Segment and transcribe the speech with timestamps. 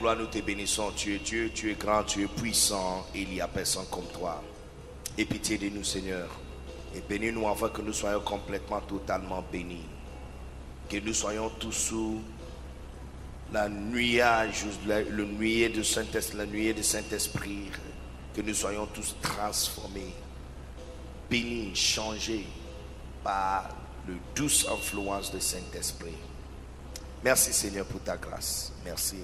[0.00, 0.92] Gloire, nous te bénissons.
[0.96, 3.06] Tu es Dieu, tu es grand, tu es puissant.
[3.14, 4.42] Il n'y a personne comme toi.
[5.16, 6.28] Et pitié de nous, Seigneur.
[6.94, 9.86] Et bénis-nous afin que nous soyons complètement, totalement bénis.
[10.88, 12.20] Que nous soyons tous sous
[13.52, 17.70] la nuage, le, nuée de Saint-Esprit.
[18.34, 20.14] Que nous soyons tous transformés,
[21.28, 22.46] bénis, changés
[23.22, 23.68] par
[24.08, 26.16] le douce influence de Saint-Esprit.
[27.22, 28.72] Merci Seigneur pour ta grâce.
[28.84, 29.16] Merci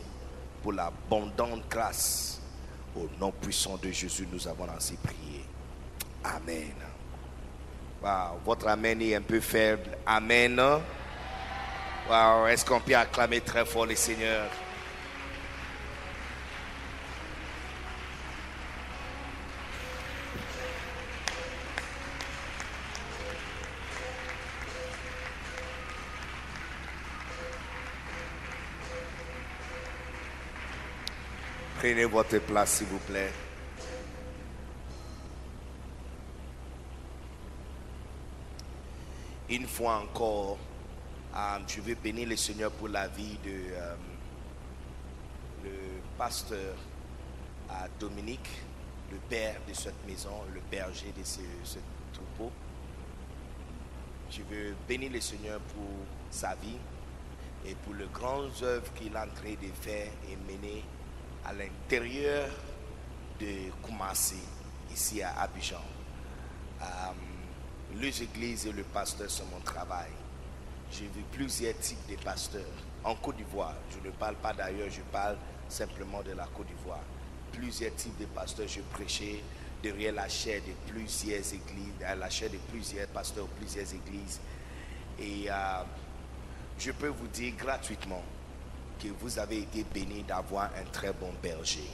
[0.66, 2.40] pour l'abondante grâce.
[2.96, 5.44] Au nom puissant de Jésus, nous avons ainsi prié.
[6.24, 6.74] Amen.
[8.02, 9.96] Wow, votre amen est un peu faible.
[10.04, 10.60] Amen.
[12.10, 14.50] Wow, est-ce qu'on peut acclamer très fort le Seigneur?
[31.86, 33.30] Prenez votre place, s'il vous plaît.
[39.48, 40.58] Une fois encore,
[41.36, 43.94] euh, je veux bénir le Seigneur pour la vie de euh,
[45.62, 45.70] le
[46.18, 46.74] pasteur
[47.70, 48.50] euh, Dominique,
[49.12, 51.78] le père de cette maison, le berger de ce,
[52.12, 52.50] troupeau.
[54.28, 55.86] Je veux bénir le Seigneur pour
[56.30, 56.78] sa vie
[57.64, 60.82] et pour le grand œuvre qu'il est en train de faire et mener
[61.46, 62.48] à l'intérieur
[63.38, 64.36] de Koumassi,
[64.92, 65.80] ici à Abidjan.
[66.82, 66.84] Euh,
[67.94, 70.10] les églises et le pasteur sont mon travail.
[70.90, 72.62] J'ai vu plusieurs types de pasteurs
[73.04, 73.74] en Côte d'Ivoire.
[73.90, 75.36] Je ne parle pas d'ailleurs, je parle
[75.68, 77.02] simplement de la Côte d'Ivoire.
[77.52, 79.40] Plusieurs types de pasteurs, je prêchais
[79.82, 84.40] derrière la chair de plusieurs églises, à la chair de plusieurs pasteurs, plusieurs églises.
[85.20, 85.82] Et euh,
[86.78, 88.22] je peux vous dire gratuitement
[89.02, 91.88] que vous avez été bénis d'avoir un très bon berger.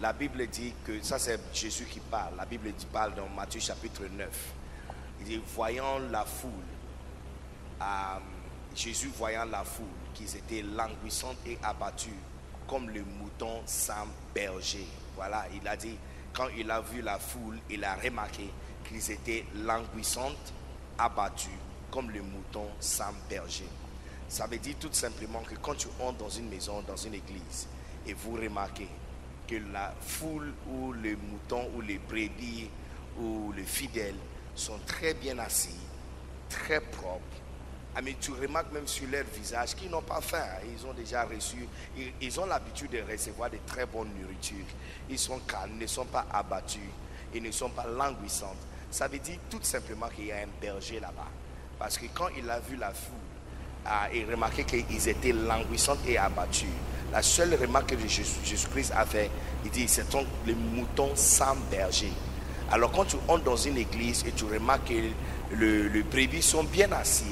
[0.00, 3.60] La Bible dit que, ça c'est Jésus qui parle, la Bible dit, parle dans Matthieu
[3.60, 4.28] chapitre 9.
[5.20, 6.52] Il dit, voyant la foule,
[7.82, 7.84] euh,
[8.74, 12.10] Jésus voyant la foule, qu'ils étaient languissantes et abattues,
[12.68, 14.86] comme le mouton sans berger.
[15.16, 15.96] Voilà, il a dit,
[16.32, 18.48] quand il a vu la foule, il a remarqué
[18.88, 20.52] qu'ils étaient languissantes,
[20.96, 21.50] abattues,
[21.90, 23.68] comme le mouton sans berger.
[24.28, 27.66] Ça veut dire tout simplement que quand tu entres dans une maison, dans une église,
[28.06, 28.88] et vous remarquez
[29.46, 32.68] que la foule ou les moutons ou les brebis
[33.18, 34.14] ou les fidèles
[34.54, 35.80] sont très bien assis,
[36.48, 37.22] très propres.
[37.96, 40.44] Ah, mais tu remarques même sur leur visage qu'ils n'ont pas faim.
[40.70, 41.66] Ils ont déjà reçu,
[42.20, 44.66] ils, ont l'habitude de recevoir de très bonnes nourritures.
[45.08, 46.80] Ils sont calmes, ils ne sont pas abattus,
[47.34, 48.54] ils ne sont pas languissants.
[48.90, 51.28] Ça veut dire tout simplement qu'il y a un berger là-bas.
[51.78, 53.16] Parce que quand il a vu la foule,
[54.14, 56.68] il remarquait qu'ils étaient languissants et abattus.
[57.12, 59.30] La seule remarque que Jésus- Jésus-Christ a fait,
[59.64, 60.04] il dit, c'est
[60.46, 62.12] les moutons sans berger.
[62.70, 66.64] Alors quand tu entres dans une église et tu remarques que le, le brebis sont
[66.64, 67.24] bien assis,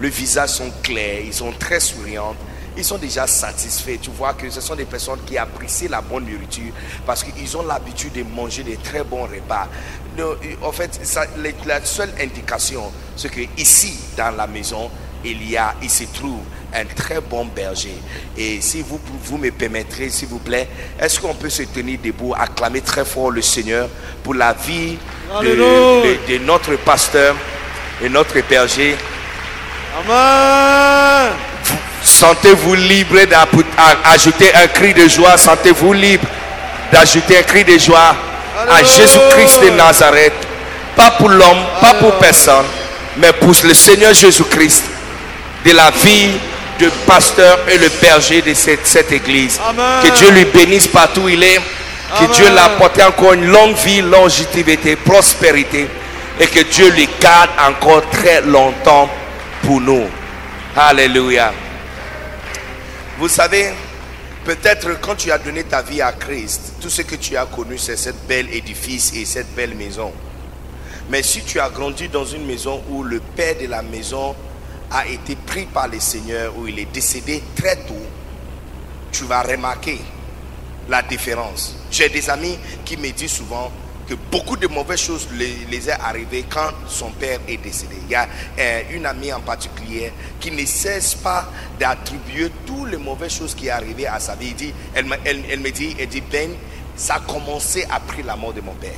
[0.00, 2.34] le visage sont clairs, ils sont très souriants,
[2.78, 3.98] ils sont déjà satisfaits.
[4.00, 6.72] Tu vois que ce sont des personnes qui apprécient la bonne nourriture
[7.04, 9.68] parce qu'ils ont l'habitude de manger des très bons repas.
[10.62, 10.98] En fait,
[11.66, 14.90] la seule indication, c'est que ici, dans la maison,
[15.24, 16.40] il y a, il se trouve
[16.74, 17.94] un très bon berger.
[18.38, 20.68] Et si vous, vous me permettrez, s'il vous plaît,
[21.00, 23.88] est-ce qu'on peut se tenir debout, acclamer très fort le Seigneur
[24.22, 24.96] pour la vie
[25.42, 27.34] de, de- de notre pasteur
[28.02, 28.96] et notre berger?
[30.08, 31.32] Amen.
[32.02, 33.16] Sentez-vous libre
[34.04, 35.36] d'ajouter un cri de joie.
[35.36, 36.26] Sentez-vous libre
[36.92, 38.14] d'ajouter un cri de joie
[38.68, 38.82] à.
[38.82, 40.32] Jésus-Christ de Nazareth.
[40.96, 42.64] Pas pour l'homme, pas pour personne,
[43.16, 44.84] mais pour le Seigneur Jésus-Christ
[45.64, 46.38] de la vie
[46.78, 49.60] de pasteur et le berger de cette, cette église.
[49.68, 50.02] Amen.
[50.02, 51.60] Que Dieu lui bénisse partout où il est.
[52.18, 55.86] Que Dieu l'apporte encore une longue vie, longévité, prospérité.
[56.40, 59.08] Et que Dieu lui garde encore très longtemps
[59.62, 60.06] pour nous.
[60.74, 61.52] Alléluia.
[63.18, 63.74] Vous savez,
[64.44, 67.76] peut-être quand tu as donné ta vie à Christ, tout ce que tu as connu,
[67.76, 70.12] c'est cette belle édifice et cette belle maison.
[71.10, 74.34] Mais si tu as grandi dans une maison où le père de la maison
[74.90, 77.94] a été pris par le Seigneur, où il est décédé très tôt,
[79.12, 79.98] tu vas remarquer
[80.88, 81.76] la différence.
[81.90, 83.70] J'ai des amis qui me disent souvent
[84.08, 87.94] que beaucoup de mauvaises choses les, les est arrivées quand son père est décédé.
[88.06, 88.26] Il y a
[88.58, 91.48] euh, une amie en particulier qui ne cesse pas
[91.78, 94.48] d'attribuer toutes les mauvaises choses qui sont arrivées à sa vie.
[94.48, 95.06] Il dit, elle-
[95.48, 96.50] elle me dit, elle dit, Ben,
[96.96, 98.90] ça a commencé après la mort de mon père.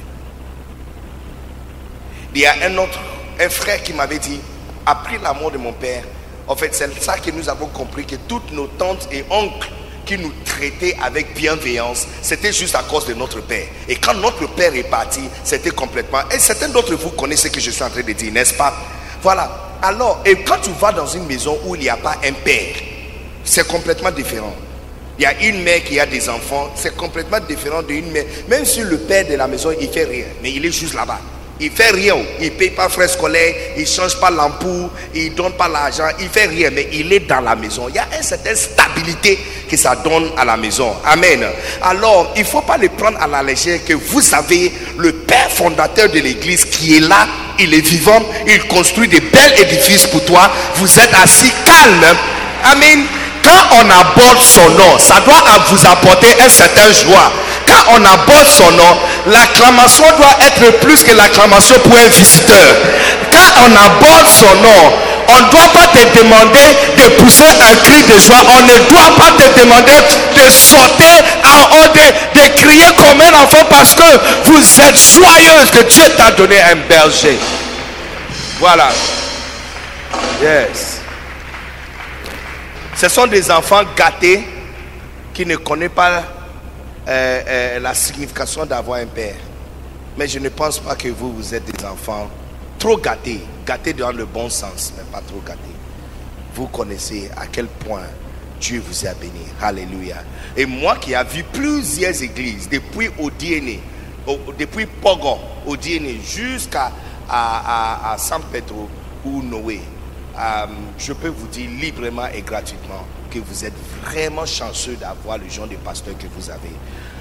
[2.35, 2.99] Il y a un autre,
[3.39, 4.41] un frère qui m'avait dit,
[4.87, 6.05] après la mort de mon père,
[6.46, 9.70] en fait, c'est ça que nous avons compris que toutes nos tantes et oncles
[10.05, 13.67] qui nous traitaient avec bienveillance, c'était juste à cause de notre père.
[13.88, 16.19] Et quand notre père est parti, c'était complètement.
[16.34, 18.75] Et certains d'entre vous connaissent ce que je suis en train de dire, n'est-ce pas?
[19.23, 19.50] Voilà.
[19.81, 22.75] Alors, et quand tu vas dans une maison où il n'y a pas un père,
[23.44, 24.55] c'est complètement différent.
[25.19, 28.25] Il y a une mère qui a des enfants, c'est complètement différent d'une mère.
[28.49, 31.20] Même si le père de la maison, il fait rien, mais il est juste là-bas.
[31.64, 35.69] Il fait rien, il paye pas frais scolaires, il change pas l'ampoule, il donne pas
[35.69, 37.87] l'argent, il fait rien, mais il est dans la maison.
[37.88, 39.38] Il y a une certaine stabilité
[39.70, 40.93] que ça donne à la maison.
[41.05, 41.44] Amen.
[41.82, 46.09] Alors, il faut pas le prendre à la légère que vous savez, le père fondateur
[46.09, 47.29] de l'église qui est là,
[47.61, 50.50] il est vivant, il construit des belles édifices pour toi.
[50.75, 52.17] Vous êtes assis calme.
[52.65, 53.06] Amen.
[53.44, 57.32] Quand on aborde son nom, ça doit vous apporter un certain joie.
[57.73, 58.99] Quand on aborde son nom,
[59.29, 62.77] l'acclamation doit être plus que l'acclamation pour un visiteur.
[63.31, 64.93] Quand on aborde son nom,
[65.29, 68.45] on ne doit pas te demander de pousser un cri de joie.
[68.47, 69.93] On ne doit pas te demander
[70.37, 74.03] de sauter en haut, de, de crier comme un enfant parce que
[74.45, 77.39] vous êtes joyeuse que Dieu t'a donné un berger.
[78.61, 78.91] Voilà.
[80.43, 81.01] Yes.
[83.01, 84.47] Ce sont des enfants gâtés
[85.33, 86.23] qui ne connaissent pas
[87.09, 89.37] euh, euh, la signification d'avoir un père.
[90.19, 92.29] Mais je ne pense pas que vous, vous êtes des enfants
[92.79, 93.41] trop gâtés.
[93.67, 95.59] Gâtés dans le bon sens, mais pas trop gâtés.
[96.55, 98.03] Vous connaissez à quel point
[98.61, 99.47] Dieu vous a béni.
[99.61, 100.17] Alléluia.
[100.57, 103.79] Et moi qui ai vu plusieurs églises, depuis Odiene,
[104.59, 106.93] depuis Pogo, Odiene, jusqu'à
[107.29, 108.89] à, à- à San Pedro
[109.25, 109.81] ou Noé,
[110.39, 110.67] euh,
[110.99, 113.75] je peux vous dire librement et gratuitement que vous êtes
[114.05, 116.73] vraiment chanceux d'avoir le genre de pasteur que vous avez.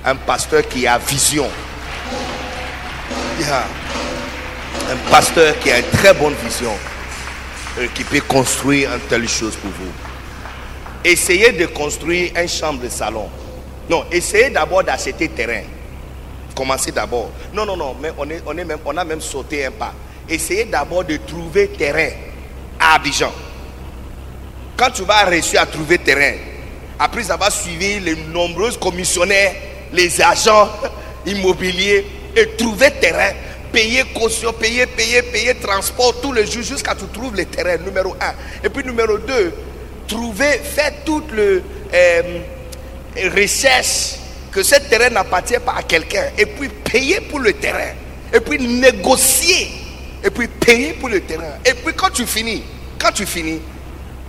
[0.06, 1.48] Un pasteur qui a vision.
[4.90, 6.72] Un pasteur qui a une très bonne vision.
[7.78, 9.92] euh, qui peut construire une telle chose pour vous.
[11.04, 13.30] Essayez de construire une chambre de salon.
[13.90, 15.64] Non, essayez d'abord d'acheter terrain.
[16.56, 17.32] Commencez d'abord.
[17.54, 19.94] Non, non, non, mais on, est, on, est même, on a même sauté un pas.
[20.30, 22.10] Essayez d'abord de trouver terrain
[22.80, 23.32] à Abidjan.
[24.82, 26.34] Quand tu vas réussir à trouver terrain,
[26.98, 29.54] après avoir suivi les nombreux commissionnaires,
[29.94, 30.72] les agents
[31.28, 32.04] immobiliers,
[32.36, 33.30] et trouver terrain,
[33.72, 38.16] payer caution, payer, payer, payer transport tous les jours jusqu'à tu trouves le terrain, numéro
[38.20, 38.34] un.
[38.64, 39.54] Et puis numéro deux,
[40.08, 41.62] trouver, faire toute le
[41.94, 42.40] euh,
[43.36, 44.16] recherche
[44.52, 47.94] que ce terrain n'appartient pas à quelqu'un, et puis payer pour le terrain,
[48.34, 49.74] et puis négocier,
[50.24, 51.60] et puis payer pour le terrain.
[51.64, 52.64] Et puis quand tu finis,
[52.98, 53.62] quand tu finis,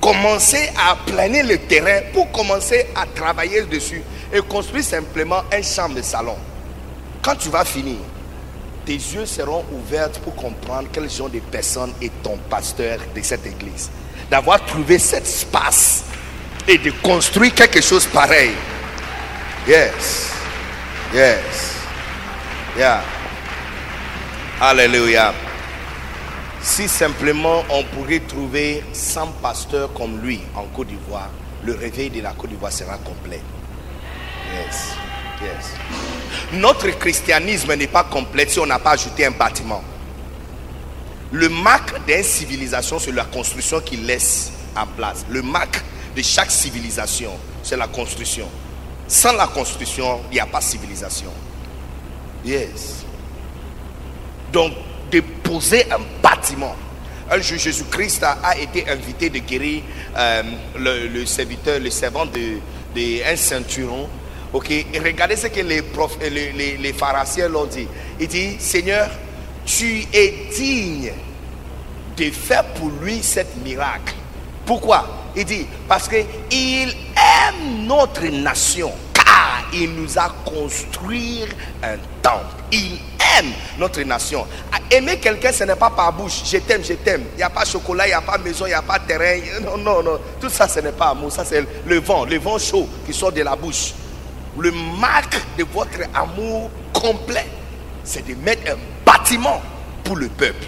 [0.03, 5.95] commencer à planer le terrain pour commencer à travailler dessus et construire simplement un chambre
[5.95, 6.37] de salon.
[7.23, 7.99] Quand tu vas finir,
[8.85, 13.47] tes yeux seront ouverts pour comprendre quel genre de personne est ton pasteur de cette
[13.47, 13.91] église.
[14.29, 16.03] D'avoir trouvé cet espace
[16.67, 18.51] et de construire quelque chose pareil.
[19.69, 20.33] Yes.
[21.15, 21.77] Yes.
[22.77, 23.03] Yeah.
[24.61, 25.33] Alléluia.
[26.63, 31.31] Si simplement on pourrait trouver 100 pasteurs comme lui en Côte d'Ivoire,
[31.65, 33.41] le réveil de la Côte d'Ivoire sera complet.
[34.55, 34.95] Yes.
[35.43, 35.75] Yes.
[36.53, 39.83] Notre christianisme n'est pas complet si on n'a pas ajouté un bâtiment.
[41.33, 45.25] Le marque d'une civilisation, c'est la construction qu'il laisse en place.
[45.29, 45.83] Le marque
[46.15, 47.33] de chaque civilisation,
[47.65, 48.47] c'est la construction.
[49.09, 51.33] Sans la construction, il n'y a pas de civilisation.
[52.45, 53.05] Yes.
[54.53, 54.75] Donc,
[55.13, 56.75] de poser un bâtiment.
[57.31, 59.83] Un jour, Jésus-Christ a, été invité de guérir
[60.17, 60.43] euh,
[60.77, 64.09] le, serviteur, le servant de, ceinturon.
[64.53, 66.95] Ok, et regardez ce que les, prof, les, les, les
[67.49, 67.87] l'ont dit.
[68.21, 69.09] Il dit, Seigneur,
[69.65, 71.13] tu es digne
[72.17, 74.15] de faire pour lui cette miracle.
[74.67, 75.31] Pourquoi?
[75.35, 76.21] Il dit, parce qu'il
[76.91, 81.45] aime notre nation, car il nous a construit
[81.83, 82.63] un temple.
[83.79, 84.47] Notre nation.
[84.91, 86.43] Aimer quelqu'un, ce n'est pas par bouche.
[86.45, 87.25] Je t'aime, je t'aime.
[87.35, 89.41] Il n'y a pas chocolat, il n'y a pas maison, il n'y a pas terrain.
[89.63, 90.19] Non, non, non.
[90.41, 91.33] Tout ça, ce n'est pas amour.
[91.33, 93.95] Ça, c'est le vent, le vent chaud qui sort de la bouche.
[94.59, 94.71] Le
[95.01, 97.47] marque de votre amour complet,
[98.05, 99.63] c'est de mettre un bâtiment
[100.05, 100.67] pour le peuple.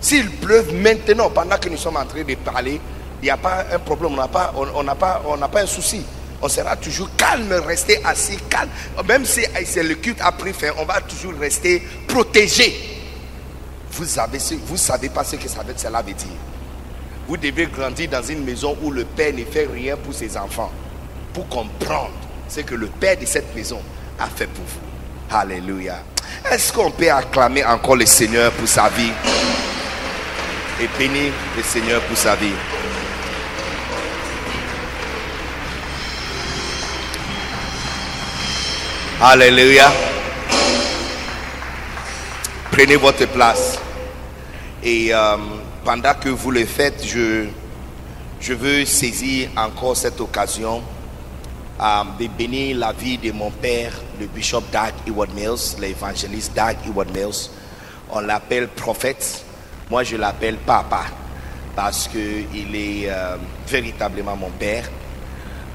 [0.00, 2.80] S'il pleuve maintenant, pendant que nous sommes en train de parler,
[3.20, 5.62] il n'y a pas un problème, on n'a pas, on, n'a pas, on n'a pas
[5.62, 6.04] un souci.
[6.40, 8.70] On sera toujours calme, rester assis, calme.
[9.06, 9.42] Même si
[9.82, 12.74] le culte a pris fin, on va toujours rester protégé.
[13.92, 16.28] Vous, savez, vous savez pas ce que ça cela veut dire.
[17.26, 20.70] Vous devez grandir dans une maison où le père ne fait rien pour ses enfants.
[21.32, 22.12] Pour comprendre
[22.48, 23.80] ce que le père de cette maison
[24.18, 25.36] a fait pour vous.
[25.36, 25.98] Alléluia.
[26.50, 29.12] Est-ce qu'on peut acclamer encore le Seigneur pour sa vie?
[30.80, 32.54] Et bénir le Seigneur pour sa vie
[39.20, 39.90] Alléluia.
[42.70, 43.76] Prenez votre place.
[44.80, 45.36] Et euh,
[45.84, 47.48] pendant que vous le faites, je,
[48.52, 50.84] veux saisir encore cette occasion
[51.80, 56.76] euh, de bénir la vie de mon père, le bishop Doug Ewart Mills, l'évangéliste Doug
[56.86, 57.50] Ewart Mills.
[58.10, 59.44] On l'appelle prophète.
[59.90, 61.06] Moi, je l'appelle papa
[61.74, 64.88] parce qu'il est euh, véritablement mon père.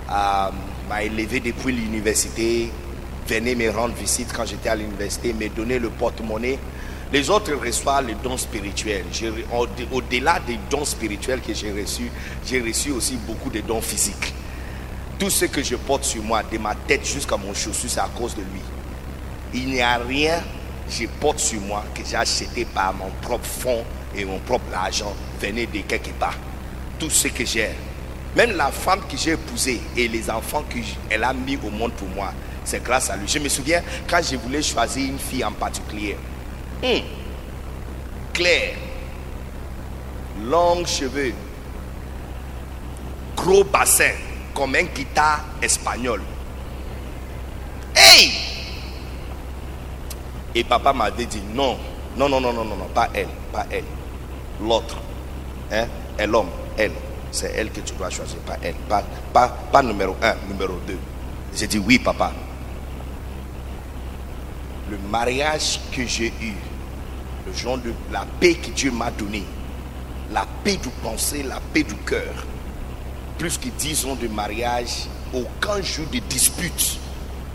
[0.07, 2.71] m'a élevé depuis l'université
[3.27, 6.59] venez me rendre visite quand j'étais à l'université, me donner le porte-monnaie.
[7.11, 9.05] Les autres reçoivent les dons spirituels.
[9.91, 12.09] Au-delà des dons spirituels que j'ai reçus,
[12.45, 14.33] j'ai reçu aussi beaucoup de dons physiques.
[15.19, 18.09] Tout ce que je porte sur moi, de ma tête jusqu'à mon chaussure, c'est à
[18.17, 18.61] cause de lui.
[19.53, 23.45] Il n'y a rien que je porte sur moi que j'ai acheté par mon propre
[23.45, 26.35] fonds et mon propre argent venait de quelque part.
[26.97, 27.69] Tout ce que j'ai,
[28.35, 32.09] même la femme que j'ai épousée et les enfants qu'elle a mis au monde pour
[32.09, 32.33] moi,
[32.63, 33.27] c'est grâce à lui.
[33.27, 36.17] Je me souviens quand je voulais choisir une fille en particulier.
[36.82, 37.01] Hmm.
[38.34, 38.75] Claire,
[40.43, 41.34] longs cheveux,
[43.36, 44.12] gros bassin,
[44.53, 46.22] comme un guitare espagnol.
[47.96, 48.32] Hey!
[50.55, 51.77] Et papa m'avait dit non,
[52.17, 53.86] non, non, non, non, non, non, pas elle, pas elle.
[54.62, 54.98] L'autre.
[55.72, 55.88] Hein?
[56.20, 56.91] Et l'homme, elle.
[57.32, 58.75] C'est elle que tu dois choisir, pas elle.
[58.88, 61.00] Pas, pas, pas numéro un, numéro deux.
[61.55, 62.32] J'ai dit oui, papa
[64.93, 66.53] le mariage que j'ai eu,
[67.47, 69.43] le genre de la paix que Dieu m'a donnée,
[70.31, 72.45] la paix du pensée, la paix du cœur,
[73.39, 77.00] plus que dix ans de mariage, aucun jour de dispute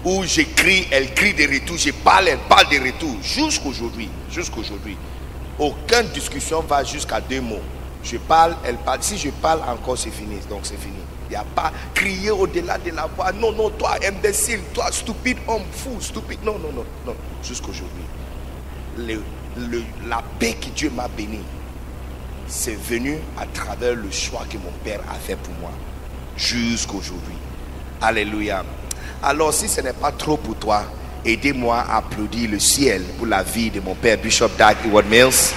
[0.05, 4.97] où j'écris, elle crie des retours, je parle, elle parle des retours, jusqu'aujourd'hui, jusqu'aujourd'hui.
[5.61, 7.63] Aucune discussion va jusqu'à deux mots.
[8.03, 9.03] Je parle, elle parle.
[9.03, 10.37] Si je parle encore, c'est fini.
[10.49, 10.95] Donc c'est fini.
[11.29, 13.33] Il n'y a pas crier au-delà de la voix.
[13.33, 16.39] Non, non, toi, imbécile, toi, stupide, homme fou, stupide.
[16.43, 17.15] Non, non, non, non.
[17.43, 18.05] Jusqu'aujourd'hui.
[20.07, 21.41] la paix que Dieu m'a béni,
[22.47, 25.71] c'est venu à travers le choix que mon Père a fait pour moi.
[26.37, 27.37] Jusqu'aujourd'hui.
[28.01, 28.65] Alléluia.
[29.23, 30.85] Alors, si ce n'est pas trop pour toi,
[31.27, 35.53] aidez-moi à applaudir le ciel pour la vie de mon Père Bishop Doug Ewart Mills,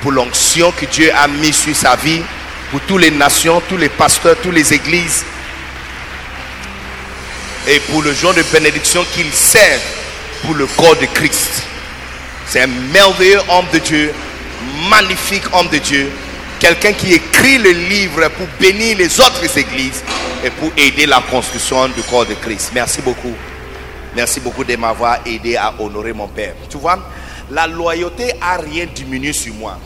[0.00, 2.22] pour l'onction que Dieu a mis sur sa vie
[2.70, 5.24] pour toutes les nations, tous les pasteurs, toutes les églises.
[7.66, 9.80] Et pour le genre de bénédiction qu'il sert
[10.42, 11.64] pour le corps de Christ.
[12.46, 14.12] C'est un merveilleux homme de Dieu,
[14.88, 16.10] magnifique homme de Dieu,
[16.58, 20.02] quelqu'un qui écrit le livre pour bénir les autres églises
[20.44, 22.70] et pour aider la construction du corps de Christ.
[22.74, 23.34] Merci beaucoup.
[24.16, 26.54] Merci beaucoup de m'avoir aidé à honorer mon Père.
[26.70, 26.98] Tu vois,
[27.50, 29.78] la loyauté a rien diminué sur moi.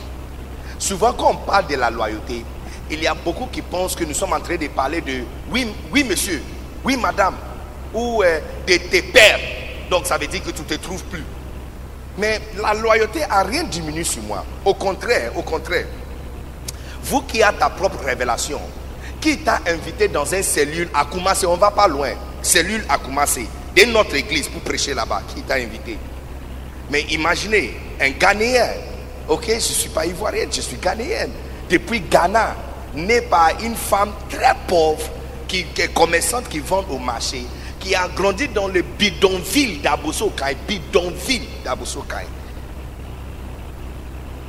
[0.79, 2.45] Souvent, quand on parle de la loyauté,
[2.93, 5.67] il y a beaucoup qui pensent que nous sommes en train de parler de oui,
[5.91, 6.43] oui monsieur,
[6.85, 7.35] oui madame,
[7.95, 9.41] ou euh, de tes pères.
[9.91, 11.25] Donc ça veut dire que tu ne te trouves plus.
[12.19, 14.45] Mais la loyauté a rien diminué sur moi.
[14.65, 15.87] Au contraire, au contraire.
[17.05, 18.61] Vous qui avez ta propre révélation,
[19.21, 22.11] qui t'a invité dans une cellule à Koumassé, on ne va pas loin,
[22.43, 25.99] cellule à Koumassé, de notre église pour prêcher là-bas, qui t'a invité.
[26.91, 28.69] Mais imaginez, un Ghanéen,
[29.29, 31.31] ok, je ne suis pas ivoirienne, je suis Ghanéenne,
[31.69, 32.55] depuis Ghana,
[32.95, 35.09] né par une femme très pauvre
[35.49, 37.45] qui, est commerçante qui vend au marché,
[37.79, 42.27] qui a grandi dans le bidonville d'Abosokai, bidonville d'Abosokai,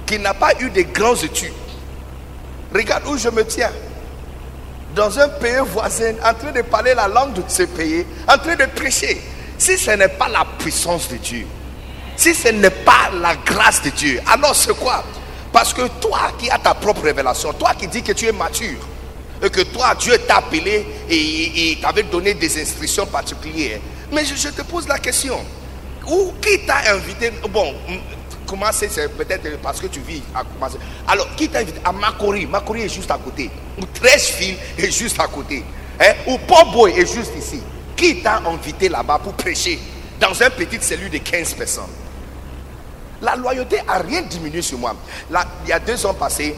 [0.05, 1.53] qui n'a pas eu de grands études.
[2.73, 3.71] Regarde où je me tiens.
[4.95, 8.55] Dans un pays voisin, en train de parler la langue de ce pays, en train
[8.55, 9.19] de prêcher.
[9.57, 11.47] Si ce n'est pas la puissance de Dieu,
[12.15, 15.03] si ce n'est pas la grâce de Dieu, alors c'est quoi?
[15.53, 18.79] Parce que toi qui as ta propre révélation, toi qui dis que tu es mature,
[19.43, 23.79] et que toi, Dieu t'a appelé et, t'avait donné des instructions particulières,
[24.11, 25.37] Mais je, te pose la question.
[26.07, 27.97] Où, qui t'a invité Bon, mm,
[28.47, 30.77] comment c'est peut-être parce que tu vis à commencer.
[31.07, 31.79] Alors, qui t'a invité?
[31.83, 32.45] À Makori.
[32.45, 33.49] Makori est juste à côté.
[33.81, 35.63] Ou Trècheville est juste à côté.
[35.99, 36.13] Hein?
[36.27, 36.37] Ou
[36.71, 37.61] Boy est juste ici.
[37.97, 39.77] Qui t'a invité là-bas pour prêcher
[40.19, 41.83] dans une petite cellule de 15 personnes?
[43.23, 44.95] La loyauté a rien diminué sur moi.
[45.31, 46.55] Là, il y a deux ans passés,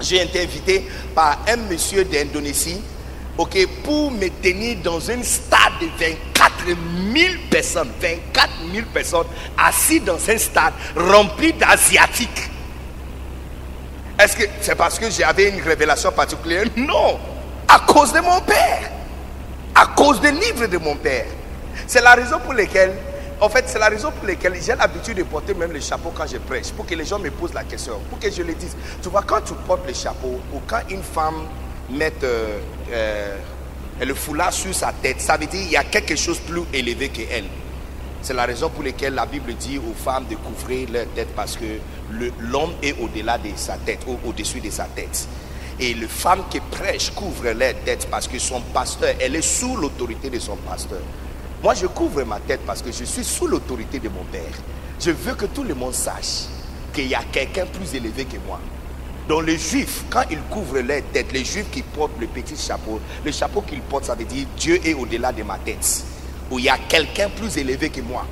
[0.00, 2.80] j'ai été invité par un monsieur d'Indonésie
[3.38, 6.52] ok, pour me tenir dans un stade de 24
[7.14, 9.26] 000 personnes, 24 000 personnes
[9.58, 12.50] assis dans un stade rempli d'Asiatiques.
[14.18, 16.64] Est-ce que c'est parce que j'avais une révélation particulière?
[16.76, 17.18] Non,
[17.68, 18.90] à cause de mon père,
[19.74, 21.26] à cause des livres de mon père.
[21.86, 22.94] C'est la raison pour laquelle,
[23.40, 26.26] en fait, c'est la raison pour laquelle j'ai l'habitude de porter même le chapeau quand
[26.26, 28.74] je prêche, pour que les gens me posent la question, pour que je les dise.
[29.02, 31.46] Tu vois, quand tu portes le chapeau, ou quand une femme
[31.90, 32.58] met euh,
[32.90, 33.36] euh,
[34.00, 37.10] le foulard sur sa tête, ça veut dire qu'il y a quelque chose plus élevé
[37.10, 37.44] qu'elle.
[38.22, 41.56] C'est la raison pour laquelle la Bible dit aux femmes de couvrir leur tête parce
[41.56, 41.64] que
[42.40, 45.28] l'homme est au-delà de sa tête, au-dessus de sa tête.
[45.78, 49.76] Et les femmes qui prêchent couvrent leur tête parce que son pasteur, elle est sous
[49.76, 51.00] l'autorité de son pasteur.
[51.62, 54.42] Moi, je couvre ma tête parce que je suis sous l'autorité de mon Père.
[55.00, 56.44] Je veux que tout le monde sache
[56.92, 58.60] qu'il y a quelqu'un plus élevé que moi.
[59.28, 63.00] Donc les juifs, quand ils couvrent leur tête, les juifs qui portent le petit chapeau,
[63.24, 66.04] le chapeau qu'ils portent, ça veut dire Dieu est au-delà de ma tête.
[66.50, 68.24] Où il y a quelqu'un plus élevé que moi.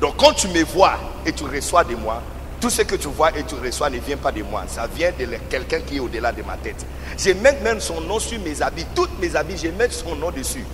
[0.00, 2.22] Donc quand tu me vois et tu reçois de moi,
[2.60, 4.64] tout ce que tu vois et tu reçois ne vient pas de moi.
[4.66, 6.86] Ça vient de quelqu'un qui est au-delà de ma tête.
[7.16, 8.86] Je mets même son nom sur mes habits.
[8.94, 10.64] Toutes mes habits, je mets son nom dessus.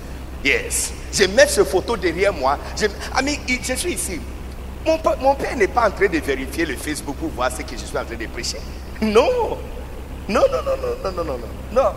[0.45, 0.93] Yes.
[1.13, 2.59] Je mets ce photo derrière moi.
[2.77, 4.21] Je, ami, je suis ici.
[4.87, 7.85] Mon, père n'est pas en train de vérifier le Facebook pour voir ce que je
[7.85, 8.59] suis en train de prêcher.
[9.01, 9.57] Non.
[10.29, 11.39] Non, non, non, non, non, non, non,
[11.73, 11.91] non.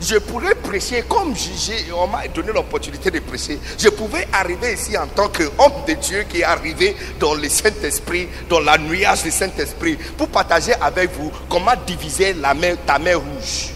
[0.00, 3.58] Je pourrais prêcher comme j'ai, on m'a donné l'opportunité de prêcher.
[3.78, 8.28] Je pouvais arriver ici en tant qu'homme de Dieu qui est arrivé dans le Saint-Esprit,
[8.48, 13.75] dans la nuage du Saint-Esprit, pour partager avec vous comment diviser la ta main rouge.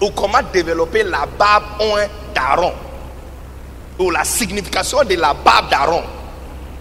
[0.00, 1.64] Ou comment développer la barbe
[2.34, 2.72] d'Aaron.
[3.98, 6.02] Ou la signification de la barbe d'Aaron.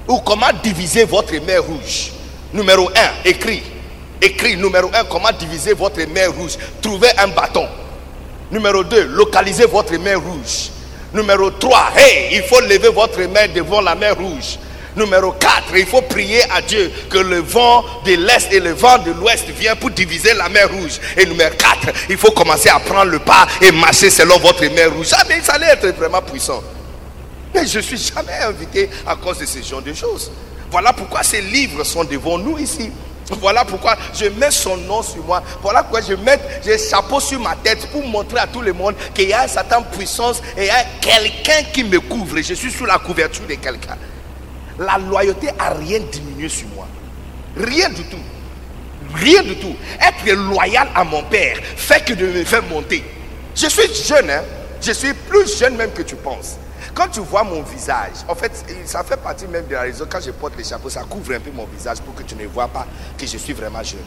[0.07, 2.11] Ou comment diviser votre main rouge?
[2.53, 2.93] Numéro 1,
[3.25, 3.63] écrit.
[4.21, 6.57] Écrit numéro 1, comment diviser votre main rouge?
[6.81, 7.67] Trouvez un bâton.
[8.51, 10.69] Numéro 2, localisez votre main rouge.
[11.13, 14.57] Numéro 3, hey, il faut lever votre main devant la main rouge.
[14.97, 18.97] Numéro 4, il faut prier à Dieu que le vent de l'Est et le vent
[18.97, 20.99] de l'Ouest viennent pour diviser la mer rouge.
[21.15, 24.91] Et numéro 4, il faut commencer à prendre le pas et marcher selon votre mer
[24.91, 25.09] rouge.
[25.13, 26.63] Ah, mais ça allait être vraiment puissant.
[27.53, 30.31] Mais je ne suis jamais invité à cause de ce genre de choses.
[30.71, 32.89] Voilà pourquoi ces livres sont devant nous ici.
[33.39, 35.43] Voilà pourquoi je mets son nom sur moi.
[35.61, 38.95] Voilà pourquoi je mets j'ai chapeau sur ma tête pour montrer à tout le monde
[39.13, 42.37] qu'il y a une certaine puissance et il y a quelqu'un qui me couvre.
[42.37, 43.95] Je suis sous la couverture de quelqu'un.
[44.79, 46.87] La loyauté a rien diminué sur moi.
[47.55, 48.17] Rien du tout.
[49.15, 49.75] Rien du tout.
[49.99, 53.03] Être loyal à mon père fait que de me faire monter.
[53.55, 54.43] Je suis jeune, hein?
[54.81, 56.57] je suis plus jeune même que tu penses.
[56.93, 58.51] Quand tu vois mon visage, en fait,
[58.85, 61.39] ça fait partie même de la raison, quand je porte les chapeaux, ça couvre un
[61.39, 62.85] peu mon visage pour que tu ne vois pas
[63.17, 63.99] que je suis vraiment jeune.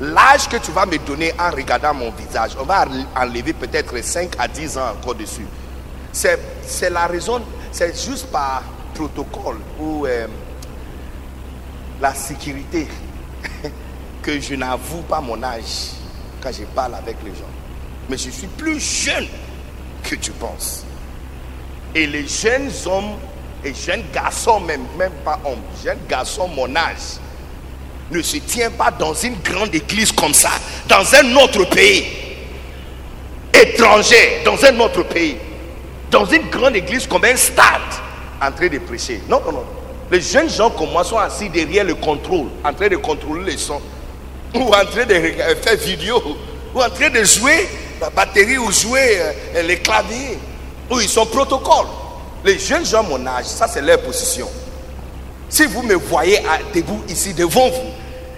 [0.00, 4.30] L'âge que tu vas me donner en regardant mon visage, on va enlever peut-être 5
[4.38, 5.46] à 10 ans encore dessus.
[6.12, 8.62] C'est la raison, c'est juste par
[9.00, 10.26] protocole ou euh,
[12.02, 12.86] la sécurité
[14.22, 15.92] que je n'avoue pas mon âge
[16.42, 17.54] quand je parle avec les gens.
[18.08, 19.26] Mais je suis plus jeune
[20.02, 20.84] que tu penses.
[21.94, 23.16] Et les jeunes hommes
[23.64, 27.18] et jeunes garçons, même, même pas hommes, jeunes garçons, mon âge,
[28.10, 30.50] ne se tient pas dans une grande église comme ça,
[30.88, 32.04] dans un autre pays,
[33.54, 35.36] étranger, dans un autre pays,
[36.10, 38.09] dans une grande église comme un stade,
[38.40, 39.20] en train de prêcher.
[39.28, 39.64] Non, non, non.
[40.10, 43.58] Les jeunes gens comme moi sont assis derrière le contrôle, en train de contrôler les
[43.58, 43.80] sons,
[44.54, 46.20] ou en train de faire vidéo,
[46.74, 47.68] ou en train de jouer
[48.00, 49.18] la batterie, ou jouer
[49.54, 50.38] euh, les claviers
[50.90, 51.86] où ils sont protocole.
[52.44, 54.48] Les jeunes gens mon âge, ça c'est leur position.
[55.48, 56.40] Si vous me voyez
[56.74, 57.90] debout ici devant vous,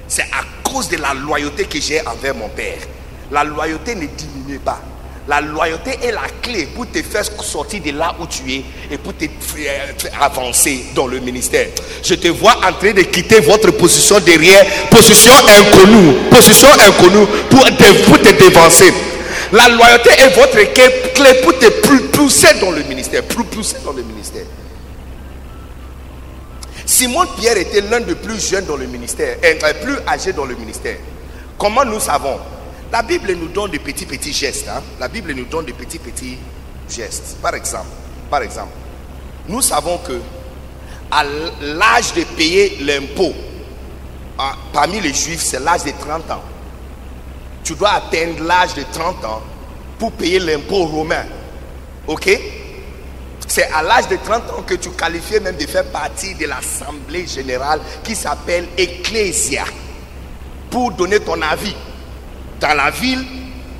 [0.08, 2.78] c'est à cause de la loyauté que j'ai envers mon père.
[3.30, 4.80] La loyauté ne diminue pas.
[5.28, 8.98] La loyauté est la clé pour te faire sortir de là où tu es et
[8.98, 11.68] pour te faire avancer dans le ministère.
[12.02, 17.64] Je te vois en train de quitter votre position derrière, position inconnue, position inconnue pour
[17.64, 18.92] te, pour dévancer.
[19.52, 20.60] La loyauté est votre
[21.12, 21.66] clé pour te
[22.16, 23.22] pousser dans le ministère.
[23.22, 24.44] Plus pousser dans le ministère.
[26.84, 30.44] Simon Pierre était l'un des plus jeunes dans le ministère, et euh, plus âgé dans
[30.44, 30.96] le ministère.
[31.56, 32.38] Comment nous savons?
[32.92, 34.68] La Bible nous donne des petits petits gestes.
[34.68, 34.82] Hein?
[35.00, 36.36] La Bible nous donne des petits petits
[36.90, 37.38] gestes.
[37.40, 37.86] Par exemple,
[38.30, 38.72] par exemple,
[39.48, 40.20] nous savons que
[41.10, 43.32] à l'âge de payer l'impôt,
[44.38, 46.42] hein, parmi les juifs, c'est l'âge de 30 ans.
[47.64, 49.42] Tu dois atteindre l'âge de 30 ans
[49.98, 51.24] pour payer l'impôt romain.
[52.06, 52.28] Ok?
[53.48, 57.26] C'est à l'âge de 30 ans que tu qualifies même de faire partie de l'assemblée
[57.26, 59.64] générale qui s'appelle Ecclésia
[60.70, 61.74] pour donner ton avis
[62.62, 63.24] dans la ville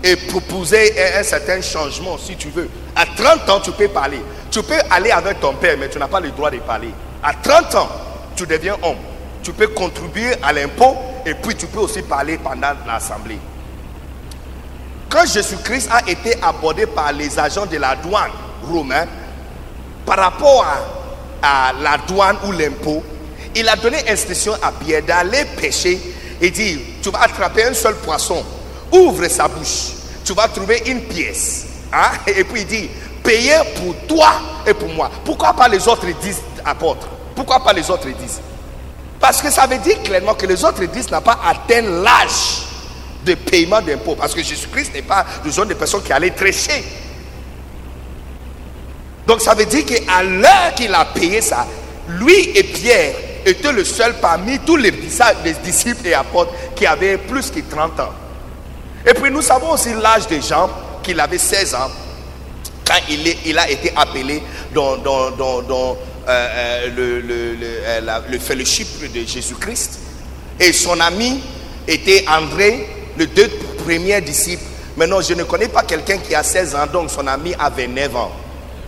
[0.03, 2.69] et proposer un, certain changement si tu veux.
[2.97, 4.21] À 30 ans, tu peux parler.
[4.51, 6.91] Tu peux aller avec ton père, mais tu n'as pas le droit de parler.
[7.23, 7.89] À 30 ans,
[8.37, 8.97] tu deviens homme.
[9.43, 13.39] Tu peux contribuer à l'impôt et puis tu peux aussi parler pendant l'assemblée.
[15.09, 18.31] Quand Jésus-Christ a été abordé par les agents de la douane
[18.69, 19.07] romain
[20.05, 20.67] par rapport
[21.43, 23.05] à la douane ou l'impôt,
[23.55, 26.01] il a donné instruction à Pierre d'aller pêcher
[26.41, 28.45] et dire, tu vas attraper un seul poisson,
[28.93, 29.93] ouvre sa bouche,
[30.25, 31.67] tu vas trouver une pièce.
[31.93, 32.11] Hein?
[32.27, 32.91] Et puis il dit,
[33.23, 34.33] payer pour toi
[34.67, 35.11] et pour moi.
[35.25, 37.09] Pourquoi pas les autres dix apôtres?
[37.35, 38.41] Pourquoi pas les autres dix
[39.21, 42.63] Parce que ça veut dire clairement que les autres dix n'ont pas atteint l'âge
[43.25, 44.17] de paiement d'impôts.
[44.17, 46.85] Parce que Jésus-Christ n'est pas le genre de personnes qui allaient trécher.
[49.27, 51.67] Donc ça veut dire qu'à l'heure qu'il a payé ça,
[52.09, 53.15] lui et Pierre
[53.47, 54.91] étaient le seul parmi tous les
[55.65, 58.13] disciples et apôtres qui avaient plus que 30 ans.
[59.07, 60.71] Et puis nous savons aussi l'âge de Jean,
[61.03, 61.91] qu'il avait 16 ans,
[62.87, 64.43] quand il, a été appelé
[64.75, 69.99] dans, euh, euh, le, le, le, le fellowship de Jésus-Christ.
[70.61, 71.41] Et son ami
[71.89, 72.87] était André,
[73.19, 73.49] le deux
[73.85, 74.63] premiers disciples.
[74.97, 78.17] Maintenant, je ne connais pas quelqu'un qui a 16 ans, donc son ami avait 9
[78.17, 78.33] ans.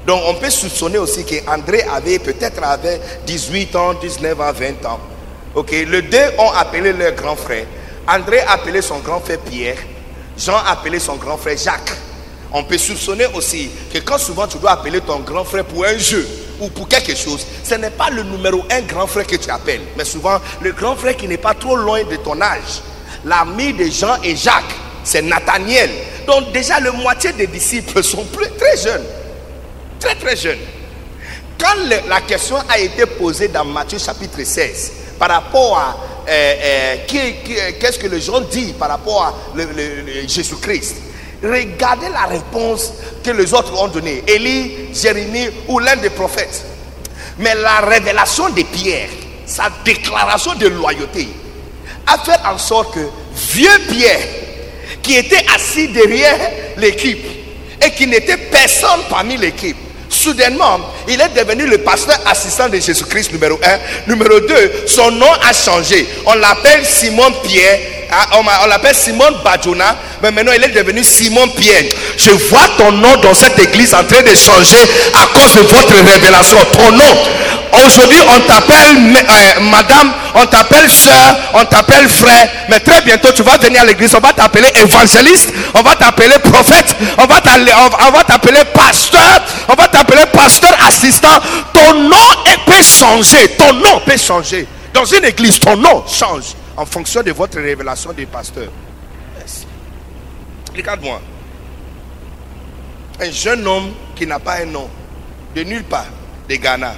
[0.06, 5.00] Donc on peut soupçonner aussi qu'André avait peut-être avait 18 ans, 19 ans, 20 ans.
[5.54, 7.64] Ok, les deux ont appelé leur grand frère.
[8.06, 9.78] André a appelé son grand frère Pierre.
[10.38, 11.92] Jean a appelé son grand frère Jacques.
[12.52, 15.98] On peut soupçonner aussi que quand souvent tu dois appeler ton grand frère pour un
[15.98, 16.26] jeu
[16.60, 19.80] ou pour quelque chose, ce n'est pas le numéro un grand frère que tu appelles,
[19.96, 22.80] mais souvent le grand frère qui n'est pas trop loin de ton âge.
[23.24, 25.90] L'ami de Jean et Jacques, c'est Nathaniel.
[26.26, 29.04] Donc déjà, la moitié des disciples sont plus, très jeunes.
[29.98, 30.58] Très très jeunes.
[31.58, 31.74] Quand
[32.08, 35.96] la question a été posée dans Matthieu chapitre 16, par rapport à
[36.28, 39.34] euh, euh, qu'est-ce que les gens disent par rapport à
[40.26, 40.96] Jésus-Christ,
[41.42, 44.22] regardez la réponse que les autres ont donnée.
[44.26, 46.64] Élie, Jérémie ou l'un des prophètes.
[47.38, 49.08] Mais la révélation de Pierre,
[49.46, 51.28] sa déclaration de loyauté,
[52.06, 54.20] a fait en sorte que vieux Pierre,
[55.02, 56.38] qui était assis derrière
[56.76, 57.24] l'équipe
[57.84, 59.76] et qui n'était personne parmi l'équipe,
[60.14, 64.10] soudainement, il est devenu le pasteur assistant de Jésus-Christ numéro 1.
[64.10, 66.06] Numéro 2, son nom a changé.
[66.26, 67.93] On l'appelle Simon Pierre.
[68.16, 71.84] Ah, on l'appelle Simon Badjona, mais maintenant il est devenu Simon Pierre.
[72.16, 74.76] Je vois ton nom dans cette église en train de changer
[75.14, 76.58] à cause de votre révélation.
[76.72, 77.14] Ton nom
[77.84, 82.48] Aujourd'hui, on t'appelle euh, madame, on t'appelle soeur, on t'appelle frère.
[82.68, 86.38] Mais très bientôt, tu vas venir à l'église, on va t'appeler évangéliste, on va t'appeler
[86.38, 91.40] prophète, on va t'appeler pasteur, on va t'appeler pasteur assistant.
[91.72, 92.16] Ton nom
[92.64, 93.48] peut changer.
[93.58, 94.68] Ton nom peut changer.
[94.92, 98.72] Dans une église, ton nom change en fonction de votre révélation des pasteurs.
[100.74, 101.20] Regarde-moi.
[103.20, 104.88] Un jeune homme qui n'a pas un nom,
[105.54, 106.06] de nulle part,
[106.48, 106.94] de Ghana,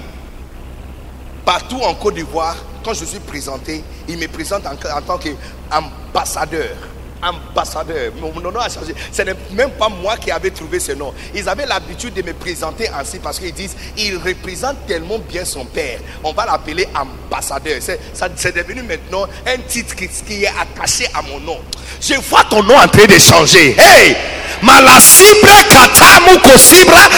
[1.46, 6.74] Partout en Côte d'Ivoire, quand je suis présenté, il me présente en, tant qu'ambassadeur
[7.22, 8.12] ambassadeur.
[8.20, 8.94] Mon nom a changé.
[9.12, 11.12] Ce n'est même pas moi qui avais trouvé ce nom.
[11.34, 15.64] Ils avaient l'habitude de me présenter ainsi parce qu'ils disent il représente tellement bien son
[15.64, 15.98] père.
[16.24, 17.80] On va l'appeler ambassadeur.
[17.80, 20.04] C'est devenu maintenant un titre qui,
[20.44, 21.58] est attaché à mon nom.
[22.00, 23.76] Je vois ton nom en train de changer.
[23.78, 24.16] Hey!
[24.62, 27.08] Malasibre katamu kosibra.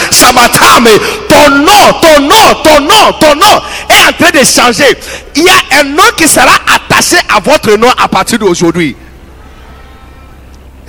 [1.27, 4.97] Ton nom, ton nom, ton nom, ton nom est en train de changer.
[5.35, 8.95] Il y a un nom qui sera attaché à votre nom à partir d'aujourd'hui.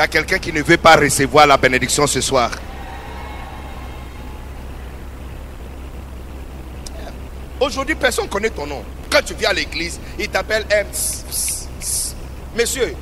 [0.00, 2.50] Y a quelqu'un qui ne veut pas recevoir la bénédiction ce soir.
[7.60, 8.82] Aujourd'hui, personne ne connaît ton nom.
[9.10, 10.86] Quand tu viens à l'église, il t'appelle M.
[12.56, 12.94] Monsieur,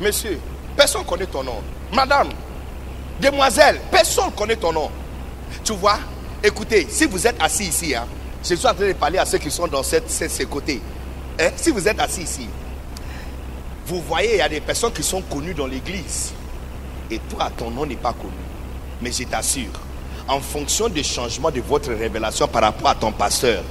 [0.00, 0.40] monsieur,
[0.74, 1.62] personne ne connaît ton nom.
[1.92, 2.30] Madame,
[3.20, 4.90] demoiselle, personne ne connaît ton nom.
[5.62, 5.98] Tu vois,
[6.42, 8.06] écoutez, si vous êtes assis ici, hein,
[8.42, 10.80] je suis en train de parler à ceux qui sont dans cette, ce côté.
[11.38, 12.48] Hein, si vous êtes assis ici,
[13.86, 16.32] vous voyez, il y a des personnes qui sont connues dans l'église.
[17.10, 18.32] Et toi, ton nom n'est pas connu.
[19.00, 19.72] Mais je t'assure,
[20.28, 23.62] en fonction des changements de votre révélation par rapport à ton pasteur,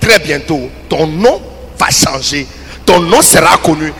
[0.00, 1.40] très bientôt, ton nom
[1.78, 2.46] va changer.
[2.84, 3.92] Ton nom sera connu.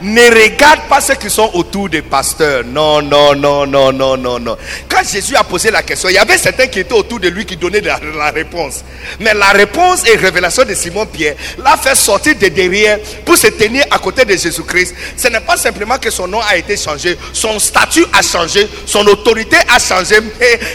[0.00, 2.62] Ne regarde pas ceux qui sont autour des pasteurs.
[2.64, 4.56] Non, non, non, non, non, non, non.
[4.88, 7.44] Quand Jésus a posé la question, il y avait certains qui étaient autour de lui
[7.44, 8.84] qui donnaient la, réponse.
[9.18, 11.34] Mais la réponse et révélation de Simon-Pierre
[11.64, 14.94] l'a fait sortir de derrière pour se tenir à côté de Jésus-Christ.
[15.16, 19.04] Ce n'est pas simplement que son nom a été changé, son statut a changé, son
[19.06, 20.16] autorité a changé.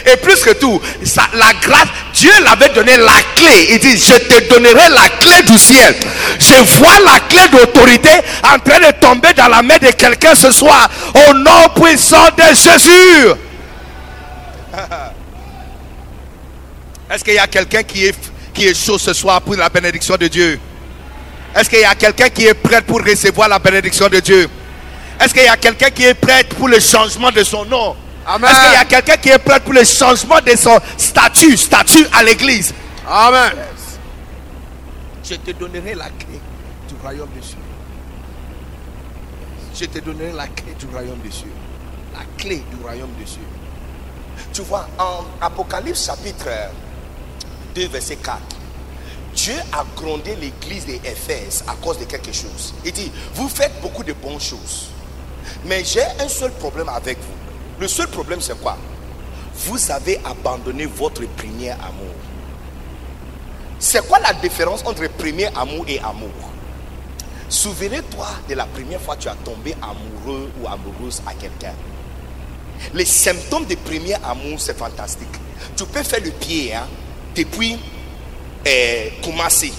[0.06, 0.80] Et, plus que tout,
[1.16, 3.68] la grâce, Dieu l'avait donné la clé.
[3.70, 5.94] Il dit, je te donnerai la clé du ciel.
[6.38, 8.10] Je vois la clé d'autorité
[8.42, 10.88] en train de tomber dans la main de quelqu'un ce soir.
[11.28, 13.28] Au nom puissant de Jésus.
[17.10, 18.16] Est-ce qu'il y a quelqu'un qui est,
[18.52, 20.58] qui est chaud ce soir pour la bénédiction de Dieu?
[21.54, 24.48] Est-ce qu'il y a quelqu'un qui est prêt pour recevoir la bénédiction de Dieu?
[25.20, 27.94] Est-ce qu'il y a quelqu'un qui est prêt pour le changement de son nom?
[28.26, 32.06] Est-ce qu'il y a quelqu'un qui est prêt pour le changement de son statut, statut
[32.12, 32.74] à l'église?
[33.08, 33.52] Amen.
[35.28, 36.40] Je te donnerai la clé
[36.88, 37.56] du royaume des cieux.
[39.74, 41.52] Je te donnerai la clé du royaume des cieux.
[42.12, 43.40] La clé du royaume des cieux.
[44.52, 46.48] Tu vois, en Apocalypse chapitre
[47.74, 48.38] 2, verset 4,
[49.34, 52.72] Dieu a grondé l'église d'Éphèse à cause de quelque chose.
[52.84, 54.90] Il dit, vous faites beaucoup de bonnes choses.
[55.64, 57.80] Mais j'ai un seul problème avec vous.
[57.80, 58.76] Le seul problème, c'est quoi?
[59.66, 62.14] Vous avez abandonné votre premier amour.
[63.80, 66.30] C'est quoi la différence entre premier amour et amour?
[67.54, 71.72] Souvenez-toi de la première fois que tu as tombé amoureux ou amoureuse à quelqu'un.
[72.92, 75.28] Les symptômes de premier amour, c'est fantastique.
[75.76, 76.84] Tu peux faire le pied hein,
[77.36, 77.78] depuis
[79.22, 79.72] Koumassi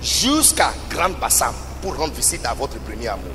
[0.00, 1.52] jusqu'à Grande Bassam
[1.82, 3.34] pour rendre visite à votre premier amour.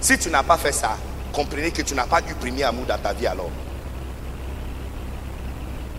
[0.00, 0.96] Si tu n'as pas fait ça,
[1.30, 3.50] comprenez que tu n'as pas eu premier amour dans ta vie alors.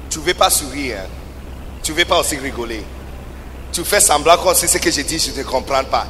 [0.09, 1.09] Tu ne veux pas sourire, hein.
[1.83, 2.83] tu ne veux pas aussi rigoler.
[3.71, 6.07] Tu fais semblant comme si ce que je dis, je ne comprends pas.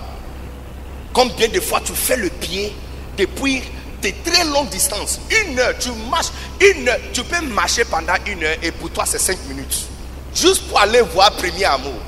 [1.13, 2.74] Combien de fois tu fais le pied
[3.17, 3.63] depuis
[4.02, 5.19] des très longues distances?
[5.45, 6.30] Une heure, tu marches,
[6.62, 9.88] une heure, tu peux marcher pendant une heure et pour toi c'est cinq minutes.
[10.34, 12.00] Juste pour aller voir premier amour.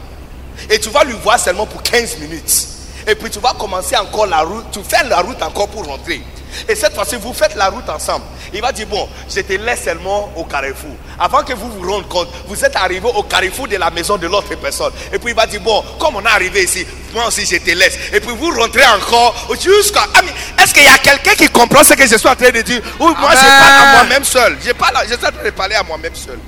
[0.70, 2.68] Et tu vas lui voir seulement pour 15 minutes.
[3.08, 6.22] Et puis tu vas commencer encore la route, tu fais la route encore pour rentrer.
[6.68, 8.26] Et cette fois-ci, vous faites la route ensemble.
[8.54, 10.92] Il va dire, bon, je te laisse seulement au carrefour.
[11.18, 14.28] Avant que vous vous rendiez compte, vous êtes arrivé au carrefour de la maison de
[14.28, 14.92] l'autre personne.
[15.14, 17.72] Et puis il va dire, bon, comme on est arrivé ici, moi aussi je te
[17.72, 17.98] laisse.
[18.14, 20.06] Et puis vous rentrez encore jusqu'à...
[20.14, 22.62] Ah, Est-ce qu'il y a quelqu'un qui comprend ce que je suis en train de
[22.62, 22.82] dire?
[23.00, 24.58] Ou moi je parle à moi-même seul.
[24.66, 26.40] Je, parle, je suis en train de parler à moi-même seul.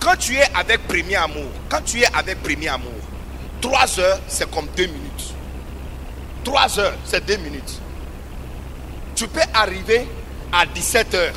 [0.00, 2.92] Quand tu es avec premier amour, quand tu es avec premier amour,
[3.60, 5.34] trois heures, c'est comme deux minutes.
[6.44, 7.80] Trois heures, c'est deux minutes.
[9.14, 10.06] Tu peux arriver
[10.52, 11.34] à 17 heures.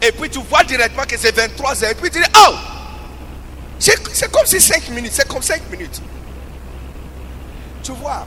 [0.00, 1.90] Et puis tu vois directement que c'est 23 heures.
[1.90, 2.54] Et puis tu dis, oh,
[3.78, 6.00] c'est comme si 5 minutes, c'est comme 5 minutes.
[7.82, 8.26] Tu vois,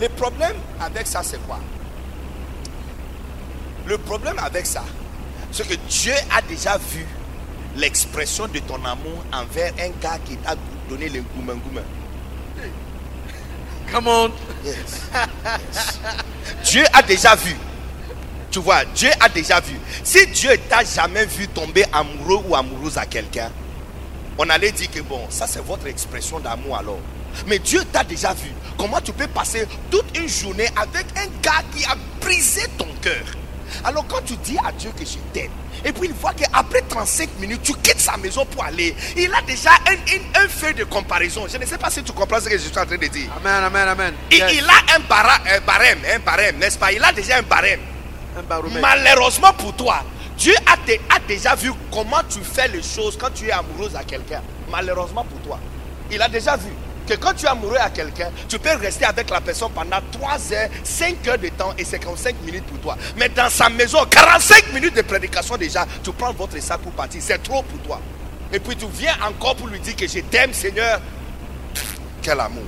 [0.00, 1.60] le problème avec ça, c'est quoi?
[3.86, 4.84] Le problème avec ça,
[5.50, 7.06] c'est que Dieu a déjà vu
[7.76, 10.54] l'expression de ton amour envers un gars qui t'a
[10.88, 11.52] donné le goumé.
[13.92, 14.30] Come on.
[14.64, 14.74] Yes.
[15.12, 16.00] Yes.
[16.64, 17.54] Dieu a déjà vu.
[18.50, 19.76] Tu vois, Dieu a déjà vu.
[20.04, 23.50] Si Dieu t'a jamais vu tomber amoureux ou amoureuse à quelqu'un,
[24.38, 26.98] on allait dire que bon, ça c'est votre expression d'amour alors.
[27.46, 28.50] Mais Dieu t'a déjà vu.
[28.76, 33.24] Comment tu peux passer toute une journée avec un gars qui a brisé ton cœur?
[33.84, 35.50] Alors quand tu dis à Dieu que je t'aime,
[35.84, 39.42] et puis il voit qu'après 35 minutes, tu quittes sa maison pour aller, il a
[39.42, 41.46] déjà un, un- un fait de comparaison.
[41.52, 43.30] Je ne sais pas si tu comprends ce que je suis en train de dire.
[43.38, 44.14] Amen, amen, amen.
[44.30, 44.52] Il, Yes.
[44.54, 46.92] il a un, bara- un barème, un barème, n'est-ce pas?
[46.92, 47.80] Il a déjà un barème.
[48.38, 48.80] Un baromètre.
[48.80, 50.02] Malheureusement pour toi,
[50.38, 53.94] Dieu a, te- a déjà vu comment tu fais les choses quand tu es amoureuse
[53.96, 54.42] à quelqu'un.
[54.70, 55.58] Malheureusement pour toi,
[56.10, 56.70] il a déjà vu
[57.06, 60.52] que quand tu es amoureux à quelqu'un, tu peux rester avec la personne pendant 3
[60.52, 62.96] heures, 5 heures de temps et 55 minutes pour toi.
[63.16, 67.20] Mais dans sa maison, 45 minutes de prédication déjà, tu prends votre sac pour partir.
[67.22, 68.00] C'est trop pour toi.
[68.52, 71.00] Et puis tu viens encore pour lui dire que je t'aime, Seigneur.
[72.22, 72.62] Quel amour.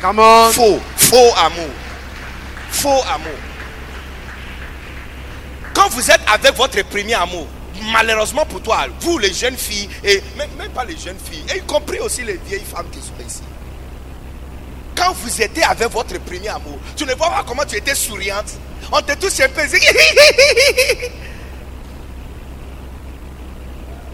[0.00, 0.50] Come on.
[0.50, 1.70] Faux, faux amour.
[2.70, 3.38] Faux amour.
[5.74, 7.46] Quand vous êtes avec votre premier amour,
[7.92, 11.62] malheureusement pour toi, vous les jeunes filles, et même, pas les jeunes filles, et y
[11.62, 13.42] compris aussi les vieilles femmes qui sont ici.
[14.96, 18.52] Quand vous étiez avec votre premier amour, tu ne vois pas comment tu étais souriante.
[18.90, 19.62] On te touche un peu.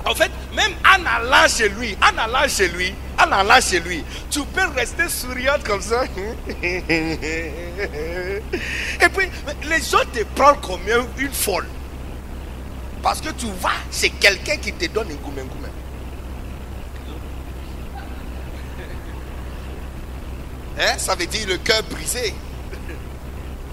[0.06, 4.04] En fait, même en allant chez lui, en allant chez lui, en allant chez lui,
[4.30, 6.04] tu peux rester souriante comme ça.
[6.62, 8.42] Et
[9.16, 9.30] puis,
[9.66, 10.82] les gens te prennent comme
[11.16, 11.66] une folle.
[13.04, 15.68] Parce que tu vas chez quelqu'un qui te donne un goumé goumé.
[20.78, 20.94] Hein?
[20.96, 22.32] Ça veut dire le cœur brisé.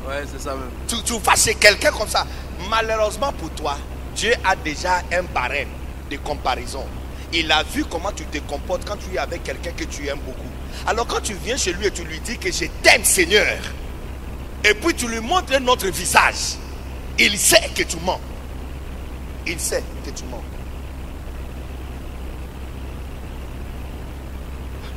[0.06, 0.70] Ouais, c'est ça même.
[0.86, 2.28] Tu, tu vas chez quelqu'un comme ça.
[2.70, 3.78] Malheureusement pour toi,
[4.18, 5.70] Dieu a déjà un barème
[6.10, 6.86] de comparaison.
[7.32, 10.20] Il a vu comment tu te comportes quand tu es avec quelqu'un que tu aimes
[10.26, 10.50] beaucoup.
[10.86, 13.58] Alors quand tu viens chez lui et tu lui dis que je t'aime Seigneur,
[14.66, 16.58] et puis tu lui montres un autre visage,
[17.18, 18.20] il sait que tu mens.
[19.52, 20.42] Il sait que tu mens.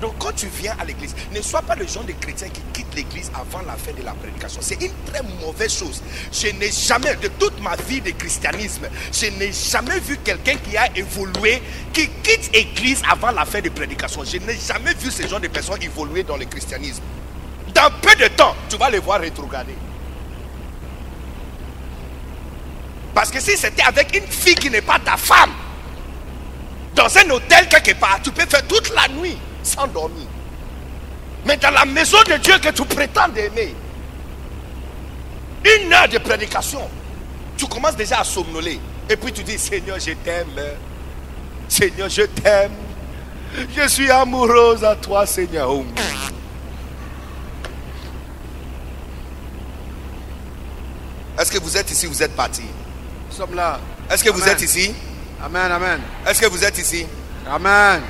[0.01, 2.95] Donc quand tu viens à l'église, ne sois pas le genre de chrétien qui quitte
[2.95, 4.61] l'église avant la fin de la prédication.
[4.62, 6.03] C'est une très mauvaise chose.
[6.31, 10.77] Je n'ai jamais, de toute ma vie de christianisme, je n'ai jamais vu quelqu'un qui
[10.77, 11.61] a évolué,
[11.93, 14.23] qui quitte l'église avant la fin de prédication.
[14.25, 17.03] Je n'ai jamais vu ce genre de personnes évoluer dans le christianisme.
[17.75, 19.75] Dans peu de temps, tu vas les voir rétrograder.
[23.14, 25.53] Parce que si c'était avec une fille qui n'est pas ta femme,
[26.94, 30.27] dans un hôtel quelque part, tu peux faire toute la nuit sans dormir.
[31.46, 33.74] Mais dans la maison de Dieu que tu prétends aimer,
[35.64, 36.88] une heure de prédication,
[37.57, 38.81] tu commences déjà à somnoler.
[39.09, 40.48] Et puis tu dis, Seigneur, je t'aime.
[41.68, 42.72] Seigneur, je t'aime.
[43.77, 45.70] Je suis amoureuse à toi, Seigneur.
[51.38, 52.62] Est-ce que vous êtes ici, vous êtes parti?
[53.35, 53.81] Nous sommes là.
[54.09, 54.94] Est-ce que vous êtes ici?
[55.42, 56.01] Amen, amen.
[56.25, 57.05] Est-ce que vous êtes ici?
[57.51, 58.01] Amen.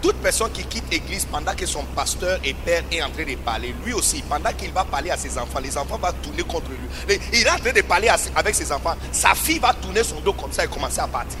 [0.00, 3.34] Toute personne qui quitte l'église pendant que son pasteur et père est en train de
[3.34, 6.70] parler, lui aussi, pendant qu'il va parler à ses enfants, les enfants vont tourner contre
[6.70, 7.18] lui.
[7.30, 8.96] Il est en train de parler avec ses enfants.
[9.12, 11.40] Sa fille va tourner son dos comme ça et commencer à partir.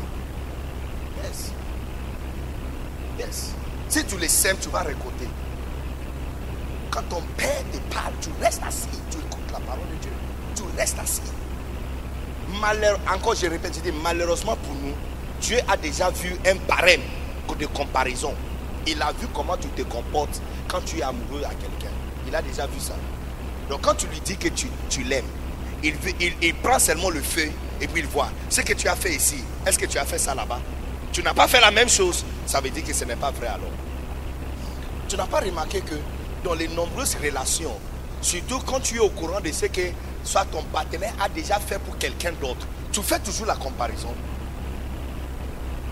[1.24, 1.52] Yes.
[3.18, 3.50] Yes.
[3.88, 5.28] Si tu les sèmes, tu vas récolter.
[6.90, 9.00] Quand ton père te parle, tu restes assis.
[9.10, 10.12] Tu écoutes la parole de Dieu.
[10.54, 11.22] Tu restes assis.
[13.12, 14.94] Encore je répète, je dis malheureusement pour nous,
[15.40, 17.00] Dieu a déjà vu un barème
[17.58, 18.34] de comparaison.
[18.86, 21.92] Il a vu comment tu te comportes quand tu es amoureux à quelqu'un.
[22.26, 22.94] Il a déjà vu ça.
[23.68, 25.24] Donc quand tu lui dis que tu, tu l'aimes,
[25.82, 28.96] il, il, il prend seulement le feu et puis il voit ce que tu as
[28.96, 29.44] fait ici.
[29.66, 30.60] Est-ce que tu as fait ça là-bas?
[31.12, 32.24] Tu n'as pas fait la même chose.
[32.46, 33.70] Ça veut dire que ce n'est pas vrai alors.
[35.08, 35.96] Tu n'as pas remarqué que
[36.44, 37.76] dans les nombreuses relations,
[38.22, 39.80] surtout quand tu es au courant de ce que
[40.24, 44.14] soit ton partenaire a déjà fait pour quelqu'un d'autre, tu fais toujours la comparaison.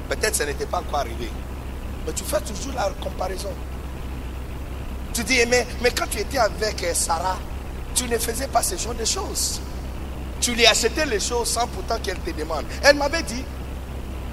[0.09, 1.29] Peut-être ce n'était pas encore arrivé.
[2.07, 3.51] Mais tu fais toujours la comparaison.
[5.13, 7.39] Tu dis, mais, mais quand tu étais avec euh, Sarah,
[7.95, 9.61] tu ne faisais pas ce genre de choses.
[10.41, 12.65] Tu lui achetais les choses sans pourtant qu'elle te demande.
[12.83, 13.45] Elle m'avait dit,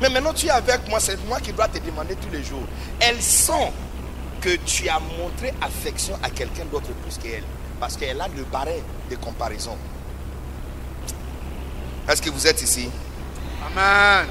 [0.01, 2.63] mais maintenant tu es avec moi, c'est moi qui dois te demander tous les jours.
[2.99, 3.71] Elle sent
[4.41, 7.43] que tu as montré affection à quelqu'un d'autre plus qu'elle.
[7.79, 9.77] Parce qu'elle a le barret de comparaison.
[12.07, 12.89] Est-ce que vous êtes ici?
[13.65, 14.27] Amen.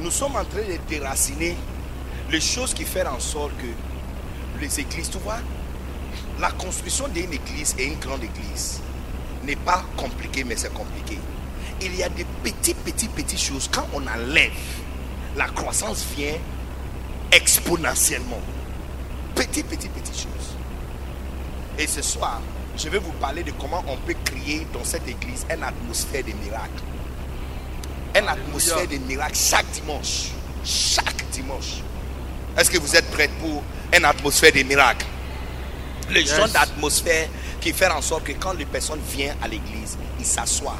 [0.00, 1.56] Nous sommes en train de déraciner
[2.30, 5.38] les choses qui font en sorte que les églises, tu vois,
[6.40, 8.80] la construction d'une église et une grande église
[9.44, 11.18] n'est pas compliquée, mais c'est compliqué.
[11.80, 13.68] Il y a des petites, petites, petites choses.
[13.72, 14.50] Quand on enlève,
[15.36, 16.34] la croissance vient
[17.32, 18.40] exponentiellement.
[19.34, 20.56] Petites, petites, petites choses.
[21.78, 22.40] Et ce soir,
[22.76, 26.32] je vais vous parler de comment on peut créer dans cette église une atmosphère de
[26.32, 26.82] miracle.
[28.18, 30.28] Une atmosphère de miracle chaque dimanche.
[30.64, 31.82] Chaque dimanche.
[32.56, 33.62] Est-ce que vous êtes prêts pour
[33.96, 35.04] une atmosphère de miracle
[36.10, 36.34] Le Yes.
[36.36, 37.28] genre d'atmosphère
[37.60, 40.78] qui fait en sorte que quand les personnes viennent à l'église, ils s'assoient.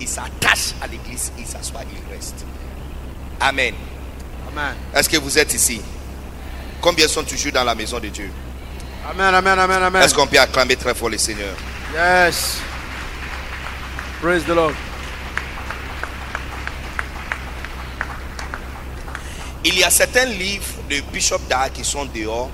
[0.00, 2.44] Ils s'attachent à l'église, ils s'assoient, ils restent.
[3.40, 3.74] Amen.
[4.50, 4.74] Amen.
[4.94, 5.80] Est-ce que vous êtes ici?
[6.80, 8.30] Combien sont toujours dans la maison de Dieu?
[9.06, 10.02] Amen, amen, amen, amen.
[10.02, 11.54] Est-ce qu'on peut acclamer très fort le Seigneur?
[11.92, 12.58] Yes.
[14.22, 14.72] Praise the Lord.
[19.62, 22.50] Il y a certains livres de Bishop Dag qui sont dehors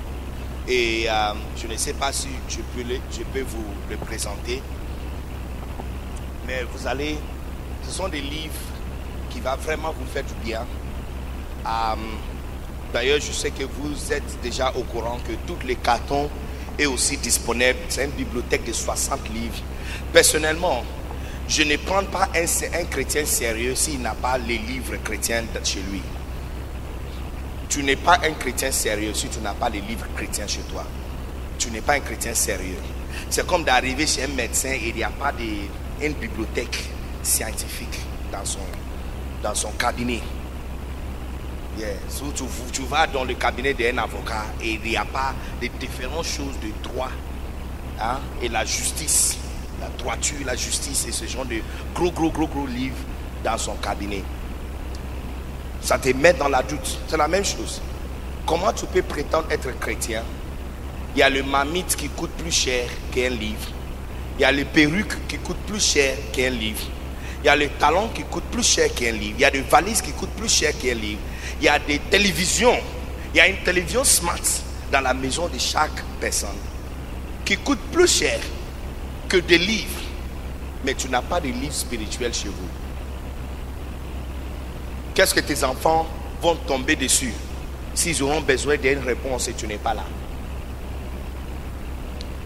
[0.67, 4.61] et euh, je ne sais pas si je peux, je peux vous le présenter.
[6.45, 7.17] Mais vous allez,
[7.83, 8.53] ce sont des livres
[9.29, 10.65] qui vont vraiment vous faire du bien.
[11.65, 11.95] Euh,
[12.93, 16.29] D'ailleurs, je sais que vous êtes déjà au courant que tous les cartons
[16.77, 17.79] est aussi disponible.
[17.89, 19.61] C'est une bibliothèque de 60 livres.
[20.11, 20.83] Personnellement,
[21.47, 22.45] je ne prends pas un,
[22.79, 26.01] un chrétien sérieux s'il n'a pas les livres chrétiens chez lui.
[27.69, 30.83] Tu n'es pas un chrétien sérieux si tu n'as pas les livres chrétiens chez toi.
[31.57, 32.79] Tu n'es pas un chrétien sérieux.
[33.29, 36.83] C'est comme d'arriver chez un médecin et il n'y a pas de, une bibliothèque
[37.23, 37.99] scientifique
[38.31, 38.59] dans son,
[39.41, 40.21] dans son cabinet.
[41.77, 41.95] Yeah.
[42.73, 46.59] Tu, vas dans le cabinet d'un avocat et il n'y a pas de différentes choses
[46.61, 47.09] de droit
[47.99, 49.37] hein, et la justice,
[49.79, 51.61] la droiture, la justice et ce genre de
[51.95, 52.97] gros, gros, gros, gros livres
[53.43, 54.23] dans son cabinet.
[55.81, 56.99] Ça te met dans la doute.
[57.07, 57.81] C'est la même chose.
[58.45, 60.23] Comment tu peux prétendre être chrétien?
[61.15, 63.67] Il y a le mamite qui coûte plus cher qu'un livre.
[64.37, 66.81] Il y a les perruques qui coûtent plus cher qu'un livre.
[67.43, 69.35] Il y a les talons qui coûtent plus cher qu'un livre.
[69.37, 71.19] Il y a des valises qui coûtent plus cher qu'un livre.
[71.61, 72.77] Il y a des télévisions.
[73.33, 74.41] Il y a une télévision smart
[74.91, 76.49] dans la maison de chaque personne
[77.45, 78.39] qui coûte plus cher
[79.29, 80.01] que des livres.
[80.83, 82.67] Mais tu n'as pas de livres spirituels chez vous.
[85.13, 86.07] Qu'est-ce que tes enfants
[86.41, 87.33] vont tomber dessus
[87.93, 90.05] s'ils auront besoin d'une réponse et tu n'es pas là?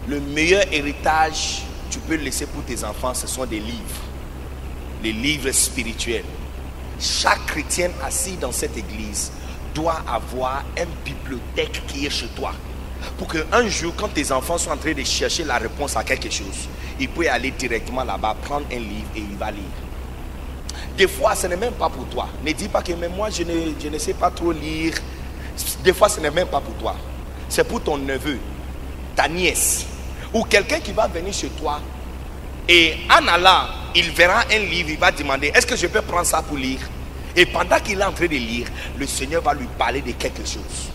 [0.06, 4.02] Le meilleur héritage tu peux laisser pour tes enfants, ce sont des livres.
[5.02, 6.24] Les livres spirituels.
[6.98, 9.30] Chaque chrétien assis dans cette église
[9.74, 12.52] doit avoir une bibliothèque qui est chez toi.
[13.18, 16.30] Pour qu'un jour, quand tes enfants sont en train de chercher la réponse à quelque
[16.30, 16.68] chose,
[16.98, 19.62] il peut aller directement là-bas, prendre un livre et il va lire.
[20.96, 22.28] Des fois, ce n'est même pas pour toi.
[22.42, 24.94] Ne dis pas que moi, je ne, je ne sais pas trop lire.
[25.84, 26.96] Des fois, ce n'est même pas pour toi.
[27.48, 28.38] C'est pour ton neveu,
[29.14, 29.86] ta nièce,
[30.32, 31.80] ou quelqu'un qui va venir chez toi.
[32.68, 36.26] Et en allant, il verra un livre, il va demander, est-ce que je peux prendre
[36.26, 36.80] ça pour lire?
[37.34, 38.66] Et pendant qu'il est en train de lire,
[38.98, 40.90] le Seigneur va lui parler de quelque chose.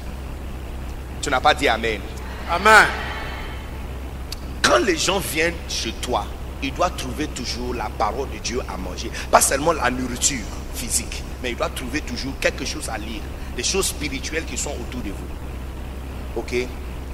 [1.22, 2.02] Tu n'as pas dit Amen.
[2.50, 2.88] Amen.
[4.64, 6.26] Quand les gens viennent chez toi,
[6.64, 9.12] ils doivent trouver toujours la parole de Dieu à manger.
[9.30, 13.22] Pas seulement la nourriture physique, mais ils doivent trouver toujours quelque chose à lire.
[13.56, 16.38] Des choses spirituelles qui sont autour de vous.
[16.38, 16.68] Ok?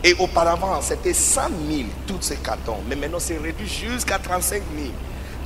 [0.03, 2.77] Et auparavant, c'était 100 000 tous ces cartons.
[2.87, 4.91] Mais maintenant, c'est réduit jusqu'à 35 000.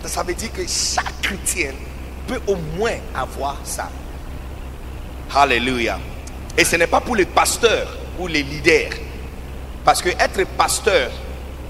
[0.05, 1.71] Ça veut dire que chaque chrétien
[2.27, 3.89] peut au moins avoir ça.
[5.33, 5.99] Alléluia.
[6.57, 8.91] Et ce n'est pas pour les pasteurs ou les leaders.
[9.85, 11.11] Parce que être pasteur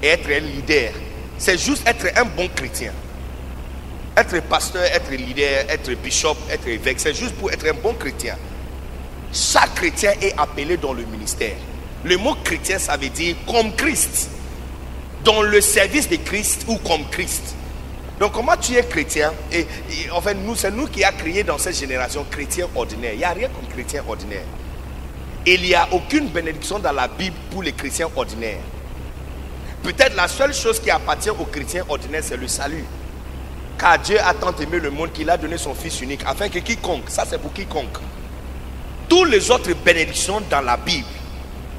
[0.02, 0.92] et être un leader,
[1.38, 2.92] c'est juste être un bon chrétien.
[4.18, 8.36] Être pasteur, être leader, être bishop, être évêque, c'est juste pour être un bon chrétien.
[9.32, 11.56] Chaque chrétien est appelé dans le ministère.
[12.04, 14.30] Le mot chrétien, ça veut dire comme Christ.
[15.24, 17.56] Dans le service de Christ ou comme Christ.
[18.20, 19.34] Donc comment tu es chrétien?
[19.52, 23.14] Et, et, en fait, nous, c'est nous qui a créé dans cette génération chrétien ordinaire.
[23.14, 24.46] Il n'y a rien comme chrétien ordinaire.
[25.46, 28.60] Il n'y a aucune bénédiction dans la Bible pour les chrétiens ordinaires.
[29.82, 32.86] Peut-être la seule chose qui appartient aux chrétiens ordinaires, c'est le salut.
[33.80, 36.60] Car Dieu a tant aimé le monde qu'il a donné son Fils unique, afin que
[36.60, 37.98] quiconque, ça c'est pour quiconque,
[39.10, 41.08] toutes les autres bénédictions dans la Bible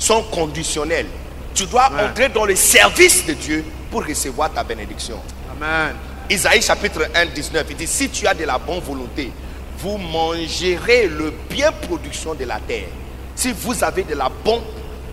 [0.03, 1.07] sont conditionnelles.
[1.55, 2.11] Tu dois Amen.
[2.11, 5.21] entrer dans le service de Dieu pour recevoir ta bénédiction.
[5.51, 5.95] Amen.
[6.29, 9.31] Isaïe chapitre 1, 19, il dit, si tu as de la bonne volonté,
[9.79, 12.89] vous mangerez le bien production de la terre.
[13.35, 14.63] Si vous avez de la bonne,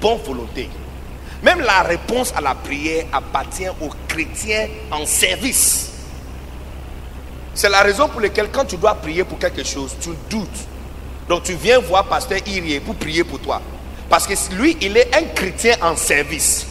[0.01, 0.69] bonne volonté.
[1.43, 5.91] Même la réponse à la prière appartient aux chrétiens en service.
[7.53, 10.47] C'est la raison pour laquelle quand tu dois prier pour quelque chose, tu doutes.
[11.27, 13.61] Donc tu viens voir pasteur Irie pour prier pour toi.
[14.10, 16.66] Parce que lui, il est un chrétien en service.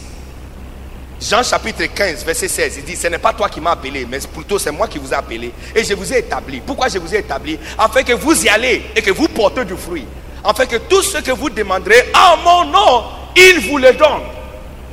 [1.21, 4.19] Jean chapitre 15, verset 16, il dit, ce n'est pas toi qui m'as appelé, mais
[4.19, 5.51] plutôt c'est moi qui vous ai appelé.
[5.75, 6.61] Et je vous ai établi.
[6.65, 7.59] Pourquoi je vous ai établi?
[7.77, 10.05] Afin que vous y allez et que vous portez du fruit.
[10.43, 13.03] Afin que tout ce que vous demanderez en mon nom,
[13.35, 14.21] il vous le donne.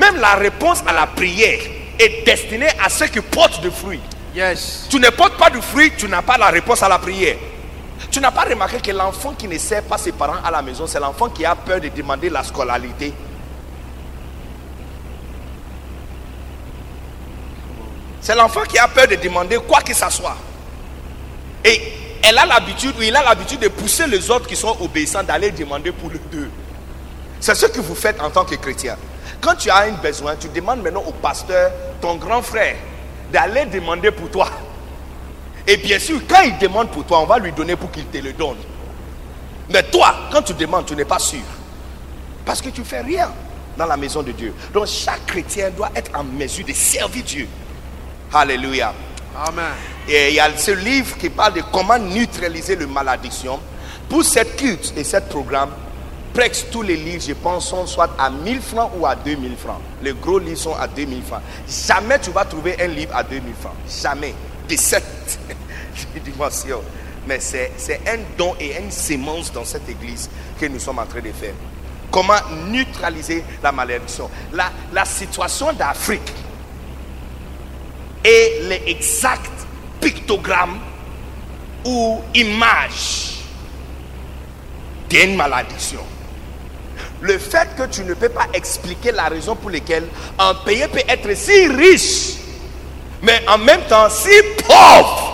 [0.01, 1.61] Même la réponse à la prière
[1.99, 4.01] est destinée à ceux qui portent du fruit.
[4.34, 4.86] Yes.
[4.90, 7.36] Tu ne portes pas de fruit, tu n'as pas la réponse à la prière.
[8.11, 10.86] Tu n'as pas remarqué que l'enfant qui ne sert pas ses parents à la maison,
[10.86, 13.12] c'est l'enfant qui a peur de demander la scolarité.
[18.20, 20.36] C'est l'enfant qui a peur de demander quoi que ce soit.
[21.64, 21.80] Et
[22.22, 25.50] elle a l'habitude, ou il a l'habitude de pousser les autres qui sont obéissants d'aller
[25.50, 26.50] demander pour les deux.
[27.38, 28.96] C'est ce que vous faites en tant que chrétien.
[29.40, 32.76] Quand tu as un besoin, tu demandes maintenant au pasteur, ton grand frère,
[33.32, 34.50] d'aller demander pour toi.
[35.66, 38.18] Et bien sûr, quand il demande pour toi, on va lui donner pour qu'il te
[38.18, 38.56] le donne.
[39.68, 41.40] Mais toi, quand tu demandes, tu n'es pas sûr.
[42.44, 43.30] Parce que tu fais rien
[43.76, 44.54] dans la maison de Dieu.
[44.72, 47.48] Donc chaque chrétien doit être en mesure de servir Dieu.
[48.32, 48.94] Alléluia.
[49.44, 49.64] Amen.
[50.08, 53.58] Et il y a ce livre qui parle de comment neutraliser le malédiction.
[54.08, 55.70] Pour cette culte et ce programme,
[56.32, 59.80] presque tous les livres, je pense, sont soit à 1000 francs ou à 2000 francs.
[60.00, 61.42] Les gros livres sont à 2000 francs.
[61.68, 63.74] Jamais tu vas trouver un livre à 2000 francs.
[64.02, 64.32] Jamais.
[64.68, 65.38] De cette
[66.24, 66.82] dimension.
[67.26, 70.28] Mais c'est un don et une sémence dans cette église
[70.60, 71.54] que nous sommes en train de faire.
[72.10, 74.30] Comment neutraliser la malédiction.
[74.52, 76.32] La, situation d'Afrique
[78.24, 79.50] est l'exact
[80.00, 80.78] pictogramme
[81.84, 83.40] ou image
[85.08, 86.00] d'une malédiction.
[87.20, 90.06] Le fait que tu ne peux pas expliquer la raison pour laquelle
[90.38, 92.36] un pays peut être si riche,
[93.26, 94.30] mais en même temps si
[94.66, 95.26] pauvre,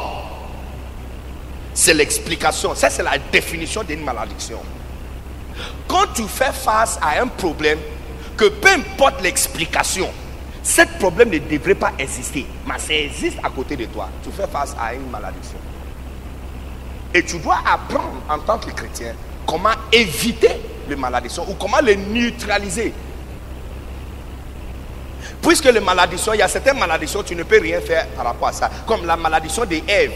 [1.74, 2.74] c'est l'explication.
[2.74, 4.61] Ça, c'est la définition d'une malédiction.
[5.86, 7.78] Quand tu fais face à un problème,
[8.36, 10.09] que peu importe l'explication,
[10.62, 14.09] ce problème ne devrait pas exister, mais ça existe à côté de toi.
[14.24, 15.59] Tu fais face à une malédiction.
[17.14, 19.14] Et tu dois apprendre en tant que chrétien
[19.47, 20.49] comment éviter
[20.88, 22.95] les malédictions ou comment les neutraliser.
[25.43, 28.49] Puisque les malédictions, il y a certaines malédictions, tu ne peux rien faire par rapport
[28.49, 28.70] à ça.
[28.86, 30.12] Comme la malédiction d'Ève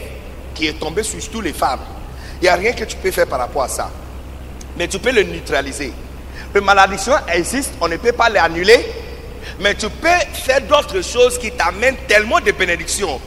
[0.54, 1.80] qui est tombée sur toutes les femmes.
[2.40, 3.90] Il n'y a rien que tu peux faire par rapport à ça.
[4.78, 5.92] Mais tu peux le neutraliser.
[6.54, 8.86] Les malédictions existent, on ne peut pas les annuler.
[9.60, 13.20] Mais tu peux faire d'autres choses qui t'amènent tellement de bénédictions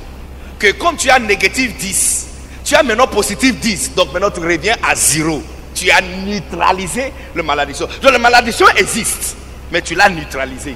[0.57, 2.27] que comme tu as négatif 10,
[2.65, 3.95] tu as maintenant positif 10.
[3.95, 5.41] Donc maintenant tu reviens à zéro.
[5.73, 7.87] Tu as neutralisé le malédiction.
[8.01, 9.37] Donc le malédiction existe,
[9.71, 10.75] mais tu l'as neutralisé.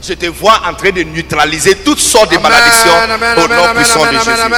[0.00, 2.92] Je te vois en train de neutraliser toutes sortes de malédictions
[3.36, 4.52] au nom puissant de Jésus.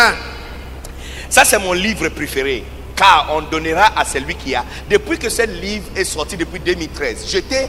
[1.28, 2.64] Ça, c'est mon livre préféré.
[2.94, 4.64] Car on donnera à celui qui a.
[4.88, 7.68] Depuis que ce livre est sorti depuis 2013, j'étais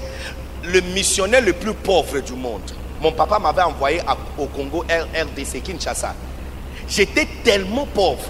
[0.64, 2.62] le missionnaire le plus pauvre du monde.
[3.02, 4.02] Mon papa m'avait envoyé
[4.38, 6.14] au Congo RDC Kinshasa.
[6.88, 8.24] J'étais tellement pauvre.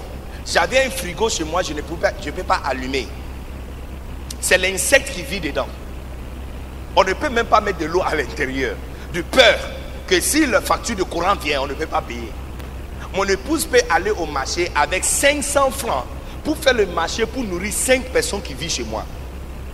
[0.45, 3.07] J'avais un frigo chez moi, je ne pouvais je peux pas allumer.
[4.39, 5.67] C'est l'insecte qui vit dedans.
[6.95, 8.75] On ne peut même pas mettre de l'eau à l'intérieur.
[9.23, 9.59] Peur
[10.07, 12.31] que si la facture de courant vient, on ne peut pas payer.
[13.15, 16.05] Mon épouse peut aller au marché avec 500 francs
[16.43, 19.05] pour faire le marché pour nourrir 5 personnes qui vivent chez moi.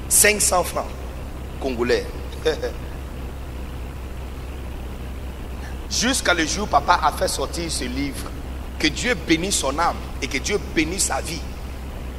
[0.10, 0.86] 500 francs
[1.60, 2.06] congolais.
[5.90, 8.30] Jusqu'à le jour où papa a fait sortir ce livre.
[8.80, 11.42] Que Dieu bénisse son âme et que Dieu bénisse sa vie.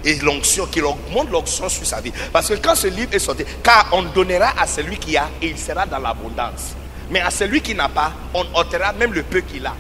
[0.05, 2.13] Et l'onction, qu'il augmente l'onction sur sa vie.
[2.33, 5.49] Parce que quand ce livre est sorti, car on donnera à celui qui a et
[5.49, 6.75] il sera dans l'abondance.
[7.13, 9.75] Mais à celui qui n'a pas, on ôtera même le peu qu'il a.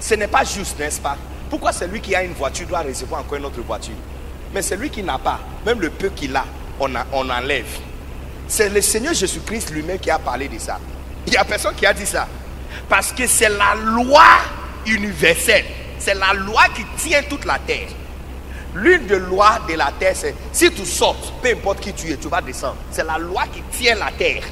[0.00, 1.16] Ce n'est pas juste, n'est-ce pas?
[1.48, 3.94] Pourquoi celui qui a une voiture doit recevoir encore une autre voiture?
[4.52, 6.44] Mais celui qui n'a pas, même le peu qu'il a,
[6.80, 7.68] on, enlève.
[8.48, 10.80] C'est le Seigneur Jésus-Christ lui-même qui a parlé de ça.
[11.24, 12.26] Il n'y a personne qui a dit ça.
[12.88, 14.24] Parce que c'est la loi
[14.86, 15.66] universelle.
[16.00, 17.88] C'est la loi qui tient toute la terre.
[18.74, 22.16] L'une des lois de la terre, c'est si tu sautes, peu importe qui tu es,
[22.16, 22.78] tu vas descendre.
[22.90, 24.42] C'est la loi qui tient la terre.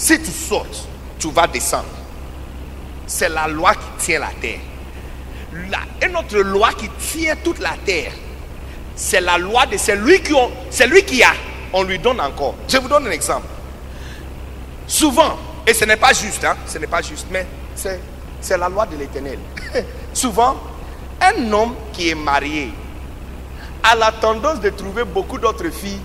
[0.00, 0.88] Si tu sautes,
[1.18, 1.84] tu vas descendre.
[3.06, 4.60] C'est la loi qui tient la terre.
[5.70, 8.12] La, une autre loi qui tient toute la terre,
[8.96, 11.32] c'est la loi de celui qui, ont, celui qui a,
[11.74, 12.54] on lui donne encore.
[12.66, 13.46] Je vous donne un exemple.
[14.86, 15.36] Souvent,
[15.66, 18.96] et ce n'est pas juste, hein, ce n'est pas juste, mais c'est la loi de
[18.96, 19.38] l'éternel.
[20.14, 20.56] Souvent,
[21.20, 22.72] un homme qui est marié
[23.82, 26.00] a la tendance de trouver beaucoup d'autres filles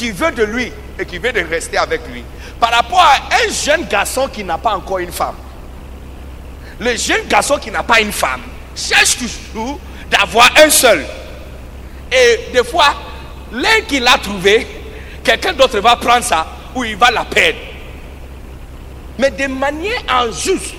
[0.00, 2.24] qui veulent de lui et qui veulent de rester avec lui.
[2.58, 5.34] Par rapport à un jeune garçon qui n'a pas encore une femme.
[6.78, 8.40] Le jeune garçon qui n'a pas une femme
[8.74, 9.78] cherche toujours
[10.10, 11.04] d'avoir un seul.
[12.10, 12.94] Et des fois,
[13.52, 14.66] l'un qui l'a trouvé,
[15.22, 17.58] quelqu'un d'autre va prendre ça ou il va la perdre.
[19.18, 20.76] Mais de manière injuste.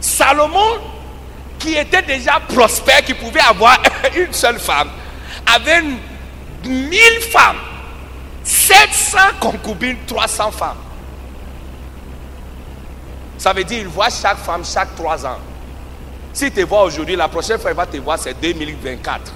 [0.00, 0.78] Salomon,
[1.58, 3.82] qui était déjà prospère, qui pouvait avoir
[4.16, 4.88] une seule femme,
[5.54, 5.82] avait
[6.64, 7.56] mille femmes,
[8.44, 10.76] 700 concubines, 300 femmes.
[13.38, 15.38] Ça veut dire qu'il voit chaque femme chaque trois ans.
[16.32, 19.32] Si tu vois aujourd'hui, la prochaine fois il va te voir, c'est 2024.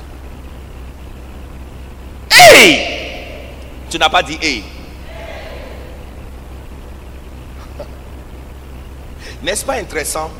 [2.30, 3.04] Hey!
[3.88, 4.62] Tu n'as pas dit hey.
[9.42, 10.30] N'est-ce pas intéressant?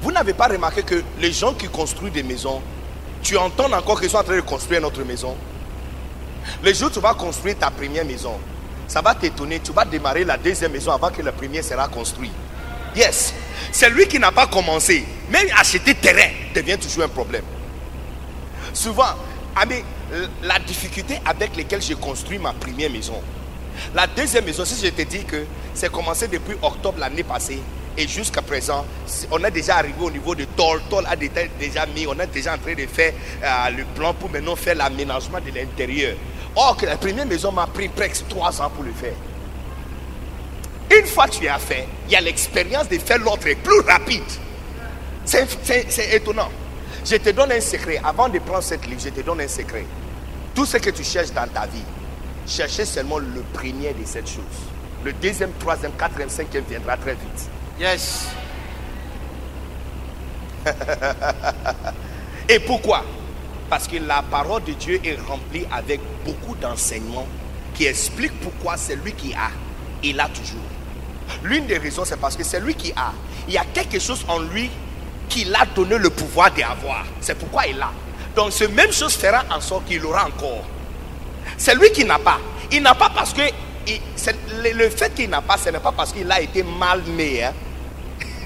[0.00, 2.62] Vous n'avez pas remarqué que les gens qui construisent des maisons,
[3.22, 5.34] tu entends encore qu'ils sont en train de construire notre maison?
[6.62, 8.38] Le jour où tu vas construire ta première maison,
[8.86, 9.60] ça va t'étonner.
[9.60, 12.32] Tu vas démarrer la deuxième maison avant que la première sera construite.
[12.94, 13.34] Yes.
[13.72, 15.04] C'est lui qui n'a pas commencé.
[15.30, 17.44] Même acheter terrain devient toujours un problème.
[18.72, 19.14] Souvent,
[20.42, 23.20] la difficulté avec laquelle j'ai construit ma première maison.
[23.94, 27.60] La deuxième maison, si je te dis que c'est commencé depuis octobre l'année passée,
[27.96, 28.84] et jusqu'à présent,
[29.30, 30.80] on est déjà arrivé au niveau de Tol.
[30.90, 34.30] Tol a déjà mis, on est déjà en train de faire euh, le plan pour
[34.30, 36.16] maintenant faire l'aménagement de l'intérieur.
[36.56, 39.14] Or, que la première maison m'a pris presque trois ans pour le faire.
[40.96, 44.22] Une fois que tu as fait, il y a l'expérience de faire l'autre plus rapide.
[45.24, 46.50] C'est étonnant.
[47.04, 48.00] Je te donne un secret.
[48.04, 49.84] Avant de prendre cette livre, je te donne un secret.
[50.54, 51.82] Tout ce que tu cherches dans ta vie,
[52.46, 54.44] cherchez seulement le premier de cette chose.
[55.02, 57.48] Le deuxième, troisième, quatrième, cinquième viendra très vite.
[57.80, 58.28] Yes.
[62.48, 63.04] Et pourquoi?
[63.74, 67.26] Parce que la parole de Dieu est remplie avec beaucoup d'enseignements
[67.74, 69.50] qui expliquent pourquoi c'est lui qui a,
[70.00, 70.62] il a toujours.
[71.42, 73.10] L'une des raisons, c'est parce que c'est lui qui a.
[73.48, 74.70] Il y a quelque chose en lui
[75.28, 77.04] qui l'a donné le pouvoir d'avoir.
[77.20, 77.90] C'est pourquoi il a.
[78.36, 80.62] Donc, ce même chose fera en sorte qu'il aura encore.
[81.58, 82.38] C'est lui qui n'a pas.
[82.70, 86.30] Il n'a pas parce que le, fait qu'il n'a pas, ce n'est pas parce qu'il
[86.30, 87.42] a été mal né.
[87.42, 87.52] Hein.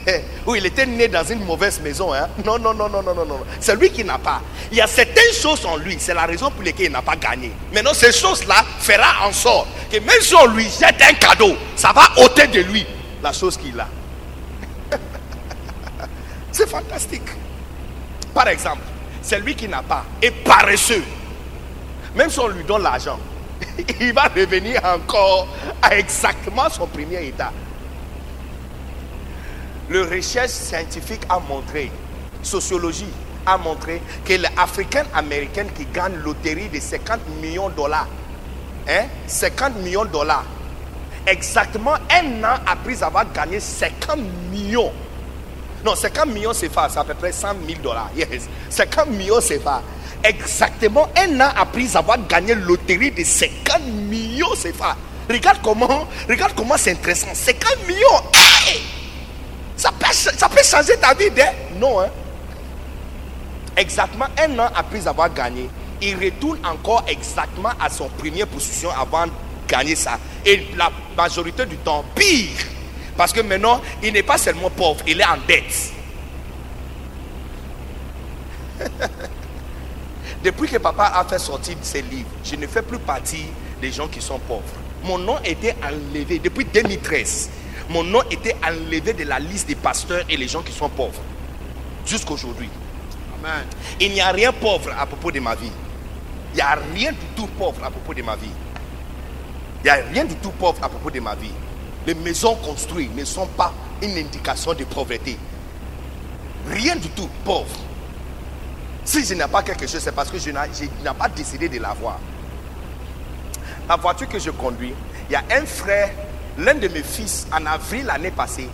[0.47, 2.13] Ou il était né dans une mauvaise maison.
[2.13, 2.29] Hein?
[2.45, 3.41] Non, non, non, non, non, non, non.
[3.61, 4.41] C'est lui qui n'a pas.
[4.71, 5.97] Il y a certaines choses en lui.
[5.99, 7.53] C'est la raison pour laquelle il n'a pas gagné.
[7.73, 11.93] Maintenant, ces choses-là fera en sorte que même si on lui jette un cadeau, ça
[11.93, 12.87] va ôter de lui
[13.23, 13.89] la chose qu'il a.
[16.53, 17.29] C'est fantastique.
[18.35, 18.83] Par exemple,
[19.23, 21.05] celui qui n'a pas est paresseux.
[22.15, 23.19] Même si on lui donne l'argent,
[24.01, 25.49] il va revenir encore
[25.83, 27.53] à exactement son premier état.
[29.91, 31.91] Le recherche scientifique a montré,
[32.43, 33.07] sociologie
[33.47, 38.07] a montré que les Africains américains qui gagnent loterie de 50 millions de dollars,
[38.87, 40.45] hein, 50 millions de dollars,
[41.27, 44.19] exactement un an après avoir gagné 50
[44.53, 44.93] millions.
[45.83, 48.11] Non, 50 millions c'est c'est à peu près 100 000 dollars.
[48.15, 49.83] Yes, 50 millions c'est pas.
[50.23, 54.75] Exactement un an après avoir gagné loterie de 50 millions c'est
[55.31, 57.29] Regarde comment, regarde comment c'est intéressant.
[57.33, 58.23] 50 millions.
[59.79, 61.53] Ça peut, changer ta vie, hein?
[61.77, 62.09] Non, hein?
[63.77, 65.71] Exactement un an après avoir gagné,
[66.03, 69.33] il retourne encore exactement à son premier position avant de
[69.69, 70.19] gagner ça.
[70.45, 72.51] Et la majorité du temps, pire.
[73.17, 75.93] Parce que maintenant, il n'est pas seulement pauvre, il est en dette.
[80.43, 83.47] Depuis que papa a fait sortir ses livres, je ne fais plus partie
[83.81, 84.65] des gens qui sont pauvres.
[85.05, 87.51] Mon nom était enlevé depuis 2013
[87.89, 91.23] mon nom était enlevé de la liste des pasteurs et les gens qui sont pauvres.
[92.05, 92.69] Jusqu'aujourd'hui.
[93.39, 93.65] Amen.
[94.01, 95.73] Il n'y a rien pauvre à propos de ma vie.
[96.53, 98.51] Il n'y a rien du tout pauvre à propos de ma vie.
[99.81, 101.53] Il n'y a rien du tout pauvre à propos de ma vie.
[102.07, 103.73] Les maisons construites ne sont pas
[104.03, 105.39] une indication de pauvreté.
[106.71, 107.77] Rien du tout pauvre.
[109.05, 112.19] Si je n'ai pas quelque chose, c'est parce que je n'ai pas décidé de l'avoir.
[113.89, 114.93] La voiture que je conduis,
[115.29, 116.11] il y a un frère
[116.59, 118.69] l'un de mes fils, en avril l'année passée,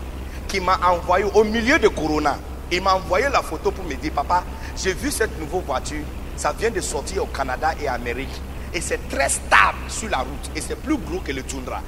[0.48, 2.38] qui m'a envoyé au milieu de Corona,
[2.72, 4.42] il m'a envoyé la photo pour me dire, papa,
[4.76, 6.04] j'ai vu cette nouvelle voiture,
[6.36, 8.40] ça vient de sortir au Canada et Amérique,
[8.72, 11.80] et c'est très stable sur la route, et c'est plus gros que le Tundra.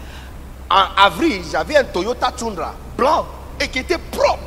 [0.71, 3.27] En avril, j'avais un Toyota Tundra blanc
[3.61, 4.39] et qui était propre.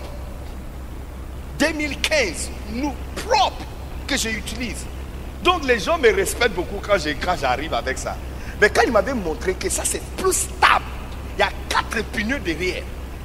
[1.60, 3.64] 2015, nous propre
[4.08, 4.86] que j'utilise.
[5.44, 6.98] Donc les gens me respectent beaucoup quand
[7.40, 8.16] j'arrive avec ça.
[8.62, 10.86] Mais quand il m'avait montré que ça c'est plus stable,
[11.40, 12.84] il y a quatre pneus derrière.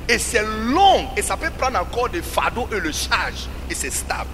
[0.09, 1.09] Et c'est long.
[1.17, 3.49] Et ça peut prendre encore des fardeaux et le charge.
[3.69, 4.31] Et c'est stable.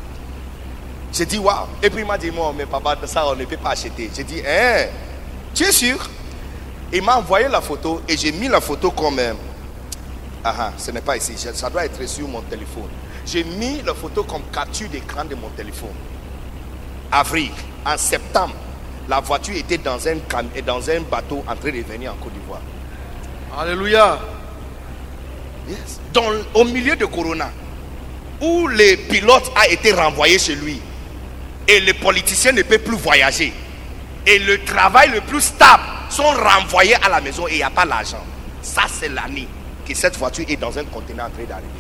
[1.11, 1.67] J'ai dit, waouh.
[1.83, 4.11] Et puis il m'a dit, moi, mais papa, ça, on ne peut pas acheter.
[4.15, 4.87] J'ai dit, hein,
[5.55, 6.11] tu es sûr?
[6.93, 9.37] Il m'a envoyé la photo et j'ai mis la photo quand même.
[10.45, 11.33] Ah, ah ce n'est pas ici.
[11.39, 12.91] Ça doit être sur mon téléphone.
[13.25, 15.95] J'ai mis la photo comme capture d'écran de mon téléphone.
[17.11, 17.51] Avril,
[17.87, 18.55] en septembre,
[19.09, 20.17] la voiture était dans un,
[20.67, 22.61] dans un bateau en train de venir en Côte d'Ivoire.
[23.57, 24.19] Alléluia.
[26.55, 27.51] Au milieu de Corona,
[28.41, 30.81] où le pilote a été renvoyé chez lui
[31.69, 33.53] et les politiciens ne peuvent plus voyager
[34.27, 37.71] et le travail le plus stable sont renvoyés à la maison et il n'y a
[37.71, 38.25] pas l'argent.
[38.63, 39.47] Ça, c'est l'année
[39.87, 41.80] que cette voiture est dans un conteneur en train d'arriver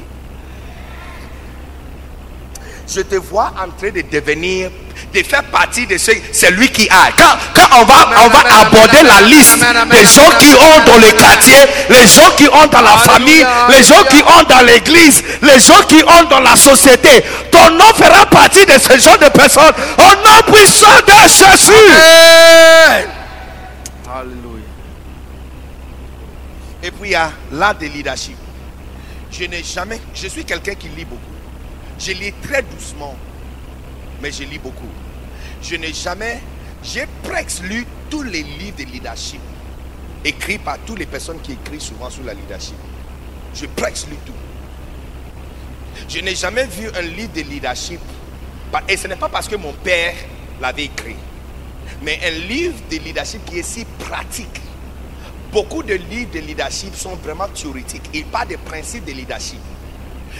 [2.94, 4.70] je te vois en train de devenir,
[5.14, 7.10] de faire partie de ce, celui qui a.
[7.16, 11.12] Quand, quand on va, on va aborder la liste des gens qui ont dans le
[11.12, 11.54] quartier,
[11.88, 15.82] les gens qui ont dans la famille, les gens qui ont dans l'église, les gens
[15.88, 20.02] qui ont dans la société, ton nom fera partie de ce genre de personnes au
[20.02, 21.72] nom puissant de Jésus.
[24.12, 24.64] Alléluia.
[26.82, 28.36] Et puis il y a l'art de leadership.
[29.30, 31.29] Je n'ai jamais, je suis quelqu'un qui lit beaucoup.
[32.00, 33.14] Je lis très doucement,
[34.22, 34.88] mais je lis beaucoup.
[35.62, 36.40] Je n'ai jamais,
[36.82, 39.40] j'ai presque lu tous les livres de leadership
[40.24, 42.76] écrits par toutes les personnes qui écrivent souvent sur la leadership.
[43.54, 44.32] J'ai presque lu tout.
[46.08, 48.00] Je n'ai jamais vu un livre de leadership,
[48.88, 50.14] et ce n'est pas parce que mon père
[50.60, 51.16] l'avait écrit,
[52.02, 54.60] mais un livre de leadership qui est si pratique.
[55.52, 58.00] Beaucoup de livres de leadership sont vraiment théoriques.
[58.14, 59.58] Ils parlent des principes de leadership.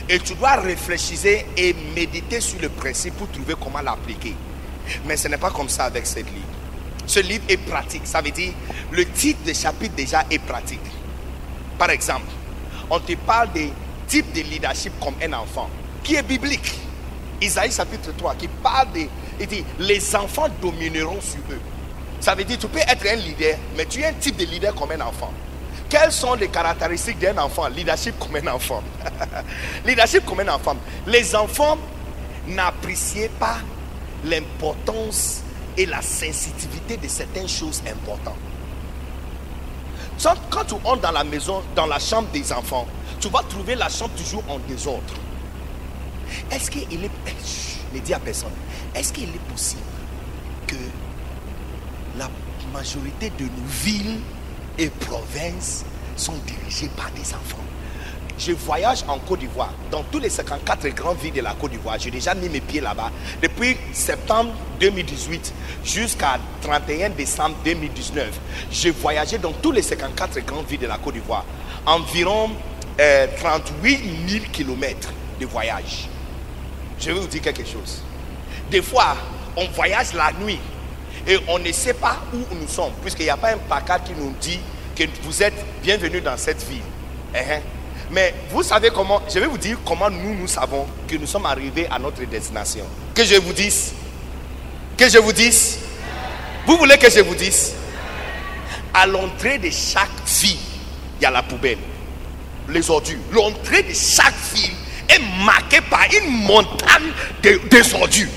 [0.09, 4.35] Et tu dois réfléchir et méditer sur le principe pour trouver comment l'appliquer.
[5.07, 6.49] Mais ce n'est pas comme ça avec ce livre.
[7.07, 8.03] Ce livre est pratique.
[8.05, 8.53] Ça veut dire,
[8.91, 10.81] le titre de chapitre déjà est pratique.
[11.79, 12.31] Par exemple,
[12.91, 13.73] on te parle des
[14.07, 15.69] types de leadership comme un enfant,
[16.03, 16.75] qui est biblique.
[17.41, 19.07] Isaïe chapitre 3, qui parle de...
[19.41, 21.61] Il dit, les enfants domineront sur eux.
[22.21, 24.75] Ça veut dire, tu peux être un leader, mais tu es un type de leader
[24.75, 25.33] comme un enfant.
[25.91, 27.67] Quelles sont les caractéristiques d'un enfant?
[27.69, 28.83] Leadership comme un enfant.
[29.85, 30.77] Leadership comme un enfant.
[31.07, 31.77] Les enfants
[32.47, 33.57] n'appréciaient pas
[34.25, 35.41] l'importance
[35.77, 38.37] et la sensitivité de certaines choses importantes.
[40.51, 42.87] Quand tu entres dans la maison, dans la chambre des enfants,
[43.21, 45.15] tu vas trouver la chambre toujours en désordre.
[46.51, 47.11] Est-ce qu'il est.
[47.27, 48.53] eh, Ne dis à personne.
[48.95, 49.81] Est-ce qu'il est possible
[50.67, 50.77] que
[52.19, 52.29] la
[52.73, 54.21] majorité de nos villes
[54.79, 55.85] et provinces
[56.17, 57.65] sont dirigées par des enfants
[58.41, 61.97] je voyage en Côte d'Ivoire, dans tous les 54 grandes villes de la Côte d'Ivoire.
[61.99, 63.11] J'ai déjà mis mes pieds là-bas.
[63.43, 65.53] Depuis septembre 2018
[65.85, 68.31] jusqu'à 31 décembre 2019,
[68.71, 71.45] j'ai voyagé dans tous les 54 grandes villes de la Côte d'Ivoire.
[71.85, 72.51] Environ
[72.99, 76.09] euh, 38 000 kilomètres de voyage.
[76.99, 78.03] Je vais vous dire quelque chose.
[78.71, 79.17] Des fois,
[79.57, 80.59] on voyage la nuit
[81.27, 84.13] et on ne sait pas où nous sommes, puisqu'il n'y a pas un placard qui
[84.13, 84.59] nous dit
[84.97, 86.83] que vous êtes bienvenus dans cette ville.
[87.35, 87.61] Eh, hein.
[88.11, 91.47] Mais vous savez comment, je vais vous dire comment nous, nous savons que nous sommes
[91.47, 92.85] arrivés à notre destination.
[93.15, 93.93] Que je vous dise.
[94.97, 95.79] Que je vous dise.
[96.67, 97.73] Vous voulez que je vous dise
[98.93, 100.57] À l'entrée de chaque ville,
[101.21, 101.79] il y a la poubelle.
[102.69, 103.19] Les ordures.
[103.33, 104.75] L'entrée de chaque ville
[105.09, 107.13] est marquée par une montagne
[107.43, 108.29] de, ordures.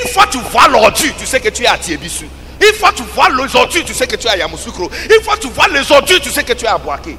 [0.00, 2.26] Une fois tu vois l'ordure, tu sais que tu es à Tiebisu.
[2.60, 4.90] Une fois tu vois les tu sais que tu es à Yamoussoukro.
[5.04, 7.16] Une fois tu vois les ordures, tu sais que tu es à Boaké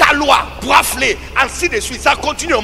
[0.00, 2.00] ta loi, Boiflé, ainsi de suite.
[2.00, 2.54] Ça continue.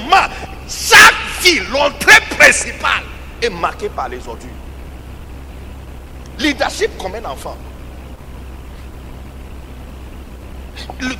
[0.68, 3.02] Chaque ville, l'entrée principale
[3.42, 4.48] est marquée par les ordures.
[6.38, 7.56] Leadership comme un enfant.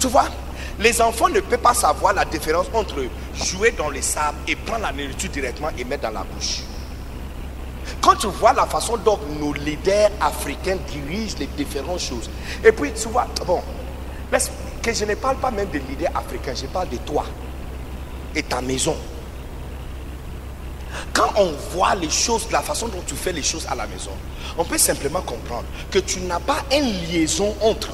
[0.01, 0.29] Tu vois,
[0.79, 4.83] les enfants ne peuvent pas savoir la différence entre jouer dans les sables et prendre
[4.83, 6.61] la nourriture directement et mettre dans la bouche.
[8.01, 12.31] Quand tu vois la façon dont nos leaders africains dirigent les différentes choses,
[12.65, 13.61] et puis tu vois, bon,
[14.83, 17.25] que je ne parle pas même des leaders africains, je parle de toi
[18.35, 18.97] et ta maison.
[21.13, 24.13] Quand on voit les choses, la façon dont tu fais les choses à la maison,
[24.57, 27.91] on peut simplement comprendre que tu n'as pas une liaison entre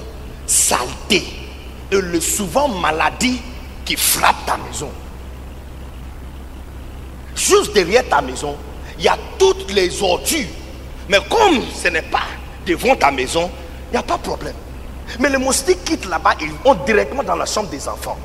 [0.46, 1.24] saleté
[1.90, 3.40] et le souvent maladie
[3.84, 4.90] qui frappe ta maison.
[7.34, 8.56] Juste derrière ta maison,
[9.02, 10.46] il y a toutes les ordures.
[11.08, 12.22] Mais comme ce n'est pas
[12.64, 13.50] devant ta maison,
[13.88, 14.54] il n'y a pas de problème.
[15.18, 18.16] Mais les moustiques quittent là-bas et vont directement dans la chambre des enfants.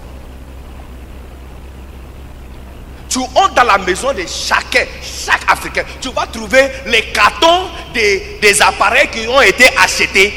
[3.10, 5.84] Tu entres dans la maison de chacun, chaque Africain.
[6.00, 10.32] Tu vas trouver les cartons des, appareils qui ont été achetés.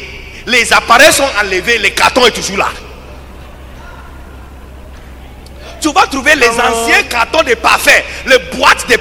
[0.46, 2.70] Les appareils sont enlevés, les cartons est toujours là.
[5.80, 7.90] Tu vas trouver les anciens cartons de parfum,
[8.26, 8.96] les boîtes de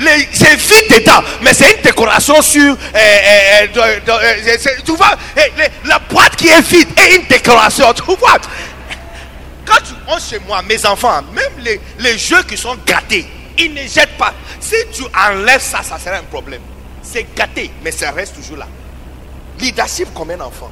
[0.00, 2.72] les- c'est vide dedans, mais c'est une décoration sur.
[2.72, 6.88] euh, euh, euh, de- de- c'est- tu vois, eh, les- la boîte qui est vide
[6.98, 7.92] est une décoration.
[7.94, 8.38] Tu vois,
[9.64, 13.26] quand tu entres chez moi, mes enfants, même les, les jeux qui sont gâtés,
[13.58, 14.34] ils ne jettent pas.
[14.60, 16.60] Si tu enlèves ça, ça sera un problème.
[17.02, 18.66] C'est gâté, mais ça reste toujours là.
[19.58, 20.70] Leadership comme un enfant.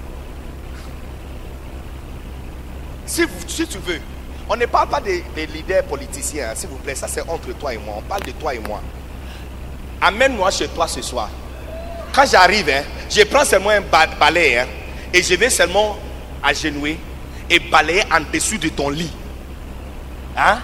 [3.07, 4.01] Si, vous- si tu veux,
[4.53, 6.95] on ne parle pas des, leaders politiciens, hein, s'il vous plaît.
[6.95, 7.95] Ça, c'est entre toi et moi.
[7.97, 8.83] On parle de toi et moi.
[9.99, 11.31] Amène-moi chez toi ce soir.
[12.15, 14.67] Quand j'arrive, hein, je prends seulement un ba- balai hein,
[15.15, 15.97] et je vais seulement
[16.43, 16.99] agenouiller
[17.49, 19.11] et balayer en dessous de ton lit.
[20.37, 20.59] Hein?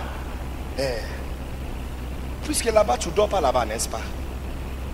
[0.78, 0.82] Eh.
[2.44, 4.02] Puisque là-bas, tu ne dors pas là-bas, n'est-ce pas?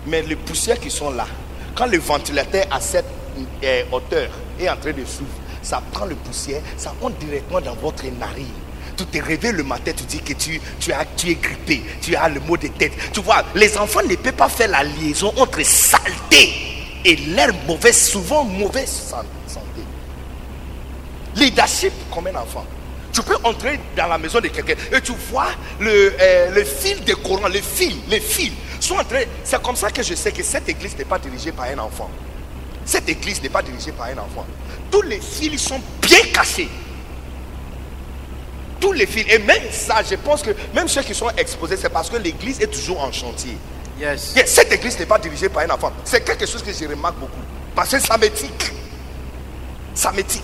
[0.07, 1.25] Mais les poussières qui sont là,
[1.75, 3.05] quand le ventilateur à cette
[3.61, 5.25] euh, hauteur est en train de souffler,
[5.61, 8.45] ça prend le poussière, ça entre directement dans votre narine.
[8.97, 12.15] Tu te réveilles le matin, tu dis que tu, tu, as, tu es grippé, tu
[12.15, 12.93] as le mot de tête.
[13.11, 16.49] Tu vois, les enfants ne peuvent pas faire la liaison entre saleté
[17.03, 19.81] et leur mauvaise, souvent mauvaise san- santé.
[21.35, 22.65] Leadership comme un enfant.
[23.11, 25.47] Tu peux entrer dans la maison de quelqu'un et tu vois
[25.79, 29.21] le, euh, le fil de Coran, fils sont en train.
[29.43, 32.09] C'est comme ça que je sais que cette église n'est pas dirigée par un enfant.
[32.85, 34.45] Cette église n'est pas dirigée par un enfant.
[34.91, 36.69] Tous les fils sont bien cachés.
[38.85, 39.25] Tous les fils.
[39.29, 42.61] Et même ça, je pense que même ceux qui sont exposés, c'est parce que l'église
[42.61, 43.57] est toujours en chantier.
[43.99, 44.33] Yes.
[44.35, 45.91] Yes, Cette église n'est pas dirigée par un enfant.
[46.03, 47.41] C'est quelque chose que je remarque beaucoup.
[47.73, 48.71] Parce que ça m'éthique.
[49.95, 50.43] Ça m'éthique.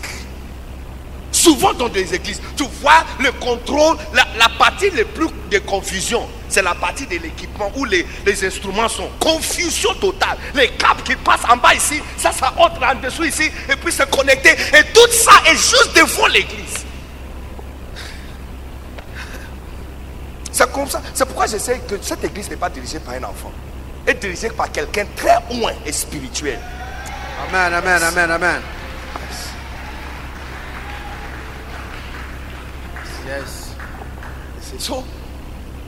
[1.31, 6.27] Souvent dans des églises, tu vois le contrôle, la, la partie le plus de confusion,
[6.49, 9.07] c'est la partie de l'équipement où les, les instruments sont.
[9.19, 10.37] Confusion totale.
[10.55, 13.93] Les câbles qui passent en bas ici, ça, ça entre en dessous ici, et puis
[13.93, 14.49] se connecter.
[14.49, 16.85] Et tout ça est juste devant l'église.
[20.51, 21.01] C'est comme ça.
[21.13, 23.51] C'est pourquoi j'essaie que cette église n'est pas dirigée par un enfant.
[24.05, 26.59] Elle est dirigée par quelqu'un très loin et spirituel.
[27.47, 28.61] Amen, amen, amen, amen.
[33.27, 33.69] Yes.
[34.77, 35.03] So,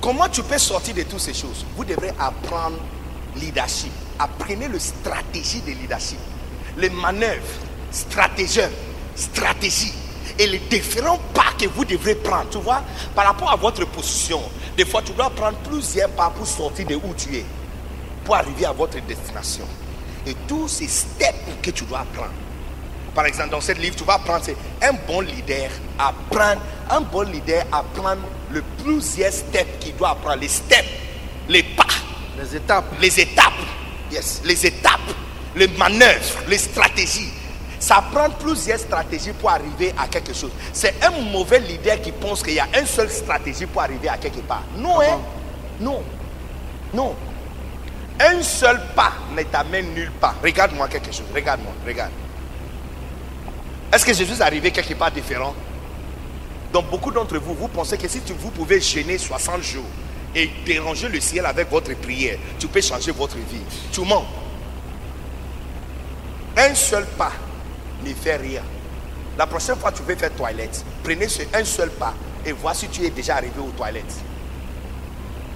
[0.01, 1.65] comment tu peux sortir de toutes ces choses?
[1.75, 2.77] Vous devrez apprendre
[3.35, 3.91] leadership.
[4.19, 6.19] Apprenez le stratégie de leadership.
[6.77, 7.41] Les manœuvres,
[7.91, 8.71] stratagèmes,
[9.15, 9.93] stratégie.
[10.39, 12.49] Et les différents pas que vous devrez prendre.
[12.49, 12.83] Tu vois,
[13.15, 14.41] par rapport à votre position,
[14.77, 17.45] des fois tu dois prendre plusieurs pas pour sortir de où tu es,
[18.23, 19.65] pour arriver à votre destination.
[20.25, 22.31] Et tous ces steps que tu dois prendre.
[23.13, 25.69] Par exemple, dans ce livre, tu vas prendre c'est un bon leader
[25.99, 28.21] à prendre, un bon leader à prendre
[28.51, 30.89] le plusieurs steps qu'il doit prendre, les steps,
[31.47, 31.83] les pas,
[32.39, 32.85] Les étapes.
[32.99, 33.53] les étapes,
[34.11, 34.99] yes, les étapes,
[35.55, 37.29] les manœuvres, les stratégies.
[37.83, 40.51] Ça prend plusieurs stratégies pour arriver à quelque chose.
[40.71, 44.15] C'est un mauvais leader qui pense qu'il y a une seule stratégie pour arriver à
[44.15, 44.63] quelque part.
[44.77, 45.19] Non, hein?
[45.81, 46.01] Non.
[46.93, 47.13] Non.
[48.21, 50.35] Un seul pas ne t'amène nulle part.
[50.41, 51.25] Regarde-moi quelque chose.
[51.35, 51.73] Regarde-moi.
[51.85, 52.11] Regarde.
[53.91, 55.53] Est-ce que Jésus est arrivé quelque part différent?
[56.71, 59.83] Donc beaucoup d'entre vous, vous pensez que si tu, vous pouvez gêner 60 jours
[60.33, 63.61] et déranger le ciel avec votre prière, tu peux changer votre vie.
[63.91, 64.25] Tu mens.
[66.55, 67.33] Un seul pas
[68.03, 68.61] ne fait rien.
[69.37, 72.13] La prochaine fois que tu veux faire toilette, prenez un seul pas
[72.45, 74.15] et vois si tu es déjà arrivé aux toilettes.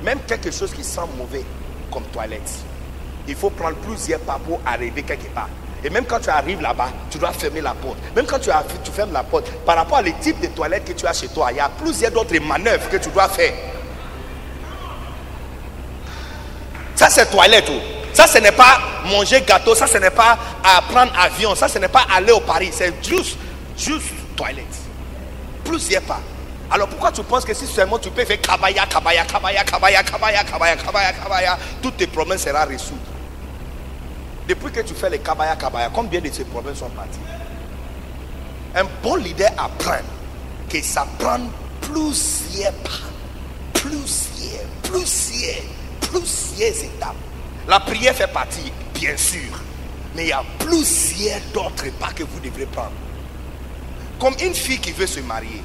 [0.04, 1.44] Même quelque chose qui sent mauvais
[1.92, 2.52] comme toilette,
[3.28, 5.50] il faut prendre plusieurs pas pour arriver quelque part.
[5.84, 7.98] Et même quand tu arrives là-bas, tu dois fermer la porte.
[8.16, 10.94] Même quand tu, arrives, tu fermes la porte, par rapport au type de toilette que
[10.94, 13.54] tu as chez toi, il y a plusieurs d'autres manœuvres que tu dois faire.
[16.96, 17.70] Ça, c'est toilette.
[17.70, 17.97] oh.
[18.14, 19.76] Ça, ce n'est pas manger gâteau.
[19.76, 20.38] Ça, ce n'est pas
[20.90, 21.56] prendre avion.
[21.56, 22.70] Ça, ce n'est pas aller au Paris.
[22.72, 23.38] C'est juste,
[23.78, 24.66] juste toilette.
[25.64, 26.20] Plusieurs pas.
[26.70, 30.44] Alors pourquoi tu penses que si seulement tu peux faire kabaya, kabaya, kabaya, kabaya, kabaya,
[30.44, 33.00] kabaya, kabaya, kabaya, tous tes problèmes seront résoudre.
[34.48, 37.20] Depuis que tu fais les kabaya, kabaya, combien de ces problèmes sont partis?
[38.76, 40.04] Un bon leader apprend
[40.70, 41.40] que ça prend
[41.80, 42.90] plusieurs pas,
[43.74, 45.64] plusieurs, plusieurs,
[46.02, 47.16] plusieurs étapes.
[47.68, 49.62] La prière fait partie, bien sûr,
[50.16, 52.92] mais il y a plusieurs d'autres pas que vous devrez prendre.
[54.20, 55.62] Comme une fille qui veut se marier.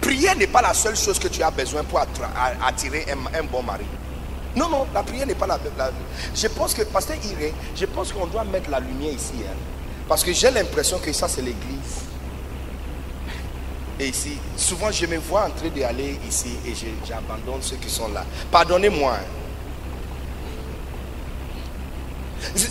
[0.00, 3.84] Prière n'est pas la seule chose que tu as besoin pour attirer un, bon mari.
[4.56, 5.58] Non, non, la prière n'est pas la,
[6.34, 9.32] Je pense que, Pasteur Iré, je pense qu'on doit mettre la lumière ici.
[9.48, 9.54] hein.
[10.08, 12.02] parce que j'ai l'impression que ça, c'est l'église.
[13.98, 16.74] Et ici, souvent, je me vois en train d'aller ici et
[17.06, 18.24] j'abandonne ceux qui sont là.
[18.50, 19.14] Pardonnez-moi.
[19.14, 19.43] hein.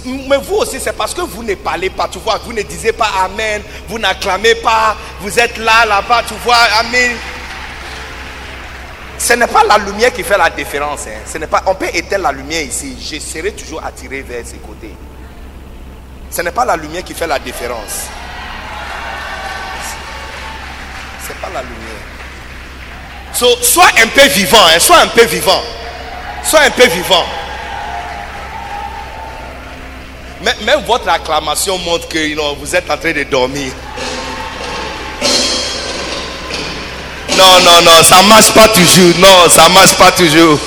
[0.05, 2.93] Mais vous aussi, c'est parce que vous ne parlez pas, tu vois, vous ne disiez
[2.93, 7.11] pas Amen, vous n'acclamez pas, vous êtes là, là-bas, tu vois, Amen.
[9.17, 11.07] Ce n'est pas la lumière qui fait la différence.
[11.07, 11.19] hein.
[11.25, 12.97] Ce n'est pas, on peut éteindre la lumière ici.
[12.99, 14.93] Je serai toujours attiré vers ces côtés.
[16.29, 18.07] Ce n'est pas la lumière qui fait la différence.
[21.25, 22.01] C'est pas la lumière.
[23.33, 25.61] So, sois un peu vivant, hein, sois un peu vivant.
[26.43, 27.25] Sois un peu vivant.
[30.43, 33.71] Même votre acclamation montre que you know, vous êtes en train de dormir.
[37.37, 39.17] Non, non, non, ça marche pas toujours.
[39.19, 40.59] Non, ça marche pas toujours.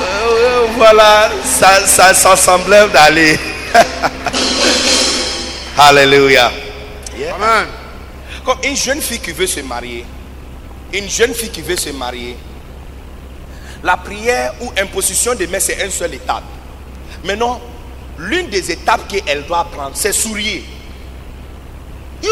[0.00, 3.38] Euh, voilà, ça, ça, ça semblait d'aller.
[5.78, 6.52] Alléluia.
[7.18, 7.34] Yeah.
[7.34, 7.66] Amen.
[8.44, 10.04] Comme une jeune fille qui veut se marier,
[10.92, 12.36] une jeune fille qui veut se marier,
[13.82, 16.44] la prière ou imposition de main, c'est une seule étape.
[17.24, 17.60] Maintenant,
[18.18, 20.62] l'une des étapes qu'elle doit prendre, c'est sourire.
[22.22, 22.30] Oui,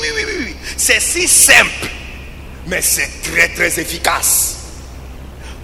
[0.00, 0.56] oui, oui, oui.
[0.76, 1.88] C'est si simple,
[2.66, 4.56] mais c'est très, très efficace.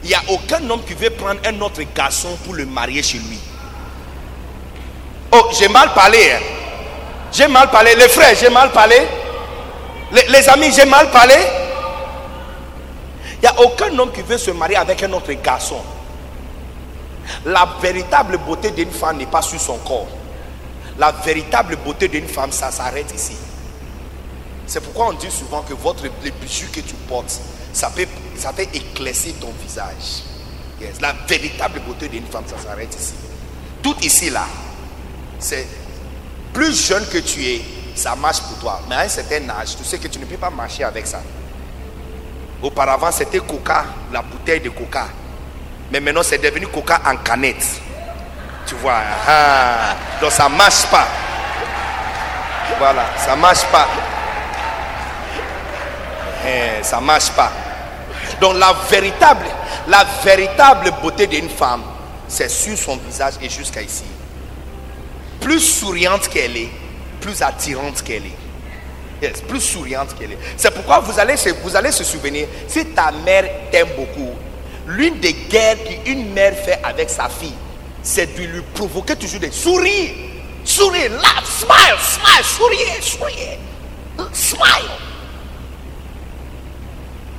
[0.04, 3.18] Il n'y a aucun homme qui veut prendre un autre garçon pour le marier chez
[3.18, 3.38] lui.
[5.30, 6.30] Oh, j'ai mal parlé.
[6.32, 6.40] hein.
[7.32, 7.94] J'ai mal parlé.
[7.94, 8.96] Les frères, j'ai mal parlé.
[10.10, 11.36] Les, les amis, j'ai mal parlé.
[13.36, 15.80] Il n'y a aucun homme qui veut se marier avec un autre garçon.
[17.44, 20.08] La véritable beauté d'une femme n'est pas sur son corps.
[20.98, 23.36] La véritable beauté d'une femme, ça s'arrête ici.
[24.66, 27.40] C'est pourquoi on dit souvent que votre, les bijoux que tu portes,
[27.72, 28.06] ça peut,
[28.36, 30.22] ça éclaircir ton visage.
[30.80, 31.00] Yes.
[31.00, 33.14] La véritable beauté d'une femme, ça s'arrête ici.
[33.82, 34.46] Tout ici, là,
[35.38, 35.66] c'est
[36.52, 37.62] plus jeune que tu es,
[37.94, 38.80] ça marche pour toi.
[38.88, 41.22] Mais à un certain âge, tu sais que tu ne peux pas marcher avec ça.
[42.62, 45.08] Auparavant, c'était coca, la bouteille de coca.
[45.92, 47.66] Mais maintenant, c'est devenu coca en canette.
[48.66, 51.06] Tu vois, ah, donc ça ne marche pas.
[52.78, 53.88] Voilà, ça ne marche pas.
[56.46, 57.52] Eh, ça ne marche pas.
[58.40, 59.44] Donc la véritable,
[59.86, 61.82] la véritable beauté d'une femme,
[62.26, 64.04] c'est sur son visage et jusqu'à ici.
[65.40, 66.70] Plus souriante qu'elle est,
[67.20, 69.22] plus attirante qu'elle est.
[69.22, 70.38] Yes, plus souriante qu'elle est.
[70.56, 74.34] C'est pourquoi vous allez, vous allez se souvenir, si ta mère t'aime beaucoup,
[74.86, 77.54] l'une des guerres qu'une mère fait avec sa fille,
[78.02, 80.10] c'est de lui provoquer toujours des sourires.
[80.64, 83.58] Souriez, laugh, smile, smile, souriez, souriez.
[84.32, 84.90] Smile.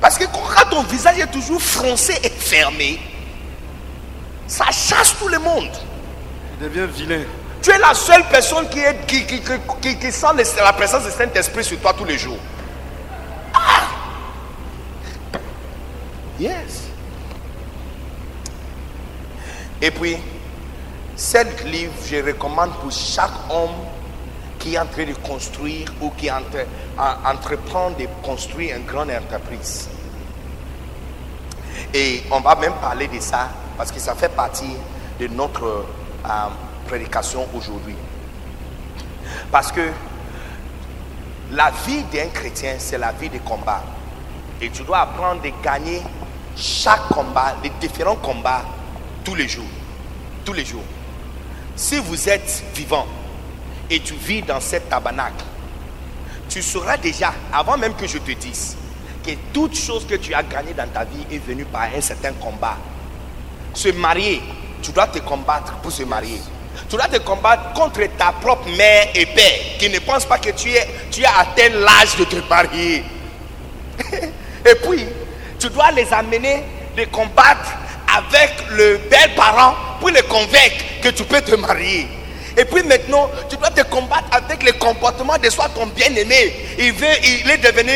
[0.01, 2.99] Parce que quand ton visage est toujours froncé et fermé,
[4.47, 5.69] ça chasse tout le monde.
[6.59, 7.21] Il devient vilain.
[7.61, 9.41] Tu es la seule personne qui, est, qui, qui,
[9.81, 10.27] qui- qui- sent
[10.57, 12.37] la présence du Saint-Esprit sur toi tous les jours.
[13.53, 13.87] Ah!
[16.37, 16.82] Yes.
[19.83, 20.15] Et puis,
[21.13, 23.83] cet livre, je recommande pour chaque homme
[24.57, 29.89] qui est en train de construire ou qui entreprend de construire une grande entreprise.
[31.93, 34.73] Et on va même parler de ça parce que ça fait partie
[35.19, 36.47] de notre euh,
[36.87, 37.97] prédication aujourd'hui.
[39.51, 39.89] Parce que
[41.51, 43.83] la vie d'un chrétien, c'est la vie de combat.
[44.61, 46.01] Et tu dois apprendre de gagner
[46.55, 48.63] chaque combat, les différents combats,
[49.23, 49.65] tous les jours.
[50.45, 50.83] Tous les jours.
[51.75, 53.07] Si vous êtes vivant
[53.89, 55.43] et tu vis dans cette tabernacle,
[56.49, 58.77] tu sauras déjà, avant même que je te dise,
[59.25, 62.33] que toute chose que tu as gagnée dans ta vie est venue par un certain
[62.33, 62.77] combat.
[63.73, 64.41] Se marier,
[64.81, 66.39] tu dois te combattre pour se marier.
[66.89, 70.49] Tu dois te combattre contre ta propre mère et père qui ne pensent pas que
[70.51, 73.03] tu, es, tu as atteint l'âge de te marier.
[74.65, 75.05] Et puis,
[75.59, 76.63] tu dois les amener
[76.97, 77.69] de combattre
[78.17, 82.07] avec le bel parent pour les convaincre que tu peux te marier.
[82.55, 86.53] Et puis maintenant, tu dois te combattre avec le comportement de soi ton bien-aimé.
[86.77, 87.91] Il, veut, il, est devenu,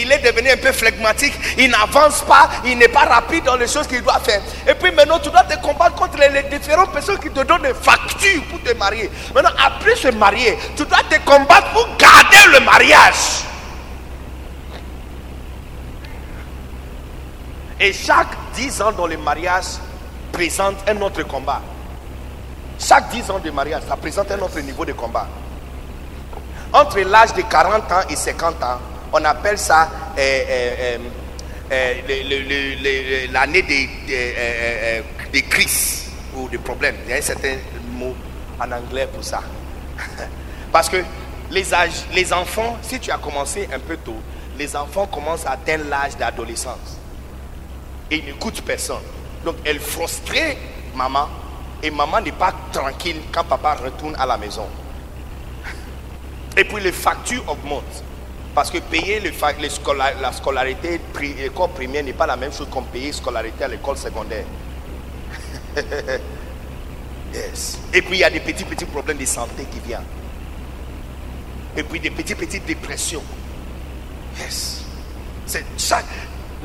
[0.00, 3.66] il est devenu un peu flegmatique, il n'avance pas, il n'est pas rapide dans les
[3.66, 4.40] choses qu'il doit faire.
[4.68, 7.62] Et puis maintenant, tu dois te combattre contre les, les différentes personnes qui te donnent
[7.62, 9.10] des factures pour te marier.
[9.34, 13.42] Maintenant, après se marier, tu dois te combattre pour garder le mariage.
[17.80, 19.66] Et chaque 10 ans dans le mariage
[20.32, 21.60] présente un autre combat.
[22.78, 25.28] Chaque 10 ans de mariage, ça présente un autre niveau de combat.
[26.72, 28.78] Entre l'âge de 40 ans et 50 ans,
[29.12, 29.88] on appelle ça
[30.18, 30.98] euh, euh,
[31.70, 35.00] euh, l'année de, euh,
[35.32, 36.96] des crises ou des problèmes.
[37.04, 37.56] Il y a un certain
[37.92, 38.14] mot
[38.58, 39.42] en anglais pour ça.
[40.72, 40.98] Parce que
[41.50, 44.16] les, âges, les enfants, si tu as commencé un peu tôt,
[44.58, 46.98] les enfants commencent à atteindre l'âge d'adolescence
[48.10, 49.02] et il n'écoute personne.
[49.44, 50.56] Donc elle frustrait
[50.94, 51.28] maman
[51.82, 54.66] et maman n'est pas tranquille quand papa retourne à la maison.
[56.56, 58.02] Et puis les factures augmentent.
[58.54, 59.20] Parce que payer
[60.20, 63.96] la scolarité pri- école primaire n'est pas la même chose qu'on payer scolarité à l'école
[63.98, 64.44] secondaire.
[67.34, 67.78] Yes.
[67.92, 70.04] Et puis il y a des petits petits problèmes de santé qui viennent.
[71.76, 73.22] Et puis des petits petites dépressions.
[74.38, 74.82] Yes.
[75.44, 76.00] C'est ça.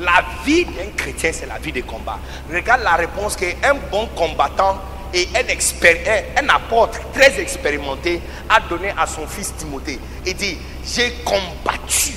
[0.00, 2.18] La vie d'un chrétien, c'est la vie de combat.
[2.52, 4.78] Regarde la réponse qu'un bon combattant
[5.14, 6.00] et un, expéri-
[6.38, 10.00] un, un apôtre très expérimenté a donné à son fils Timothée.
[10.24, 12.12] Il dit, j'ai combattu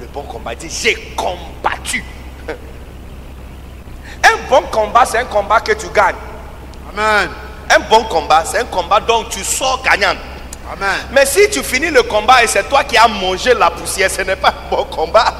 [0.00, 0.52] le bon combat.
[0.52, 2.04] Il dit, j'ai combattu.
[4.22, 6.16] Un bon combat, c'est un combat que tu gagnes.
[6.92, 7.30] Amen.
[7.70, 10.14] Un bon combat, c'est un combat dont tu sors gagnant.
[10.72, 10.88] Amen.
[11.12, 14.22] Mais si tu finis le combat et c'est toi qui as mangé la poussière, ce
[14.22, 15.34] n'est pas un bon combat.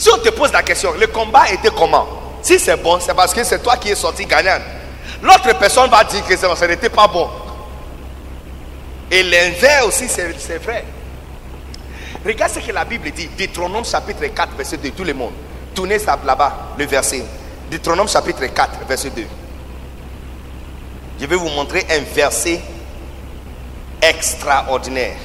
[0.00, 2.08] Si on te pose la question, le combat était comment?
[2.40, 4.56] Si c'est bon, c'est parce que c'est toi qui es sorti gagnant.
[5.20, 7.28] L'autre personne va dire que ça n'était pas bon.
[9.10, 10.86] Et l'inverse aussi, c'est vrai.
[12.24, 13.28] Regarde ce que la Bible dit.
[13.38, 14.90] Deutéronome chapitre 4, verset 2.
[14.92, 15.34] Tout le monde.
[15.74, 17.22] Tournez là-bas, le verset.
[17.70, 19.26] Deutéronome chapitre 4, verset 2.
[21.20, 22.58] Je vais vous montrer un verset
[24.00, 25.18] extraordinaire.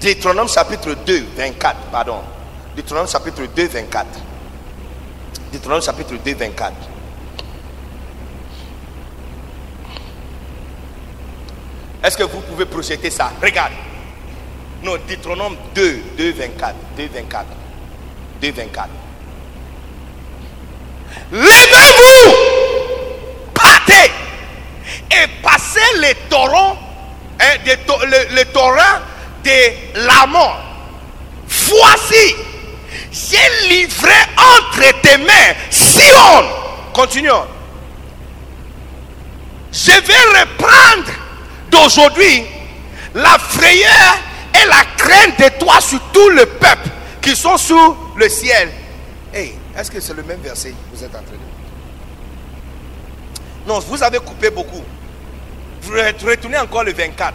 [0.00, 2.20] Deutéronome chapitre 2, 24, pardon.
[2.74, 4.06] Deutéronome chapitre 2, 24.
[5.52, 6.72] Deutéronome chapitre 2, 24.
[12.02, 13.30] Est-ce que vous pouvez projeter ça?
[13.42, 13.72] Regarde.
[14.82, 16.74] Non, Deutéronome 2, 2, 24.
[16.96, 17.46] 2, 24.
[18.40, 18.88] 2, 24.
[21.32, 22.32] Levez-vous
[23.52, 24.10] Partez
[25.10, 26.76] Et passez les torrents,
[27.38, 29.00] hein, to- le, le torrent
[29.44, 30.58] de la mort.
[31.48, 32.34] Voici,
[33.12, 36.44] j'ai livré entre tes mains Sion.
[36.92, 37.44] Continuons.
[39.72, 41.10] Je vais reprendre
[41.70, 42.42] d'aujourd'hui
[43.14, 44.16] la frayeur
[44.54, 46.88] et la crainte de toi sur tout le peuple
[47.22, 48.68] qui sont sous le ciel.
[49.32, 51.38] Hey, est-ce que c'est le même verset que vous êtes en train de
[53.68, 54.82] Non, vous avez coupé beaucoup.
[55.82, 57.32] Vous re- retournez encore le 24.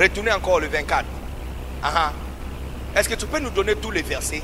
[0.00, 1.04] Retournez encore le 24.
[1.82, 2.12] Ah ah.
[2.98, 4.42] Est-ce que tu peux nous donner tous les versets?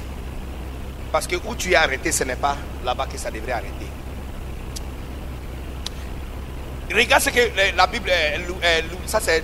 [1.11, 3.87] Parce que où tu es arrêté, ce n'est pas là-bas que ça devrait arrêter.
[6.95, 9.43] Regarde ce que euh, la Bible, euh, euh, ça c'est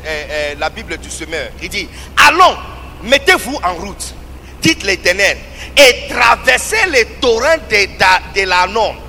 [0.58, 1.48] la Bible du semeur.
[1.62, 1.88] Il dit,
[2.28, 2.56] allons,
[3.02, 4.14] mettez-vous en route,
[4.60, 5.38] dites l'éternel,
[5.76, 9.02] et traversez les torrents de, de.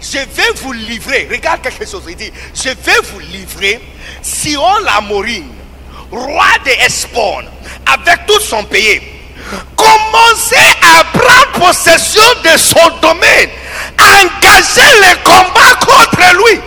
[0.00, 3.80] Je vais vous livrer, regarde quelque chose, il dit, je vais vous livrer
[4.22, 5.55] Sion la Morine,
[6.10, 7.42] roi de Espon,
[7.86, 9.00] avec tout son pays.
[9.76, 13.50] Commencez à prendre possession de son domaine,
[13.98, 16.60] engagez les combats contre lui.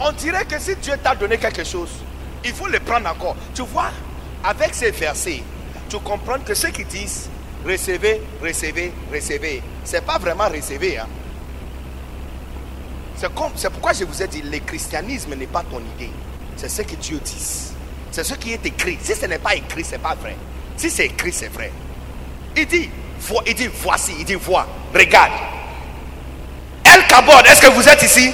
[0.00, 1.88] On dirait que si Dieu t'a donné quelque chose,
[2.44, 3.36] il faut le prendre encore.
[3.54, 3.90] Tu vois,
[4.44, 5.42] avec ces versets,
[5.88, 7.28] tu comprends que ceux qui disent
[7.66, 10.98] recevez, recevez, recevez, c'est pas vraiment recevez.
[10.98, 11.06] hein.
[13.16, 16.10] C'est pourquoi je vous ai dit, le christianisme n'est pas ton idée.
[16.56, 17.72] C'est ce que Dieu dit.
[18.10, 18.98] C'est ce qui est écrit.
[19.02, 20.36] Si ce n'est pas écrit, c'est pas vrai.
[20.76, 21.72] Si c'est écrit, c'est vrai.
[22.56, 22.88] Il dit,
[23.46, 25.32] il dit voici, il dit vois, regarde.
[26.84, 28.32] El Kabod, est-ce que vous êtes ici?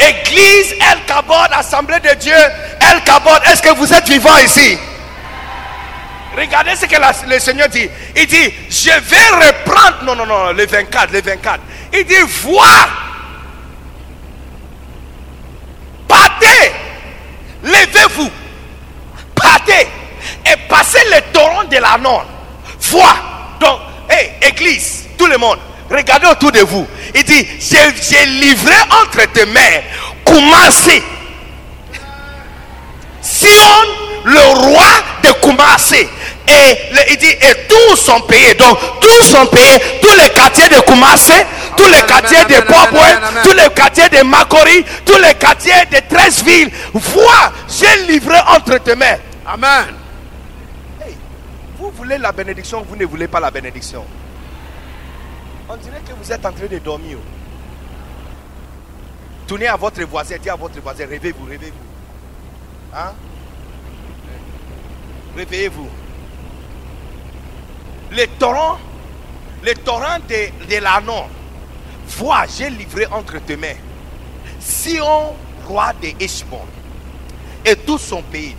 [0.00, 2.34] Église El Kabod, Assemblée de Dieu,
[2.80, 4.76] El Kabod, est-ce que vous êtes vivant ici?
[6.36, 6.96] Regardez ce que
[7.28, 7.88] le Seigneur dit.
[8.16, 11.60] Il dit, je vais reprendre, non, non, non, le 24, le 24.
[11.92, 12.88] Il dit, vois,
[17.62, 18.30] levez-vous,
[19.34, 19.86] partez
[20.46, 22.26] et passez le torrent de la Nord.
[22.80, 23.14] Vois,
[23.60, 23.78] donc,
[24.10, 25.58] hé, Église, tout le monde,
[25.90, 26.86] regardez autour de vous.
[27.14, 29.80] Il dit, j'ai livré entre tes mains,
[30.24, 31.02] Koumassi.
[33.20, 33.48] Sion,
[34.24, 34.86] le roi
[35.22, 36.08] de Koumassi.
[36.48, 36.78] Et
[37.10, 38.54] il dit, et tous sont payés.
[38.54, 39.78] Donc, tous sont payés.
[40.00, 41.32] Tous les quartiers de Koumassi,
[41.76, 43.42] tous les quartiers de amen.
[43.42, 46.70] tous les quartiers de Makori, tous les quartiers de 13 villes.
[46.92, 49.18] Vois, j'ai livré entre tes mains.
[49.46, 49.94] Amen.
[51.04, 51.16] Hey,
[51.78, 54.04] vous voulez la bénédiction, vous ne voulez pas la bénédiction.
[55.68, 57.18] On dirait que vous êtes en train de dormir.
[59.46, 62.96] Tournez à votre voisin, dites à votre voisin, réveillez-vous, réveillez-vous.
[62.96, 63.12] Hein?
[65.36, 65.88] Réveillez-vous.
[68.14, 68.78] Les torrents,
[69.62, 70.82] les torrents de, de
[72.08, 73.68] vois, j'ai livré entre tes mains.
[74.60, 75.34] Sion,
[75.66, 76.08] roi de
[77.64, 78.56] et tout son pays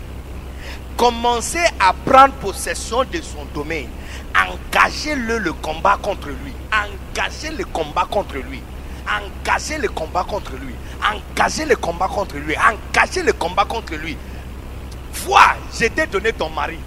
[0.97, 3.89] commencez à prendre possession de son domaine.
[4.35, 6.53] Engagez-le le combat contre lui.
[6.71, 8.61] Engagez le combat contre lui.
[9.05, 10.73] Engagez le combat contre lui.
[11.03, 12.55] Engagez le combat contre lui.
[12.55, 14.17] Engagez le combat contre lui.
[15.25, 16.79] Vois, je t'ai donné ton mari.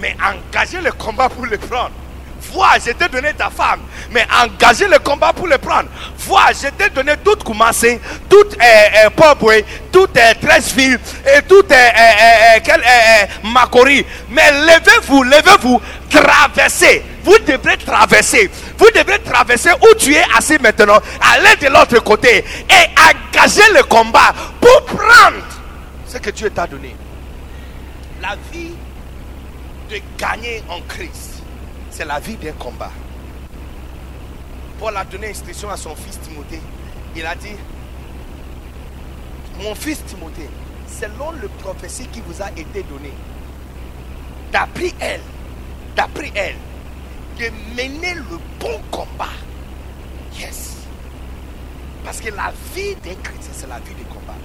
[0.00, 1.92] Mais engagez le combat pour le prendre.
[2.40, 3.80] Vois, je t'ai donné ta femme.
[4.10, 5.88] Mais engagez le combat pour le prendre.
[6.18, 10.98] Vois, je t'ai donné toute Koumassé, toute euh, euh, Pobwe, toute euh, Treichville
[11.36, 14.04] et toute euh, euh, euh, euh, euh, Makori.
[14.30, 17.04] Mais levez-vous, levez-vous, traversez.
[17.24, 18.50] Vous devrez traverser.
[18.78, 23.82] Vous devrez traverser où tu es assis maintenant, aller de l'autre côté et engager le
[23.82, 25.44] combat pour prendre
[26.06, 26.96] ce que Dieu t'a donné.
[28.22, 28.74] La vie
[29.90, 31.27] de gagner en Christ,
[31.98, 32.92] c'est la vie d'un combat.
[34.78, 36.60] Paul a donné instruction à son fils Timothée.
[37.16, 37.56] Il a dit,
[39.60, 40.48] mon fils Timothée,
[40.86, 43.12] selon le prophétie qui vous a été donnée,
[44.52, 45.20] d'après elle,
[45.96, 46.54] d'après elle,
[47.36, 49.34] de mener le bon combat.
[50.38, 50.76] Yes.
[52.04, 54.36] Parce que la vie d'un chrétien, c'est la vie du combat.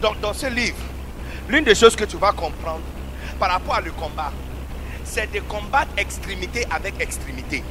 [0.00, 0.78] Donc dans ce livre,
[1.46, 2.80] l'une des choses que tu vas comprendre
[3.38, 4.32] par rapport à le combat,
[5.16, 7.64] c'est de combattre extrémité avec extrémité.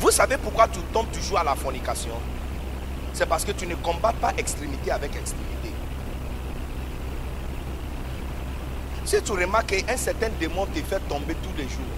[0.00, 2.14] Vous savez pourquoi tu tombes toujours à la fornication?
[3.12, 5.70] C'est parce que tu ne combats pas extrémité avec extrémité.
[9.04, 11.94] Si tu remarques qu'un certain démon te fait tomber tous les jours,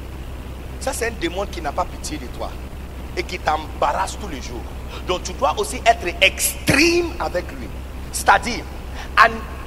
[0.81, 2.51] ça c'est un démon qui n'a pas pitié de toi
[3.16, 4.64] et qui t'embarrasse tous les jours.
[5.06, 7.69] Donc tu dois aussi être extrême avec lui.
[8.12, 8.62] C'est-à-dire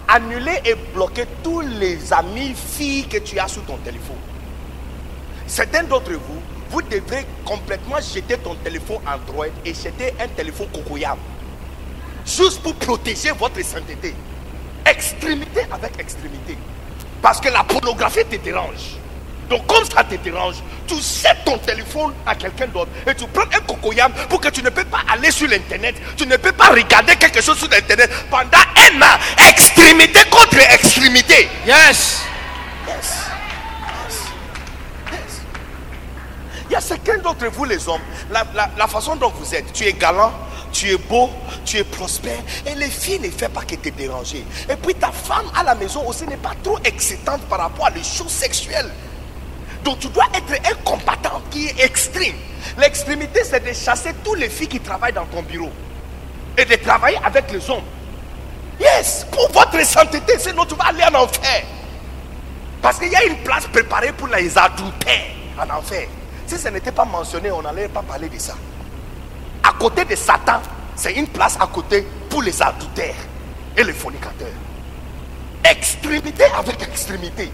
[0.07, 4.17] annuler et bloquer tous les amis filles que tu as sur ton téléphone.
[5.47, 11.17] Certains d'entre vous, vous devrez complètement jeter ton téléphone Android et jeter un téléphone Cocoyam.
[12.25, 14.13] Juste pour protéger votre sainteté.
[14.85, 16.57] Extrémité avec extrémité.
[17.21, 18.97] Parce que la pornographie te dérange.
[19.49, 20.55] Donc comme ça te dérange,
[20.87, 24.63] tu jettes ton téléphone à quelqu'un d'autre et tu prends un cocoyam pour que tu
[24.63, 28.09] ne peux pas aller sur l'internet, tu ne peux pas regarder quelque chose sur l'internet
[28.31, 29.19] pendant un an.
[29.49, 31.47] Extrémité contre extrémité.
[31.65, 32.21] Yes.
[32.87, 32.97] Yes.
[34.07, 34.21] Yes.
[35.11, 35.41] Yes.
[36.69, 38.01] Il y a certains d'entre vous, les hommes,
[38.31, 40.33] la, la- la façon dont vous êtes, tu es galant,
[40.71, 41.29] tu es beau,
[41.65, 44.43] tu es prospère, et les filles ne font pas que te déranger.
[44.69, 47.91] Et puis ta femme à la maison aussi n'est pas trop excitante par rapport à
[47.91, 48.91] les choses sexuelles.
[49.85, 52.35] Donc tu dois être un combattant qui est extrême.
[52.77, 55.69] L'extrémité, c'est de chasser tous les filles qui travaillent dans ton bureau
[56.57, 57.83] et de travailler avec les hommes.
[58.79, 61.63] Yes, pour votre sainteté, sinon tu vas aller en enfer.
[62.81, 65.27] Parce qu'il y a une place préparée pour les adultères
[65.59, 66.07] en enfer.
[66.47, 68.55] Si ce n'était pas mentionné, on n'allait pas parler de ça.
[69.63, 70.61] À côté de Satan,
[70.95, 73.15] c'est une place à côté pour les adultères
[73.77, 74.47] et les fornicateurs.
[75.63, 77.51] Extrémité avec extrémité.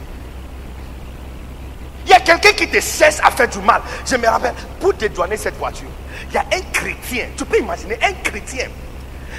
[2.12, 3.82] Y a quelqu'un qui te cesse à faire du mal.
[4.06, 5.88] Je me rappelle, pour dédouaner cette voiture,
[6.30, 8.68] il y a un chrétien, tu peux imaginer, un chrétien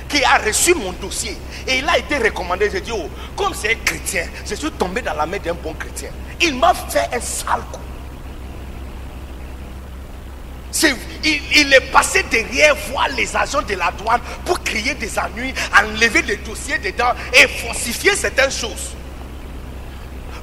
[0.08, 1.36] qui a reçu mon dossier
[1.66, 2.70] et il a été recommandé.
[2.72, 5.74] J'ai dit, oh, comme c'est un chrétien, je suis tombé dans la main d'un bon
[5.74, 6.08] chrétien.
[6.40, 7.80] Il m'a fait un sale coup.
[11.24, 16.22] Il est passé derrière voir les agents de la douane pour crier des ennuis, enlever
[16.22, 18.96] les dossiers dedans et falsifier certaines choses.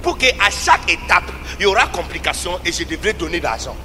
[0.01, 3.75] Pour qu'à chaque étape, il y aura complication et je devrais donner l'argent.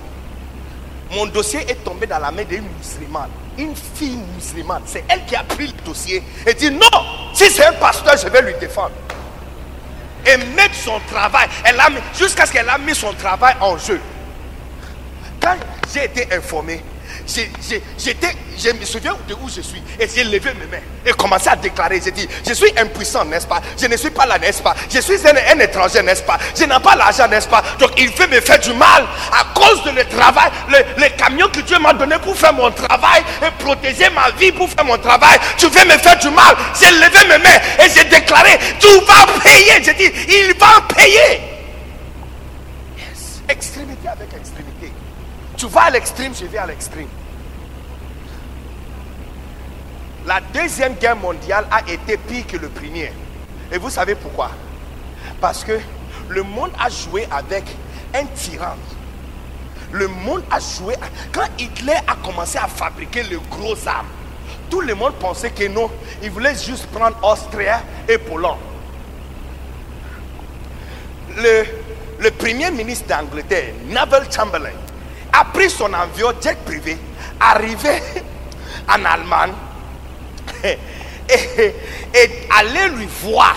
[1.12, 4.82] Mon dossier est tombé dans la main d'une musulmane, une fille musulmane.
[4.86, 8.28] C'est elle qui a pris le dossier et dit non, si c'est un pasteur, je
[8.28, 8.93] vais lui défendre.
[10.27, 14.01] Et mettre son travail, elle a jusqu'à ce qu'elle a mis son travail en jeu.
[15.41, 15.57] Quand
[15.93, 16.82] j'ai été informé,
[17.26, 21.48] j'étais, je me souviens de où je suis et j'ai levé mes mains et commencé
[21.48, 22.01] à déclarer.
[22.05, 23.60] J'ai dit, je suis impuissant, n'est-ce pas?
[23.80, 24.74] Je ne suis pas là, n'est-ce pas?
[24.90, 26.38] Je suis un, étranger, n'est-ce pas?
[26.55, 27.62] Je n'ai pas l'argent, n'est-ce pas?
[27.78, 31.60] Donc il veut me faire du mal à cause de le travail, le, camion que
[31.60, 35.38] Dieu m'a donné pour faire mon travail et protéger ma vie pour faire mon travail.
[35.56, 36.55] Tu veux me faire du mal?
[36.78, 39.82] J'ai levé mes mains et j'ai déclaré, tu vas payer.
[39.82, 41.40] J'ai dit, il va payer.
[43.48, 44.64] Extrémité avec extrémité.
[45.65, 47.09] Tu vas à l'extrême, je vais à l'extrême.
[50.27, 53.11] La deuxième guerre mondiale a été pire que le premier.
[53.73, 54.51] Et vous savez pourquoi?
[55.41, 55.81] Parce que
[56.28, 57.65] le monde a joué avec
[58.15, 58.77] un tyran.
[59.91, 60.97] Le monde a joué.
[61.32, 64.09] Quand Hitler a commencé à fabriquer les gros armes,
[64.69, 65.91] tout le monde pensait que non,
[66.23, 68.59] il voulait juste prendre Austria et Pologne.
[71.39, 71.65] Le,
[72.20, 74.84] le premier ministre d'Angleterre, Neville Chamberlain,
[75.39, 76.97] a pris son avion jet privé,
[77.40, 77.90] arrivé
[78.89, 79.52] en Allemagne,
[80.65, 81.74] et,
[82.15, 83.56] et aller lui voir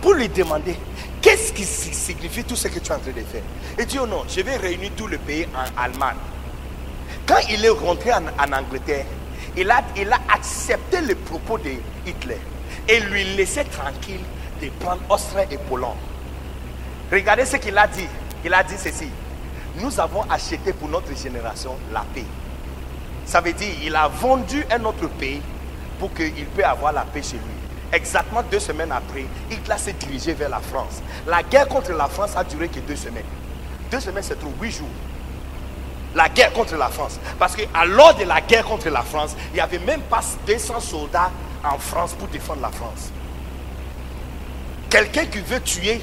[0.00, 0.76] pour lui demander
[1.22, 3.42] qu'est-ce qui si- signifie tout ce que tu es en train de faire?
[3.78, 6.16] Il dit, oh non, je vais réunir tout le pays en Allemagne.
[7.26, 9.06] Quand il est rentré en, Angleterre,
[9.56, 11.70] il a, il a accepté les propos de
[12.06, 12.38] Hitler
[12.88, 14.20] et lui laissé tranquille
[14.60, 15.96] de prendre Austria et Pologne.
[17.10, 18.08] Regardez ce qu'il a dit.
[18.44, 19.08] Il a dit ceci.
[19.76, 22.24] Nous avons acheté pour notre génération la paix.
[23.26, 25.42] Ça veut dire il a vendu un autre pays
[25.98, 27.64] pour qu'il puisse avoir la paix chez lui.
[27.92, 31.00] Exactement deux semaines après, Hitler s'est dirigé vers la France.
[31.26, 33.24] La guerre contre la France a duré que deux semaines.
[33.90, 34.88] Deux semaines, c'est trop, huit jours.
[36.14, 37.20] La guerre contre la France.
[37.38, 40.80] Parce qu'à l'heure de la guerre contre la France, il n'y avait même pas 200
[40.80, 41.30] soldats
[41.62, 43.10] en France pour défendre la France.
[44.90, 46.00] Quelqu'un qui veut tuer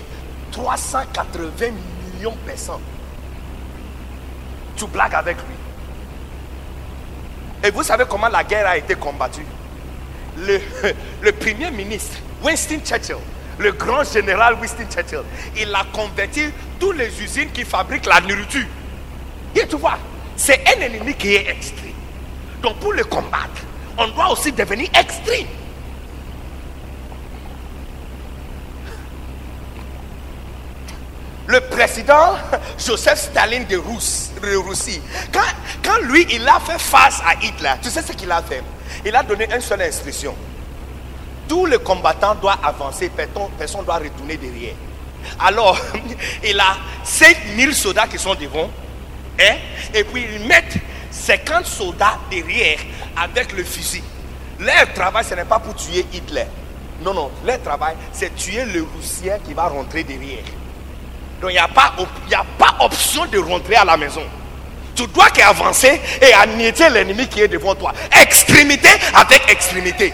[0.51, 1.67] 380
[2.15, 2.79] millions de personnes.
[4.81, 5.55] Tu blagues avec lui.
[7.63, 9.45] Et vous savez comment la guerre a été combattue?
[10.39, 10.59] Le,
[11.21, 13.17] le premier ministre, Winston Churchill,
[13.59, 15.21] le grand général Winston Churchill,
[15.55, 16.45] il a converti
[16.79, 18.65] toutes les usines qui fabriquent la nourriture.
[19.55, 19.99] Et tu vois,
[20.35, 21.93] c'est un ennemi qui est extrême.
[22.63, 23.61] Donc pour le combattre,
[23.99, 25.45] on doit aussi devenir extrême.
[31.51, 32.35] Le président
[32.77, 35.01] Joseph Staline de, de Russie,
[35.31, 35.39] quand,
[35.83, 38.63] quand lui, il a fait face à Hitler, tu sais ce qu'il a fait?
[39.05, 40.33] Il a donné une seule instruction.
[41.47, 44.75] Tous les combattants doivent avancer, personne personne doit retourner derrière.
[45.39, 45.77] Alors,
[46.43, 48.69] il a 5000 soldats qui sont devant,
[49.39, 49.55] hein,
[49.93, 50.77] et puis ils mettent
[51.11, 52.79] 50 soldats derrière
[53.17, 54.03] avec le fusil.
[54.59, 56.45] Leur travail, ce n'est pas pour tuer Hitler.
[57.03, 60.43] Non, non, leur travail, c'est tuer le Russien qui va rentrer derrière.
[61.41, 64.21] Donc il n'y a, pas a pas option de rentrer à la maison.
[64.95, 67.93] Tu dois qu'avancer et anéantir l'ennemi qui est devant toi.
[68.21, 70.13] Extrémité avec extrémité.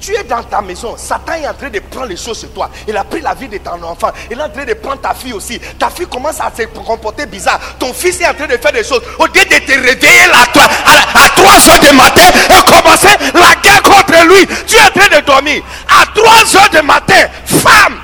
[0.00, 2.68] Tu es dans ta maison, Satan est en train de prendre les choses sur toi.
[2.88, 4.10] Il a pris la vie de ton enfant.
[4.32, 5.60] Il est en train de prendre ta fille aussi.
[5.78, 7.60] Ta fille commence à se comporter bizarre.
[7.78, 9.00] Ton fils est en train de faire des choses.
[9.20, 14.26] Au lieu de te réveiller à, 3 heures du matin et commencer la guerre contre
[14.26, 15.62] lui, tu es en train de dormir.
[15.88, 18.00] À 3 heures du matin, femme,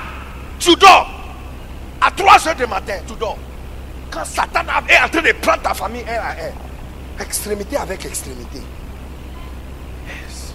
[0.57, 1.18] tu dors.
[2.01, 3.37] À 3 heures du matin, tu dors.
[4.11, 8.59] Quand Satan est en train de prendre ta famille un à un, extrémité avec extrémité.
[10.07, 10.53] Yes.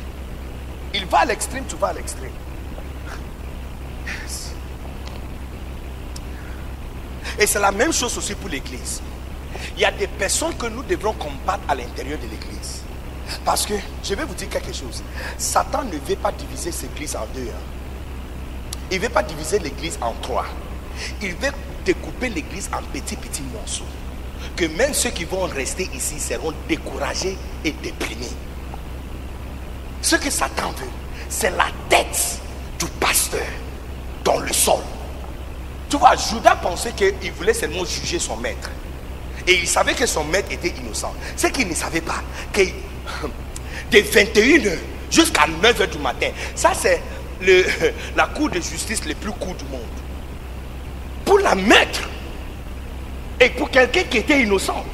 [0.94, 2.32] Il va à l'extrême, tu vas à l'extrême.
[4.06, 4.52] Yes.
[7.38, 9.02] Et c'est la même chose aussi pour l'église.
[9.76, 12.82] Il y a des personnes que nous devrons combattre à l'intérieur de l'église.
[13.44, 15.02] Parce que, je vais vous dire quelque chose.
[15.38, 17.48] Satan ne veut pas diviser cette église en deux.
[17.48, 17.60] hein.
[18.90, 20.46] Il ne veut pas diviser l'église en trois.
[21.22, 21.52] Il veut
[21.84, 23.84] découper l'église en petits, petits morceaux.
[24.56, 28.26] Que même ceux qui vont rester ici seront découragés et déprimés.
[30.02, 30.90] Ce que Satan veut,
[31.28, 32.40] c'est la tête
[32.78, 33.46] du pasteur
[34.22, 34.80] dans le sol.
[35.88, 38.70] Tu vois, Judas pensait qu'il voulait seulement juger son maître.
[39.46, 41.14] Et il savait que son maître était innocent.
[41.36, 42.22] Ce qu'il ne savait pas,
[42.52, 42.62] que
[43.90, 44.78] de 21h
[45.10, 47.00] jusqu'à 9h du matin, ça c'est
[48.16, 49.80] la cour de justice le plus court du monde.
[51.24, 52.01] Pour la mettre
[53.40, 54.84] et pour quelqu'un qui était innocent,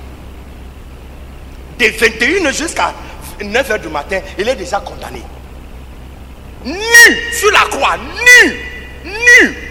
[1.78, 2.93] de 21h jusqu'à
[3.40, 5.23] 9h du matin, il est déjà condamné.
[6.65, 6.77] Nu
[7.32, 8.61] sur la croix, nu,
[9.05, 9.70] nu.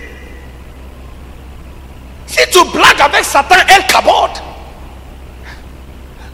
[2.26, 4.42] Si tu blagues avec Satan, elle cabote.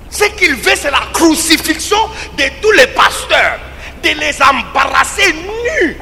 [0.09, 1.97] Ce qu'il veut, c'est la crucifixion
[2.37, 3.59] de tous les pasteurs,
[4.01, 5.97] de les embarrasser nus.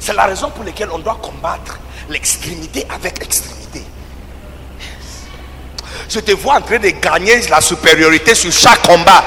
[0.00, 1.78] C'est la raison pour laquelle on doit combattre
[2.08, 3.82] l'extrémité avec extrémité.
[6.08, 9.24] Je te vois en train de gagner la supériorité sur chaque combat.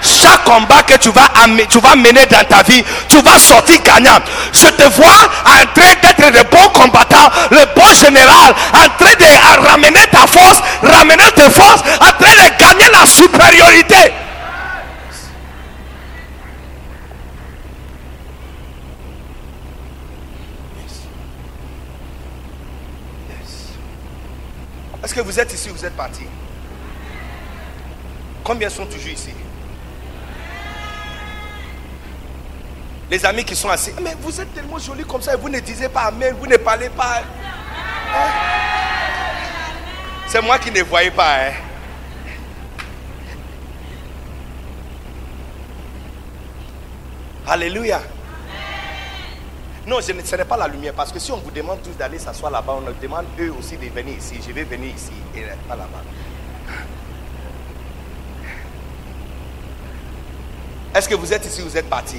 [0.00, 1.28] Chaque combat que tu vas,
[1.68, 4.20] tu vas mener dans ta vie, tu vas sortir gagnant.
[4.52, 9.68] Je te vois en train d'être le bon combattant, le bon général, en train de
[9.68, 14.12] ramener ta force, ramener tes forces, en train de gagner la supériorité.
[25.08, 26.20] Est-ce que vous êtes ici ou vous êtes parti
[28.44, 29.30] Combien sont toujours ici?
[33.10, 35.60] Les amis qui sont assis, mais vous êtes tellement jolis comme ça et vous ne
[35.60, 37.22] disiez pas Amen, vous ne parlez pas.
[38.14, 38.28] Hein?
[40.26, 41.46] C'est moi qui ne voyais pas.
[41.46, 41.52] hein?
[47.46, 48.02] Alléluia.
[49.88, 50.92] Non, je ne- n'est pas la lumière.
[50.92, 53.74] Parce que si on vous demande tous d'aller s'asseoir là-bas, on leur demande eux aussi
[53.78, 54.34] de venir ici.
[54.46, 56.02] Je vais venir ici et pas là-bas.
[60.94, 62.18] Est-ce que vous êtes ici ou vous êtes parti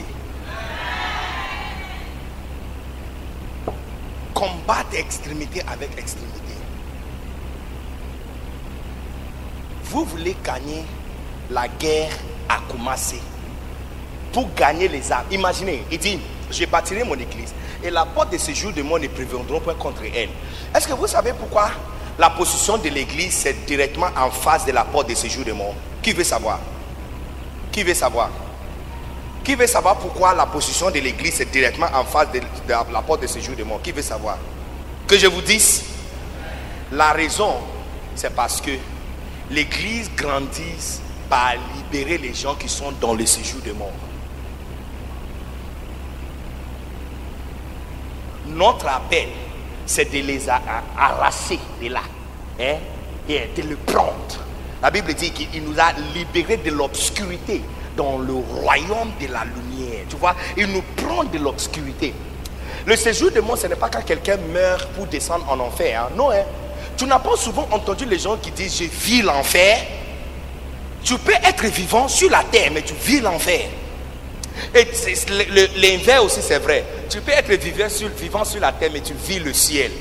[4.33, 6.39] Combattre extrémité avec extrémité.
[9.83, 10.85] Vous voulez gagner
[11.51, 12.13] la guerre
[12.47, 13.21] à commencer
[14.33, 15.25] pour gagner les âmes.
[15.29, 16.19] Imaginez, il dit,
[16.51, 17.53] je bâtirai mon église.
[17.83, 20.29] Et la porte de séjour de moi ne préviendront point contre elle.
[20.75, 21.69] Est-ce que vous savez pourquoi
[22.17, 25.73] la position de l'église c'est directement en face de la porte de séjour de mort?
[26.01, 26.59] Qui veut savoir?
[27.71, 28.29] Qui veut savoir?
[29.43, 33.01] Qui veut savoir pourquoi la position de l'église est directement en face de, de la
[33.01, 33.81] porte de séjour de mort?
[33.81, 34.37] Qui veut savoir?
[35.07, 35.83] Que je vous dise?
[36.91, 37.55] La raison,
[38.15, 38.71] c'est parce que
[39.49, 40.99] l'église grandit
[41.29, 43.93] par libérer les gens qui sont dans le séjour de mort.
[48.49, 49.27] Notre appel,
[49.85, 52.01] c'est de les arracher de là
[52.59, 52.75] hein,
[53.27, 54.13] et de le prendre.
[54.81, 57.61] La Bible dit qu'il nous a libérés de l'obscurité
[57.97, 60.05] dans le royaume de la lumière.
[60.09, 62.13] Tu vois, il nous prend de l'obscurité.
[62.85, 66.03] Le séjour de mort, ce n'est pas quand quelqu'un meurt pour descendre en enfer.
[66.03, 66.09] hein.
[66.15, 66.43] Non, hein.
[66.95, 69.79] tu n'as pas souvent entendu les gens qui disent je vis l'enfer.
[71.03, 73.65] Tu peux être vivant sur la terre, mais tu vis l'enfer.
[74.73, 74.87] Et
[75.77, 76.83] l'inverse aussi, c'est vrai.
[77.09, 79.91] Tu peux être vivant sur, vivant sur la terre, mais tu vis le ciel.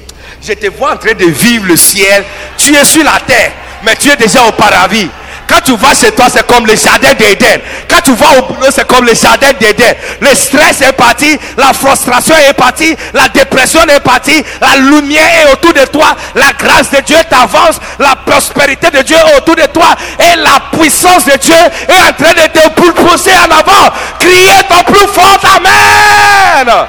[0.43, 2.25] Je te vois en train de vivre le ciel.
[2.57, 3.53] Tu es sur la terre,
[3.83, 5.09] mais tu es déjà au paradis.
[5.49, 7.61] Quand tu vas chez toi, c'est comme le jardin d'Éden.
[7.89, 9.95] Quand tu vas au boulot, c'est comme le jardin d'Éden.
[10.21, 15.53] Le stress est parti, la frustration est partie, la dépression est partie, la lumière est
[15.53, 19.67] autour de toi, la grâce de Dieu t'avance, la prospérité de Dieu est autour de
[19.67, 23.93] toi et la puissance de Dieu est en train de te pousser en avant.
[24.19, 26.87] Criez ton plus fort Amen.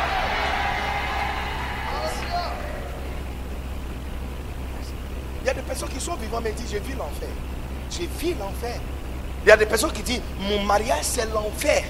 [5.42, 7.19] Il y a des personnes qui sont vivantes mais disent je vis l'enfer.
[8.00, 8.80] Je vis l'enfer.
[9.44, 11.84] Il y a des personnes qui disent mon mariage c'est l'enfer.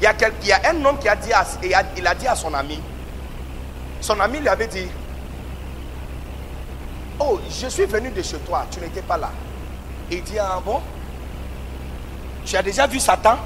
[0.00, 1.44] Il y, a un homme qui a dit à,
[1.96, 2.80] il a- dit à son ami,
[4.00, 4.88] son ami lui avait dit,
[7.20, 9.30] oh je suis venu de chez toi, tu n'étais pas là.
[10.10, 10.80] Il dit, ah bon?
[12.44, 13.36] Tu as déjà vu Satan?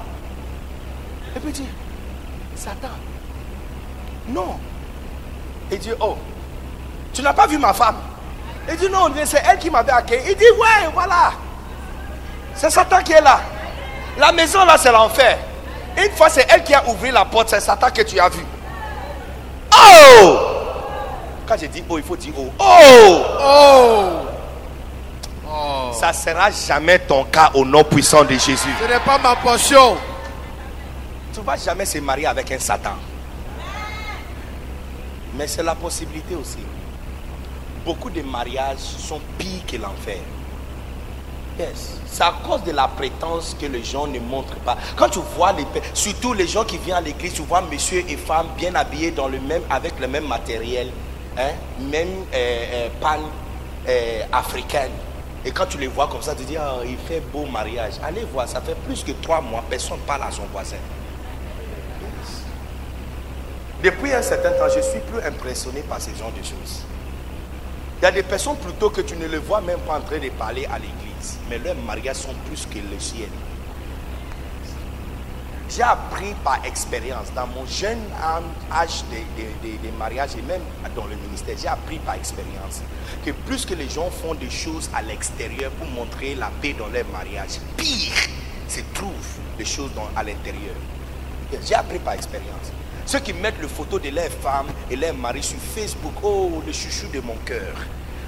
[1.37, 1.69] Et puis il dit,
[2.55, 2.89] Satan?
[4.29, 4.59] Non.
[5.71, 6.17] Il dit, oh,
[7.13, 7.97] tu n'as pas vu ma femme?
[8.69, 10.23] Il dit non, c'est elle qui m'avait accueilli.
[10.31, 11.33] Il dit ouais, voilà.
[12.55, 13.41] C'est Satan qui est là.
[14.19, 15.39] La maison là, c'est l'enfer.
[15.97, 18.45] Une fois, c'est elle qui a ouvert la porte, c'est Satan que tu as vu.
[19.73, 20.39] Oh
[21.47, 22.51] Quand j'ai dit oh, il faut dire oh.
[22.59, 24.27] Oh Oh.
[25.49, 25.93] Oh.
[25.93, 28.75] Ça sera jamais ton cas au nom puissant de Jésus.
[28.81, 29.97] Ce n'est pas ma portion.
[31.33, 32.97] Tu ne vas jamais se marier avec un Satan.
[35.35, 36.59] Mais c'est la possibilité aussi.
[37.87, 40.19] Beaucoup de mariages sont pires que l'enfer.
[41.57, 42.01] Yes.
[42.05, 44.77] C'est à cause de la prétence que les gens ne montrent pas.
[44.97, 45.65] Quand tu vois les
[45.95, 49.29] surtout les gens qui viennent à l'église, tu vois monsieur et femme bien habillés dans
[49.29, 50.91] le même, avec le même matériel,
[51.39, 53.21] hein, même euh, euh, panne
[53.89, 54.91] euh, africaine.
[55.45, 57.95] Et quand tu les vois comme ça, tu dis, ah, il fait beau mariage.
[58.03, 60.77] Allez voir, ça fait plus que trois mois, personne ne parle à son voisin.
[63.81, 66.83] Depuis un certain temps, je suis plus impressionné par ce genre de choses.
[68.01, 70.19] Il y a des personnes plutôt que tu ne les vois même pas en train
[70.19, 73.29] de parler à l'église, mais leurs mariages sont plus que le ciel.
[75.69, 77.99] J'ai appris par expérience, dans mon jeune
[78.73, 80.61] âge de, de- de- de mariage et même
[80.95, 82.83] dans le ministère, j'ai appris par expérience
[83.25, 86.87] que plus que les gens font des choses à l'extérieur pour montrer la paix dans
[86.87, 88.13] leur mariage, pire
[88.69, 90.75] se trouvent des choses à l'intérieur.
[91.67, 92.71] J'ai appris par expérience.
[93.07, 96.73] Ceux qui mettent le photo de leur femme et leur mari sur Facebook, oh, le
[96.73, 97.77] chouchou de mon cœur,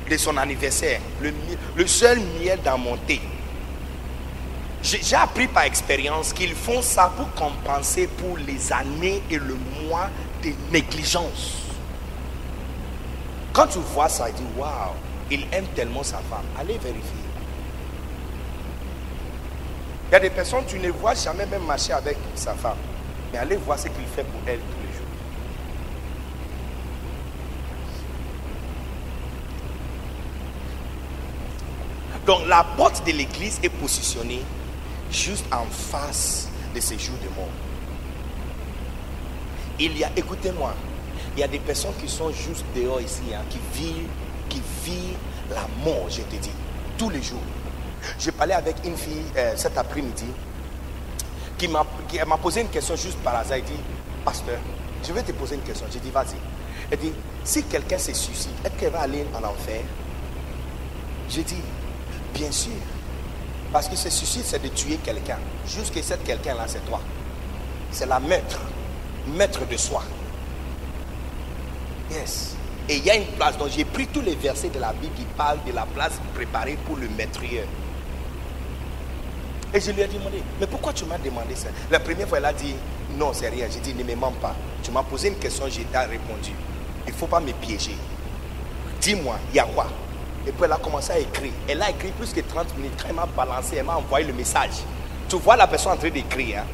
[0.08, 3.20] de son anniversaire, le, seul miel dans mon thé.
[4.80, 9.56] J'ai j'ai appris par expérience qu'ils font ça pour compenser pour les années et le
[9.82, 10.08] mois
[10.44, 11.54] de négligence.
[13.52, 14.92] Quand tu vois ça, tu dis, waouh,
[15.28, 16.46] il aime tellement sa femme.
[16.56, 17.02] Allez vérifier.
[20.08, 22.76] Il y a des personnes, tu ne vois jamais même marcher avec sa femme.
[23.32, 25.06] Mais allez voir ce qu'il fait pour elle tous les jours.
[32.26, 34.42] Donc la porte de l'église est positionnée
[35.10, 37.48] juste en face de ces jours de mort.
[39.80, 40.74] Il y a, écoutez-moi,
[41.36, 44.08] il y a des personnes qui sont juste dehors ici, hein, qui vivent,
[44.48, 45.16] qui vivent
[45.50, 46.50] la mort, je te dis,
[46.98, 47.38] tous les jours.
[48.18, 50.26] Je parlais avec une fille euh, cet après-midi
[51.58, 51.84] qui m'a
[52.36, 53.58] posé une question juste par hasard.
[53.58, 53.72] Elle dit,
[54.24, 54.58] pasteur,
[55.06, 55.86] je vais te poser une question.
[55.92, 56.36] J'ai dit, vas-y.
[56.90, 57.12] Elle dit,
[57.44, 59.82] si quelqu'un se suicide, est-ce qu'elle va aller en enfer?
[61.28, 61.62] J'ai dit,
[62.34, 62.72] bien sûr.
[63.72, 65.38] Parce que ce suicide, c'est de tuer quelqu'un.
[65.66, 67.00] Jusque cette quelqu'un-là, c'est toi.
[67.90, 68.60] C'est la maître.
[69.36, 70.02] Maître de soi.
[72.10, 72.54] Yes.
[72.88, 73.58] Et il y a une place.
[73.58, 76.78] Donc j'ai pris tous les versets de la Bible qui parlent de la place préparée
[76.86, 77.64] pour le maîtrier.
[79.74, 81.68] Et je lui ai demandé, mais pourquoi tu m'as demandé ça?
[81.90, 82.74] La première fois, elle a dit,
[83.16, 83.66] non, c'est rien.
[83.70, 84.54] J'ai dit, ne me mens pas.
[84.82, 86.52] Tu m'as posé une question, j'ai répondu.
[87.06, 87.96] Il ne faut pas me piéger.
[89.00, 89.86] Dis-moi, il y a quoi?
[90.46, 91.52] Et puis elle a commencé à écrire.
[91.68, 92.92] Elle a écrit plus que 30 minutes.
[93.00, 94.82] Quand elle m'a balancé, elle m'a envoyé le message.
[95.28, 96.64] Tu vois la personne en train d'écrire, hein?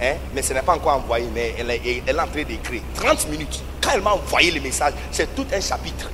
[0.00, 0.14] Hein?
[0.32, 2.82] mais ce n'est pas encore envoyé, mais elle est, en train d'écrire.
[2.94, 3.60] 30 minutes.
[3.82, 6.08] Quand elle m'a envoyé le message, c'est tout un chapitre.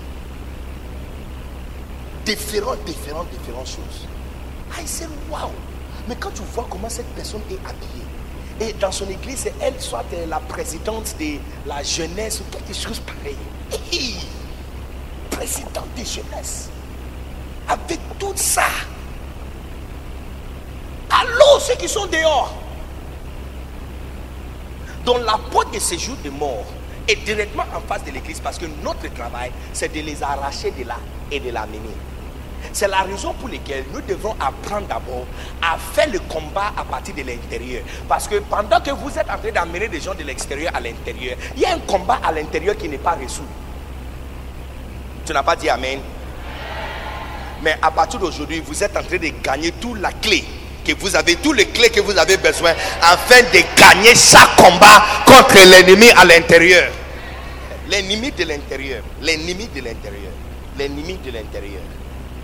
[2.25, 4.09] Différentes, différentes, différentes choses.
[4.73, 5.51] Ah, il s'est waouh.
[6.09, 8.05] Mais quand tu vois comment cette personne est habillée,
[8.61, 13.01] et dans son église, elle soit euh, la présidente de la jeunesse ou quelque chose
[13.01, 13.37] pareil.
[15.31, 16.71] Présidente de jeunesse.
[17.69, 18.67] Avec tout ça.
[21.11, 22.55] Allô, ceux qui sont dehors.
[25.05, 26.65] dont la porte de séjour de mort
[27.07, 30.85] est directement en face de l'église parce que notre travail, c'est de les arracher de
[30.85, 30.97] là
[31.31, 31.81] et de l'amener.
[32.73, 35.27] C'est la raison pour laquelle nous devons apprendre d'abord
[35.63, 37.83] à faire le combat à partir de l'intérieur.
[38.09, 41.37] Parce que pendant que vous êtes en train d'amener des gens de l'extérieur à l'intérieur,
[41.57, 43.47] il y a un combat à l'intérieur qui n'est pas résolu.
[45.25, 46.01] Tu n'as pas dit Amen?
[47.63, 50.45] Mais à partir d'aujourd'hui, vous êtes en train de gagner toute la clé
[50.85, 55.03] que vous avez, tous les clés que vous avez besoin afin de gagner chaque combat
[55.27, 56.91] contre l'ennemi à l'intérieur.
[57.89, 59.03] L'ennemi de l'intérieur.
[59.23, 60.33] L'ennemi de l'intérieur.
[60.79, 61.83] L'ennemi de l'intérieur.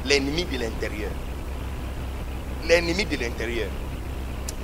[0.07, 1.11] L'ennemi de l'intérieur.
[2.69, 3.69] L'ennemi de l'intérieur.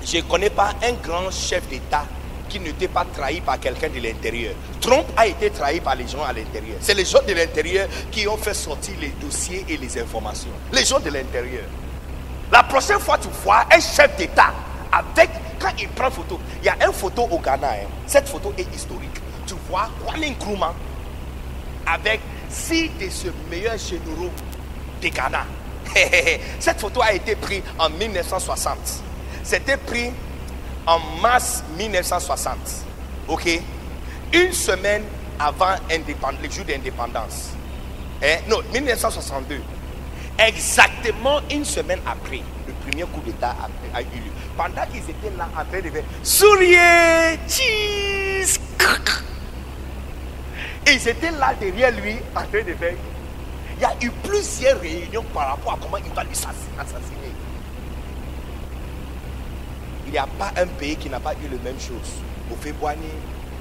[0.05, 2.05] Je ne connais pas un grand chef d'État
[2.49, 4.55] qui n'était pas trahi par quelqu'un de l'intérieur.
[4.81, 6.77] Trump a été trahi par les gens à l'intérieur.
[6.81, 10.51] C'est les gens de l'intérieur qui ont fait sortir les dossiers et les informations.
[10.73, 11.65] Les gens de l'intérieur.
[12.53, 14.55] La prochaine fois, tu vois un chef d'État
[14.93, 17.69] avec, quand il prend photo, il y a une photo au Ghana.
[17.73, 17.89] hein.
[18.07, 19.11] Cette photo est historique.
[19.47, 20.75] Tu vois Kwame Nkrumah
[21.87, 24.31] avec six de ses meilleurs généraux
[25.11, 25.45] Ghana.
[26.59, 28.77] Cette photo a été prise en 1960.
[29.43, 30.11] C'était pris
[30.87, 32.57] en mars 1960.
[33.29, 33.61] Ok?
[34.33, 35.05] Une semaine
[35.39, 35.77] avant
[36.43, 37.51] le jour d'indépendance.
[38.23, 38.39] Hein?
[38.49, 39.61] Non, 1962.
[40.39, 43.57] Exactement une semaine après, le premier coup d'État
[43.95, 44.31] a, eu lieu.
[44.57, 47.39] Pendant qu'ils étaient là en train de faire souriez,
[50.87, 52.95] ils étaient là derrière lui en train de faire.
[53.79, 57.33] Il y a eu plusieurs réunions par rapport à comment il doit l'assassiner.
[60.07, 62.23] Il n'y a pas un pays qui n'a pas eu la même chose.
[62.51, 63.03] Ofebwani,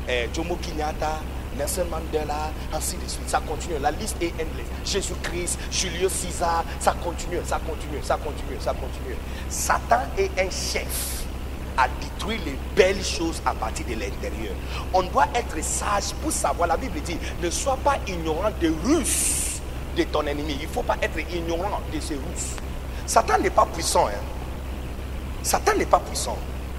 [0.07, 1.19] eh, Jomo Kenyatta,
[1.57, 3.27] Nelson Mandela, ainsi de suite.
[3.27, 3.75] Ça continue.
[3.81, 4.67] La liste est endless.
[4.85, 9.17] Jésus-Christ, Julius César, ça continue, ça continue, ça continue, ça continue.
[9.49, 11.25] Satan est un chef
[11.77, 14.55] à détruire les belles choses à partir de l'intérieur.
[14.93, 16.69] On doit être sage pour savoir.
[16.69, 19.54] La Bible dit ne sois pas ignorant des ruses
[19.95, 20.57] de ton ennemi.
[20.59, 22.55] Il ne faut pas être ignorant de ces ruses.
[23.05, 24.07] Satan n'est pas puissant.
[24.07, 24.21] Hein.
[25.43, 26.37] Satan n'est pas puissant.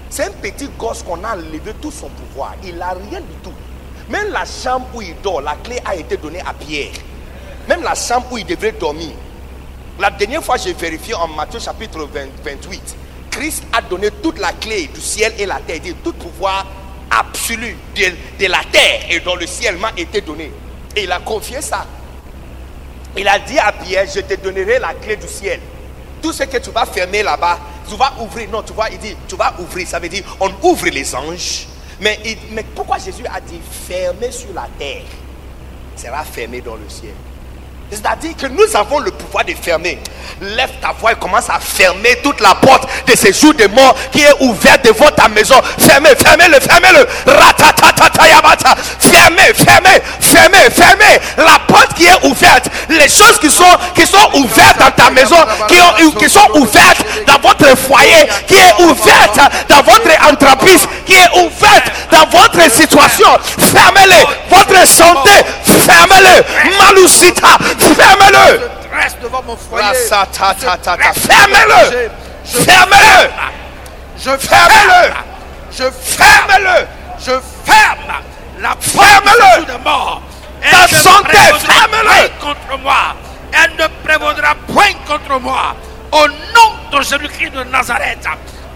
[0.09, 2.53] C'est un petit gosse qu'on a enlevé tout son pouvoir.
[2.63, 3.53] Il n'a rien du tout.
[4.09, 6.91] Même la chambre où il dort, la clé a été donnée à Pierre.
[7.67, 9.11] Même la chambre où il devrait dormir.
[9.99, 12.95] La dernière fois, j'ai vérifié en Matthieu chapitre 20 28.
[13.31, 15.77] Christ a donné toute la clé du ciel et la terre.
[15.77, 16.65] Il dit, tout pouvoir
[17.09, 18.03] absolu de,
[18.39, 20.51] de la terre et dans le ciel m'a été donné.
[20.95, 21.85] Et il a confié ça.
[23.17, 25.59] Il a dit à Pierre, je te donnerai la clé du ciel.
[26.21, 28.49] Tout ce que tu vas fermer là-bas, tu vas ouvrir.
[28.49, 29.87] Non, tu vois, il dit, tu vas ouvrir.
[29.87, 31.67] Ça veut dire, on ouvre les anges.
[31.99, 32.19] Mais,
[32.51, 35.03] mais pourquoi Jésus a dit fermé sur la terre
[35.95, 37.13] sera fermé dans le ciel
[37.91, 39.97] c'est-à-dire que nous avons le pouvoir de fermer.
[40.41, 43.95] Lève ta voix et commence à fermer toute la porte de ces jours de mort
[44.11, 45.55] qui est ouverte devant ta maison.
[45.79, 47.07] Fermez, fermez-le, fermez-le.
[47.25, 48.75] Ratatatatayabata.
[48.99, 51.19] Fermez, fermez, fermez, fermez.
[51.37, 52.65] La porte qui est ouverte.
[52.89, 53.63] Les choses qui sont,
[53.95, 55.37] qui sont ouvertes dans ta maison,
[55.67, 59.39] qui, ont- qui sont ouvertes dans votre foyer, qui est ouverte
[59.69, 63.29] dans votre entreprise, qui est ouverte dans votre situation.
[63.59, 64.25] Fermez-le.
[64.49, 65.31] Votre santé,
[65.63, 66.43] fermez-le.
[66.83, 68.69] Malusita, fermez-le.
[68.95, 69.85] Reste devant mon foyer.
[69.93, 70.07] Je-
[71.19, 72.01] Fermez-le.
[72.51, 72.57] Je
[74.37, 75.13] Fermez-le.
[75.77, 76.87] Je Fermez-le.
[77.19, 77.25] Je.
[77.25, 77.31] Je
[77.65, 78.13] ferme
[78.59, 79.65] la porte Ferme-le.
[79.65, 80.21] de mort.
[80.71, 82.03] Ta santé, ferme-le.
[82.03, 83.15] point contre moi.
[83.51, 85.75] Elle ne prévaudra point contre moi.
[86.11, 88.25] Au nom de Jésus-Christ de Nazareth,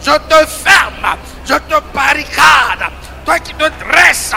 [0.03, 1.15] je te ferme,
[1.45, 2.89] je te barricade.
[3.25, 4.33] Toi qui te dresses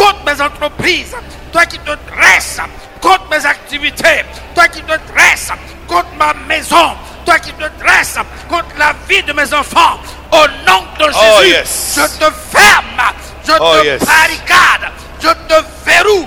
[0.00, 1.14] contre mes entreprises,
[1.52, 2.58] toi qui te dresses
[3.00, 4.24] contre mes activités,
[4.54, 5.50] toi qui te dresses
[5.86, 6.94] contre ma maison,
[7.26, 8.18] toi qui te dresses
[8.48, 9.98] contre la vie de mes enfants,
[10.32, 11.94] au nom de Jésus, Oh, yes.
[11.96, 13.02] je te ferme,
[13.46, 14.02] je Oh, te yes.
[14.04, 14.90] barricade,
[15.20, 16.26] je te verroue,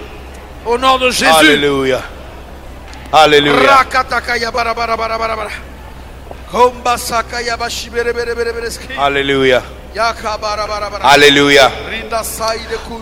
[0.66, 1.26] au nom de Jésus.
[1.32, 2.02] Alléluia.
[3.12, 3.54] Alléluia.
[9.00, 9.62] Alléluia.
[11.04, 11.72] Alléluia.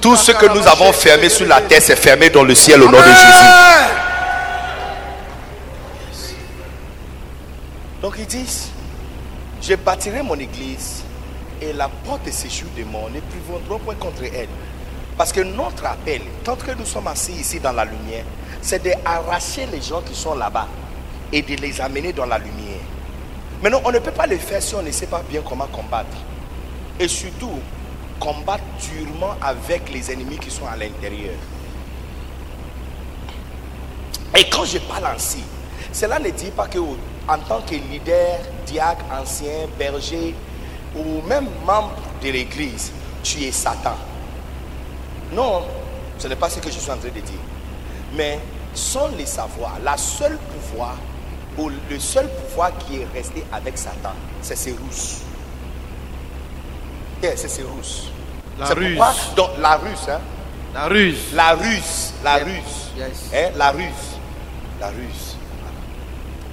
[0.02, 2.90] Tout ce que nous avons fermé sur la terre, c'est fermé dans le ciel au
[2.90, 3.04] nom de.
[3.04, 3.44] Jésus.
[8.02, 8.70] Donc ils disent,
[9.62, 11.04] je bâtirai mon église
[11.62, 14.50] et la porte de séjour de mort ne prévaudra point contre elle.
[15.18, 18.24] Parce que notre appel, tant que nous sommes assis ici dans la lumière,
[18.62, 20.68] c'est d'arracher les gens qui sont là-bas
[21.32, 22.80] et de les amener dans la lumière.
[23.62, 26.18] Maintenant, on ne peut pas le faire si on ne sait pas bien comment combattre.
[27.02, 27.60] Et surtout,
[28.20, 31.34] combattre durement avec les ennemis qui sont à l'intérieur.
[34.38, 35.42] Et quand je parle ainsi,
[35.92, 38.38] cela ne dit pas que en tant que leader,
[38.68, 40.36] diacre, ancien, berger
[40.96, 42.92] ou même membre de l'église,
[43.24, 43.96] tu es Satan.
[45.34, 45.64] Non,
[46.20, 47.34] ce n'est pas ce que je suis en train de dire.
[48.14, 48.38] Mais
[48.76, 50.98] sans le savoir, la seule pouvoir,
[51.58, 54.14] ou le seul pouvoir qui est resté avec Satan,
[54.44, 55.31] c'est ses ruses.
[57.22, 58.10] C'est ses ruses.
[58.60, 58.98] La C'est ruse.
[58.98, 60.20] pourquoi, donc, la ruse, hein,
[60.74, 61.34] La ruse.
[61.34, 63.32] la ruse, la ruse, Yes.
[63.34, 64.18] Hein, la ruse,
[64.80, 65.36] la ruse,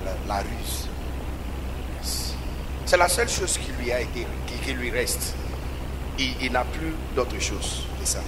[0.04, 0.88] la, la ruse.
[2.00, 2.34] Yes.
[2.86, 5.34] C'est la seule chose qui lui a été, qui, qui lui reste.
[6.18, 8.20] Il, il n'a plus d'autre chose que ça.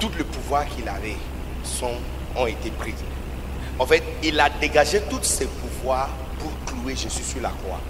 [0.00, 1.16] Tout le pouvoir qu'il avait
[1.64, 1.94] sont,
[2.36, 2.94] ont été pris.
[3.78, 6.08] En fait, il a dégagé tous ses pouvoirs
[6.38, 7.80] pour clouer Jésus sur la croix.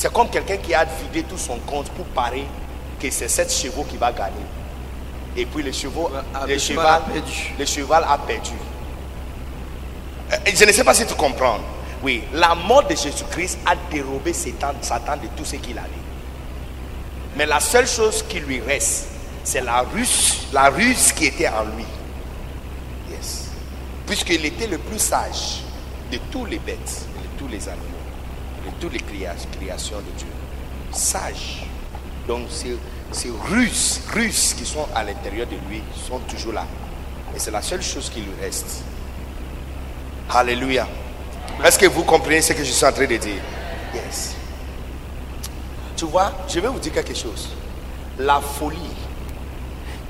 [0.00, 2.46] C'est comme quelqu'un qui a vidé tout son compte pour parier
[2.98, 4.46] que c'est sept chevaux qui va gagner.
[5.36, 7.54] Et puis le, chevaux, Ah, le, le cheval cheval, a perdu.
[7.58, 8.52] le cheval a perdu.
[10.32, 11.58] Euh, Je ne sais pas si tu comprends.
[12.02, 15.88] Oui, la mort de Jésus-Christ a dérobé Satan, Satan de tout ce qu'il avait.
[17.36, 19.08] Mais la seule chose qui lui reste,
[19.44, 21.84] c'est la ruse, la ruse qui était en lui.
[23.10, 23.50] Yes.
[24.06, 25.60] Puisqu'il était le plus sage
[26.10, 27.84] de tous les bêtes, de tous les animaux,
[28.66, 30.26] de toutes les créa- créations de Dieu.
[30.92, 31.64] Sage.
[32.26, 32.76] Donc ces,
[33.12, 36.66] ces ruses, ruses qui sont à l'intérieur de lui sont toujours là.
[37.34, 38.82] Et c'est la seule chose qui lui reste.
[40.28, 40.86] Alléluia.
[41.64, 43.40] Est-ce que vous comprenez ce que je suis en train de dire?
[43.94, 44.34] Yes.
[45.96, 47.50] Tu vois, je vais vous dire quelque chose.
[48.18, 48.78] La folie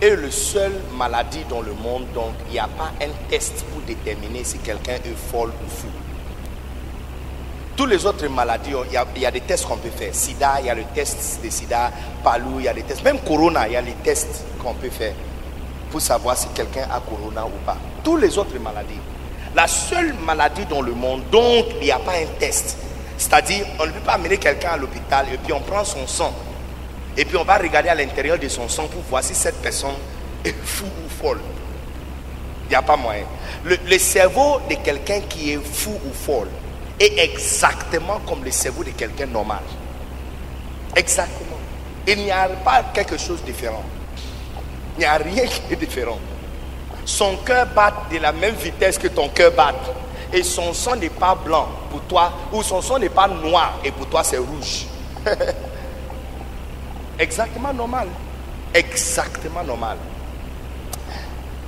[0.01, 3.82] est le seul maladie dans le monde, donc il n'y a pas un test pour
[3.82, 5.89] déterminer si quelqu'un est folle ou fou.
[7.81, 8.73] Toutes les autres maladies,
[9.16, 10.15] il y a, des tests qu'on peut faire.
[10.15, 11.90] Sida, il y a le test de sida.
[12.23, 13.02] Palou, il y a des tests.
[13.02, 15.15] Même Corona, il y a les tests qu'on peut faire
[15.90, 17.78] pour savoir si quelqu'un a Corona ou pas.
[18.05, 19.01] Toutes les autres maladies.
[19.55, 22.77] La seule maladie dans le monde, donc il n'y a pas un test.
[23.16, 26.35] C'est-à-dire, on ne peut pas amener quelqu'un à l'hôpital et puis on prend son sang.
[27.16, 29.97] Et puis on va regarder à l'intérieur de son sang pour voir si cette personne
[30.44, 31.40] est fou ou folle.
[32.66, 33.24] Il n'y a pas moyen.
[33.65, 36.48] Le, le cerveau de quelqu'un qui est fou ou folle
[37.01, 39.62] est exactement comme le cerveau de quelqu'un normal.
[40.94, 41.56] Exactement.
[42.06, 43.82] Il n'y a pas quelque chose de différent.
[44.97, 46.18] Il n'y a rien qui est différent.
[47.06, 49.74] Son cœur bat de la même vitesse que ton cœur bat.
[50.32, 53.90] Et son sang n'est pas blanc pour toi, ou son sang n'est pas noir et
[53.90, 54.86] pour toi c'est rouge.
[57.18, 58.09] Exactement normal.
[58.72, 59.97] Exactement normal.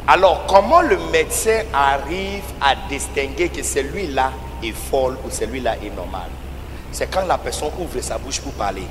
[0.07, 4.33] Alors, comment le médecin arrive à distinguer que celui-là
[4.63, 6.29] est folle ou celui-là est normal
[6.91, 8.85] C'est quand la personne ouvre sa bouche pour parler.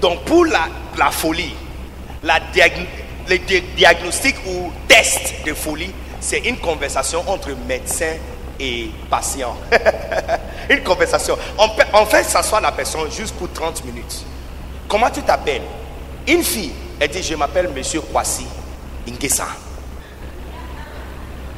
[0.00, 1.54] Donc, pour la, folie,
[2.22, 2.38] la
[3.28, 8.14] le di- diagnostic ou test de folie, c'est une conversation entre médecin
[8.60, 9.56] et patient.
[10.70, 11.36] une conversation.
[11.92, 14.24] On fait s'asseoir la personne juste pour 30 minutes.
[14.88, 15.62] Comment tu t'appelles?
[16.26, 18.46] Une fille, elle dit Je m'appelle Monsieur Kwasi
[19.08, 19.46] Ingesa.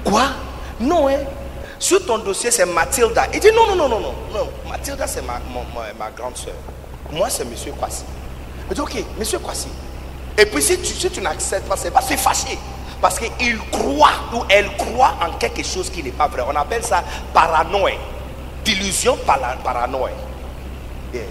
[0.04, 0.24] Quoi?
[0.80, 1.18] Non, hein
[1.78, 3.26] Sur ton dossier, c'est Mathilda.
[3.32, 4.48] Il dit Non, non, non, non, non.
[4.68, 6.54] Mathilda, c'est ma, ma- ma grande soeur.
[7.12, 8.04] Moi, c'est Monsieur Kwasi.
[8.70, 9.68] Il dit Ok, Monsieur Kwasi.
[10.38, 12.58] Et puis, si tu, si tu n'acceptes pas, c'est pas se fâcher.
[13.00, 16.42] Parce qu'il croit ou elle croit en quelque chose qui n'est pas vrai.
[16.46, 17.02] On appelle ça
[17.32, 17.96] paranoïa.
[18.64, 20.12] D'illusion para- paranoïa.
[21.12, 21.22] Yeah.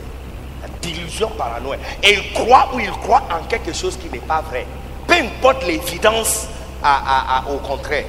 [0.82, 1.78] D'illusion paranoïa.
[2.04, 4.66] Et il croit ou il croit en quelque chose qui n'est pas vrai.
[5.08, 6.48] Peu importe l'évidence
[6.84, 8.06] à- à- au contraire.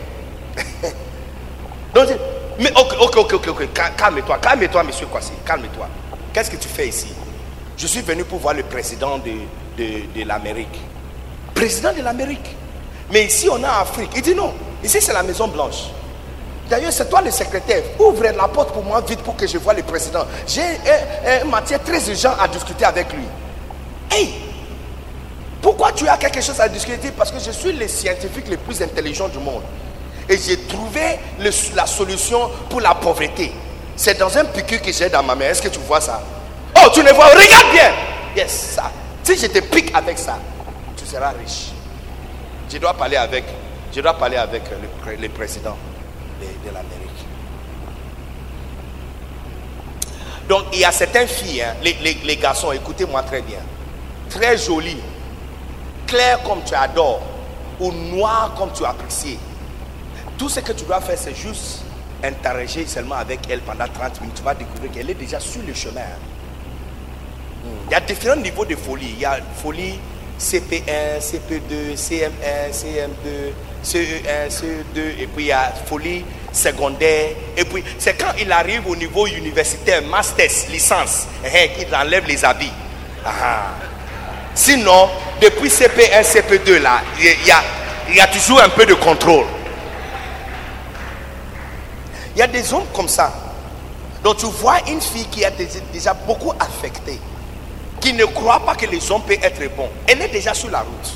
[1.94, 2.08] Donc,
[2.58, 5.88] mais ok, ok, ok, ok, ok, cal- calme-toi, calme-toi, monsieur Kwasi, calme-toi.
[6.32, 7.08] Qu'est-ce que tu fais ici?
[7.76, 9.30] Je suis venu pour voir le président de,
[9.76, 10.78] de, de l'Amérique.
[11.54, 12.54] Président de l'Amérique.
[13.10, 14.10] Mais ici, on en Afrique.
[14.14, 14.52] Il dit non,
[14.84, 15.86] ici, c'est la Maison Blanche.
[16.68, 17.82] D'ailleurs, c'est toi le secrétaire.
[17.98, 20.24] Ouvre la porte pour moi vite pour que je voie le président.
[20.46, 23.24] J'ai un, un matière très urgent à discuter avec lui.
[24.12, 24.34] Hey,
[25.60, 27.10] pourquoi tu as quelque chose à discuter?
[27.10, 29.62] Parce que je suis le scientifique le plus intelligent du monde.
[30.30, 31.18] Et j'ai trouvé
[31.74, 33.52] la solution pour la pauvreté.
[33.96, 35.46] C'est dans un piqûre que j'ai dans ma main.
[35.46, 36.22] Est-ce que tu vois ça?
[36.76, 37.92] Oh, tu ne vois Regarde bien.
[38.36, 38.92] Yes, ça.
[39.24, 40.38] Si je te pique avec ça,
[40.96, 41.72] tu seras riche.
[42.72, 43.42] Je dois parler avec,
[43.92, 45.76] je dois parler avec le, pré- le président
[46.40, 47.26] de, l'Amérique.
[50.48, 53.58] Donc, il y a certaines filles, hein, les, les- les garçons, écoutez-moi très bien,
[54.28, 55.00] très jolies,
[56.06, 57.22] claires comme tu adores,
[57.80, 59.38] ou noires comme tu apprécies.
[60.40, 61.82] Tout ce que tu dois faire, c'est juste
[62.24, 64.36] interagir seulement avec elle pendant 30 minutes.
[64.36, 66.00] Tu vas découvrir qu'elle est déjà sur le chemin.
[67.62, 67.68] Hmm.
[67.88, 69.10] Il y a différents niveaux de folie.
[69.16, 69.98] Il y a folie
[70.40, 73.52] CP1, CP2, CM1, CM2,
[73.84, 77.32] CE1, CE2, et puis il y a folie secondaire.
[77.54, 82.42] Et puis c'est quand il arrive au niveau universitaire, master, licence, hein, qu'il enlève les
[82.46, 82.72] habits.
[83.26, 83.74] Ah.
[84.54, 89.44] Sinon, depuis CP1, CP2, là, il y a toujours un peu de contrôle.
[92.34, 93.32] Il y a des hommes comme ça.
[94.22, 95.52] Donc tu vois une fille qui est
[95.92, 97.18] déjà- beaucoup affectée,
[98.00, 99.88] qui ne croit pas que les hommes peuvent être bons.
[100.06, 101.12] Elle est déjà sur la route.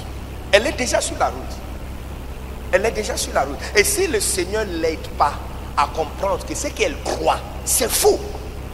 [0.52, 1.56] Elle est déjà sur la route.
[2.72, 3.58] Elle est déjà sur la route.
[3.76, 5.34] Et si le Seigneur ne l'aide pas
[5.76, 8.18] à comprendre que ce qu'elle croit, c'est faux.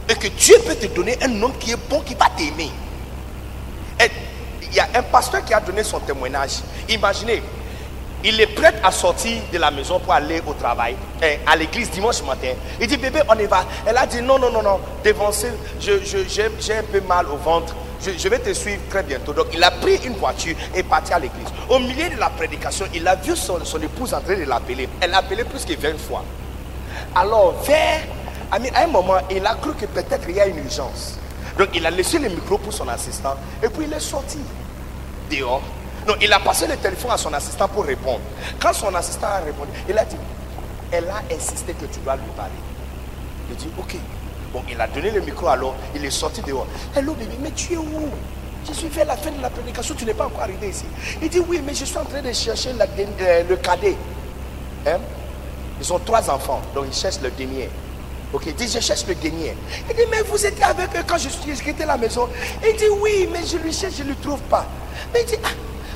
[0.09, 2.71] Et que Dieu peut te donner un homme qui est bon, qui va t'aimer.
[4.63, 6.59] Il y a un pasteur qui a donné son témoignage.
[6.87, 7.43] Imaginez,
[8.23, 11.89] il est prêt à sortir de la maison pour aller au travail, hein, à l'église
[11.91, 12.53] dimanche matin.
[12.79, 13.65] Il dit, bébé, on y va.
[13.85, 17.25] Elle a dit, non, non, non, non, dévancez, je, je- j'ai, j'ai un peu mal
[17.27, 17.75] au ventre.
[18.03, 19.31] Je, je vais te suivre très bientôt.
[19.33, 21.47] Donc, il a pris une voiture et parti à l'église.
[21.69, 24.89] Au milieu de la prédication, il a vu son, son épouse en train de l'appeler.
[24.99, 26.23] Elle l'a appelé plus que 20 fois.
[27.15, 28.01] Alors, vers,
[28.51, 31.17] à un moment, il a cru que peut-être il y a une urgence.
[31.57, 34.39] Donc, il a laissé le micro pour son assistant et puis il est sorti
[35.29, 35.61] dehors.
[36.07, 38.21] Non, il a passé le téléphone à son assistant pour répondre.
[38.59, 40.15] Quand son assistant a répondu, il a dit,
[40.91, 42.51] elle a insisté que tu dois lui parler.
[43.49, 43.95] Il dit, ok.
[44.51, 46.67] Bon, il a donné le micro alors, il est sorti dehors.
[46.95, 48.09] Hello bébé, mais tu es où?
[48.67, 50.85] Je suis vers la fin de la prédication, tu n'es pas encore arrivé ici.
[51.21, 53.95] Il dit, oui, mais je suis en train de chercher euh, le cadet.
[54.85, 54.99] Hein?
[55.79, 57.69] Ils ont trois enfants, donc ils cherchent le dernier.
[58.33, 59.55] Ok, il dit, je cherche le dernier.
[59.89, 62.27] Il dit, mais vous étiez avec eux quand je suis quitté la maison.
[62.67, 64.65] Il dit, oui, mais je lui cherche, je ne le trouve pas.
[65.13, 65.49] Mais il dit, ah,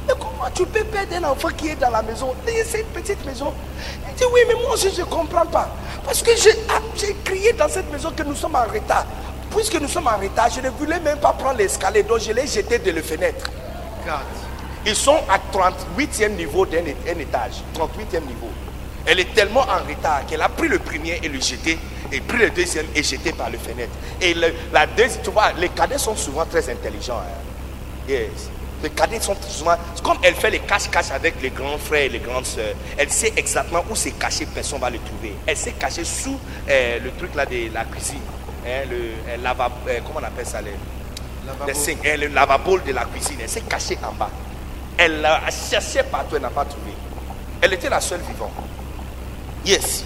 [0.07, 3.25] mais comment tu peux perdre un enfant qui est dans la maison C'est une petite
[3.25, 3.53] maison?
[4.09, 5.69] Il dit, oui, mais moi aussi, je ne comprends pas.
[6.05, 6.31] Parce que
[6.69, 9.05] ah, j'ai crié dans cette maison que nous sommes en retard.
[9.51, 12.47] Puisque nous sommes en retard, je ne voulais même pas prendre l'escalier, donc je l'ai
[12.47, 13.49] jeté de la fenêtre.
[14.85, 17.63] Ils sont à 38e niveau d'un étage.
[17.73, 18.49] 38e niveau.
[19.05, 21.77] Elle est tellement en retard qu'elle a pris le premier et le jeté,
[22.11, 23.91] et pris le deuxième et jeté par le fenêtre.
[24.21, 27.19] Et la deuxième, tu vois, les cadets sont souvent très intelligents.
[27.19, 28.09] Hein.
[28.09, 28.49] Yes.
[28.85, 32.19] Les cadets sont souvent, comme elle fait les cache-cache avec les grands frères et les
[32.19, 35.33] grandes soeurs, elle sait exactement où c'est caché, personne ne va le trouver.
[35.47, 36.39] Elle s'est cachée sous
[36.69, 38.21] euh, le truc là de la cuisine.
[38.63, 38.97] Hein, le
[39.27, 40.69] euh, lavabo, euh, comment on appelle ça les,
[41.47, 41.71] lavabo.
[42.03, 43.37] le lavabo de la cuisine.
[43.41, 44.29] Elle s'est cachée en bas.
[44.99, 46.91] Elle a cherché partout, elle n'a pas trouvé.
[47.63, 48.51] Elle était la seule vivante.
[49.65, 50.03] Yes.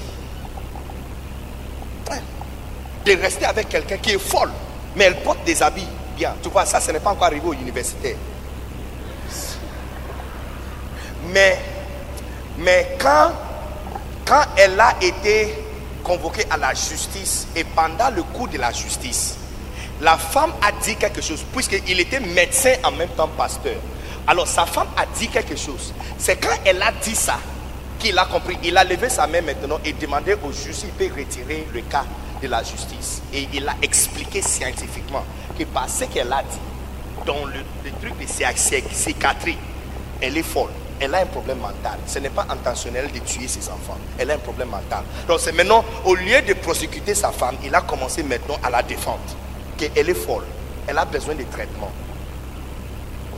[3.05, 4.51] De rester avec quelqu'un qui est folle,
[4.95, 5.85] mais elle porte des habits
[6.15, 6.33] bien.
[6.41, 8.15] Tu vois, ça, ce n'est pas encore arrivé au universitaire.
[11.31, 11.59] Mais,
[12.57, 13.31] mais quand,
[14.25, 15.53] quand elle a été
[16.03, 19.37] convoquée à la justice et pendant le cours de la justice,
[20.01, 23.75] la femme a dit quelque chose, puisqu'il était médecin en même temps pasteur.
[24.27, 25.93] Alors sa femme a dit quelque chose.
[26.17, 27.37] C'est quand elle a dit ça
[27.97, 28.57] qu'il a compris.
[28.63, 32.05] Il a levé sa main maintenant et demandé au juge s'il peut retirer le cas
[32.41, 33.21] de la justice.
[33.33, 35.25] Et il a expliqué scientifiquement
[35.57, 36.59] que par ce qu'elle a dit,
[37.25, 37.59] dans le,
[37.99, 39.57] truc de psychiatrie,
[40.21, 40.69] elle est folle.
[40.99, 41.97] Elle a un problème mental.
[42.05, 43.97] Ce n'est pas intentionnel de tuer ses enfants.
[44.17, 45.03] Elle a un problème mental.
[45.27, 48.83] Donc c'est maintenant, au lieu de prosécuter sa femme, il a commencé maintenant à la
[48.83, 49.19] défendre.
[49.77, 50.43] Qu'elle est folle.
[50.87, 51.91] Elle a besoin de traitement.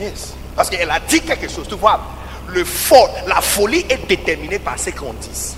[0.00, 0.34] Yes.
[0.56, 1.68] Parce qu'elle a dit quelque chose.
[1.68, 2.00] Tu vois,
[2.48, 5.56] le fort, la folie est déterminée par ce qu'on dit.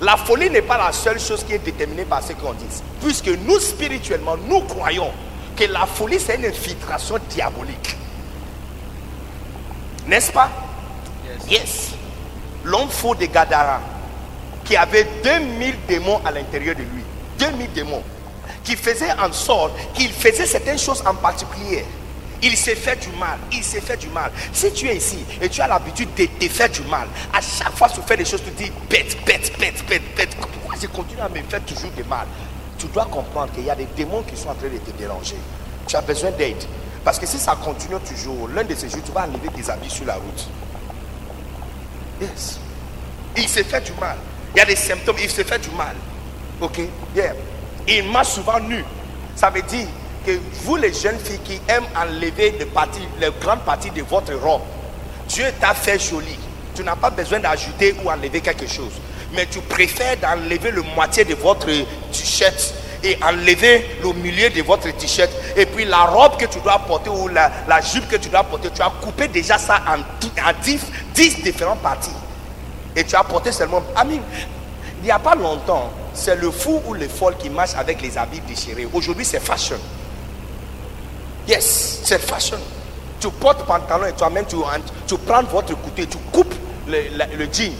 [0.00, 2.66] La folie n'est pas la seule chose qui est déterminée par ce qu'on dit.
[3.02, 5.10] Puisque nous, spirituellement, nous croyons
[5.56, 7.96] que la folie, c'est une infiltration diabolique.
[10.06, 10.50] N'est-ce pas?
[11.48, 11.92] Yes.
[12.64, 13.80] L'homme faux de Gadara,
[14.64, 17.02] qui avait 2000 démons à l'intérieur de lui.
[17.38, 18.02] 2000 démons.
[18.64, 21.84] Qui faisaient en sorte qu'il faisait certaines choses en particulier.
[22.42, 23.38] Il s'est fait du mal.
[23.52, 24.30] Il s'est fait du mal.
[24.52, 27.76] Si tu es ici et tu as l'habitude de te faire du mal, à chaque
[27.76, 30.36] fois que tu fais des choses, tu dis bête, bête, bête, bête, bête.
[30.36, 32.26] Pourquoi je continue à me faire toujours du mal?
[32.78, 35.36] Tu dois comprendre qu'il y a des démons qui sont en train de te déranger.
[35.86, 36.62] Tu as besoin d'aide.
[37.04, 39.88] Parce que si ça continue toujours, l'un de ces jours, tu vas enlever tes habits
[39.88, 40.48] sur la route.
[42.20, 42.58] Yes.
[43.36, 44.16] Il s'est fait du mal.
[44.54, 45.94] Il y a des symptômes, il s'est fait du mal.
[46.60, 46.80] Ok?
[47.14, 47.34] Yeah.
[47.86, 48.84] Il m'a souvent nu.
[49.34, 49.86] Ça veut dire
[50.64, 54.62] vous les jeunes filles qui aiment enlever les, parties, les grandes parties de votre robe,
[55.28, 56.38] Dieu t'a fait joli.
[56.74, 58.92] Tu n'as pas besoin d'ajouter ou enlever quelque chose.
[59.34, 61.66] Mais tu préfères d'enlever le moitié de votre
[62.12, 65.30] t-shirt et enlever le milieu de votre t-shirt.
[65.56, 68.70] Et puis la robe que tu dois porter ou la, jupe que tu dois porter,
[68.74, 72.10] tu as coupé déjà ça en, en 10, différentes parties.
[72.94, 73.82] Et tu as porté seulement...
[73.94, 74.20] Amis,
[75.00, 78.16] il n'y a pas longtemps, c'est le fou ou le folle qui marche avec les
[78.16, 78.88] habits déchirés.
[78.92, 79.76] Aujourd'hui, c'est fashion.
[81.46, 82.58] Yes, c'est fashion.
[83.20, 86.54] Tu portes pantalon et toi-même, tu, prends votre couteau et tu coupes
[86.86, 87.72] le, jean.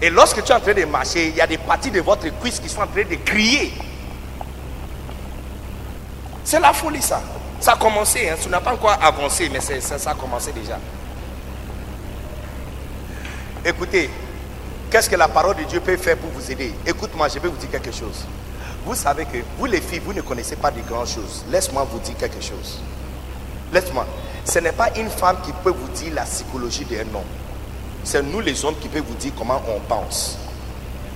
[0.00, 2.28] Et lorsque tu es en train de marcher, il y a des parties de votre
[2.40, 3.72] cuisse qui sont en train de crier.
[6.44, 7.20] C'est la folie, ça.
[7.60, 8.34] Ça a commencé, hein.
[8.38, 10.78] ça n'a pas encore avancé, mais ça, ça a commencé déjà.
[13.64, 14.10] Écoutez,
[14.90, 16.74] qu'est-ce que la parole de Dieu peut faire pour vous aider?
[16.84, 18.26] Écoute-moi, je vais vous dire quelque chose.
[18.84, 21.44] Vous savez que vous les filles, vous ne connaissez pas de grandes choses.
[21.50, 22.80] Laisse-moi vous dire quelque chose.
[23.72, 24.04] Laisse-moi.
[24.44, 27.22] Ce n'est pas une femme qui peut vous dire la psychologie d'un homme.
[28.02, 30.36] C'est nous les hommes qui peuvent vous dire comment on pense.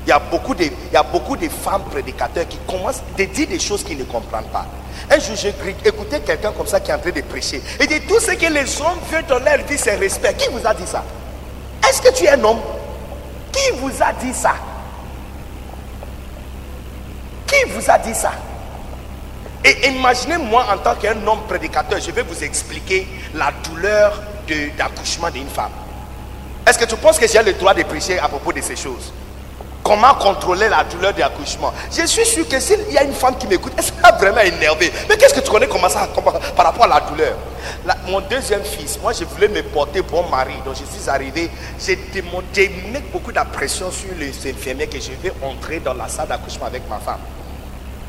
[0.06, 3.24] Il y a beaucoup de, il y a beaucoup de femmes prédicateurs qui commencent à
[3.24, 4.64] dire des choses qu'ils ne comprennent pas.
[5.10, 5.52] Un jour, j'ai
[5.84, 7.60] écouté quelqu'un comme ça qui est en train de prêcher.
[7.80, 10.34] Il dit tout ce que les hommes veulent dans leur vie, c'est respect.
[10.34, 11.02] Qui vous a dit ça?
[11.88, 12.60] Est-ce que tu es un homme?
[13.50, 14.54] Qui vous a dit ça?
[17.48, 18.30] Qui vous a dit ça?
[19.64, 24.22] Et imaginez-moi en tant qu'un homme prédicateur, je vais vous expliquer la douleur
[24.78, 25.72] d'accouchement d'une femme.
[26.64, 29.12] Est-ce que tu penses que j'ai le droit de prêcher à propos de ces choses?
[29.86, 33.46] Comment contrôler la douleur d'accouchement Je suis sûr que s'il y a une femme qui
[33.46, 34.90] m'écoute, elle sera vraiment énervée.
[35.08, 36.08] Mais qu'est-ce que tu connais comment ça,
[36.56, 37.36] par rapport à la douleur?
[38.08, 40.54] Mon deuxième fils, moi je voulais me porter bon mari.
[40.64, 41.48] Donc je suis arrivé,
[41.78, 41.96] j'ai
[42.92, 46.66] mettre beaucoup de pression sur les infirmiers que je vais entrer dans la salle d'accouchement
[46.66, 47.20] avec ma femme.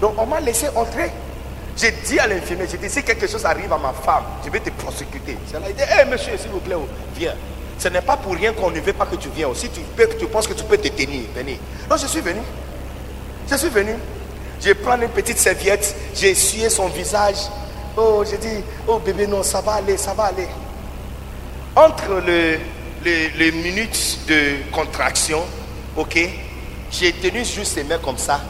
[0.01, 1.11] Donc on m'a laissé entrer.
[1.75, 4.61] J'ai dit à l'infirmier, j'ai dit, si quelque chose arrive à ma femme, je vais
[4.61, 5.37] te prosécuter.
[5.53, 7.35] Elle a dit, hé monsieur, s'il vous plaît, oh, viens.
[7.79, 9.69] Ce n'est pas pour rien qu'on ne veut pas que tu viennes aussi.
[9.69, 11.57] Tu, penses que tu peux te tenir, venir.
[11.89, 12.41] Non, je suis venu.
[13.49, 13.93] Je suis venu.
[14.59, 17.35] Je prends une petite serviette, j'ai essuyé son visage.
[17.95, 20.47] Oh, j'ai dit, oh bébé, non, ça va aller, ça va aller.
[21.75, 22.57] Entre le,
[23.03, 25.43] les minutes de contraction,
[25.95, 26.17] ok,
[26.91, 28.41] j'ai tenu juste ses mains comme ça.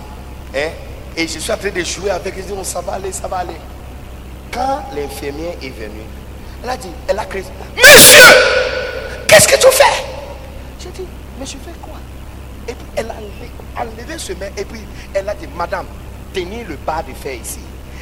[0.55, 0.69] Hein,
[1.15, 2.35] et je suis en train de jouer avec.
[2.37, 3.57] Je dis, oh, ça va aller, ça va aller.
[4.51, 6.05] Quand l'infirmière est venue,
[6.63, 7.45] elle a dit, elle a crié,
[7.75, 8.19] Monsieur,
[9.37, 10.03] qu'est-ce que tu fais?
[10.79, 11.07] J'ai dit,
[11.39, 11.99] mais je fais quoi?
[12.67, 14.81] Et puis elle a enlevé ce main et puis
[15.13, 15.85] elle a dit, Madame,
[16.33, 17.59] tenez le bas de fer ici.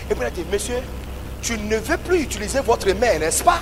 [0.10, 0.80] Et puis elle a dit, Monsieur,
[1.42, 3.60] tu ne veux plus utiliser votre main, n'est-ce pas?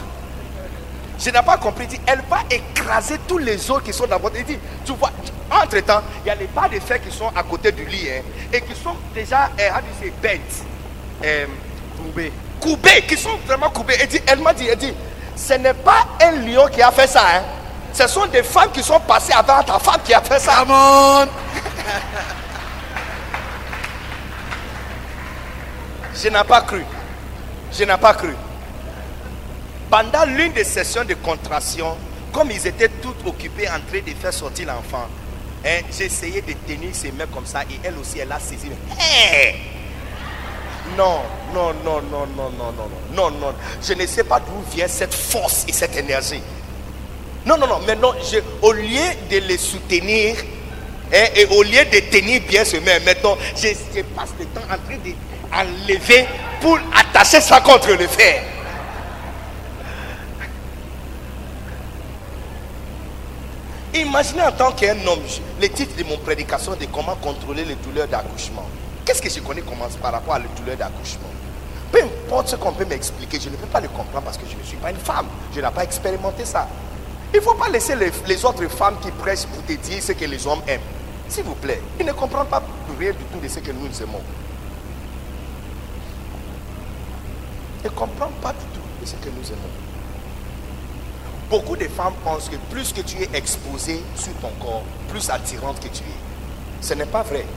[1.20, 1.88] Je n'ai pas compris.
[1.88, 4.36] Dit, elle va écraser tous les autres qui sont dans votre.
[4.38, 5.12] Il dit, tu vois,
[5.52, 8.08] entre temps, il y a les bas de fer qui sont à côté du lit
[8.10, 8.22] hein,
[8.52, 9.82] et qui sont déjà, eh, how
[10.22, 10.40] bent,
[11.24, 13.96] eh, coupés, qui sont vraiment coupés.
[14.02, 14.94] Et dit, elle m'a dit, elle dit,
[15.36, 17.24] ce n'est pas un lion qui a fait ça.
[17.36, 17.44] Hein.
[17.94, 20.66] Ce sont des femmes qui sont passées avant ta femme qui a fait ça.
[26.16, 26.84] Je n'ai pas cru.
[27.72, 28.36] Je n'ai pas cru.
[29.90, 31.96] Pendant l'une des sessions de contraction,
[32.32, 35.06] comme ils étaient tous occupés en train de faire sortir l'enfant,
[35.64, 38.72] hein, j'ai essayé de tenir ses mains comme ça et elle aussi, elle a saisi.
[40.98, 41.22] Non,
[41.54, 43.54] non, non, non, non, non, non, non, non, non.
[43.82, 46.42] Je ne sais pas d'où vient cette force et cette énergie.
[47.46, 50.36] Non, non, non, je, au lieu de les soutenir,
[51.14, 54.78] hein, et au lieu de tenir bien ses mains, maintenant, je, passe le temps en
[54.78, 54.98] train
[55.66, 56.26] d'enlever
[56.62, 58.44] pour attacher ça contre le fer.
[63.94, 65.20] Imaginez en tant qu'un homme,
[65.62, 68.68] le titre de mon prédication de comment contrôler les douleurs d'accouchement.
[69.06, 71.30] Qu'est-ce que je connais commence par rapport à la douleur d'accouchement?
[71.92, 74.58] Peu importe ce qu'on peut m'expliquer, je ne peux pas le comprendre parce que je
[74.58, 75.28] ne suis pas une femme.
[75.54, 76.68] Je n'ai pas expérimenté ça.
[77.34, 80.26] Il ne faut pas laisser les, autres femmes qui prêchent pour te dire ce que
[80.26, 80.82] les hommes aiment.
[81.28, 82.62] S'il vous plaît, ils ne comprennent pas
[83.00, 84.22] rien du tout de ce que nous nous aimons.
[87.84, 89.74] Ils ne comprennent pas du tout de ce que nous aimons.
[91.50, 95.80] Beaucoup de femmes pensent que plus que tu es exposé sur ton corps, plus attirante
[95.80, 96.82] que tu es.
[96.82, 97.48] Ce n'est pas vrai.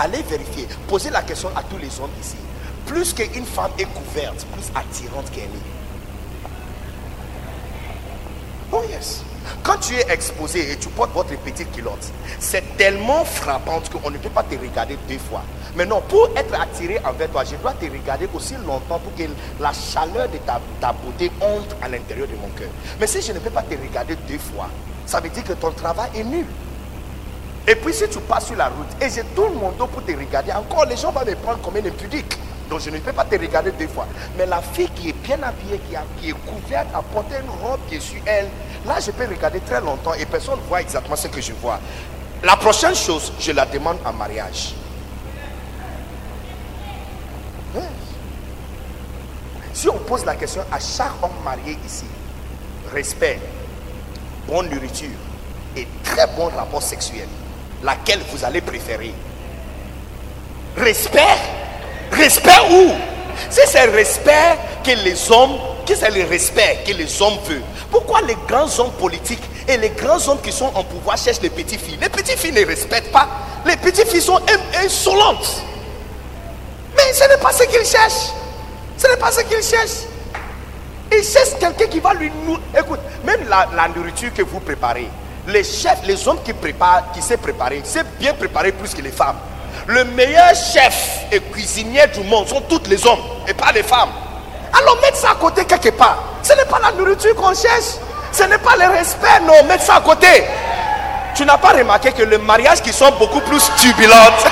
[0.00, 0.66] Allez vérifier.
[0.88, 2.36] Posez la question à tous les hommes ici.
[2.86, 5.83] Plus qu'une femme est couverte, plus attirante qu'elle est.
[8.76, 8.82] Oh.
[9.62, 12.10] Quand tu es exposé et tu portes votre petite culotte,
[12.40, 15.42] c'est tellement frappant qu'on ne peut pas te regarder deux fois.
[15.76, 19.30] Mais non, pour être attiré envers toi, je dois te regarder aussi longtemps pour que
[19.60, 22.68] la chaleur de ta, ta beauté entre à l'intérieur de mon cœur.
[22.98, 24.68] Mais si je ne peux pas te regarder deux fois,
[25.06, 26.46] ça veut dire que ton travail est nul.
[27.66, 30.12] Et puis si tu passes sur la route et j'ai tout le monde pour te
[30.12, 32.38] regarder, encore les gens vont me prendre comme un impudique.
[32.68, 34.06] Donc je ne peux pas te regarder deux fois.
[34.36, 37.80] Mais la fille qui est bien habillée, qui, qui est couverte, a porté une robe
[37.88, 38.48] qui est sur elle,
[38.86, 41.80] là je peux regarder très longtemps et personne ne voit exactement ce que je vois.
[42.42, 44.74] La prochaine chose, je la demande en mariage.
[49.72, 52.04] Si on pose la question à chaque homme marié ici,
[52.92, 53.40] respect,
[54.46, 55.08] bonne nourriture
[55.76, 57.26] et très bon rapport sexuel,
[57.84, 59.14] laquelle vous allez préférer?
[60.76, 61.38] Respect?
[62.10, 62.92] Respect où?
[63.50, 65.56] Si c'est respect que les hommes,
[65.86, 70.28] que le respect que les hommes veulent, pourquoi les grands hommes politiques et les grands
[70.28, 71.98] hommes qui sont en pouvoir cherchent les petites filles?
[72.00, 73.28] Les petites filles ne respectent pas.
[73.66, 74.40] Les petites filles sont
[74.84, 75.62] insolentes.
[76.96, 78.32] Mais ce n'est pas ce qu'ils cherchent.
[78.96, 80.06] Ce n'est pas ce qu'ils cherchent.
[81.12, 82.30] Ils cherchent quelqu'un qui va lui.
[82.78, 85.08] Écoute, même la, nourriture que vous préparez,
[85.46, 89.10] les chefs, les hommes qui préparent, qui savent préparer, c'est bien préparer plus que les
[89.10, 89.36] femmes.
[89.86, 94.10] Le meilleur chef et cuisinier du monde sont tous les hommes et pas les femmes.
[94.72, 96.22] Alors mettre ça à côté quelque part.
[96.42, 97.98] Ce n'est pas la nourriture qu'on cherche.
[98.32, 99.64] Ce n'est pas le respect, non.
[99.68, 100.44] Mettre ça à côté.
[101.34, 104.14] Tu n'as pas remarqué que les mariages qui sont beaucoup plus turbulentes.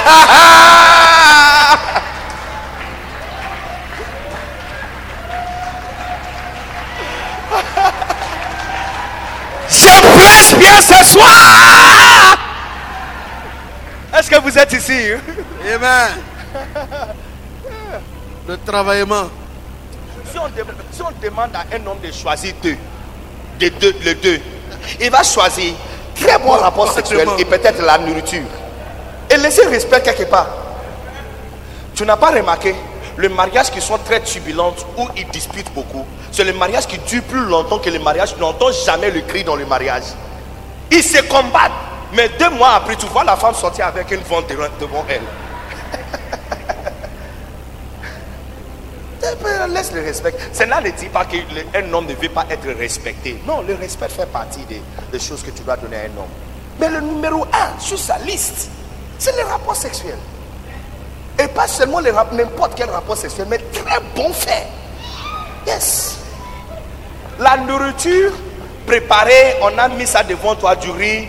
[10.58, 12.36] Bien ce soir.
[14.16, 15.12] Est-ce que vous êtes ici?
[15.74, 16.10] Amen.
[18.48, 19.24] Le travaillement.
[20.30, 22.76] Si on, demande à un homme de choisir deux,
[23.60, 24.40] de deux, les deux,
[25.00, 25.74] il va choisir
[26.14, 28.42] très bon rapport sexuel et peut-être la nourriture.
[29.30, 30.48] Et laisser respect quelque part.
[31.94, 32.74] Tu n'as pas remarqué
[33.18, 37.22] les mariages qui sont très turbulents, où ils disputent beaucoup, c'est le mariage qui dure
[37.24, 38.34] plus longtemps que le mariage.
[38.34, 40.04] Tu n'entends jamais le cri dans le mariage.
[40.92, 41.72] Ils se combattent.
[42.12, 44.46] Mais deux mois après, tu vois la femme sortir avec une vente
[44.78, 45.22] devant elle.
[49.70, 50.34] Laisse le respect.
[50.52, 53.40] Cela ne dit pas qu'un homme ne veut pas être respecté.
[53.46, 56.28] Non, le respect fait partie des, choses que tu dois donner à un homme.
[56.78, 58.70] Mais le numéro un sur sa liste,
[59.18, 60.18] c'est le rapport sexuel.
[61.42, 64.66] Et pas seulement n'importe quel rapport sexuel, mais très bon fait.
[65.66, 66.18] Yes.
[67.38, 68.32] La nourriture
[68.86, 71.28] préparée, on a mis ça devant toi, du riz,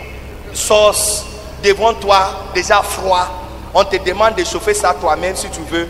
[0.52, 1.24] sauce,
[1.62, 3.28] devant toi, déjà froid.
[3.74, 5.88] On te demande de chauffer ça toi-même si tu veux.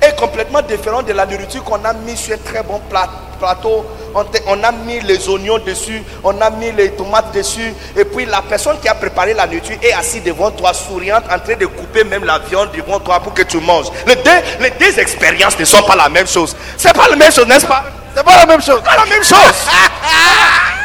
[0.00, 3.84] Est complètement différent de la nourriture qu'on a mis sur un très bon plateau.
[4.14, 7.74] On, a mis les oignons dessus, on a mis les tomates dessus.
[7.96, 11.38] Et puis la personne qui a préparé la nourriture est assise devant toi, souriante, en
[11.38, 13.86] train de couper même la viande devant toi pour que tu manges.
[14.06, 14.30] Les deux,
[14.60, 16.54] les deux expériences ne sont pas la même chose.
[16.76, 17.84] C'est pas la même chose, n'est-ce pas?
[18.14, 18.80] C'est pas la même chose.
[18.82, 19.66] Pas la même chose.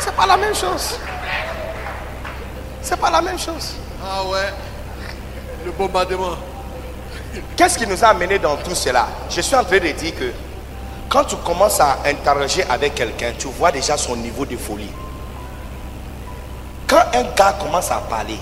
[0.00, 0.98] C'est pas la même chose.
[2.82, 3.74] C'est pas la même chose.
[4.04, 4.52] Ah ouais.
[5.64, 6.36] Le bombardement.
[7.56, 9.08] Qu'est-ce qui nous a amené dans tout cela?
[9.30, 10.32] Je suis en train de dire que
[11.08, 14.90] quand tu commences à interagir avec quelqu'un, tu vois déjà son niveau de folie.
[16.86, 18.38] Quand un gars commence à parler,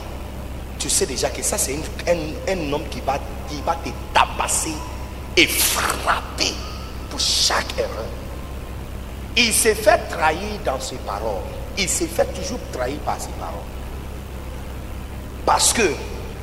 [0.79, 1.79] tu sais déjà que ça c'est
[2.09, 3.19] un, un, homme qui va,
[3.49, 4.75] qui va te tabasser
[5.37, 6.55] et frapper
[7.11, 8.07] pour chaque erreur.
[9.37, 11.43] Il s'est fait trahir dans ses paroles.
[11.79, 13.55] Il s'est fait toujours trahir par ses paroles.
[15.47, 15.95] Parce que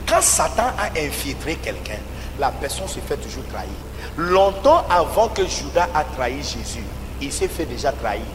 [0.08, 2.00] quand Satan a infiltré quelqu'un,
[2.40, 3.70] la personne se fait toujours trahir.
[4.18, 6.84] Longtemps avant que Judas a trahi Jésus,
[7.22, 8.26] il s'est fait déjà trahir.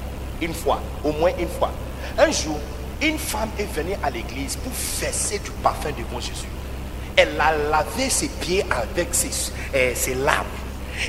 [0.40, 1.70] Une fois, au moins une fois.
[2.18, 2.58] Un jour,
[3.00, 6.48] une femme est venue à l'église pour fesser du parfum devant Jésus.
[7.16, 9.30] Elle a lavé ses pieds avec ses,
[9.74, 10.46] euh, ses larmes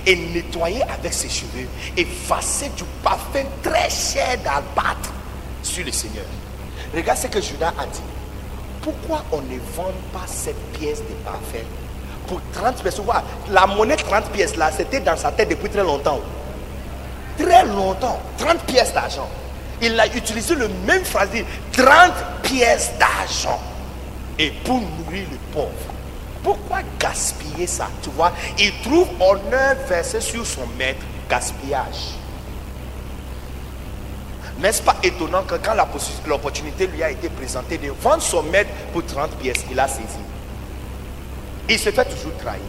[0.06, 5.12] et nettoyé avec ses cheveux et versé du parfum très cher d'albâtre
[5.62, 6.26] sur le Seigneur.
[6.96, 8.02] Regarde ce que Judas a dit.
[8.82, 11.66] Pourquoi on ne vend pas cette pièce de parfum
[12.28, 13.02] pour 30 pièces?
[13.50, 16.20] La monnaie 30 pièces là, c'était dans sa tête depuis très longtemps.
[17.38, 18.20] Très longtemps.
[18.38, 19.30] 30 pièces d'argent.
[19.82, 21.30] Il a utilisé le même phrase,
[21.72, 22.12] 30
[22.44, 23.60] pièces d'argent.
[24.38, 25.93] Et pour nourrir le pauvre.
[26.44, 32.16] Pourquoi gaspiller ça Tu vois, il trouve honneur versé sur son maître, gaspillage.
[34.60, 35.74] N'est-ce pas étonnant que quand
[36.28, 40.04] l'opportunité lui a été présentée de vendre son maître pour 30 pièces, il a saisi.
[41.70, 42.62] Il se fait toujours trahir.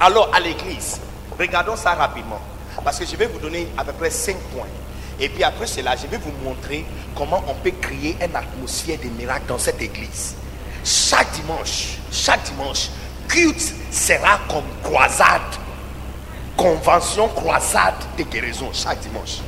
[0.00, 1.00] Alors à l'église,
[1.38, 2.40] regardons ça rapidement.
[2.84, 4.66] Parce que je vais vous donner à peu près 5 points.
[5.20, 6.84] Et puis après cela, je vais vous montrer
[7.16, 10.36] comment on peut créer une atmosphère de miracle dans cette église.
[10.88, 12.88] Chaque dimanche, chaque dimanche,
[13.28, 15.42] culte sera comme croisade.
[16.56, 19.40] Convention croisade de guérison chaque dimanche.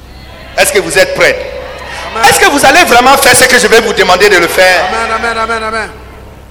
[0.58, 1.50] Est-ce que vous êtes prêts?
[2.28, 4.84] Est-ce que vous allez vraiment faire ce que je vais vous demander de le faire?
[4.84, 5.90] Amen, amen, amen, amen.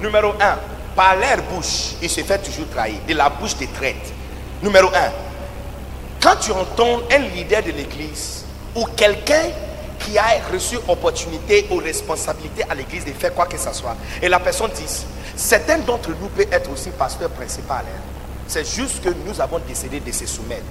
[0.02, 0.58] Numéro 1,
[0.96, 2.96] par leur bouche, il se fait toujours trahir.
[3.08, 4.12] De la bouche des traites.
[4.64, 4.92] Numéro 1,
[6.20, 8.44] quand tu entends un leader de l'église
[8.74, 9.50] ou quelqu'un
[10.00, 14.30] qui a reçu opportunité ou responsabilité à l'église de faire quoi que ce soit, et
[14.30, 15.06] la personne dit,
[15.36, 17.86] certains d'entre nous peuvent être aussi pasteur principal.
[17.86, 18.02] Hein.
[18.48, 20.64] C'est juste que nous avons décidé de se soumettre.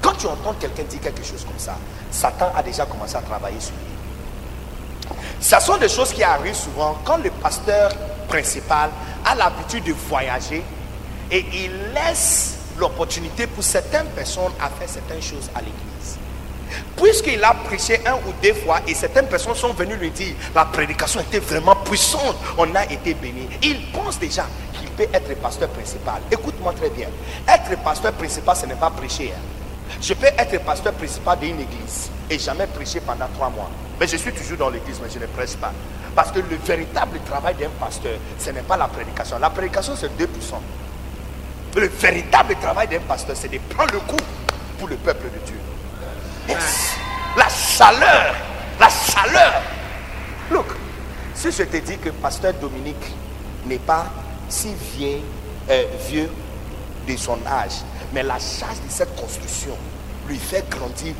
[0.00, 1.76] Quand tu entends quelqu'un dire quelque chose comme ça,
[2.10, 5.16] Satan a déjà commencé à travailler sur lui.
[5.40, 7.90] Ce sont des choses qui arrivent souvent quand le pasteur
[8.28, 8.90] principal
[9.24, 10.62] a l'habitude de voyager
[11.30, 16.18] et il laisse l'opportunité pour certaines personnes à faire certaines choses à l'église.
[16.96, 20.64] Puisqu'il a prêché un ou deux fois et certaines personnes sont venues lui dire la
[20.64, 23.48] prédication était vraiment puissante, on a été béni.
[23.62, 24.46] Il pense déjà
[24.78, 26.20] qu'il peut être pasteur principal.
[26.30, 27.08] Écoute-moi très bien.
[27.48, 29.32] Être pasteur principal, ce n'est pas prêcher.
[29.34, 29.40] Hein.
[30.00, 33.70] Je peux être pasteur principal d'une église et jamais prêcher pendant trois mois.
[33.98, 35.72] Mais je suis toujours dans l'église, mais je ne prêche pas.
[36.14, 39.38] Parce que le véritable travail d'un pasteur, ce n'est pas la prédication.
[39.38, 40.26] La prédication, c'est 2%.
[41.76, 44.16] Le véritable travail d'un pasteur, c'est de prendre le coup
[44.78, 45.56] pour le peuple de Dieu.
[47.36, 48.34] La chaleur,
[48.78, 49.62] la chaleur.
[50.50, 50.66] Look,
[51.34, 53.14] si je te dis que pasteur Dominique
[53.66, 54.06] n'est pas
[54.48, 55.20] si vieux,
[55.70, 56.30] euh, vieux
[57.06, 57.82] de son âge,
[58.12, 59.76] mais la charge de cette construction
[60.28, 61.14] lui fait grandir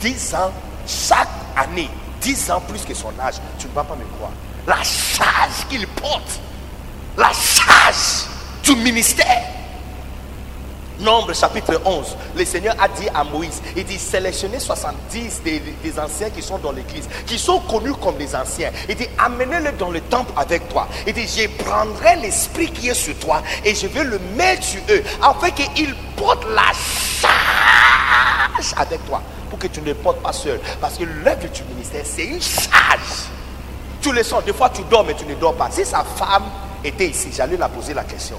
[0.00, 0.52] 10 ans
[0.86, 1.90] chaque année,
[2.20, 3.34] 10 ans plus que son âge.
[3.58, 4.32] Tu ne vas pas me croire.
[4.66, 6.40] La charge qu'il porte,
[7.16, 8.26] la charge
[8.62, 9.57] du ministère.
[11.00, 15.98] Nombre chapitre 11, le Seigneur a dit à Moïse, il dit sélectionnez 70 des, des
[15.98, 18.72] anciens qui sont dans l'église, qui sont connus comme des anciens.
[18.88, 20.88] Il dit amenez-les dans le temple avec toi.
[21.06, 24.80] Il dit je prendrai l'esprit qui est sur toi et je vais le mettre sur
[24.90, 26.72] eux afin qu'ils portent la
[27.20, 30.58] charge avec toi pour que tu ne portes pas seul.
[30.80, 33.28] Parce que l'œuvre du ministère, c'est une charge.
[34.00, 35.70] Tu le sens, des fois tu dors mais tu ne dors pas.
[35.70, 36.44] Si sa femme
[36.82, 38.38] était ici, j'allais la poser la question.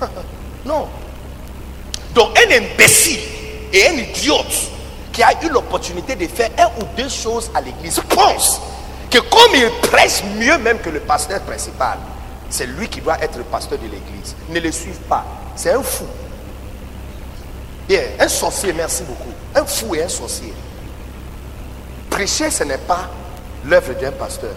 [2.14, 3.20] Donc un imbécile
[3.72, 4.70] et un idiote
[5.12, 8.60] qui a eu l'opportunité de faire un ou deux choses à l'église pense
[9.10, 11.98] que comme il prêche mieux même que le pasteur principal,
[12.50, 14.34] c'est lui qui doit être le pasteur de l'église.
[14.48, 15.24] Ne le suive pas.
[15.56, 16.04] C'est un fou.
[18.20, 19.32] Un sorcier, merci beaucoup.
[19.54, 20.52] Un fou et un sorcier.
[22.10, 23.08] Prêcher, ce n'est pas
[23.64, 24.54] l'œuvre d'un pasteur.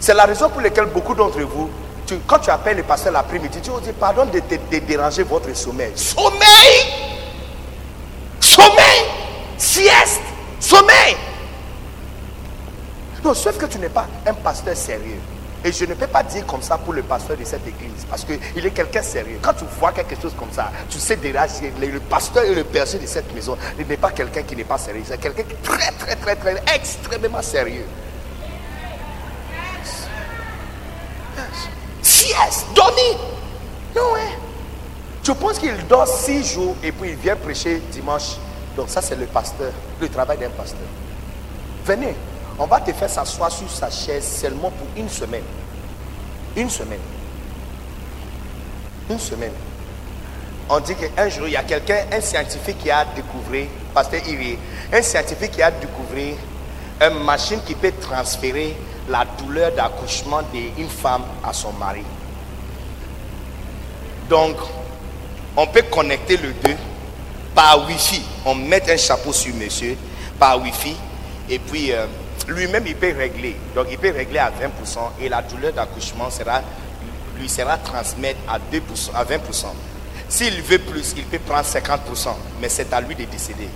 [0.00, 1.70] C'est la raison pour laquelle beaucoup d'entre vous,
[2.26, 5.92] quand tu appelles le pasteur l'après-midi, tu dis pardon de, de déranger votre sommeil.
[5.94, 6.86] Sommeil
[8.40, 9.02] Sommeil
[9.56, 10.20] Sieste
[10.60, 11.16] Sommeil
[13.24, 15.20] non, sauf que tu n'es pas un pasteur sérieux.
[15.64, 18.24] Et je ne peux pas dire comme ça pour le pasteur de cette église, parce
[18.24, 19.38] qu'il est quelqu'un sérieux.
[19.40, 21.46] Quand tu vois quelque chose comme ça, tu sais déjà,
[21.80, 24.78] le pasteur et le berger de cette maison, il n'est pas quelqu'un qui n'est pas
[24.78, 27.86] sérieux, c'est quelqu'un qui est très, très, très, très, extrêmement sérieux.
[32.22, 33.18] Sieste, dormir.
[33.96, 34.30] Non, hein.
[35.24, 38.36] Tu penses qu'il dort six jours et puis il vient prêcher dimanche.
[38.76, 40.86] Donc ça, c'est le pasteur, le travail d'un pasteur.
[41.84, 42.14] Venez,
[42.60, 45.42] on va te faire s'asseoir sur sa chaise seulement pour une semaine.
[46.56, 47.00] Une semaine.
[49.10, 49.52] Une semaine.
[50.68, 54.58] On dit qu'un jour, il y a quelqu'un, un scientifique qui a découvert, pasteur Iri,
[54.92, 56.36] un scientifique qui a découvert
[57.00, 58.76] une machine qui peut transférer
[59.12, 62.02] la douleur d'accouchement d'une femme à son mari.
[64.28, 64.56] Donc,
[65.54, 66.76] on peut connecter le deux
[67.54, 68.22] par Wi-Fi.
[68.46, 69.96] On met un chapeau sur monsieur
[70.38, 70.96] par Wi-Fi
[71.50, 72.06] et puis euh,
[72.48, 73.54] lui-même, il peut régler.
[73.74, 76.62] Donc, il peut régler à 20% et la douleur d'accouchement sera,
[77.38, 79.66] lui sera transmise à, 2%, à 20%.
[80.30, 82.28] S'il veut plus, il peut prendre 50%,
[82.62, 83.68] mais c'est à lui de décider.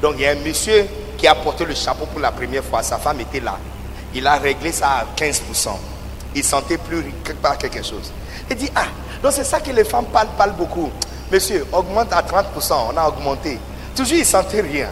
[0.00, 0.86] Donc, il y a un monsieur
[1.18, 2.82] qui a porté le chapeau pour la première fois.
[2.82, 3.58] Sa femme était là.
[4.14, 5.68] Il a réglé ça à 15%.
[6.34, 7.04] Il sentait plus
[7.40, 8.12] pas quelque chose.
[8.50, 8.86] Il dit, ah,
[9.22, 10.90] donc c'est ça que les femmes parlent, parlent beaucoup.
[11.30, 12.74] Monsieur, augmente à 30%.
[12.92, 13.58] On a augmenté.
[13.94, 14.88] Toujours, il sentait rien.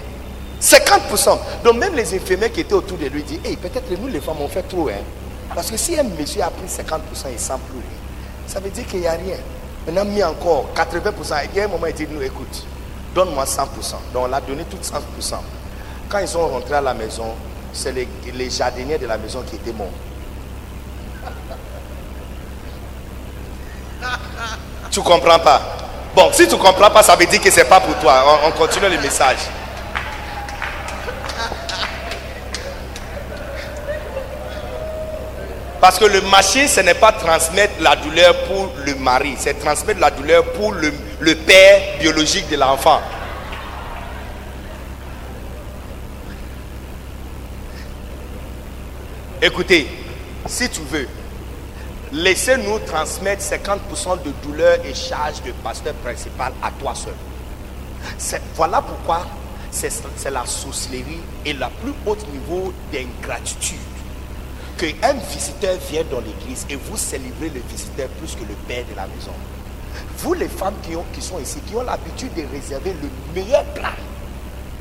[0.60, 1.38] 50%.
[1.64, 4.40] Donc même les infirmières qui étaient autour de lui disent, hey, peut-être nous les femmes
[4.40, 4.88] on fait trop.
[4.88, 5.02] Hein?
[5.54, 7.98] Parce que si un monsieur a pris 50%, il ne sent plus rien.
[8.46, 9.36] Ça veut dire qu'il n'y a rien.
[9.88, 11.48] On a mis encore 80%.
[11.52, 12.66] Il y a un moment, il dit, nous écoute,
[13.14, 13.64] donne-moi 100%.
[14.12, 15.34] Donc on l'a donné tout 100%.
[16.08, 17.34] Quand ils sont rentrés à la maison,
[17.72, 19.88] c'est les, les jardiniers de la maison qui étaient morts.
[24.90, 25.76] tu comprends pas
[26.14, 28.40] Bon, si tu comprends pas, ça veut dire que c'est pas pour toi.
[28.44, 29.38] on continue le message.
[35.80, 39.98] Parce que le machine, ce n'est pas transmettre la douleur pour le mari, c'est transmettre
[39.98, 40.92] la douleur pour le,
[41.34, 43.00] père biologique de l'enfant.
[49.42, 49.86] Écoutez,
[50.44, 51.08] si tu veux,
[52.12, 57.14] laissez-nous transmettre 50% de douleur et charge de pasteur principal à toi seul.
[58.54, 59.26] Voilà pourquoi
[59.70, 63.78] c'est la sorcellerie et le plus haut niveau d'ingratitude
[64.76, 68.94] qu'un visiteur vient dans l'église et vous célébrez le visiteur plus que le père de
[68.94, 69.32] la maison.
[70.18, 73.64] Vous les femmes qui, ont, qui sont ici, qui ont l'habitude de réserver le meilleur
[73.72, 73.94] plat,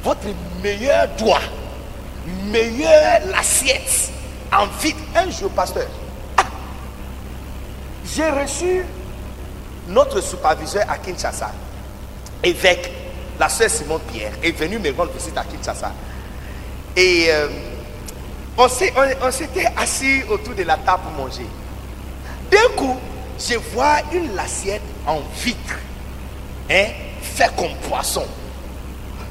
[0.03, 0.27] votre
[0.61, 1.39] meilleur doigt,
[2.51, 4.11] meilleur l'assiette,
[4.51, 5.87] en vite, un jour, pasteur.
[6.37, 6.43] Ah,
[8.05, 8.83] j'ai reçu
[9.87, 11.51] notre superviseur à Kinshasa,
[12.43, 12.91] évêque,
[13.39, 15.91] la soeur Simone Pierre, est venu me rendre visite à Kinshasa.
[16.95, 17.47] Et euh,
[18.57, 18.67] on
[19.31, 21.45] s'était assis autour de la table pour manger.
[22.51, 22.97] D'un coup,
[23.39, 25.75] je vois une assiette en vitre,
[26.69, 26.85] hein,
[27.21, 28.25] fait comme poisson.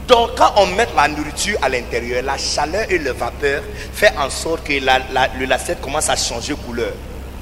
[0.09, 3.62] Donc, quand on met la nourriture à l'intérieur, la chaleur et le vapeur
[3.93, 5.01] fait en sorte que la,
[5.47, 6.93] l'assiette commence à changer couleur.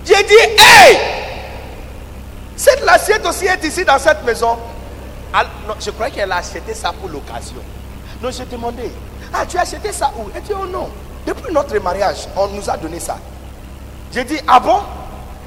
[0.05, 0.99] J'ai dit, hey,
[2.57, 4.59] cette assiette aussi est ici dans cette maison.
[5.79, 7.63] je croyais qu'elle a acheté ça pour l'occasion.
[8.21, 8.91] Donc, j'ai demandé,
[9.33, 10.29] ah, tu as acheté ça où?
[10.35, 10.89] Elle dit, oh non,
[11.25, 13.17] depuis notre mariage, on nous a donné ça.
[14.13, 14.81] J'ai dit, ah bon?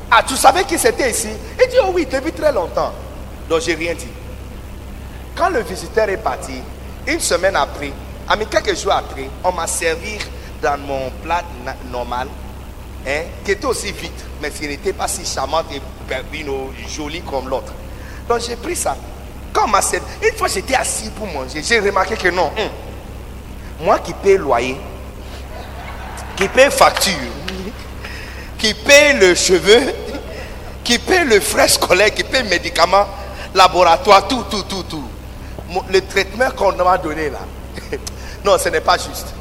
[0.09, 1.29] Ah, tu savais qui c'était ici?
[1.61, 2.93] Il dit, oh oui, depuis très longtemps.
[3.49, 4.07] Donc, j'ai rien dit.
[5.35, 6.61] Quand le visiteur est parti,
[7.09, 7.91] une semaine après,
[8.27, 10.17] à quelques jours après, on m'a servi
[10.61, 11.43] dans mon plat
[11.91, 12.27] normal
[13.07, 15.81] hein, qui était aussi vite, mais qui n'était pas si charmante et
[16.87, 17.73] jolie comme l'autre.
[18.27, 18.95] Donc j'ai pris ça.
[19.51, 22.51] Quand ma une fois j'étais assis pour manger, j'ai remarqué que non.
[23.81, 24.77] moi qui paye loyer,
[26.35, 27.13] qui paye facture,
[28.57, 29.93] qui paye le cheveu,
[30.83, 33.07] qui paye le frais scolaire, qui paye médicaments,
[33.55, 35.08] laboratoire, tout, tout, tout, tout.
[35.89, 37.39] Le traitement qu'on m'a donné là.
[38.45, 39.33] Non, ce n'est pas juste.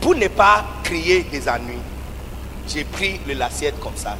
[0.00, 1.78] Pour ne pas créer des ennuis,
[2.68, 4.16] j'ai pris le l'assiette comme ça.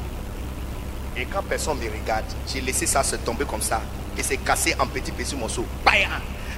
[1.16, 3.80] Et quand personne me regarde, j'ai laissé ça se tomber comme ça.
[4.16, 5.64] Et c'est cassé en petits petits morceaux.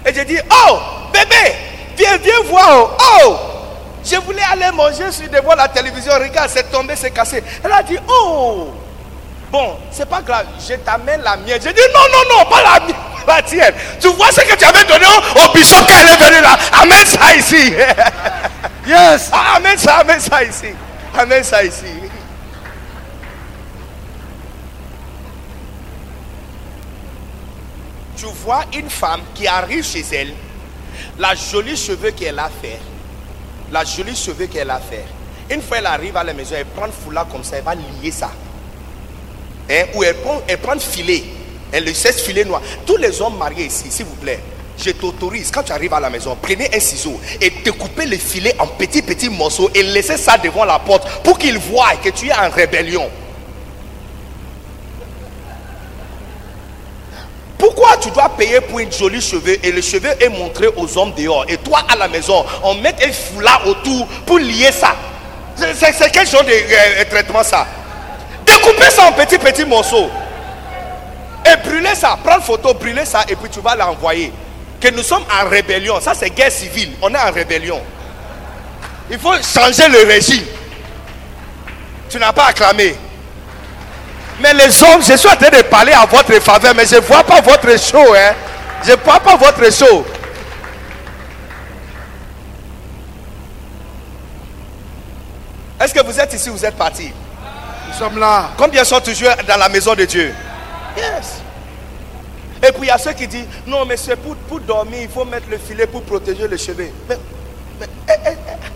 [0.06, 0.78] Et j'ai dit, oh,
[1.12, 1.54] bébé,
[1.96, 2.96] viens, viens voir.
[3.00, 3.36] Oh, oh,
[4.04, 6.12] je voulais aller manger, je suis devant la télévision.
[6.14, 7.42] Regarde, c'est tombé, c'est cassé.
[7.62, 8.68] Elle a dit, oh,
[9.50, 11.60] bon, c'est pas grave, je t'amène la mienne.
[11.62, 12.96] J'ai dit, non, non, non, pas la mienne,
[13.26, 13.74] la tienne.
[14.00, 16.58] Tu vois ce que tu avais donné au, bishop quand elle est venue là.
[16.72, 17.74] Amène ça ici.
[18.86, 19.28] Yes.
[19.30, 20.68] Ah, amène ça, amène ça ici.
[21.14, 21.84] Amène ça ici.
[28.16, 30.32] Tu vois une femme qui arrive chez elle,
[31.18, 32.80] la jolie cheveux qu'elle a fait,
[33.70, 35.04] la jolie cheveux qu'elle a fait.
[35.50, 37.74] Une fois elle arrive à la maison, elle prend le foulard comme ça, elle va
[37.74, 38.30] lier ça.
[39.70, 41.24] Hein, ou elle prend, elle prend le filet,
[41.72, 42.62] elle le cesse filet noir.
[42.86, 44.40] Tous les hommes mariés ici, s'il vous plaît,
[44.78, 48.54] je t'autorise, quand tu arrives à la maison, prenez un ciseau et découpez le filet
[48.58, 52.28] en petits petits morceaux et laissez ça devant la porte pour qu'ils voient que tu
[52.28, 53.10] es en rébellion.
[57.58, 61.12] Pourquoi tu dois payer pour une jolie cheveux et le cheveu est montré aux hommes
[61.16, 64.94] dehors et toi à la maison, on met un foulard autour pour lier ça?
[65.56, 67.66] C'est quel genre de euh, traitement ça?
[68.48, 70.08] Découpez ça en petits petits morceaux
[71.44, 72.18] et brûlez ça.
[72.24, 74.32] Prends une photo, brûlez ça et puis tu vas l'envoyer.
[74.80, 76.00] Que nous sommes en rébellion.
[76.00, 76.92] Ça c'est guerre civile.
[77.02, 77.80] On est en rébellion.
[79.10, 80.44] Il faut changer le régime.
[82.08, 82.96] Tu n'as pas acclamé.
[84.40, 87.00] Mais les hommes, je suis en train de parler à votre faveur, mais je ne
[87.00, 88.14] vois pas votre show.
[88.14, 88.34] Hein.
[88.84, 90.06] Je ne vois pas votre show.
[95.80, 97.12] Est-ce que vous êtes ici ou vous êtes parti?
[97.88, 98.50] Nous sommes là.
[98.56, 100.34] Combien sont toujours dans la maison de Dieu?
[100.96, 101.40] Yes.
[102.62, 105.08] Et puis il y a ceux qui disent non, mais c'est pour, pour dormir, il
[105.08, 106.90] faut mettre le filet pour protéger les cheveux.
[107.08, 107.18] Mais,
[107.80, 108.66] mais, eh, eh, eh,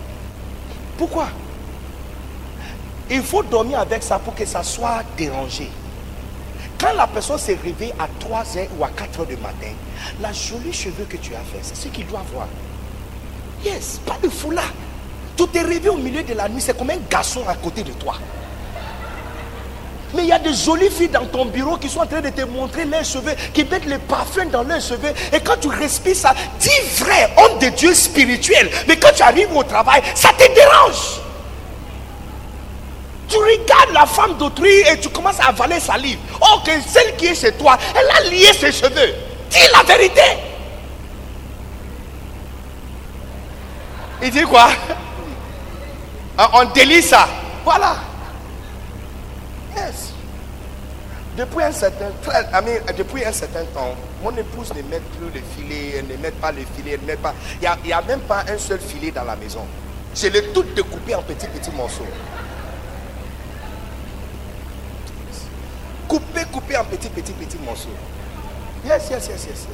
[0.97, 1.27] pourquoi?
[3.09, 5.69] Il faut dormir avec ça pour que ça soit dérangé.
[6.79, 9.71] Quand la personne s'est réveillée à 3 heures ou à 4 heures du matin,
[10.21, 12.47] la jolie cheveux que tu as fait, c'est ce qu'il doit voir.
[13.63, 14.73] Yes, pas de foulard.
[15.37, 17.91] Tu t'es réveillé au milieu de la nuit, c'est comme un garçon à côté de
[17.91, 18.15] toi.
[20.13, 22.29] Mais il y a des jolies filles dans ton bureau qui sont en train de
[22.29, 25.11] te montrer leurs cheveux, qui mettent le parfum dans leurs cheveux.
[25.31, 28.69] Et quand tu respires ça, dis vrai, homme de Dieu spirituel.
[28.87, 31.21] Mais quand tu arrives au travail, ça te dérange.
[33.27, 36.21] Tu regardes la femme d'autrui et tu commences à avaler sa livre.
[36.39, 39.13] Oh, que celle qui est chez toi, elle a lié ses cheveux.
[39.49, 40.21] Dis la vérité.
[44.21, 44.67] Il dit quoi?
[46.35, 47.27] Ah, On délie ça.
[47.63, 47.95] Voilà.
[49.75, 50.13] Yes.
[51.35, 52.11] Depuis un certain,
[52.95, 56.51] depuis un certain temps, mon épouse ne met plus le filet, elle ne met pas
[56.51, 57.33] le filet, elle ne met pas.
[57.59, 59.65] Il n'y a, a même pas un seul filet dans la maison.
[60.15, 62.05] Je l'ai tout découpé en petits petits morceaux.
[66.07, 67.89] Coupé, coupé en petits petits petits morceaux.
[68.85, 69.67] Yes, yes, yes, yes, yes.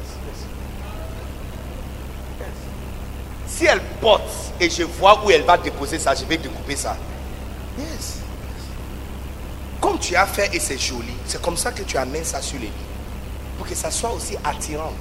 [2.39, 2.47] Yes.
[3.47, 6.95] Si elle porte et je vois où elle va déposer ça, je vais découper ça.
[7.77, 8.18] Yes.
[9.81, 12.59] Comme tu as fait et c'est joli, c'est comme ça que tu amènes ça sur
[12.59, 12.73] les lits.
[13.57, 14.93] Pour que ça soit aussi attirant.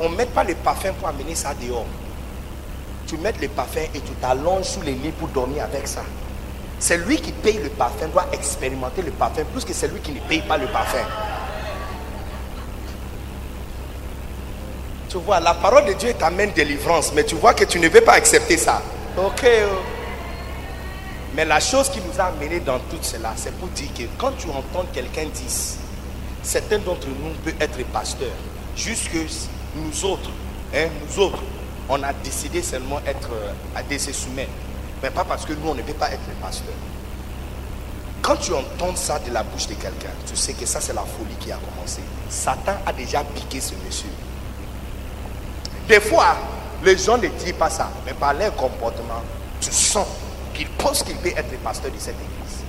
[0.00, 1.86] On ne met pas le parfum pour amener ça dehors.
[3.06, 6.02] Tu mets le parfum et tu t'allonges sous les lits pour dormir avec ça.
[6.80, 10.20] C'est lui qui paye le parfum, doit expérimenter le parfum plus que celui qui ne
[10.20, 11.04] paye pas le parfum.
[15.08, 18.02] Tu vois, la parole de Dieu t'amène délivrance, mais tu vois que tu ne veux
[18.02, 18.82] pas accepter ça.
[19.16, 19.46] Ok.
[21.38, 24.32] Mais la chose qui nous a amené dans tout cela, c'est pour dire que quand
[24.32, 25.52] tu entends quelqu'un dire,
[26.42, 28.26] certains d'entre nous peuvent être pasteurs,
[28.74, 29.16] jusque
[29.76, 30.30] nous autres,
[30.74, 31.38] hein, nous autres,
[31.88, 34.50] on a décidé seulement être euh, de se soumettre,
[35.00, 36.74] mais pas parce que nous on ne peut pas être pasteurs.
[38.20, 41.02] Quand tu entends ça de la bouche de quelqu'un, tu sais que ça c'est la
[41.02, 42.00] folie qui a commencé.
[42.28, 44.10] Satan a déjà piqué ce monsieur.
[45.86, 46.36] Des fois,
[46.82, 49.22] les gens ne disent pas ça, mais par leur comportement,
[49.60, 50.04] tu sens
[50.58, 52.64] qu'ils pensent qu'il peut être pasteur de cette église.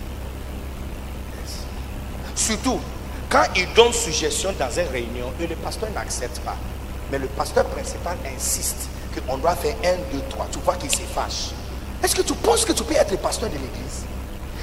[2.36, 2.80] Surtout,
[3.30, 6.56] quand ils donnent suggestion dans une réunion et le pasteur n'accepte pas,
[7.12, 8.90] mais le pasteur principal insiste
[9.28, 10.48] qu'on doit faire un, deux, trois.
[10.52, 11.50] Tu vois qu'il se fâche.
[12.04, 14.06] Est-ce que tu penses que tu peux être pasteur de l'église?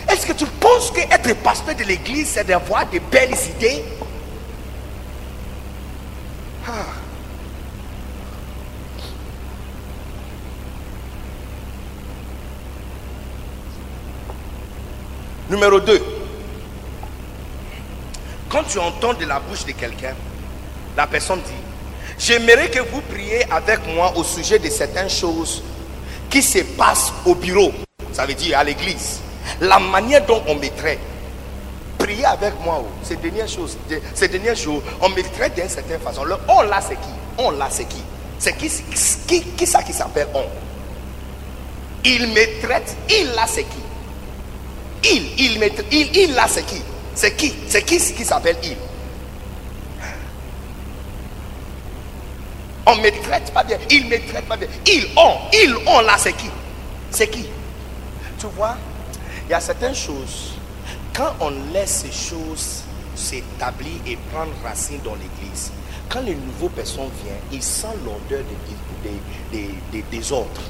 [0.09, 3.85] Est-ce que tu penses que être pasteur de l'église, c'est d'avoir de belles idées?
[6.69, 7.06] Ah.
[15.49, 16.03] Numéro 2.
[18.49, 20.15] Quand tu entends de la bouche de quelqu'un,
[20.97, 21.53] la personne dit,
[22.19, 25.63] j'aimerais que vous priez avec moi au sujet de certaines choses
[26.29, 27.73] qui se passent au bureau,
[28.13, 29.21] ça veut dire à l'église.
[29.61, 30.99] La manière dont on me traite.
[31.99, 32.89] Priez avec moi, oh.
[33.03, 33.77] ces dernières choses,
[34.15, 36.25] ces derniers jours, on me traite d'une certaine façon.
[36.25, 37.09] Le on là, c'est qui?
[37.39, 38.03] On là, c'est qui?
[38.39, 38.69] C'est qui,
[39.27, 40.45] qui, qui ça qui s'appelle on?
[42.05, 43.86] Il me traite, il là, c'est qui?
[45.05, 46.83] Il, il, il, il là, c'est qui
[47.15, 48.77] C'est qui C'est qui qui s'appelle il
[52.87, 53.79] On me traite pas bien.
[53.91, 54.69] Il me traite pas bien.
[54.87, 55.37] Ils ont.
[55.53, 56.49] Ils ont là, c'est qui
[57.11, 57.47] C'est qui
[58.39, 58.77] Tu vois,
[59.49, 60.53] il y a certaines choses.
[61.13, 62.83] Quand on laisse ces choses
[63.15, 65.73] s'établir et prendre racine dans l'église,
[66.09, 68.45] quand les nouveaux personnes viennent, ils sentent l'odeur
[69.03, 70.61] des, des- des autres.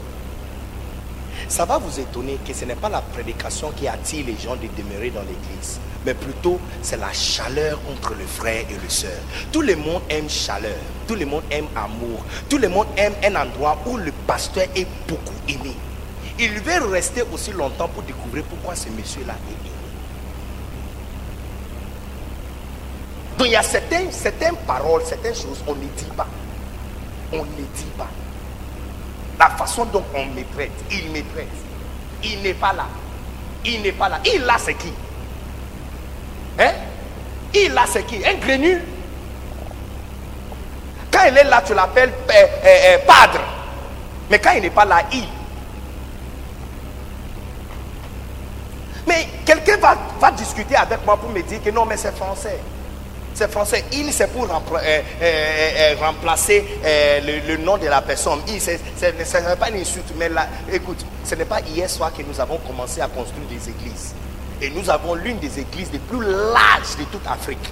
[1.48, 4.66] Ça va vous étonner que ce n'est pas la prédication qui attire les gens de
[4.76, 9.18] demeurer dans l'église, mais plutôt c'est la chaleur entre le frère et le sœur.
[9.52, 10.76] Tout le monde aime chaleur,
[11.06, 14.86] tout le monde aime amour, tout le monde aime un endroit où le pasteur est
[15.06, 15.74] beaucoup aimé.
[16.38, 19.76] Il veut rester aussi longtemps pour découvrir pourquoi ce monsieur-là est aimé.
[23.38, 26.26] Donc il y a certaines, certaines paroles, certaines choses, on ne dit pas.
[27.32, 28.08] On ne dit pas.
[29.38, 31.48] La façon dont on me traite, il me traite.
[32.22, 32.86] Il n'est pas là.
[33.64, 34.20] Il n'est pas là.
[34.24, 34.92] Il là, c'est qui?
[36.58, 36.72] Hein?
[37.54, 38.24] Il là, c'est qui?
[38.24, 38.80] Un grenu
[41.10, 43.40] Quand il est là, tu l'appelles euh, euh, euh, padre.
[44.30, 45.24] Mais quand il n'est pas là, il.
[49.06, 49.76] Mais quelqu'un
[50.18, 52.58] va discuter avec moi pour me dire que non, mais c'est français.
[53.36, 53.84] C'est français.
[53.92, 56.64] Il, c'est pour euh, euh, euh, remplacer
[57.22, 58.40] le, nom de la personne.
[58.48, 62.22] Il, ce n'est pas une insulte, mais là, écoute, ce n'est pas hier soir que
[62.22, 64.14] nous avons commencé à construire des églises.
[64.62, 67.70] Et nous avons l'une des églises les plus larges de toute Afrique.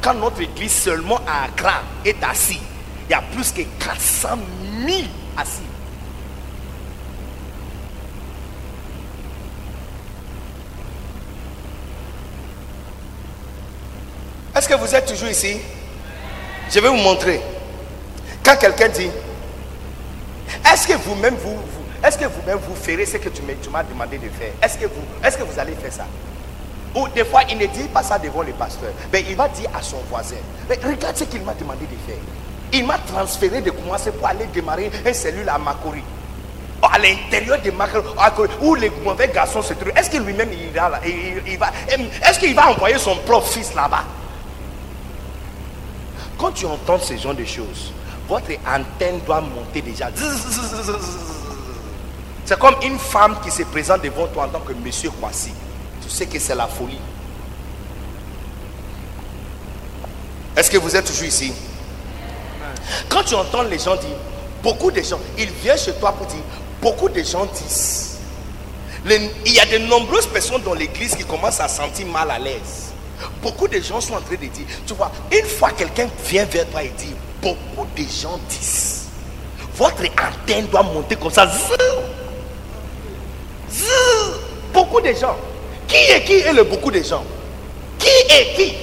[0.00, 2.60] Quand notre église seulement à Accra est assise,
[3.08, 4.28] il y a plus que 400
[4.86, 4.98] 000
[5.36, 5.67] assis.
[14.58, 15.56] Est-ce que vous êtes toujours ici?
[16.68, 17.40] Je vais vous montrer.
[18.44, 19.08] Quand quelqu'un dit,
[20.72, 21.56] est-ce que vous-même vous,
[22.04, 23.40] est-ce que vous-même vous ferez ce que tu
[23.70, 24.50] m'as demandé de faire?
[24.60, 26.06] Est-ce que vous, est-ce que vous allez faire ça?
[26.96, 29.70] Ou des fois, il ne dit pas ça devant le pasteur, mais il va dire
[29.72, 30.34] à son voisin.
[30.68, 32.20] Regarde ce qu'il m'a demandé de faire.
[32.72, 36.02] Il m'a transféré de commencer pour aller démarrer une cellule à Makori.
[36.82, 39.92] À l'intérieur de Makori, où les mauvais garçons se trouvent.
[39.94, 40.70] Est-ce que lui-même il
[41.06, 44.02] il- Est-ce qu'il va envoyer son propre fils là-bas?
[46.38, 47.92] Quand tu entends ce genre de choses,
[48.28, 50.08] votre antenne doit monter déjà.
[52.44, 55.52] C'est comme une femme qui se présente devant toi en tant que monsieur Kwasi.
[56.02, 57.00] Tu sais que c'est la folie.
[60.56, 61.52] Est-ce que vous êtes toujours ici?
[63.08, 64.16] Quand tu entends les gens dire,
[64.62, 66.40] beaucoup de gens, ils viennent chez toi pour dire,
[66.80, 68.18] beaucoup de gens disent,
[69.06, 72.38] il y a de nombreuses personnes dans l'église qui commencent à se sentir mal à
[72.38, 72.87] l'aise.
[73.42, 76.68] Beaucoup de gens sont en train de dire, tu vois, une fois quelqu'un vient vers
[76.68, 79.06] toi et dit, beaucoup de gens disent,
[79.74, 81.50] votre antenne doit monter comme ça.
[84.72, 85.36] Beaucoup de gens.
[85.86, 87.24] Qui est qui est le beaucoup de gens?
[87.98, 88.74] Qui est qui?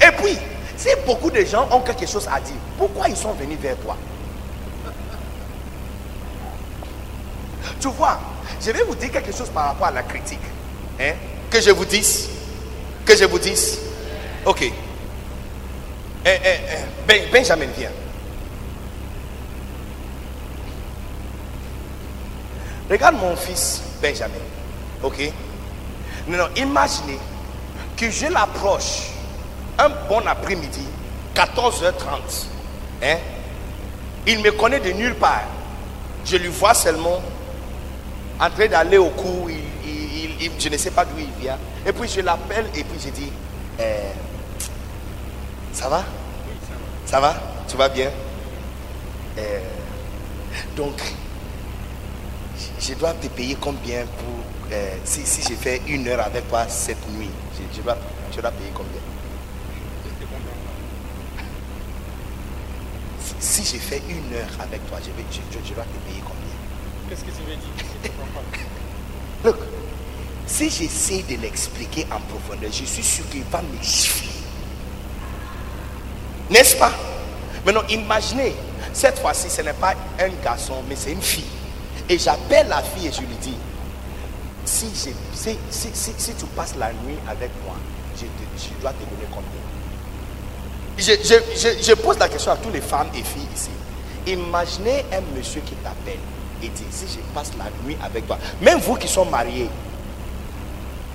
[0.00, 0.36] Et puis,
[0.76, 3.96] si beaucoup de gens ont quelque chose à dire, pourquoi ils sont venus vers toi?
[7.80, 8.20] Tu vois,
[8.60, 10.38] je vais vous dire quelque chose par rapport à la critique.
[11.00, 11.14] Hein?
[11.50, 12.28] Que je vous dise
[13.04, 13.78] Que je vous dise
[14.46, 14.62] Ok.
[14.62, 14.72] Eh,
[16.26, 16.76] eh, eh,
[17.06, 17.90] Ben- Benjamin, viens.
[22.90, 24.34] Regarde mon fils Benjamin.
[25.02, 25.32] Ok.
[26.28, 27.18] Non, non, imaginez
[27.96, 29.10] que je l'approche
[29.78, 30.86] un bon après-midi,
[31.34, 32.46] 14h30.
[33.02, 33.16] Hein?
[34.26, 35.42] Il me connaît de nulle part.
[36.24, 37.20] Je lui vois seulement
[38.40, 39.48] en train d'aller au cours.
[40.40, 41.58] Il- je ne sais pas d'où il vient.
[41.86, 43.30] Et puis je l'appelle et puis je dis
[43.80, 44.12] euh,
[45.72, 46.04] Ça va?
[47.06, 47.34] Ça va?
[47.68, 48.10] Tu vas bien?
[49.38, 49.60] Euh,
[50.76, 51.00] Donc,
[52.80, 54.38] je je dois te payer combien pour
[54.72, 57.30] euh, si, si je fais une heure avec toi cette nuit?
[57.56, 57.96] Je, je dois,
[58.34, 59.00] je dois payer combien?
[63.40, 66.22] Si, j'ai fait une heure avec toi, je, vais, je, je- je dois te payer
[66.24, 66.56] combien?
[67.08, 67.74] Qu'est-ce que tu veux dire?
[68.04, 68.08] Je.
[69.48, 69.58] Look,
[70.46, 74.28] si j'essaie de l'expliquer en profondeur, je suis sûr qu'il va me gifler.
[76.50, 76.92] N'est-ce pas?
[77.64, 78.54] Maintenant, imaginez,
[78.92, 81.44] cette fois-ci, ce n'est pas un garçon, mais c'est une fille.
[82.08, 83.56] Et j'appelle la fille et je lui dis,
[84.66, 85.14] si, si,
[85.70, 87.76] si, tu passes la nuit avec moi,
[88.16, 88.24] je,
[88.82, 89.48] dois te donner combien?
[90.98, 91.22] Je-
[91.58, 93.70] je- je pose la question à toutes les femmes et filles ici.
[94.26, 96.18] Imaginez un monsieur qui t'appelle
[96.62, 99.68] et dit, si je passe la nuit avec toi, même vous qui sont mariés,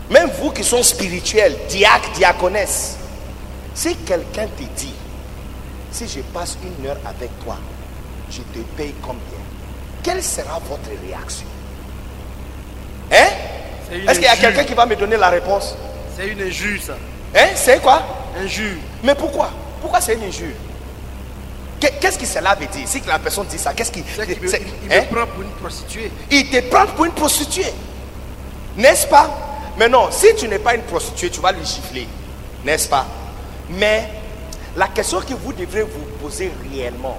[0.10, 2.98] même vous qui sont spirituels, diacres, diaconesses,
[3.74, 4.94] si quelqu'un te dit,
[5.92, 7.58] si je passe une heure avec toi,
[8.30, 9.22] je te paye combien?
[10.04, 11.46] Quelle sera votre réaction?
[13.12, 13.28] Hein?
[13.92, 15.76] Est-ce qu'il y a quelqu'un qui va me donner la réponse?
[16.16, 16.94] C'est une injure, ça.
[17.36, 17.48] Hein?
[17.56, 18.04] C'est quoi?
[18.44, 18.78] Injure.
[19.04, 19.50] Mais pourquoi?
[19.82, 20.54] Pourquoi c'est une injure?
[21.80, 22.88] Qu'est- Qu'est-ce que cela veut dire?
[22.88, 24.04] Si la personne dit ça, qu'est-ce qui.
[24.18, 25.04] Il hein?
[25.12, 26.12] prend pour une prostituée.
[26.30, 27.74] Il te prend pour une prostituée.
[28.78, 29.30] N'est-ce pas?
[29.80, 32.06] Mais non, si tu n'es pas une prostituée, tu vas lui gifler.
[32.66, 33.06] N'est-ce pas?
[33.70, 34.10] Mais
[34.76, 37.18] la question que vous devrez vous poser réellement,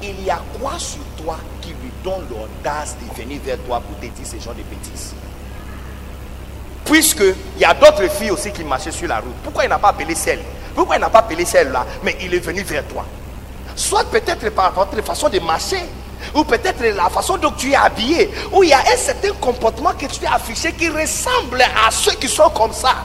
[0.00, 3.98] il y a quoi sur toi qui lui donne l'audace de venir vers toi pour
[3.98, 5.14] te dire ce genre de bêtises?
[6.84, 7.24] Puisque
[7.56, 9.34] il y a d'autres filles aussi qui marchaient sur la route.
[9.42, 10.38] Pourquoi il n'a pas appelé celle?
[10.76, 11.84] Pourquoi il n'a pas appelé celle-là?
[12.04, 13.04] Mais il est venu vers toi.
[13.74, 15.80] Soit peut-être par votre façon de marcher,
[16.34, 19.92] ou peut-être la façon dont tu es habillé, ou il y a un certain comportement
[19.92, 23.04] que tu as affiché qui ressemble à ceux qui sont comme ça.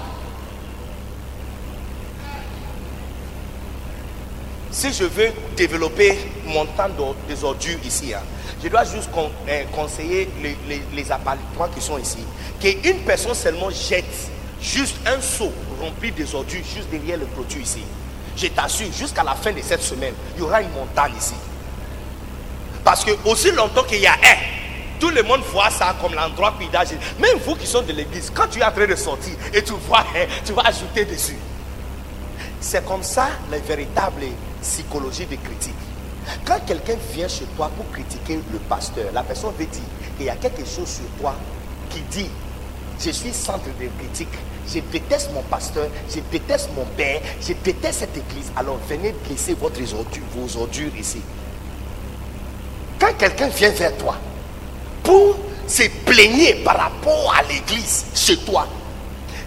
[4.72, 6.88] Si je veux développer mon temps
[7.28, 8.22] des ordures ici, hein,
[8.64, 9.10] je dois juste
[9.50, 12.20] euh, conseiller les, les, qui sont ici.
[12.60, 14.06] Qu'une personne seulement jette
[14.62, 17.82] juste un seau rempli des ordures juste derrière le clôture ici.
[18.38, 21.34] Je t'assure, jusqu'à la fin de cette semaine, il y aura une montagne ici.
[22.84, 24.38] Parce que aussi longtemps qu'il y a un,
[25.00, 26.98] tout le monde voit ça comme l'endroit jeter.
[27.20, 29.74] Même vous qui sont de l'église, quand tu es en train de sortir et tu
[29.88, 31.38] vois un, tu vas ajouter dessus.
[32.60, 34.24] C'est comme ça la véritable
[34.62, 35.74] psychologie de critique.
[36.46, 39.82] Quand quelqu'un vient chez toi pour critiquer le pasteur, la personne veut dire
[40.18, 41.36] qu'il y a quelque chose sur toi
[41.90, 42.30] qui dit
[43.04, 44.30] je suis centre de critique.
[44.68, 48.52] Je déteste mon pasteur, je déteste mon père, je déteste cette église.
[48.56, 49.82] Alors venez laisser votre
[50.36, 51.22] vos ordures ici.
[53.02, 54.16] Quand quelqu'un vient vers toi
[55.02, 55.36] pour
[55.68, 58.68] se plaigner par rapport à l'église chez toi,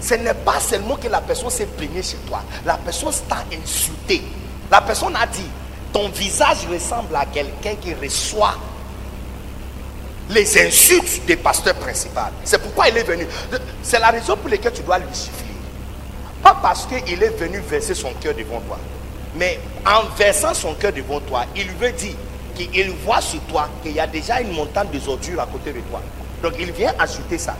[0.01, 4.23] ce n'est pas seulement que la personne s'est plaignée chez toi, la personne t'a insulté.
[4.73, 5.47] La personne a dit,
[5.93, 8.57] ton visage ressemble à quelqu'un qui reçoit
[10.31, 12.21] les insultes des pasteurs principaux.
[12.43, 13.25] C'est pourquoi il est venu.
[13.85, 15.55] C'est la raison pour laquelle tu dois lui siffler.
[16.43, 18.79] Pas parce qu'il est venu verser son cœur devant toi.
[19.37, 22.17] Mais en versant son cœur devant toi, il veut dire
[22.55, 25.81] qu'il voit sur toi qu'il y a déjà une montagne de ordures à côté de
[25.81, 26.01] toi.
[26.43, 27.57] Donc il vient ajouter ça.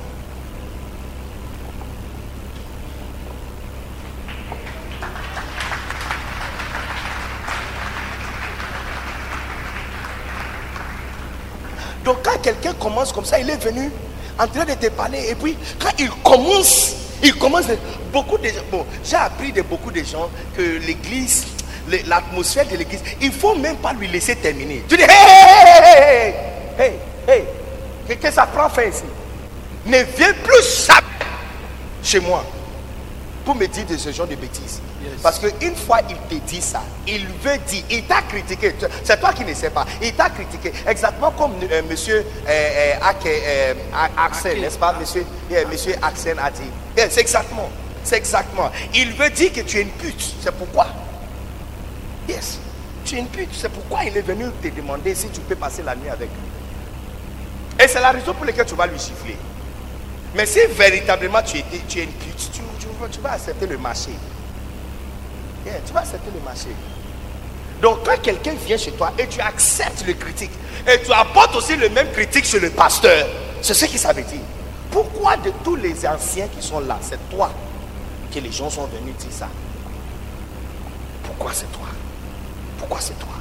[12.05, 13.91] Donc quand quelqu'un commence comme ça, il est venu
[14.39, 15.27] en train de te parler.
[15.31, 17.65] Et puis quand il commence, il commence.
[18.13, 21.47] beaucoup de bon, j'ai appris de beaucoup de gens que l'église,
[22.07, 24.83] l'atmosphère de l'église, il faut même pas lui laisser terminer.
[24.89, 25.09] Tu dis, hey,
[25.99, 26.35] hey,
[26.79, 26.93] hey,
[27.29, 27.45] hey,
[28.07, 29.03] qu'est-ce que ça prend fin ici
[29.87, 31.01] Ne viens plus jamais
[32.03, 32.45] chez moi
[33.45, 34.81] pour me dire de ce genre de bêtises.
[35.03, 35.21] Yes.
[35.23, 38.75] Parce qu'une fois il te dit ça, il veut dire, il t'a critiqué.
[39.03, 39.85] C'est toi qui ne sais pas.
[40.01, 40.73] Il t'a critiqué.
[40.87, 43.75] Exactement comme euh, monsieur euh, euh, Ake- euh,
[44.17, 44.95] Axel, n'est-ce pas?
[44.99, 45.27] Monsieur,
[45.71, 46.63] monsieur Axel a dit.
[46.97, 47.69] Yeah, c'est exactement.
[48.03, 48.71] C'est exactement.
[48.95, 50.35] Il veut dire que tu es une pute.
[50.43, 50.87] C'est pourquoi?
[52.29, 52.59] Yes.
[53.05, 53.51] Tu es une pute.
[53.53, 57.85] C'est pourquoi il est venu te demander si tu peux passer la nuit avec lui.
[57.85, 59.37] Et c'est la raison pour laquelle tu vas lui siffler.
[60.35, 63.67] Mais si véritablement tu es, tu es une pute, tu, tu vas- tu vas accepter
[63.67, 64.11] le marché.
[65.67, 66.69] Yeah, tu vas accepter le marché.
[67.81, 70.51] Donc quand quelqu'un vient chez toi et tu acceptes le critique,
[70.87, 73.27] et tu apportes aussi le même critique chez le pasteur,
[73.61, 74.41] c'est ce que ça veut dire.
[74.91, 77.51] Pourquoi de tous les anciens qui sont là, c'est toi
[78.33, 79.49] que les gens sont venus dire ça?
[81.25, 81.87] Pourquoi c'est toi?
[82.85, 83.33] Pourquoi c'est toi?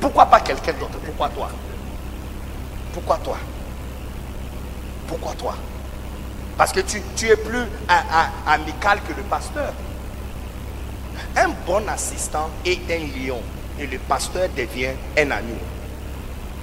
[0.00, 0.98] Pourquoi pas quelqu'un d'autre?
[1.04, 1.50] Pourquoi toi?
[2.94, 3.36] Pourquoi toi?
[5.06, 5.54] Pourquoi toi?
[6.56, 7.66] Parce que tu, tu es plus
[8.46, 9.70] amical que le pasteur.
[11.36, 13.42] Un bon assistant est un lion
[13.78, 15.58] et le pasteur devient un agneau.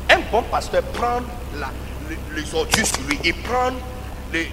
[0.09, 1.19] Un bon pasteur prend
[1.59, 1.69] la-
[2.09, 3.69] le- les ordures sur lui, il prend
[4.33, 4.45] le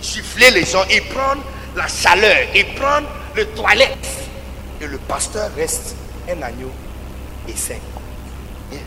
[0.00, 1.34] gifler les gens, il prend
[1.74, 3.00] la chaleur, il prend
[3.34, 4.06] le toilette.
[4.80, 5.96] Et le pasteur reste
[6.30, 6.70] un agneau
[7.48, 7.74] et sain.
[8.72, 8.80] Yes.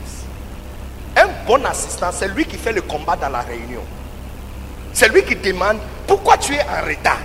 [1.16, 3.82] Un bon assistant, c'est lui qui fait le combat dans la réunion.
[4.92, 7.18] C'est lui qui demande pourquoi tu es en retard?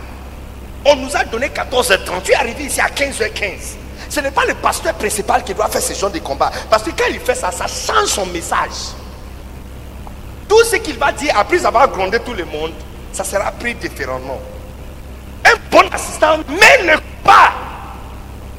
[0.85, 2.21] On nous a donné 14h30.
[2.23, 3.75] Tu es arrivé ici à 15h15.
[4.09, 6.51] Ce n'est pas le pasteur principal qui doit faire ce genre de combat.
[6.69, 8.93] Parce que quand il fait ça, ça change son message.
[10.47, 12.73] Tout ce qu'il va dire après avoir grondé tout le monde,
[13.11, 14.39] ça sera pris différemment.
[15.45, 17.53] Un bon assistant mène le pas.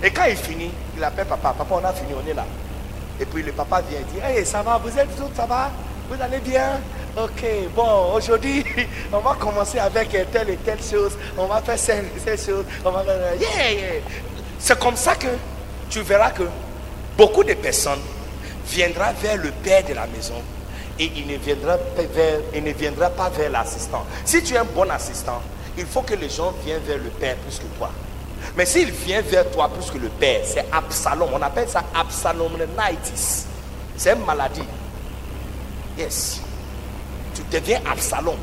[0.02, 1.54] Et quand il finit, il appelle papa.
[1.56, 2.44] Papa, on a fini, on est là.
[3.20, 5.70] Et puis le papa vient dire, hey, ça va, vous êtes tous, ça va?
[6.08, 6.80] Vous allez bien?
[7.16, 8.64] Ok, bon, aujourd'hui,
[9.12, 11.12] on va commencer avec telle et telle chose.
[11.38, 12.64] On va faire cette, cette chose.
[12.84, 13.34] On va faire...
[13.40, 14.00] Yeah, yeah.
[14.58, 15.28] C'est comme ça que
[15.88, 16.44] tu verras que
[17.16, 18.00] beaucoup de personnes
[18.66, 20.42] viendront vers le père de la maison
[20.98, 24.04] et il ne viendra vers, il ne viendra pas vers l'assistant.
[24.24, 25.40] Si tu es un bon assistant,
[25.76, 27.90] il faut que les gens viennent vers le père plus que toi.
[28.56, 31.28] Mais s'il vient vers toi plus que le père, c'est Absalom.
[31.32, 33.46] On appelle ça Absalomnitis.
[33.96, 34.62] C'est une maladie.
[35.98, 36.40] Yes.
[37.34, 38.36] Tu deviens Absalom.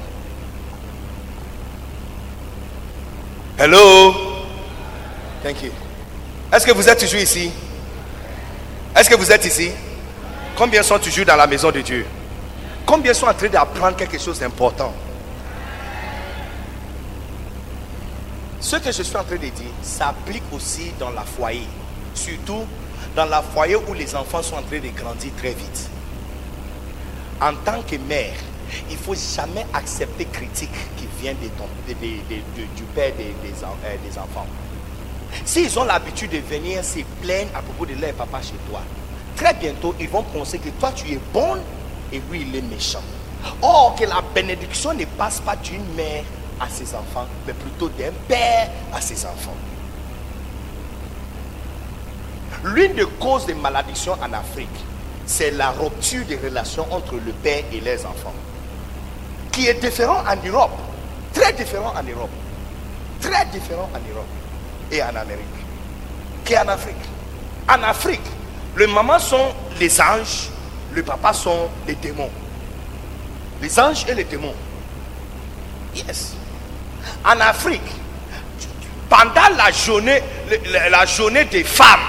[3.57, 4.13] Hello?
[5.43, 5.71] Thank you.
[6.51, 7.51] Est-ce que vous êtes toujours ici?
[8.95, 9.71] Est-ce que vous êtes ici?
[10.57, 12.05] Combien sont toujours dans la maison de Dieu?
[12.85, 14.93] Combien sont en train d'apprendre quelque chose d'important?
[18.61, 21.67] Ce que je suis en train de dire s'applique aussi dans la foyer.
[22.13, 22.63] Surtout
[23.15, 25.89] dans la foyer où les enfants sont en train de grandir très vite.
[27.41, 28.35] En tant que mère,
[28.87, 31.95] il ne faut jamais accepter critique qui vient de
[32.75, 34.45] du père euh, des enfants.
[35.43, 38.81] S'ils ont l'habitude de venir se plaindre à propos de leur papa chez toi,
[39.35, 41.61] très bientôt ils vont penser que toi tu es bonne
[42.13, 43.01] et lui il est méchant.
[43.63, 46.23] Or que la bénédiction ne passe pas d'une mère
[46.61, 49.55] à ses enfants, mais plutôt d'un père à ses enfants.
[52.63, 54.69] L'une des causes des malédictions en Afrique,
[55.25, 58.33] c'est la rupture des relations entre le père et les enfants,
[59.51, 60.77] qui est différent en Europe,
[61.33, 62.29] très différent en Europe,
[63.19, 64.27] très différent en Europe
[64.91, 65.45] et en Amérique,
[66.45, 66.95] qu'en Afrique.
[67.67, 68.21] En Afrique,
[68.77, 70.49] les mamans sont les anges,
[70.93, 72.29] les papas sont les démons.
[73.61, 74.55] Les anges et les démons.
[75.95, 76.35] Yes.
[77.25, 77.81] En Afrique,
[79.09, 79.71] pendant la
[81.05, 81.99] journée, des femmes,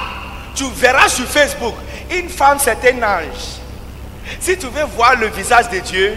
[0.54, 1.74] tu verras sur Facebook,
[2.10, 3.60] une femme c'est un ange.
[4.40, 6.16] Si tu veux voir le visage de Dieu,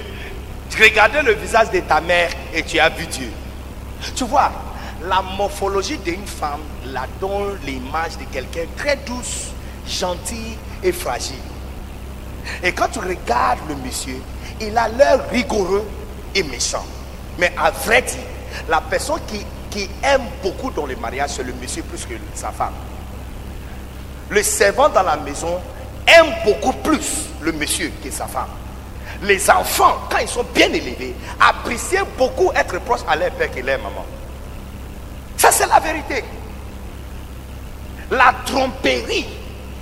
[0.79, 3.31] regardez le visage de ta mère et tu as vu Dieu.
[4.15, 4.51] Tu vois,
[5.07, 9.47] la morphologie d'une femme la donne l'image de quelqu'un très douce,
[9.87, 11.35] gentil et fragile.
[12.63, 14.21] Et quand tu regardes le monsieur,
[14.61, 15.85] il a l'air rigoureux
[16.33, 16.85] et méchant.
[17.37, 18.19] Mais à vrai dire,
[18.67, 19.45] la personne qui,
[20.03, 22.73] aime beaucoup dans le mariage, c'est le monsieur plus que sa femme.
[24.29, 25.59] Le servant dans la maison
[26.07, 28.47] aime beaucoup plus le monsieur que sa femme.
[29.23, 33.59] Les enfants, quand ils sont bien élevés, apprécient beaucoup être proches à leur père que
[33.59, 34.05] leur maman.
[35.35, 36.23] Ça, c'est la vérité.
[38.11, 39.27] La tromperie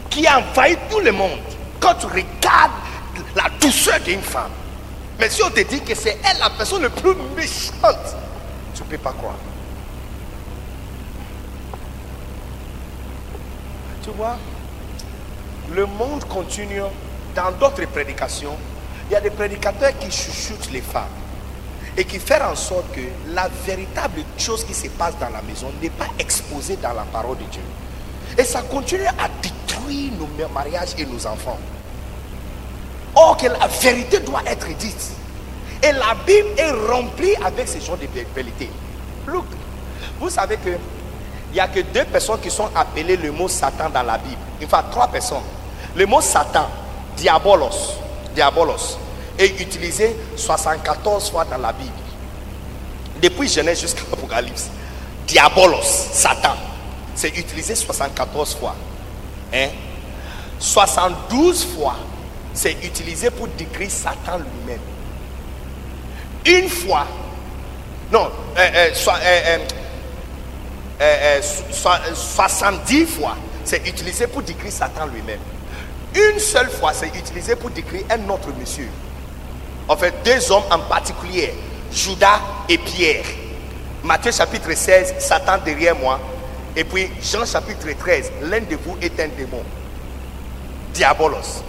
[0.10, 1.40] qui envahit tout le monde
[1.80, 2.72] quand tu regardes
[3.36, 4.52] la douceur d'une femme.
[5.20, 8.16] Mais si on te dit que c'est elle la personne la plus méchante,
[8.84, 9.36] tu peux pas croire.
[14.04, 14.38] Tu vois,
[15.74, 16.82] le monde continue.
[17.36, 18.56] Dans d'autres prédications,
[19.10, 21.10] il y a des prédicateurs qui chuchotent les femmes
[21.98, 23.02] et qui font en sorte que
[23.34, 27.38] la véritable chose qui se passe dans la maison n'est pas exposée dans la parole
[27.38, 27.62] de Dieu.
[28.38, 31.58] Et ça continue à détruire nos mariages et nos enfants.
[33.16, 35.12] Or que la vérité doit être dite.
[35.84, 38.70] Et la Bible est remplie avec ce genre de vérité.
[39.28, 39.46] Look,
[40.20, 40.70] vous savez que
[41.50, 44.42] il n'y a que deux personnes qui sont appelées le mot Satan dans la Bible.
[44.64, 45.44] Enfin, trois personnes.
[45.96, 46.68] Le mot Satan,
[47.16, 48.00] diabolos,
[48.34, 48.98] diabolos,
[49.38, 51.92] est utilisé 74 fois dans la Bible.
[53.22, 54.70] Depuis Genèse jusqu'à l'Apocalypse.
[55.28, 56.56] Diabolos, Satan,
[57.14, 58.76] c'est utilisé 74 fois.
[59.54, 59.70] Hein?
[60.58, 61.98] 72 fois,
[62.54, 64.80] c'est utilisé pour décrire Satan lui-même.
[66.46, 67.08] Une fois,
[68.12, 69.58] non, euh, euh, so- euh,
[71.02, 71.42] euh,
[72.14, 75.40] 70 fois, c'est utilisé pour décrire Satan lui-même.
[76.16, 78.90] Une seule fois, c'est utilisé pour décrire un autre monsieur.
[79.88, 81.54] En fait, deux hommes en particulier,
[81.92, 82.40] Judas
[82.70, 83.26] et Pierre.
[84.04, 86.20] Matthieu chapitre 16, Satan derrière moi.
[86.76, 89.64] Et puis Jean chapitre 13, l'un de vous est un démon.
[90.94, 91.64] Diabolos.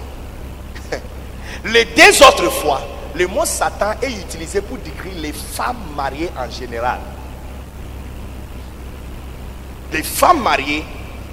[1.65, 2.83] Les deux autres fois,
[3.15, 6.99] le mot Satan est utilisé pour décrire les femmes mariées en général.
[9.93, 10.85] Les femmes mariées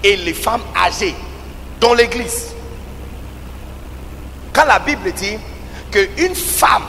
[0.03, 1.15] et les femmes âgées
[1.79, 2.53] dans l'église.
[4.53, 5.37] Quand la Bible dit
[5.89, 6.83] qu'une femme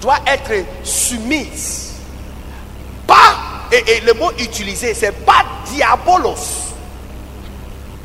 [0.00, 1.94] doit être soumise,
[3.06, 3.36] pas,
[3.70, 6.72] et, et le mot utilisé, c'est pas diabolos.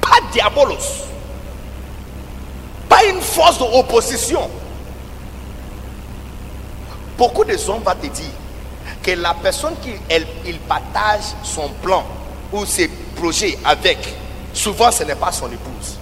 [0.01, 1.05] Pas diabolos.
[2.89, 4.49] Pas une force d'opposition.
[7.17, 8.31] Beaucoup de hommes vont te dire
[9.01, 12.03] que la personne qui elle, il partage son plan
[12.51, 13.97] ou ses projets avec,
[14.53, 15.97] souvent ce n'est pas son épouse.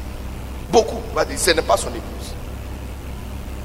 [0.69, 2.33] Beaucoup va dire ce n'est pas son épouse.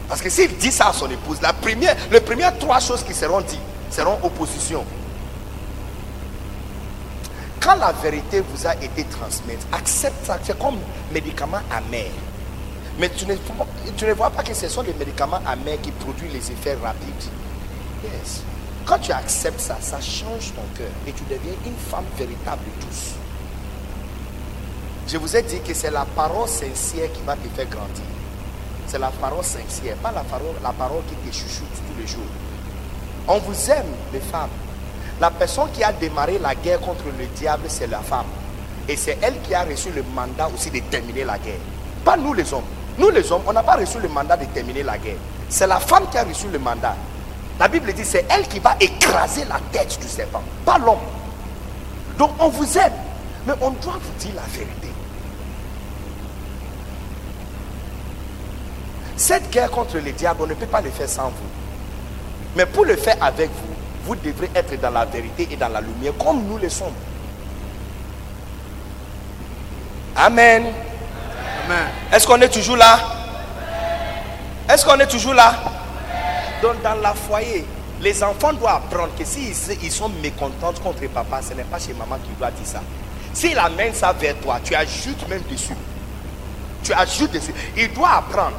[0.09, 3.15] Parce que s'il dit ça à son épouse, la première, les premières trois choses qui
[3.15, 3.61] seront dites
[3.91, 4.85] seront opposition.
[7.61, 10.39] Quand la vérité vous a été transmise, accepte ça.
[10.43, 10.79] C'est comme
[11.13, 12.11] médicament amer.
[12.99, 16.77] Mais tu ne, vois pas que ce sont les médicaments amers qui produisent les effets
[16.83, 17.31] rapides.
[18.03, 18.43] Yes.
[18.87, 23.15] Quand tu acceptes ça, ça change ton cœur et tu deviens une femme véritable tous.
[25.09, 28.05] Je vous ai dit que c'est la parole sincère qui va te faire grandir.
[28.87, 32.23] C'est la parole sincère, pas la parole, la parole qui te chouchoute tous les jours.
[33.29, 34.51] On vous aime, les femmes.
[35.21, 38.27] La personne qui a démarré la guerre contre le diable, c'est la femme.
[38.89, 41.59] Et c'est elle qui a reçu le mandat aussi de terminer la guerre.
[42.05, 42.63] Pas nous les hommes.
[42.99, 45.17] Nous les hommes, on n'a pas reçu le mandat de terminer la guerre.
[45.49, 46.97] C'est la femme qui a reçu le mandat.
[47.59, 50.99] La Bible dit c'est elle qui va écraser la tête du serpent, pas l'homme.
[52.19, 52.93] Donc on vous aime,
[53.47, 54.89] mais on doit vous dire la vérité.
[59.17, 61.49] Cette guerre contre le diable, on ne peut pas le faire sans vous.
[62.55, 63.75] Mais pour le faire avec vous,
[64.05, 66.93] vous devrez être dans la vérité et dans la lumière comme nous le sommes.
[70.15, 70.65] Amen.
[72.13, 72.99] Est-ce qu'on est toujours là?
[74.69, 75.55] Est-ce qu'on est toujours là?
[76.63, 77.67] Donc dans la foyer,
[78.01, 81.93] les enfants doivent apprendre que s'ils ils sont mécontents contre papa, ce n'est pas chez
[81.93, 82.81] maman qui doit dire ça.
[83.33, 85.77] S'il amène ça vers toi, tu ajoutes même dessus.
[86.83, 87.55] Tu ajoutes dessus.
[87.77, 88.57] Il doit apprendre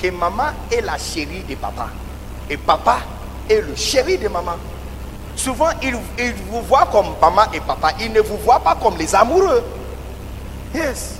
[0.00, 1.88] que maman est la chérie de papa.
[2.48, 2.98] Et papa
[3.50, 4.56] est le chéri de maman.
[5.34, 5.94] Souvent, ils
[6.50, 7.92] vous voient comme maman et papa.
[8.00, 9.62] Ils ne vous voient pas comme les amoureux.
[10.74, 11.15] Yes.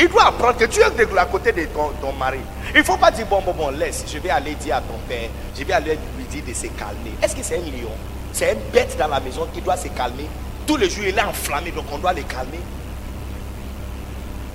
[0.00, 2.38] Il doit apprendre que tu es de la côté de ton, mari.
[2.74, 4.98] Il ne faut pas dire, bon, bon, bon, laisse, je vais aller dire à ton
[5.06, 7.12] père, je vais aller lui dire de se calmer.
[7.22, 7.90] Est-ce que c'est un lion?
[8.32, 10.26] C'est une bête dans la maison qui doit se calmer?
[10.66, 12.60] Tous les jours, il est enflammé, donc on doit les calmer.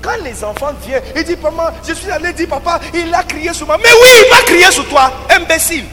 [0.01, 3.53] Quand les enfants viennent, ils disent, maman, je suis allé dire, papa, il a crié
[3.53, 3.77] sur moi.
[3.77, 5.85] Mais oui, il va crier sur toi, imbécile.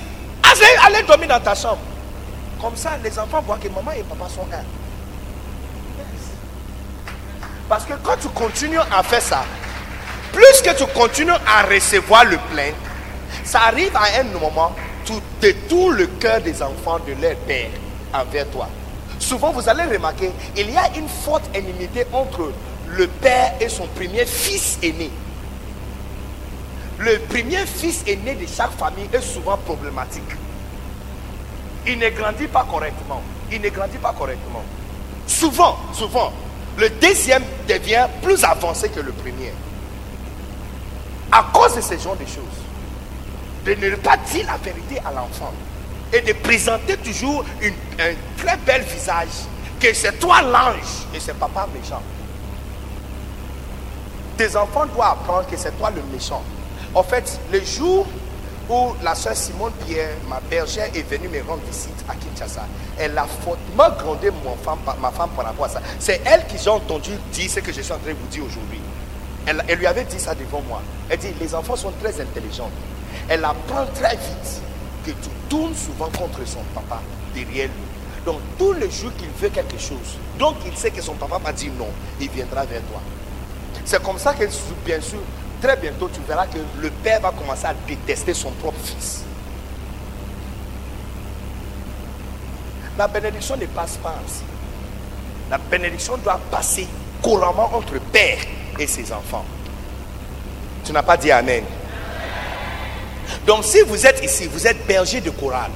[0.43, 1.79] Allez, allez dormir dans ta chambre.
[2.59, 4.82] Comme ça, les enfants voient que maman et papa sont un.
[7.73, 9.44] Parce que quand tu continues à faire ça,
[10.31, 12.70] plus que tu continues à recevoir le plein,
[13.44, 14.73] ça arrive à un moment,
[15.07, 17.70] tu détournes le cœur des enfants de leur père
[18.12, 18.68] envers toi.
[19.18, 22.52] Souvent, vous allez remarquer, il y a une forte inimité entre
[22.91, 25.10] le père et son premier fils aîné.
[26.99, 30.36] Le premier fils aîné de chaque famille est souvent problématique.
[31.86, 33.23] Il ne grandit pas correctement.
[33.51, 34.62] Il ne grandit pas correctement.
[35.26, 36.34] Souvent, souvent,
[36.78, 39.52] le deuxième devient plus avancé que le premier.
[41.31, 42.44] À cause de ce genre de choses.
[43.65, 45.52] De ne pas dire la vérité à l'enfant.
[46.12, 49.47] Et de présenter toujours un très bel visage.
[49.81, 52.02] Que c'est toi l'ange et c'est papa méchant.
[54.36, 56.42] Tes enfants doivent apprendre que c'est toi le méchant.
[56.94, 58.07] En fait, le jour
[59.02, 62.67] la soeur Simone Pierre, ma bergère, est venue me rendre visite à Kinshasa,
[62.99, 65.83] elle a fortement grondé mon femme, ma femme par rapport à ça.
[65.99, 68.44] C'est elle qui j'ai entendu dire ce que je suis en train de vous dire
[68.44, 68.81] aujourd'hui.
[69.47, 70.81] Elle, lui avait dit ça devant moi.
[71.09, 72.70] Elle dit, les enfants sont très intelligents.
[73.28, 74.62] Elle apprend très vite
[75.05, 77.01] que tu tournes souvent contre son papa
[77.34, 78.25] derrière lui.
[78.25, 81.52] Donc, tous les jours qu'il veut quelque chose, donc il sait que son papa va
[81.52, 81.89] dire non,
[82.20, 83.01] il viendra vers toi.
[83.84, 84.44] C'est comme ça que,
[84.84, 85.18] bien sûr,
[85.63, 89.25] très bientôt, tu verras que le père va commencer à détester son propre fils.
[92.99, 94.43] La bénédiction ne passe pas ainsi.
[95.49, 96.87] La bénédiction doit passer
[97.23, 98.39] couramment entre père
[98.79, 99.45] et ses enfants.
[100.85, 101.65] Tu n'as pas dit Amen.
[103.47, 105.71] Donc si vous êtes ici, vous êtes berger de chorale,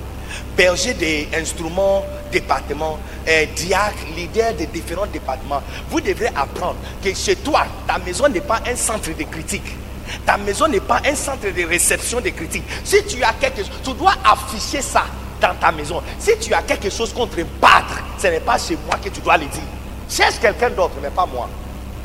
[0.57, 2.99] berger des instruments, départements,
[3.29, 8.41] euh, diacre, leader de différents départements, vous devrez apprendre que chez toi, ta maison n'est
[8.41, 9.77] pas un centre de critique.
[10.25, 12.65] Ta maison n'est pas un centre de réception de critiques.
[12.85, 15.05] Si tu as quelque chose, tu dois afficher ça
[15.41, 16.03] dans ta maison.
[16.19, 19.37] Si tu as quelque chose contre pâtre, ce n'est pas chez moi que tu dois
[19.37, 19.63] le dire.
[20.09, 21.49] Cherche quelqu'un d'autre, mais pas moi.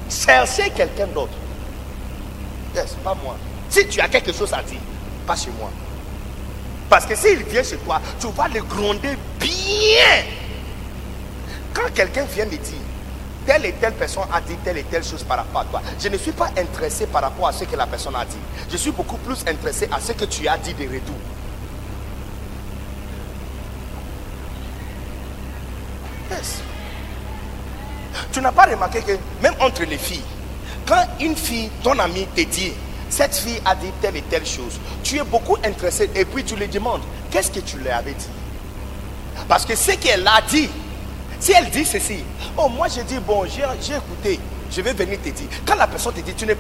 [0.09, 1.33] Cherchez quelqu'un d'autre.
[2.75, 3.35] Yes, pas moi.
[3.69, 4.79] Si tu as quelque chose à dire,
[5.27, 5.69] pas chez moi.
[6.89, 10.40] Parce que s'il vient chez toi, tu vas le gronder bien.
[11.73, 12.79] Quand quelqu'un vient me dire,
[13.45, 15.81] telle et telle personne a dit telle et telle chose par rapport à toi.
[15.99, 18.37] Je ne suis pas intéressé par rapport à ce que la personne a dit.
[18.69, 21.15] Je suis beaucoup plus intéressé à ce que tu as dit de retour.
[26.29, 26.61] Yes.
[28.31, 30.23] Tu n'as pas remarqué que même entre les filles,
[30.85, 32.73] quand une fille, ton ami te dit,
[33.09, 36.55] cette fille a dit telle et telle chose, tu es beaucoup intéressé et puis tu
[36.55, 38.29] lui demandes, qu'est-ce que tu lui avais dit?
[39.47, 40.69] Parce que ce qu'elle a dit,
[41.41, 42.23] si elle dit ceci,
[42.55, 43.63] oh moi j'ai dit, bon, j'ai
[43.95, 44.39] écouté,
[44.71, 45.47] je vais venir te dire.
[45.65, 46.53] Quand la personne te dit, tu ne,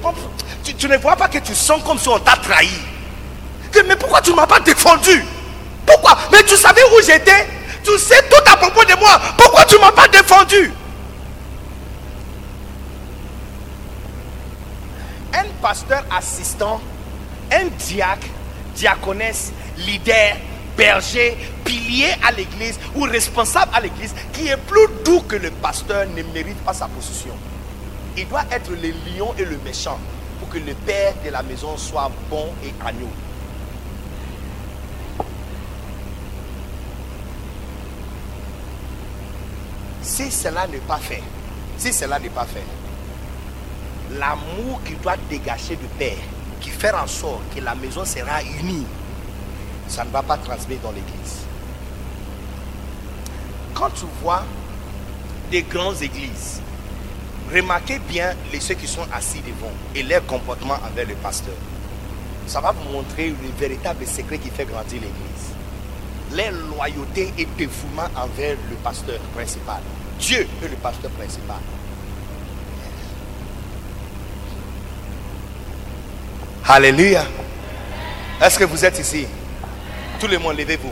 [0.63, 2.67] tu, tu ne vois pas que tu sens comme si on t'a trahi.
[3.87, 5.23] Mais pourquoi tu ne m'as pas défendu?
[5.85, 6.17] Pourquoi?
[6.31, 7.47] Mais tu savais où j'étais
[7.83, 9.21] Tu sais tout à propos de moi.
[9.37, 10.73] Pourquoi tu ne m'as pas défendu?
[15.33, 16.81] Un pasteur assistant,
[17.51, 18.27] un diacre,
[18.75, 20.35] diaconesse, leader,
[20.77, 26.07] berger, pilier à l'église ou responsable à l'église qui est plus doux que le pasteur
[26.07, 27.33] ne mérite pas sa position.
[28.17, 29.99] Il doit être le lion et le méchant
[30.39, 33.09] pour que le père de la maison soit bon et agneau.
[40.01, 41.23] Si cela n'est pas fait,
[41.77, 42.65] si cela n'est pas fait,
[44.17, 46.17] l'amour qui doit dégager du père,
[46.59, 48.85] qui fait en sorte que la maison sera unie,
[49.91, 51.41] ça ne va pas transmettre dans l'église.
[53.73, 54.43] Quand tu vois
[55.51, 56.61] des grandes églises,
[57.53, 61.55] remarquez bien les ceux qui sont assis devant et leur comportement envers le pasteur.
[62.47, 65.51] Ça va vous montrer le véritable secret qui fait grandir l'église.
[66.33, 69.81] Leur loyauté et dévouement envers le pasteur principal.
[70.19, 71.57] Dieu est le pasteur principal.
[76.65, 77.25] Alléluia.
[78.41, 79.27] Est-ce que vous êtes ici?
[80.21, 80.91] Tout le monde, levez-vous.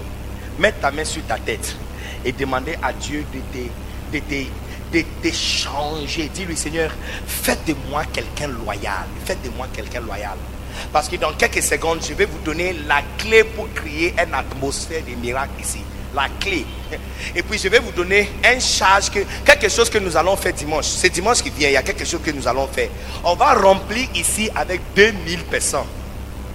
[0.58, 1.76] Mets ta main sur ta tête
[2.26, 4.18] et demandez à Dieu de te,
[4.92, 5.06] de.
[6.34, 6.90] Dis-lui, Seigneur,
[7.28, 9.06] faites de moi quelqu'un loyal.
[9.26, 10.36] Faites de moi quelqu'un loyal.
[10.92, 15.04] Parce que dans quelques secondes, je vais vous donner la clé pour créer une atmosphère
[15.08, 15.82] de miracle ici.
[16.16, 16.66] La clé.
[17.36, 20.54] Et puis je vais vous donner un charge, que, quelque chose que nous allons faire
[20.54, 20.86] dimanche.
[20.86, 22.90] C'est dimanche qui vient, il y a quelque chose que nous allons faire.
[23.24, 25.86] On va remplir ici avec 2000 personnes.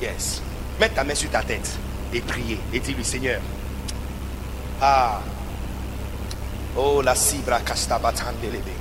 [0.03, 0.43] Yes.
[0.81, 1.79] Mets ta main sur ta tête
[2.15, 2.59] et prier.
[2.73, 3.41] Et dis-lui, Seigneur.
[4.81, 5.21] Ah.
[6.77, 8.73] Oh, la cibra castabatandelebe.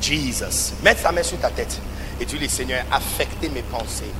[0.00, 0.74] Jesus.
[0.82, 1.80] Mets ta main sur ta tête
[2.20, 4.12] et dis-lui, Seigneur, affectez mes pensées.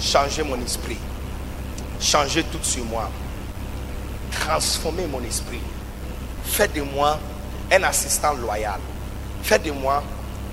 [0.00, 0.98] Changez mon esprit.
[2.00, 3.10] Changez tout sur moi.
[4.30, 5.60] Transformez mon esprit.
[6.44, 7.18] Faites de moi
[7.72, 8.80] un assistant loyal.
[9.42, 10.02] Faites de moi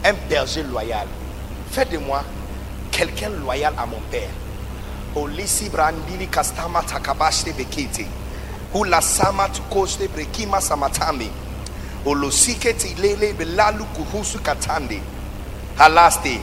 [0.03, 1.07] un berger loyal.
[1.71, 2.23] Faites de moi
[2.91, 4.29] quelqu'un loyal à mon père.
[5.15, 8.07] Olisi brandili kastama takabashte bekete.
[8.73, 11.29] Hula sama tukoste brekima samatami.
[12.05, 15.01] Olosike tilele belalu kuhusu katande.
[15.77, 16.39] Halaste.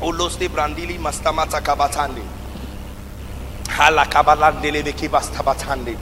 [0.00, 2.22] Oloste brandili mastamata kabatande.
[3.68, 5.96] Hala kabalandele beki bastabatande.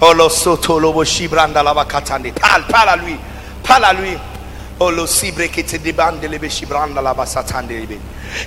[0.00, 2.32] Olo soto lobo shibranda lava katande.
[2.32, 3.16] Parle, parle à lui.
[3.62, 4.18] Parle à lui.
[4.78, 4.92] Il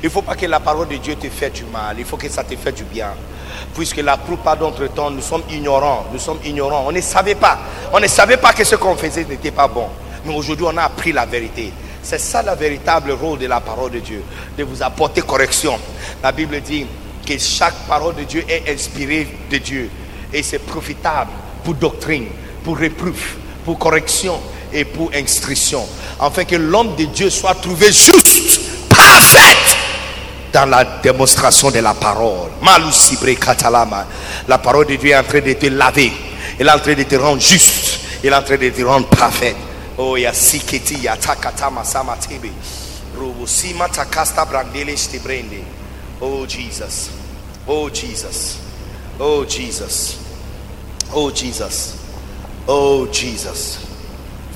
[0.04, 1.96] ne faut pas que la parole de Dieu te fait du mal.
[1.98, 3.10] Il faut que ça te fait du bien.
[3.74, 6.06] Puisque la plupart d'entre temps, nous sommes ignorants.
[6.14, 6.84] Nous sommes ignorants.
[6.88, 7.58] On ne savait pas.
[7.92, 9.88] On ne savait pas que ce qu'on faisait n'était pas bon.
[10.24, 11.74] Mais aujourd'hui, on a appris la vérité.
[12.04, 14.24] C'est ça le véritable rôle de la parole de Dieu.
[14.56, 15.80] De vous apporter correction.
[16.22, 16.86] La Bible dit
[17.26, 19.90] que chaque parole de Dieu est inspirée de Dieu.
[20.32, 21.32] Et c'est profitable
[21.64, 22.28] pour doctrine,
[22.64, 24.40] pour reproof, pour correction
[24.74, 25.86] et pour instruction.
[26.20, 29.58] Afin que l'homme de Dieu soit trouvé juste, parfait
[30.52, 32.50] dans la démonstration de la parole.
[34.48, 36.12] La parole de Dieu est en train de te laver.
[36.60, 38.00] Elle est en train de te rendre juste.
[38.24, 39.56] Elle est en train de te rendre parfait.
[39.98, 42.52] Oh, ya siketi ya takatama sama tebe.
[43.18, 45.64] Robosima takasta brandele stebrende.
[46.22, 47.10] Oh, Jesus.
[47.68, 48.58] Oh, Jesus.
[49.20, 50.18] Oh, Jesus.
[51.14, 51.96] Oh, Jesus.
[52.68, 53.89] Oh, Jesus.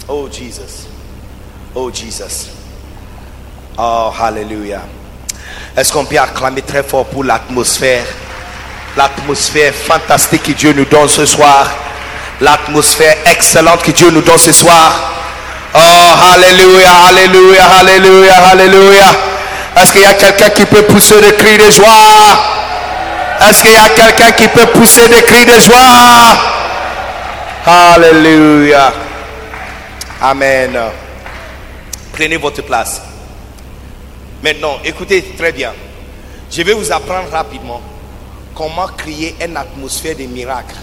[0.07, 0.87] Oh, Jesus.
[1.75, 2.49] Oh, Jesus.
[3.77, 4.81] Oh, hallelujah.
[5.75, 8.05] Est-ce qu'on peut acclamer très fort pour l'atmosphère?
[8.95, 11.67] L'atmosphère fantastique que Dieu nous donne ce soir.
[12.41, 14.91] L'atmosphère excellente que Dieu nous donne ce soir.
[15.73, 19.15] Oh, hallelujah, hallelujah, hallelujah, hallelujah.
[19.81, 21.87] Est-ce qu'il y a quelqu'un qui peut pousser des cris de joie?
[23.41, 26.37] Est-ce qu'il y a quelqu'un qui peut pousser des cris de joie?
[27.65, 28.93] Hallelujah.
[30.25, 30.79] Amen.
[32.13, 33.01] Prenez votre place.
[34.41, 35.73] Maintenant, écoutez très bien.
[36.49, 37.81] Je vais vous apprendre rapidement
[38.55, 40.77] comment créer une atmosphère de miracle.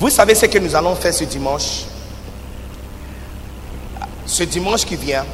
[0.00, 1.82] Vous savez ce que nous allons faire ce dimanche?
[4.24, 5.26] Ce dimanche qui vient,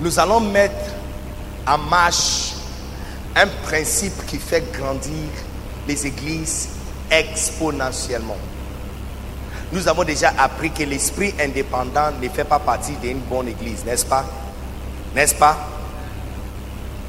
[0.00, 0.90] nous allons mettre
[1.68, 2.54] en marche
[3.36, 5.28] un principe qui fait grandir
[5.86, 6.70] les églises
[7.12, 8.38] exponentiellement.
[9.72, 14.06] Nous avons déjà appris que l'esprit indépendant ne fait pas partie d'une bonne église, n'est-ce
[14.06, 14.24] pas?
[15.14, 15.56] N'est-ce pas?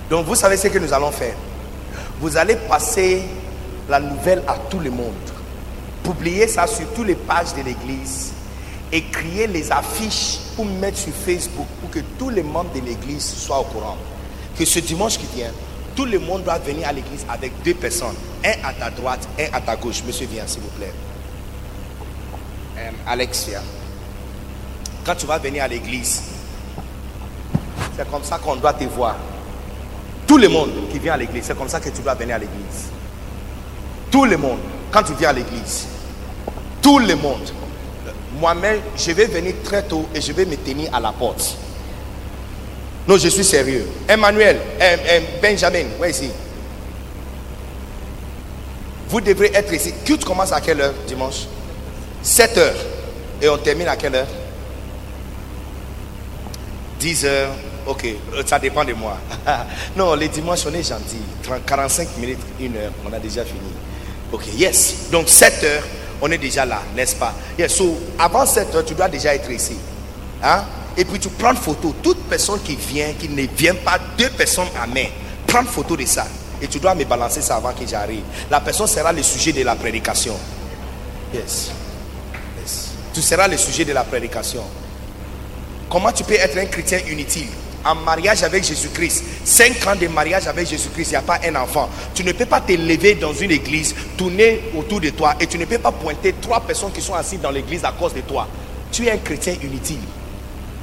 [0.10, 1.36] Donc vous savez ce que nous allons faire.
[2.20, 3.22] Vous allez passer
[3.88, 5.14] la nouvelle à tout le monde.
[6.04, 8.32] Publier ça sur toutes les pages de l'église
[8.92, 13.24] et créer les affiches pour mettre sur Facebook pour que tous les membres de l'église
[13.24, 13.98] soient au courant.
[14.58, 15.52] Que ce dimanche qui vient,
[15.96, 18.16] tout le monde doit venir à l'église avec deux personnes.
[18.44, 20.02] Un à ta droite, un à ta gauche.
[20.08, 20.94] Monsieur, viens, s'il vous plaît.
[22.78, 23.62] Euh, Alex, viens.
[25.06, 26.22] Quand tu vas venir à l'église,
[27.96, 29.16] c'est comme ça qu'on doit te voir.
[30.28, 32.40] Tout le monde qui vient à l'église, c'est comme ça que tu dois venir à
[32.40, 32.92] l'église.
[34.12, 34.60] Tout le monde,
[34.92, 35.88] quand tu viens à l'église,
[36.82, 37.50] tout le monde.
[38.40, 41.58] Moi-même, je vais venir très tôt et je vais me tenir à la porte.
[43.08, 43.88] Non, je suis sérieux.
[44.08, 45.86] Emmanuel, euh, euh, Benjamin.
[49.10, 49.94] Vous devrez être ici.
[50.06, 51.48] Culte commence à quelle heure dimanche?
[52.22, 52.76] 7 heures.
[53.42, 54.28] Et on termine à quelle heure?
[57.00, 57.52] 10 heures.
[57.86, 59.18] Ok, euh, ça dépend de moi.
[59.96, 61.22] non, les dimanches, on est gentil.
[61.44, 63.72] 30, 45 minutes, 1 heure, on a déjà fini.
[64.32, 65.10] Ok, yes.
[65.12, 65.84] Donc 7 heures,
[66.22, 67.34] on est déjà là, n'est-ce pas?
[67.58, 69.78] Yes, so avant 7 heures, tu dois déjà être ici.
[70.44, 70.64] Hein?
[70.98, 71.96] Et puis tu prends photo.
[72.04, 75.06] Toute personne qui vient, qui ne vient pas, deux personnes à main,
[75.46, 76.26] prends photo de ça.
[76.62, 78.24] Et tu dois me balancer ça avant que j'arrive.
[78.50, 80.36] La personne sera le sujet de la prédication.
[81.34, 81.72] Yes.
[83.18, 84.62] Tu seras le sujet de la prédication.
[85.90, 87.48] Comment tu peux être un chrétien inutile?
[87.84, 91.56] En mariage avec Jésus-Christ, 5 ans de mariage avec Jésus-Christ, il n'y a pas un
[91.56, 91.90] enfant.
[92.14, 95.58] Tu ne peux pas te lever dans une église, tourner autour de toi et tu
[95.58, 98.48] ne peux pas pointer trois personnes qui sont assises dans l'église à cause de toi.
[98.92, 99.98] Tu es un chrétien inutile.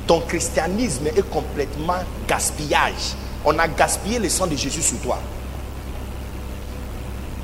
[0.04, 3.14] Ton christianisme est complètement gaspillage.
[3.44, 5.20] On a gaspillé le sang de Jésus sur toi.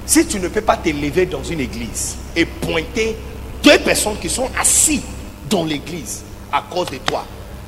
[0.04, 3.14] Si tu ne peux pas te lever dans une église et pointer
[3.62, 5.02] deux personnes qui sont assises
[5.48, 6.22] dans l'église
[6.52, 7.24] à cause de toi,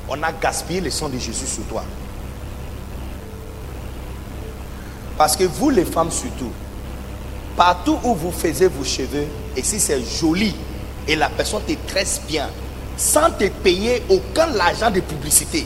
[0.09, 1.83] on a gaspillé le sang de Jésus sur toi.
[5.17, 6.51] Parce que vous les femmes surtout,
[7.55, 10.55] partout où vous faisiez vos cheveux, et si c'est joli,
[11.07, 12.49] et la personne te tresse bien,
[12.97, 15.65] sans te payer aucun argent de publicité,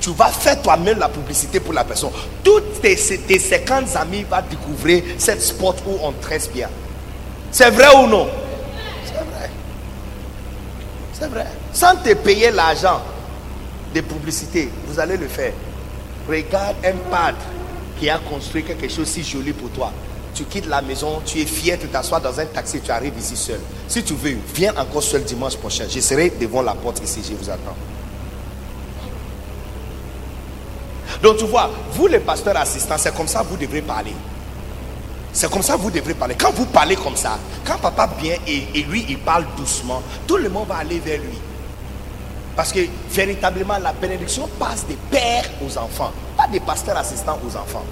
[0.00, 2.10] tu vas faire toi-même la publicité pour la personne.
[2.44, 6.68] Toutes tes, tes 50 amis vont découvrir cette spot où on tresse bien.
[7.50, 8.28] C'est vrai ou non?
[9.04, 9.50] C'est vrai.
[11.18, 11.46] C'est vrai.
[11.72, 13.00] Sans te payer l'argent,
[13.94, 15.52] de publicité, vous allez le faire.
[16.28, 17.38] Regarde un pâtre
[17.98, 19.92] qui a construit quelque chose si joli pour toi.
[20.34, 23.36] Tu quittes la maison, tu es fier, tu t'assois dans un taxi, tu arrives ici
[23.36, 23.60] seul.
[23.88, 25.84] Si tu veux, viens encore seul dimanche prochain.
[25.88, 27.76] Je serai devant la porte ici, je vous attends.
[31.22, 34.12] Donc tu vois, vous les pasteurs assistants, c'est comme ça que vous devrez parler.
[35.36, 36.34] C'est comme ça que vous devrez parler.
[36.34, 40.48] Quand vous parlez comme ça, quand papa vient et, lui, il parle doucement, tout le
[40.48, 41.38] monde va aller vers lui.
[42.56, 47.54] Parce que véritablement, la bénédiction passe des pères aux enfants, pas des pasteurs assistants aux
[47.54, 47.84] enfants,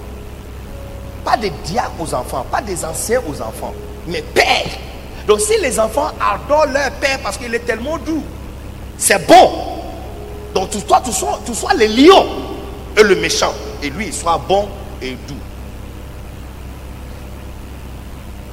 [1.23, 3.74] pas des diacres aux enfants, pas des anciens aux enfants,
[4.06, 4.78] mais pères.
[5.26, 8.24] Donc si les enfants adorent leur père parce qu'il est tellement doux,
[8.97, 9.50] c'est bon.
[10.55, 12.24] Donc toi, tu sois, tu sois le lion
[12.97, 14.66] et le méchant, et lui, il soit bon
[15.02, 15.43] et doux.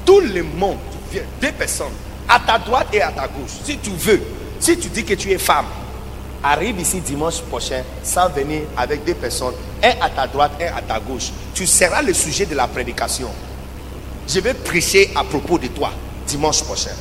[0.05, 0.77] Tout le monde,
[1.41, 1.93] deux personnes,
[2.27, 4.21] à ta droite et à ta gauche, si tu veux,
[4.59, 5.65] si tu dis que tu es femme,
[6.43, 10.81] arrive ici dimanche prochain sans venir avec deux personnes, un à ta droite, un à
[10.81, 11.31] ta gauche.
[11.53, 13.29] Tu seras le sujet de la prédication.
[14.27, 15.91] Je vais prêcher à propos de toi
[16.27, 16.91] dimanche prochain.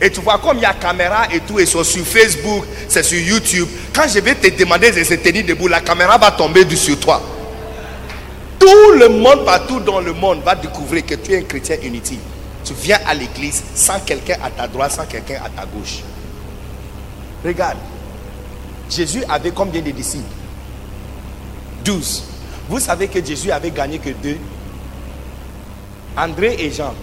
[0.00, 3.02] Et tu vois, comme il y a caméra et tout, et sont sur Facebook, c'est
[3.02, 3.68] sur YouTube.
[3.94, 7.22] Quand je vais te demander de se tenir debout, la caméra va tomber sur toi.
[8.58, 12.18] Tout le monde, partout dans le monde, va découvrir que tu es un chrétien inutile.
[12.64, 16.00] Tu viens à l'église sans quelqu'un à ta droite, sans quelqu'un à ta gauche.
[17.44, 17.78] Regarde.
[18.88, 20.24] Jésus avait combien de disciples?
[21.84, 22.24] 12.
[22.68, 24.38] Vous savez que Jésus avait gagné que deux?
[26.16, 26.94] André et Jean.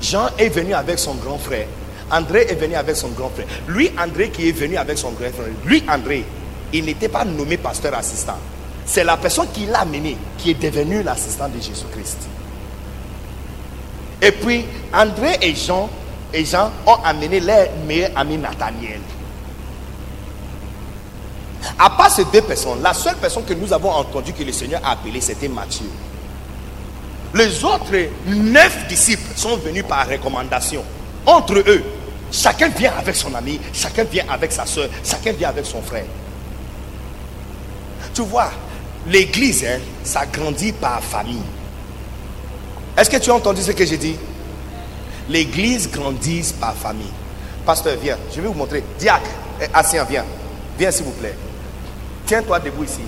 [0.00, 1.66] Jean est venu avec son grand frère.
[2.10, 3.46] André est venu avec son grand frère.
[3.68, 5.46] Lui, André, qui est venu avec son grand frère.
[5.64, 6.24] Lui, André,
[6.72, 8.38] il n'était pas nommé pasteur assistant.
[8.90, 12.18] C'est la personne qui l'a amené qui est devenu l'assistant de Jésus-Christ.
[14.20, 15.88] Et puis, André et Jean,
[16.34, 19.00] et Jean ont amené leur meilleur ami Nathaniel.
[21.78, 24.80] À part ces deux personnes, la seule personne que nous avons entendu que le Seigneur
[24.84, 25.86] a appelé, c'était Matthieu.
[27.34, 27.94] Les autres
[28.26, 30.82] neuf disciples sont venus par recommandation.
[31.24, 31.84] Entre eux,
[32.32, 36.04] Chacun vient avec son ami, chacun vient avec sa soeur, chacun vient avec son frère.
[38.14, 38.52] Tu vois,
[39.06, 41.42] l'église, hein, ça grandit par famille.
[42.96, 44.16] Est-ce que tu as entendu ce que j'ai dit?
[45.28, 47.12] L'église grandit par famille.
[47.64, 48.82] Pasteur, viens, je vais vous montrer.
[48.98, 49.30] Diacre,
[49.60, 50.24] eh, ancien, viens.
[50.78, 51.34] Viens s'il vous plaît.
[52.26, 53.00] Tiens-toi debout ici.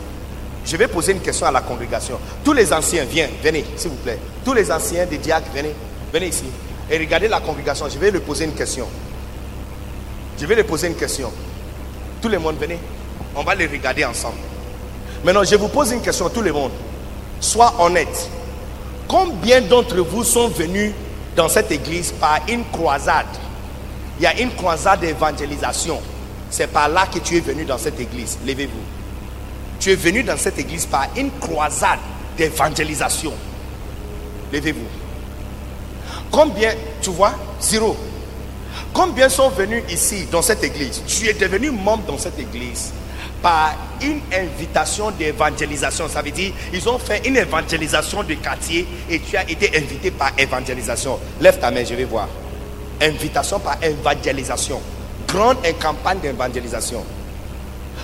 [0.64, 2.18] Je vais poser une question à la congrégation.
[2.44, 4.18] Tous les anciens, viens, venez, s'il vous plaît.
[4.44, 5.74] Tous les anciens des diacres, venez,
[6.12, 6.44] venez ici.
[6.90, 7.88] Et regardez la congrégation.
[7.88, 8.86] Je vais leur poser une question.
[10.38, 11.32] Je vais leur poser une question.
[12.20, 12.78] Tout le monde, venez.
[13.34, 14.38] On va les regarder ensemble.
[15.24, 16.72] Maintenant, je vous pose une question, tout le monde.
[17.40, 18.28] Sois honnête.
[19.06, 20.92] Combien d'entre vous sont venus
[21.36, 23.26] dans cette église par une croisade?
[24.18, 26.00] Il y a une croisade d'évangélisation.
[26.50, 28.38] C'est par là que tu es venu dans cette église.
[28.46, 28.72] Levez-vous.
[29.78, 31.98] Tu es venu dans cette église par une croisade
[32.36, 33.32] d'évangélisation.
[34.52, 34.86] Levez-vous.
[36.30, 37.96] Combien, tu vois, zéro.
[38.92, 41.02] Combien sont venus ici dans cette église?
[41.06, 42.92] Tu es devenu membre dans cette église
[43.42, 46.08] par une invitation d'évangélisation.
[46.08, 50.10] Ça veut dire, ils ont fait une évangélisation de quartier et tu as été invité
[50.10, 51.18] par évangélisation.
[51.40, 52.28] Lève ta main, je vais voir.
[53.00, 54.80] Invitation par évangélisation.
[55.26, 57.04] Grande campagne d'évangélisation.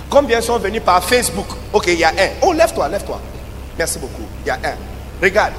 [0.09, 1.47] Combien sont venus par Facebook?
[1.71, 2.29] Ok, il y a un.
[2.41, 3.21] Oh, lève-toi, lève-toi.
[3.77, 4.25] Merci beaucoup.
[4.43, 4.75] Il y a un.
[5.21, 5.53] Regarde.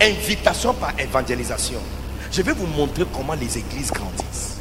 [0.00, 1.80] Invitation par évangélisation.
[2.30, 4.58] Je vais vous montrer comment les églises grandissent.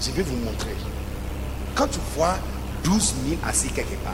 [0.00, 0.74] Je vais vous montrer.
[1.78, 2.34] Quand tu vois
[2.82, 4.12] 12 000 assis quelque part,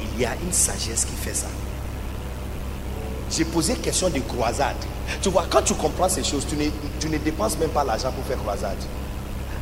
[0.00, 1.48] il y a une sagesse qui fait ça.
[3.32, 4.76] J'ai posé question de croisade.
[5.20, 8.12] Tu vois, quand tu comprends ces choses, tu ne, tu ne dépenses même pas l'argent
[8.12, 8.76] pour faire croisade.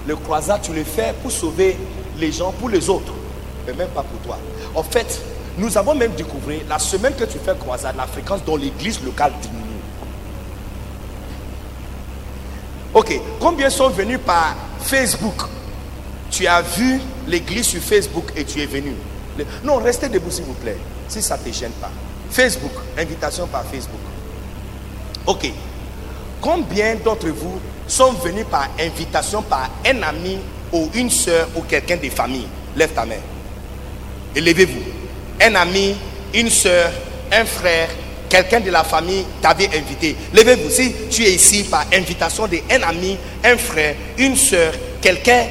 [0.07, 1.78] Le croisade, tu le fais pour sauver
[2.19, 3.15] les gens, pour les autres,
[3.67, 4.39] mais même pas pour toi.
[4.75, 5.23] En fait,
[5.57, 9.33] nous avons même découvert, la semaine que tu fais croisade, la fréquence dans l'église locale
[9.41, 9.62] diminue.
[12.93, 15.56] Ok, combien sont venus par Facebook?
[16.36, 18.92] Tu as vu l'église sur Facebook et tu es venu.
[19.65, 20.76] Non, restez debout s'il vous plaît,
[21.08, 21.90] si ça ne te gêne pas.
[22.31, 24.00] Facebook, invitation par Facebook.
[25.24, 25.50] Ok.
[26.42, 27.58] Combien d'entre vous
[27.89, 30.36] sont venus par invitation par un ami
[30.74, 32.48] ou une soeur ou quelqu'un de famille?
[32.76, 33.15] Lève ta main.
[34.34, 34.82] Élevez-vous.
[35.40, 35.97] Un ami,
[36.34, 36.92] une soeur,
[37.32, 37.89] un frère,
[38.28, 40.15] quelqu'un de la famille t'avait invité.
[40.34, 40.68] Levez-vous.
[40.68, 45.47] Si tu es ici par invitation d'un ami, un frère, une soeur, quelqu'un,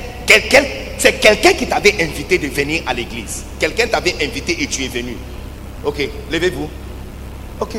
[0.98, 3.44] c'est quelqu'un qui t'avait invité de venir à l'église.
[3.60, 5.16] Quelqu'un t'avait invité et tu es venu.
[5.84, 6.70] Ok, levez-vous.
[7.60, 7.76] Ok.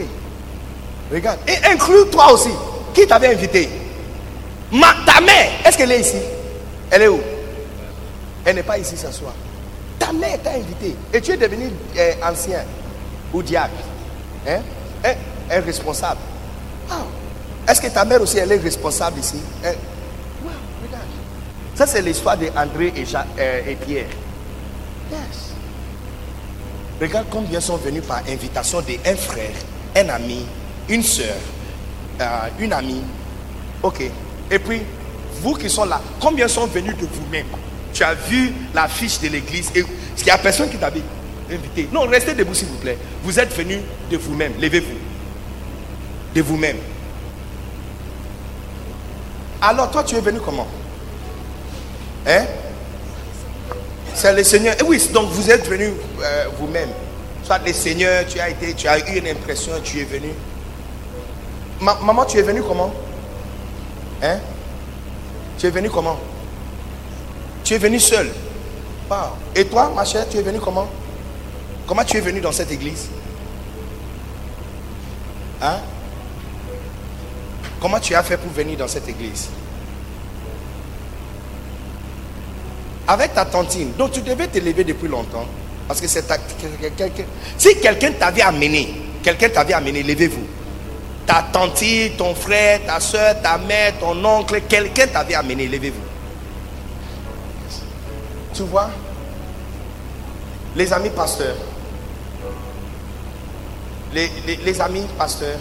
[1.13, 1.39] Regarde.
[1.47, 2.51] Et inclus toi aussi.
[2.95, 3.69] Qui t'avait invité?
[5.07, 6.17] Ta mère, est-ce qu'elle est ici?
[6.91, 7.21] Elle est où?
[8.45, 9.33] Elle n'est pas ici ce soir.
[9.99, 10.95] Ta mère t'a invité.
[11.13, 12.65] Et tu es devenu euh, ancien
[13.33, 13.75] ou diable.
[14.47, 14.61] Hein?
[15.05, 16.21] Un, un responsable.
[16.91, 17.03] Ah.
[17.69, 19.41] Est-ce que ta mère aussi, elle est responsable ici?
[19.65, 19.73] Hein?
[21.77, 23.05] Ça, c'est l'histoire de André et,
[23.39, 24.07] euh, et Pierre.
[25.13, 25.53] Yes.
[26.99, 29.53] Regarde combien sont venus par invitation d'un frère,
[29.95, 30.47] un ami,
[30.89, 31.37] une soeur,
[32.19, 32.25] euh,
[32.59, 33.03] une amie.
[33.83, 34.01] Ok.
[34.51, 34.81] Et puis,
[35.43, 37.47] vous qui sont là, combien sont venus de vous-même?
[37.93, 39.85] Tu as vu la fiche de l'église et
[40.17, 41.03] il n'y a personne qui t'avait
[41.51, 41.91] invité.
[41.93, 42.97] Non, restez debout s'il vous plaît.
[43.23, 43.81] Vous êtes venus
[44.11, 44.55] de vous-même.
[44.59, 44.97] Levez-vous.
[46.35, 46.79] De vous-même.
[49.61, 50.67] Alors, toi, tu es venu comment?
[52.27, 52.45] Hein?
[54.15, 54.75] C'est le Seigneur.
[54.81, 56.89] Et oui, donc vous êtes venu euh, vous-même.
[57.45, 60.31] Soit le Seigneur, tu as été, tu as eu une impression, tu es venu.
[61.81, 62.93] Ma- maman, tu es venu comment?
[64.23, 64.39] Hein?
[65.59, 66.19] Tu es venu comment?
[67.63, 68.29] Tu es venu seul.
[69.55, 70.89] Et toi, ma chère, tu es venu comment?
[71.87, 73.09] Comment tu es venu dans cette église?
[75.63, 75.79] Hein?
[77.81, 79.49] Comment tu as fait pour venir dans cette église?
[83.07, 83.93] Avec ta tantine.
[83.99, 85.47] Donc tu devais te lever depuis longtemps.
[85.89, 86.27] Parce que c'est
[86.81, 87.25] quelqu'un.
[87.57, 90.47] Si quelqu'un t'avait amené, quelqu'un t'avait amené, levez-vous.
[91.25, 96.03] Ta tantine, ton frère, ta soeur, ta mère, ton oncle, quelqu'un t'avait amené, levez-vous.
[98.55, 98.91] Tu vois?
[100.75, 101.57] Les amis pasteurs.
[104.13, 105.59] Les amis pasteurs,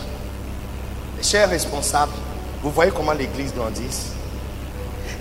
[1.18, 2.14] les chers responsables,
[2.64, 4.15] vous voyez comment l'église grandit?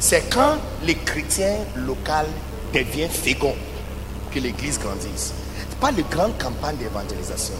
[0.07, 2.29] C'est quand les chrétiens locaux
[2.75, 3.57] deviennent féconds
[4.31, 5.33] que l'église grandisse.
[5.71, 7.55] Ce pas les grandes campagnes d'évangélisation.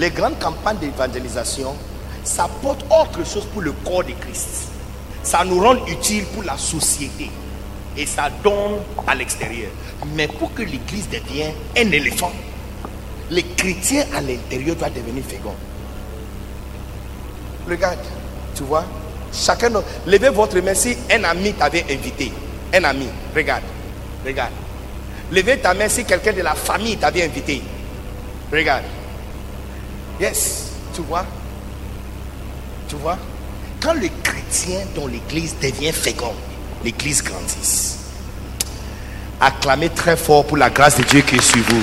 [0.00, 1.76] Les grandes campagnes d'évangélisation,
[2.24, 4.68] ça porte autre chose pour le corps de Christ.
[5.22, 7.30] Ça nous rend utile pour la société.
[7.98, 9.70] Et ça donne à l'extérieur.
[10.16, 12.32] Mais pour que l'église devienne un éléphant,
[13.28, 15.56] les chrétiens à l'intérieur doivent devenir féconds.
[17.68, 17.98] Regarde,
[18.54, 18.86] tu vois,
[19.34, 19.70] Chacun,
[20.06, 22.32] levez votre main si un ami t'avait invité.
[22.72, 23.62] Un ami, regarde,
[24.24, 24.52] regarde.
[25.32, 27.62] Levez ta main si quelqu'un de la famille t'avait invité.
[28.52, 28.84] Regarde.
[30.20, 31.26] Yes, tu vois?
[32.88, 33.18] Tu vois?
[33.80, 36.34] Quand le chrétien dans l'église devient fécond,
[36.84, 37.96] l'église grandit.
[39.40, 41.82] Acclamez très fort pour la grâce de Dieu qui est sur vous.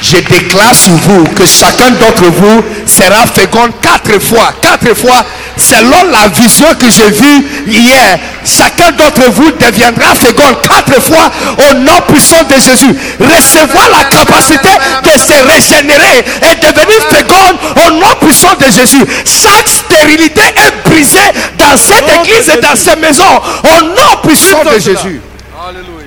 [0.00, 4.52] Je déclare sur vous que chacun d'entre vous sera fécond quatre fois.
[4.60, 5.24] Quatre fois,
[5.56, 8.18] selon la vision que j'ai vue hier.
[8.44, 11.30] Chacun d'entre vous deviendra fécond quatre fois
[11.70, 12.94] au nom puissant de Jésus.
[13.20, 14.68] Recevoir la capacité
[15.02, 19.04] de se régénérer et devenir fécond au nom puissant de Jésus.
[19.24, 21.18] Chaque stérilité est brisée
[21.58, 25.20] dans cette église et dans ces maisons au nom puissant de Jésus.
[25.66, 26.04] Alléluia.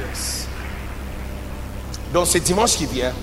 [2.14, 3.14] Donc c'est dimanche qui vient.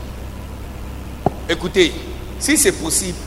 [1.49, 1.93] Écoutez,
[2.39, 3.19] si c'est possible,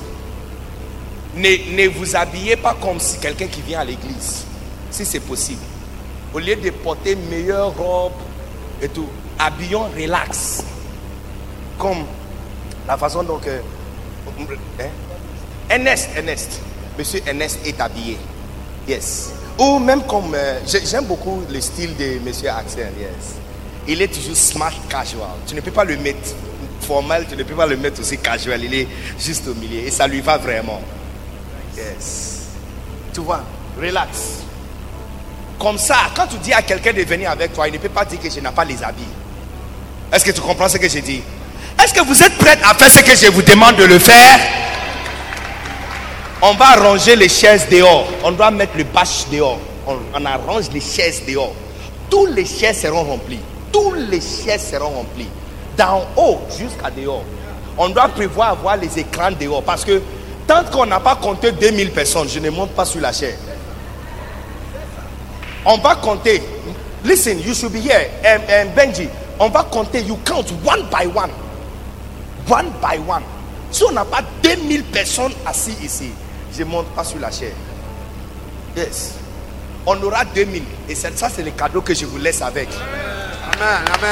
[1.38, 4.46] ne, vous habillez pas comme si quelqu'un qui vient à l'église.
[4.92, 5.62] Si c'est possible.
[6.34, 8.14] Au lieu de porter meilleure robe
[8.82, 9.08] et tout,
[9.40, 10.64] habillons relax.
[11.78, 12.06] Comme
[12.88, 13.50] la façon dont que...
[14.80, 14.84] Hein?
[15.70, 16.62] Ernest, Ernest.
[16.98, 18.18] Monsieur Ernest est habillé.
[18.88, 19.32] Yes.
[19.60, 20.34] Ou même comme...
[20.34, 22.92] euh, j'ai- J'aime beaucoup le style de Monsieur Axel.
[23.00, 23.36] Yes.
[23.88, 25.28] Il est toujours smart casual.
[25.46, 26.30] Tu ne peux pas le mettre
[26.82, 28.64] formel, tu ne peux pas le mettre aussi casual.
[28.64, 28.88] Il est
[29.20, 29.80] juste au milieu.
[29.80, 30.82] Et ça lui va vraiment.
[31.78, 32.48] Yes.
[33.14, 33.42] Tu vois,
[33.80, 34.42] relax.
[35.60, 38.06] Comme ça, quand tu dis à quelqu'un de venir avec toi, il ne peut pas
[38.06, 39.04] dire que je n'ai pas les habits.
[40.12, 41.22] Est-ce que tu comprends ce que je dis
[41.84, 44.40] Est-ce que vous êtes prêts à faire ce que je vous demande de le faire?
[46.42, 48.08] On va ranger les chaises dehors.
[48.24, 49.60] On doit mettre le bâche dehors.
[49.88, 51.54] On, on arrange les chaises dehors.
[52.10, 53.40] Tous les chaises seront remplies.
[53.72, 55.30] Tous les chaises seront remplies.
[55.78, 57.24] D'en haut jusqu'à dehors.
[57.78, 59.64] On doit prévoir avoir les écrans dehors.
[59.64, 60.02] Parce que
[60.48, 63.38] tant qu'on n'a pas compté 2000 personnes, je ne monte pas sur la chaise.
[65.66, 66.42] On va compter.
[67.04, 68.10] Listen, you should be here.
[68.26, 69.10] Um, um, Benji,
[69.40, 70.02] on va compter.
[70.02, 71.32] You count one by one.
[72.48, 73.24] One by one.
[73.70, 76.12] Si on n'a pas 2000 personnes assises ici,
[76.54, 77.54] je ne monte pas sur la chaise.
[78.76, 79.16] Yes.
[79.86, 80.64] On aura 2000.
[80.88, 82.70] Et ça, c'est le cadeau que je vous laisse avec.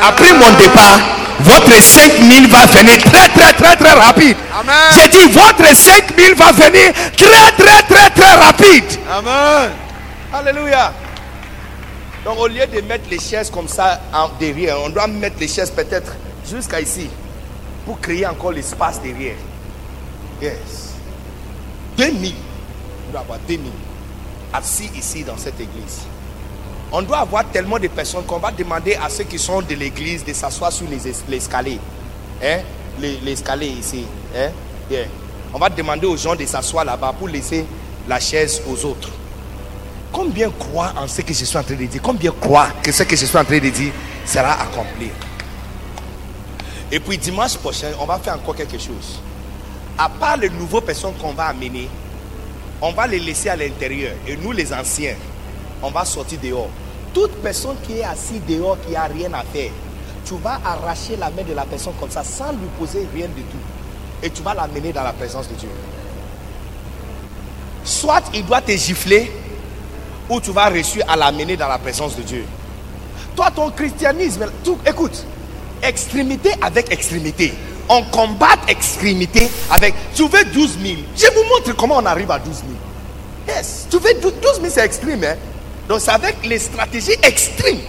[0.02, 1.00] Après mon départ,
[1.40, 4.38] votre 5000 va venir très, très, très, très rapide.
[4.94, 8.86] J'ai dit, votre 5000 va venir très, très, très, très rapide.
[9.12, 9.72] Amen.
[10.34, 10.94] Alléluia.
[12.24, 15.48] Donc au lieu de mettre les chaises comme ça en derrière, on doit mettre les
[15.48, 16.14] chaises peut-être
[16.50, 17.08] jusqu'à ici
[17.86, 19.36] pour créer encore l'espace derrière.
[20.42, 20.96] Yes.
[21.98, 22.34] 2000.
[23.08, 23.72] On doit avoir 2000
[24.54, 26.00] assis ici dans cette église.
[26.98, 30.24] On doit avoir tellement de personnes qu'on va demander à ceux qui sont de l'église
[30.24, 31.77] de s'asseoir sur les es- l'escalier.
[32.41, 32.59] Hein?
[33.01, 34.06] Les- L'escalier ici.
[34.33, 34.49] Hein?
[35.53, 37.65] On va demander aux gens de s'asseoir là-bas pour laisser
[38.07, 39.09] la chaise aux autres.
[40.14, 42.01] Combien croient en ce que je suis en train de dire?
[42.01, 43.91] Combien croient que ce que je suis en train de dire
[44.25, 45.09] sera accompli?
[46.93, 49.19] Et puis dimanche prochain, on va faire encore quelque chose.
[49.98, 51.90] À part les nouveaux personnes qu'on va amener,
[52.82, 54.14] on va les laisser à l'intérieur.
[54.25, 55.15] Et nous, les anciens,
[55.82, 56.69] on va sortir dehors.
[57.16, 59.72] Toute personne qui est assise dehors, qui n'a rien à faire,
[60.26, 63.42] tu vas arracher la main de la personne comme ça, sans lui poser rien du
[63.44, 63.58] tout.
[64.22, 65.69] Et tu vas l'amener dans la présence de Dieu.
[67.85, 69.32] Soit il doit te gifler,
[70.30, 72.44] ou tu vas réussir à l'amener dans la présence de Dieu.
[73.34, 74.48] Toi, ton christianisme,
[74.85, 75.24] écoute,
[75.82, 77.53] extrémité avec extrémité.
[77.88, 79.94] On combat extrémité avec.
[80.16, 80.95] Tu veux 12 000.
[81.16, 82.56] Je vous montre comment on arrive à 12
[83.48, 83.58] 000.
[83.58, 83.88] Yes.
[83.90, 85.24] Tu veux 12 000, c'est extrême.
[85.24, 85.35] Hein?
[85.88, 87.80] Donc, c'est avec les stratégies extrêmes.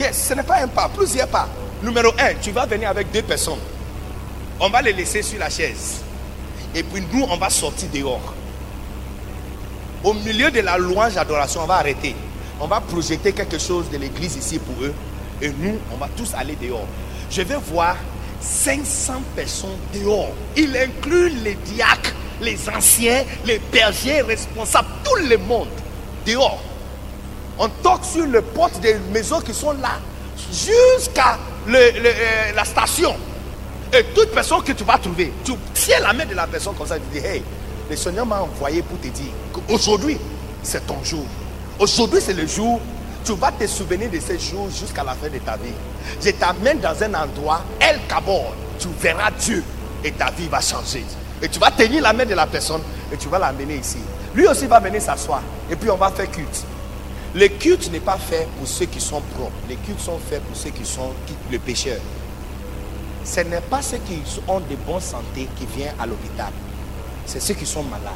[0.00, 1.48] Yes, ce n'est pas un pas, plusieurs pas.
[1.82, 3.58] Numéro un, tu vas venir avec deux personnes.
[4.60, 6.00] On va les laisser sur la chaise.
[6.74, 8.34] Et puis nous, on va sortir dehors.
[10.04, 12.14] Au milieu de la louange d'adoration, on va arrêter.
[12.60, 14.94] On va projeter quelque chose de l'église ici pour eux.
[15.42, 16.86] Et nous, on va tous aller dehors.
[17.30, 17.96] Je vais voir
[18.40, 20.30] 500 personnes dehors.
[20.56, 25.68] Il inclut les diacres, les anciens, les bergers responsables, tout le monde
[26.26, 26.60] dehors.
[27.58, 29.98] On toque sur les portes des maisons qui sont là
[30.52, 31.38] jusqu'à
[31.68, 33.14] euh, la station.
[33.92, 36.86] Et toute personne que tu vas trouver, tu tiens la main de la personne comme
[36.86, 37.42] ça, tu dis, hey,
[37.88, 40.18] le Seigneur m'a envoyé pour te dire qu'aujourd'hui,
[40.62, 41.24] c'est ton jour.
[41.78, 42.80] Aujourd'hui, c'est le jour,
[43.24, 45.72] tu vas te souvenir de ce jour jusqu'à la fin de ta vie.
[46.20, 49.62] Je t'amène dans un endroit, El Kabor, tu verras Dieu
[50.04, 51.04] et ta vie va changer.
[51.42, 52.80] Et tu vas tenir la main de la personne
[53.12, 53.98] et tu vas l'amener ici.
[54.36, 56.64] Lui aussi va venir s'asseoir et puis on va faire culte.
[57.34, 59.52] Le culte n'est pas fait pour ceux qui sont propres.
[59.68, 61.98] Les cultes sont faits pour ceux qui sont qui- le pécheur.
[63.24, 66.52] Ce n'est pas ceux qui ont de bonne santé qui viennent à l'hôpital.
[67.24, 68.12] C'est ceux qui sont malades.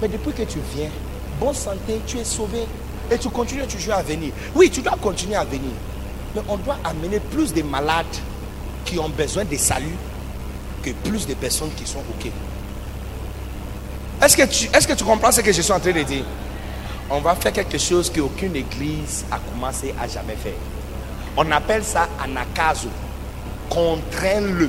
[0.00, 0.90] Mais depuis que tu viens,
[1.40, 2.64] bonne santé, tu es sauvé.
[3.10, 4.32] Et tu continues toujours à venir.
[4.54, 5.72] Oui, tu dois continuer à venir.
[6.34, 8.04] Mais on doit amener plus de malades
[8.84, 9.96] qui ont besoin de salut
[10.82, 12.30] que plus de personnes qui sont OK.
[14.26, 16.24] Est-ce que, tu, comprends ce que je suis en train de dire?
[17.08, 20.58] On va faire quelque chose qu'aucune église a commencé à jamais faire.
[21.36, 22.88] On appelle ça anakazo.
[23.70, 24.68] Contrains-le.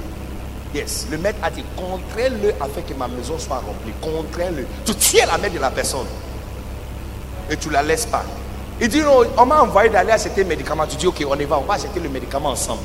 [0.75, 3.93] Yes, le maître a dit contrains-le afin que ma maison soit remplie.
[3.99, 4.67] Contrains-le.
[4.85, 6.05] Tu tiens la main de la personne
[7.49, 8.25] et tu la laisses pas.
[8.79, 10.85] Il dit non, on m'a envoyé d'aller acheter le médicament.
[10.85, 12.83] Tu dis ok, on y va, on va acheter le médicament ensemble.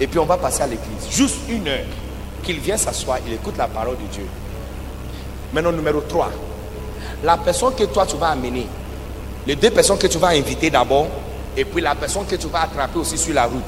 [0.00, 1.10] Et puis on va passer à l'église.
[1.10, 1.84] Juste une heure.
[2.42, 4.26] Qu'il vienne s'asseoir, il écoute la parole de Dieu.
[5.52, 6.30] Maintenant, numéro 3.
[7.24, 8.66] La personne que toi tu vas amener,
[9.46, 11.08] les deux personnes que tu vas inviter d'abord,
[11.56, 13.62] et puis la personne que tu vas attraper aussi sur la route,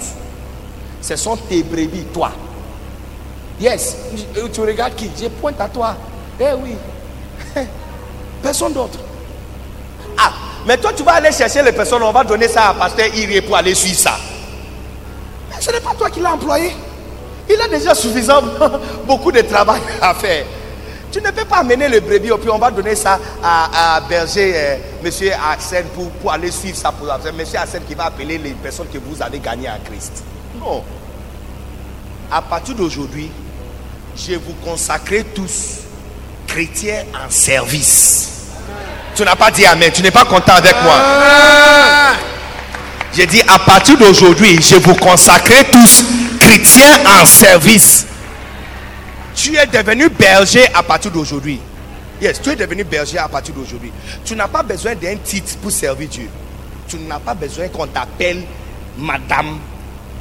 [1.00, 2.30] ce sont tes brebis, toi.
[3.60, 3.96] Yes,
[4.52, 5.10] tu regardes qui?
[5.20, 5.96] Je pointe à toi.
[6.38, 6.74] Eh oui.
[8.42, 8.98] Personne d'autre.
[10.18, 10.32] Ah,
[10.66, 13.40] mais toi tu vas aller chercher les personnes, on va donner ça à pasteur Irie
[13.42, 14.16] pour aller suivre ça.
[15.50, 16.74] Mais ce n'est pas toi qui l'as employé.
[17.48, 18.50] Il a déjà suffisamment
[19.06, 20.44] beaucoup de travail à faire.
[21.12, 24.52] Tu ne peux pas amener le brebis et puis on va donner ça à, berger
[24.54, 28.50] euh, monsieur Arsène pour, pour, aller suivre ça pour monsieur Arsène qui va appeler les
[28.50, 30.22] personnes que vous avez gagnées à Christ.
[30.60, 30.84] Non.
[32.30, 33.30] À partir d'aujourd'hui,
[34.16, 35.78] je vous consacrer tous
[36.46, 38.28] chrétiens en service.
[39.16, 39.90] Tu n'as pas dit Amen.
[39.92, 40.96] Tu n'es pas content avec moi.
[43.12, 46.04] J'ai dit à partir d'aujourd'hui, je vous consacrer tous
[46.38, 48.06] chrétiens en service.
[49.42, 51.58] Tu es devenu berger à partir d'aujourd'hui.
[52.20, 53.90] Yes, tu es devenu berger à partir d'aujourd'hui.
[54.22, 56.28] Tu n'as pas besoin d'un titre pour servir Dieu.
[56.86, 58.42] Tu n'as pas besoin qu'on t'appelle
[58.98, 59.58] madame,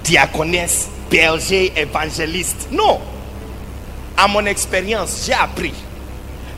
[0.05, 2.69] diaconesse, berger, évangéliste.
[2.71, 3.01] Non.
[4.15, 5.73] À mon expérience, j'ai appris.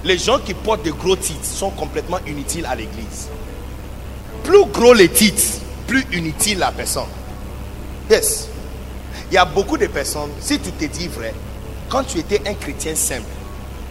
[0.04, 3.28] Les gens qui portent de gros titres sont complètement inutiles à l'église.
[4.44, 7.10] Plus gros les titres, plus inutile la personne.
[8.08, 8.50] Yes.
[9.32, 11.34] Il y a beaucoup de personnes, si tu te dis vrai,
[11.92, 13.28] quand tu étais un chrétien simple,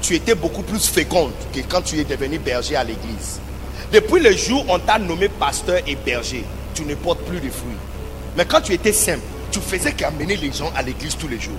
[0.00, 3.38] tu étais beaucoup plus féconde que quand tu es devenu berger à l'église.
[3.92, 7.50] Depuis le jour où on t'a nommé pasteur et berger, tu ne portes plus de
[7.50, 7.76] fruits.
[8.38, 9.20] Mais quand tu étais simple,
[9.52, 11.58] tu faisais qu'amener les gens à l'église tous les jours.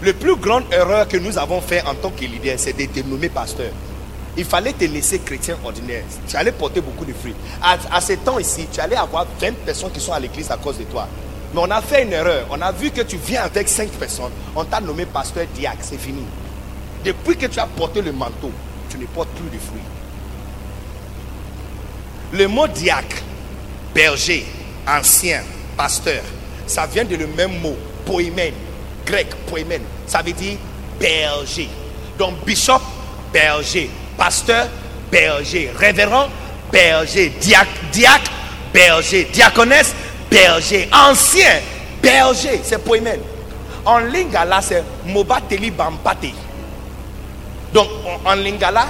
[0.00, 3.04] Le plus grande erreur que nous avons fait en tant que leader, c'est de te
[3.04, 3.72] nommer pasteur.
[4.36, 6.04] Il fallait te laisser chrétien ordinaire.
[6.28, 7.34] Tu allais porter beaucoup de fruits.
[7.60, 10.56] À, à ce temps ici, tu allais avoir 20 personnes qui sont à l'église à
[10.56, 11.08] cause de toi.
[11.54, 12.46] Mais on a fait une erreur.
[12.50, 14.32] On a vu que tu viens avec 5 personnes.
[14.56, 15.78] On t'a nommé pasteur diacre.
[15.82, 16.24] C'est fini.
[17.04, 18.50] Depuis que tu as porté le manteau,
[18.90, 19.80] tu ne portes plus de fruits.
[22.32, 23.18] Le mot diacre,
[23.94, 24.44] berger,
[24.88, 25.42] ancien,
[25.76, 26.22] pasteur,
[26.66, 28.54] ça vient de le même mot, poïmène,
[29.06, 29.82] grec, poïmène.
[30.06, 30.58] Ça veut dire
[30.98, 31.68] berger.
[32.18, 32.80] Donc bishop,
[33.32, 33.90] berger.
[34.16, 34.66] Pasteur,
[35.12, 35.70] berger.
[35.76, 36.28] Révérend,
[36.72, 37.28] berger.
[37.40, 38.32] Diacre, diacre
[38.72, 39.28] berger.
[39.32, 39.94] Diaconesse,
[40.34, 40.88] berger.
[40.92, 41.60] Ancien,
[42.02, 42.60] berger.
[42.62, 43.20] C'est poïmène.
[43.84, 46.32] En lingala, c'est Mobateli Bampate.
[47.72, 47.88] Donc
[48.24, 48.86] en lingala,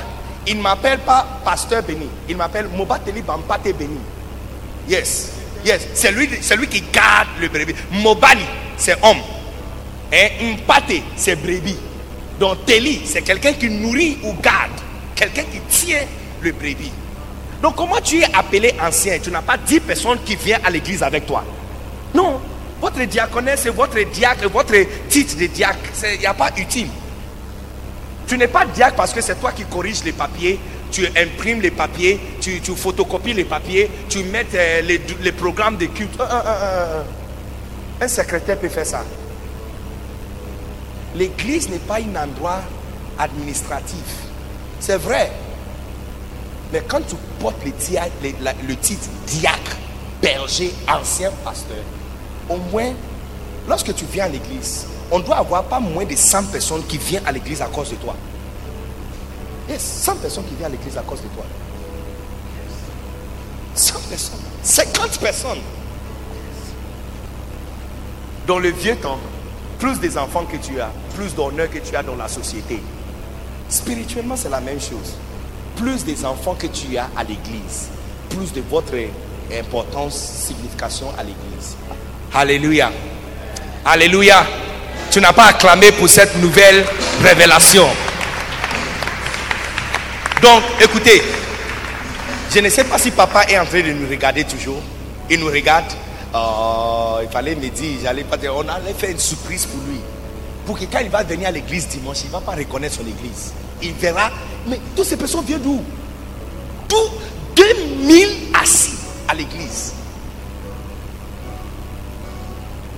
[0.46, 2.08] il ne m'appelle pas pasteur béni.
[2.28, 3.98] Il m'appelle Mobateli Bampate béni.
[4.88, 5.32] Yes.
[5.64, 5.88] Yes.
[5.94, 7.74] C'est lui, lui qui garde le brebis.
[7.90, 8.44] Mobali,
[8.76, 9.20] c'est homme.
[10.12, 11.78] Et Mpate, c'est brebis.
[12.38, 14.72] Donc Teli, c'est quelqu'un qui nourrit ou garde.
[15.14, 16.02] Quelqu'un qui tient
[16.40, 16.92] le brebis.
[17.64, 19.18] Donc comment tu es appelé ancien?
[19.18, 21.42] Tu n'as pas 10 personnes qui viennent à l'église avec toi.
[22.14, 22.38] Non.
[22.78, 24.74] Votre diaconesse, votre diacre, votre
[25.08, 25.78] titre de diacre,
[26.12, 26.88] il n'y a pas utile.
[28.26, 30.60] Tu n'es pas diacre parce que c'est toi qui corriges les papiers,
[30.92, 36.20] tu imprimes les papiers, tu, photocopies les papiers, tu mets euh, les, programmes de culte.
[37.98, 39.02] Un secrétaire peut faire ça.
[41.14, 42.60] L'église n'est pas un endroit
[43.18, 44.04] administratif.
[44.80, 45.32] C'est vrai.
[46.74, 49.76] Mais quand tu portes le, titre diacre,
[50.20, 51.84] berger, ancien pasteur,
[52.50, 52.92] au moins,
[53.68, 57.24] lorsque tu viens à l'église, on doit avoir pas moins de 100 personnes qui viennent
[57.26, 58.16] à l'église à cause de toi.
[59.68, 61.44] Yes, 100 personnes qui viennent à l'église à cause de toi.
[63.76, 64.40] 100 personnes.
[64.64, 65.62] 50 personnes.
[68.48, 69.20] Dans le vieux temps,
[69.78, 72.82] plus des enfants que tu as, plus d'honneur que tu as dans la société.
[73.68, 75.14] Spirituellement, c'est la même chose.
[75.76, 77.88] Plus des enfants que tu as à l'église,
[78.30, 78.94] plus de votre
[79.52, 81.76] importance, signification à l'église.
[82.32, 82.90] Alléluia.
[83.84, 84.46] Alléluia.
[85.10, 86.84] Tu n'as pas acclamé pour cette nouvelle
[87.22, 87.86] révélation.
[90.42, 91.22] Donc, écoutez,
[92.54, 94.80] je ne sais pas si papa est en train de nous regarder toujours.
[95.30, 95.86] Il nous regarde.
[96.34, 100.00] Oh, il fallait me dire, j'allais pas on allait faire une surprise pour lui.
[100.66, 103.02] Pour que quand il va venir à l'église dimanche, il ne va pas reconnaître son
[103.02, 103.52] église.
[103.82, 104.30] Il verra,
[104.66, 105.82] mais toutes ces personnes viennent d'où?
[106.88, 107.10] Tout
[107.54, 108.28] 2000
[108.60, 108.94] assis
[109.28, 109.92] à l'église.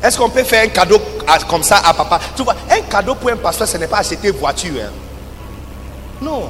[0.03, 1.01] Est-ce qu'on peut faire un cadeau
[1.49, 2.21] comme ça à papa?
[2.37, 4.81] Tu vois, un cadeau pour un pasteur, ce n'est pas acheter voiture.
[4.85, 4.91] hein.
[6.23, 6.49] Non.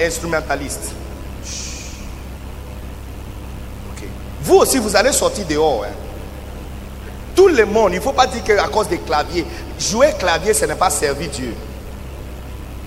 [0.00, 0.92] Instrumentaliste.
[4.40, 5.84] Vous aussi, vous allez sortir dehors.
[5.84, 5.92] hein.
[7.38, 9.46] Tout le monde, il ne faut pas dire qu'à cause des claviers.
[9.78, 11.54] Jouer clavier, ce n'est pas servir Dieu.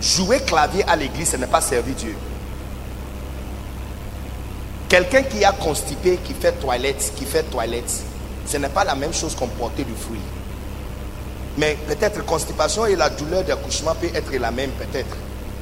[0.01, 2.17] Jouer clavier à l'église, ce n'est pas servir Dieu.
[4.89, 8.03] Quelqu'un qui a constipé, qui fait toilette, qui fait toilette,
[8.45, 10.19] ce n'est pas la même chose qu'on porter du fruit.
[11.57, 15.15] Mais peut-être constipation et la douleur d'accouchement peut être la même, peut-être.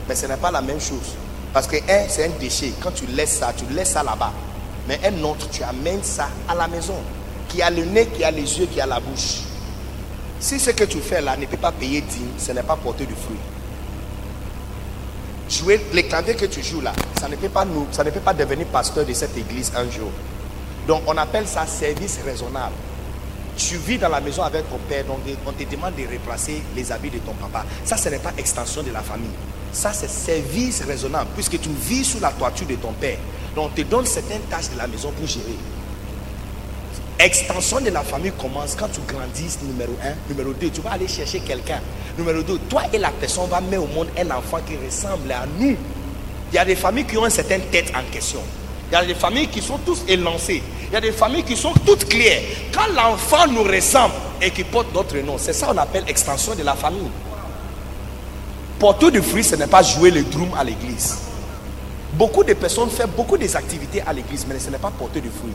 [0.08, 1.14] Mais ce n'est pas la même chose.
[1.54, 2.74] Parce que un, c'est un déchet.
[2.82, 4.34] Quand tu laisses ça, tu laisses ça là-bas.
[4.88, 6.98] Mais un autre, tu amènes ça à la maison.
[7.50, 9.40] Qui a le nez, qui a les yeux, qui a la bouche.
[10.40, 13.06] Si ce que tu fais là ne peut pas payer digne, ce n'est pas porter
[13.06, 13.36] du fruit.
[15.50, 18.20] Jouer les claviers que tu joues là, ça ne peut pas nous, ça ne peut
[18.20, 20.12] pas devenir pasteur de cette église un jour.
[20.88, 22.76] Donc on appelle ça service raisonnable.
[23.58, 26.92] Tu vis dans la maison avec ton père, donc on te demande de replacer les
[26.92, 27.66] habits de ton papa.
[27.84, 29.28] Ça, ce n'est pas extension de la famille.
[29.74, 33.18] Ça, c'est service raisonnable, puisque tu vis sous la toiture de ton père.
[33.56, 35.58] Donc on te donne certaines tâches de la maison pour gérer.
[37.22, 40.14] Extension de la famille commence quand tu grandis, numéro un.
[40.30, 41.82] Numéro deux, tu vas aller chercher quelqu'un.
[42.18, 45.46] Numéro deux, toi et la personne va mettre au monde un enfant qui ressemble à
[45.60, 45.76] nous.
[46.52, 48.40] Il y a des familles qui ont une certaine tête en question.
[48.90, 50.64] Il y a des familles qui sont tous élancées.
[50.88, 52.42] Il y a des familles qui sont toutes claires.
[52.74, 56.64] Quand l'enfant nous ressemble et qui porte notre nom, c'est ça qu'on appelle extension de
[56.64, 57.12] la famille.
[58.80, 61.18] Porter du fruit, ce n'est pas jouer le drum à l'église.
[62.14, 65.30] Beaucoup de personnes font beaucoup des activités à l'église, mais ce n'est pas porter du
[65.30, 65.52] fruit.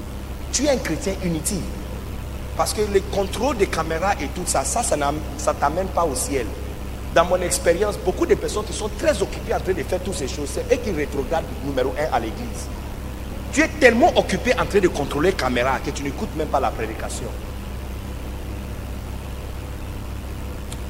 [0.54, 1.60] Tu es un chrétien inutile.
[2.56, 6.14] Parce que le contrôle des caméras et tout ça, ça, ça ne t'amène pas au
[6.14, 6.46] ciel.
[7.12, 10.14] Dans mon expérience, beaucoup de personnes qui sont très occupées en train de faire toutes
[10.14, 12.68] ces choses, c'est eux qui rétrogradent numéro un à l'église.
[13.52, 16.60] Tu es tellement occupé en train de contrôler la caméra que tu n'écoutes même pas
[16.60, 17.26] la prédication.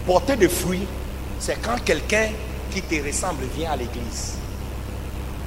[0.07, 0.87] Porter des fruits,
[1.39, 2.29] c'est quand quelqu'un
[2.71, 4.35] qui te ressemble vient à l'église.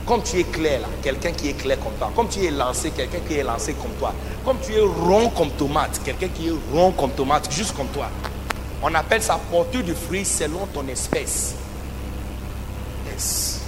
[0.08, 2.10] Comme tu es clair là, quelqu'un qui est clair comme toi.
[2.16, 4.14] Comme tu es lancé, quelqu'un qui est lancé comme toi.
[4.45, 8.08] Comme tu es rond comme tomate, quelqu'un qui est rond comme tomate, juste comme toi.
[8.82, 11.56] On appelle ça porter du fruit selon ton espèce.
[13.11, 13.60] Yes.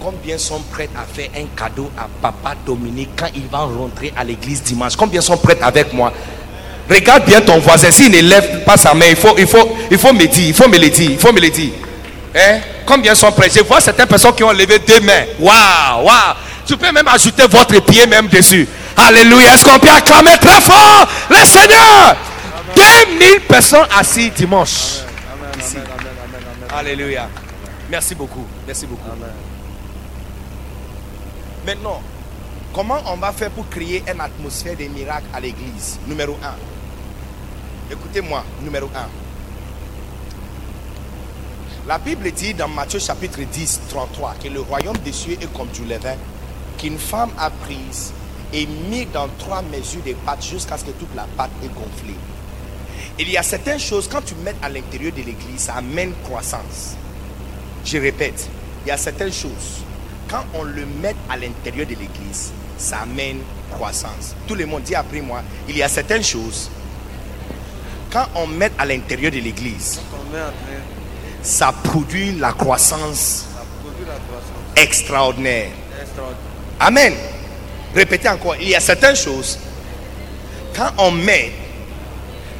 [0.00, 4.24] Combien sont prêts à faire un cadeau à papa Dominique quand il va rentrer à
[4.24, 6.12] l'église dimanche Combien sont prêts avec moi
[6.88, 7.90] Regarde bien ton voisin.
[7.90, 10.54] S'il ne lève pas sa main, il faut, il faut, il faut me dire, il
[10.54, 11.72] faut me le dire, il faut me le dire.
[12.34, 12.60] Hein?
[12.86, 13.50] Combien sont prêts?
[13.54, 15.24] Je vois certaines personnes qui ont levé deux mains.
[15.38, 16.34] Waouh, waouh.
[16.66, 18.66] Tu peux même ajouter votre pied même dessus.
[18.96, 19.54] Alléluia.
[19.54, 22.16] Est-ce qu'on peut acclamer très fort le Seigneur?
[22.74, 25.00] 2000 personnes assises dimanche.
[25.58, 25.76] Ici.
[26.74, 27.28] Alléluia.
[27.90, 28.46] Merci beaucoup.
[28.66, 29.10] Merci beaucoup.
[31.66, 32.00] Maintenant,
[32.72, 35.98] comment on va faire pour créer une atmosphère de miracles à l'église?
[36.06, 37.92] Numéro 1.
[37.92, 38.88] Écoutez-moi, numéro 1.
[41.88, 45.66] La Bible dit dans Matthieu chapitre 10, 33 que le royaume des cieux est comme
[45.70, 46.14] du levain
[46.78, 48.12] qu'une femme a prise
[48.52, 52.14] et mis dans trois mesures de pâte jusqu'à ce que toute la pâte est gonflée.
[53.18, 56.96] Il y a certaines choses, quand tu mets à l'intérieur de l'église, ça amène croissance.
[57.84, 58.48] Je répète,
[58.84, 59.82] il y a certaines choses,
[60.30, 63.40] quand on le met à l'intérieur de l'église, ça amène
[63.72, 64.36] croissance.
[64.46, 66.70] Tout le monde dit après moi, il y a certaines choses,
[68.12, 70.00] quand on met à l'intérieur de l'église,
[71.42, 73.46] Ça produit la croissance
[74.76, 75.70] extraordinaire.
[76.78, 77.14] Amen.
[77.94, 79.58] Répétez encore, il y a certaines choses,
[80.74, 81.52] quand on met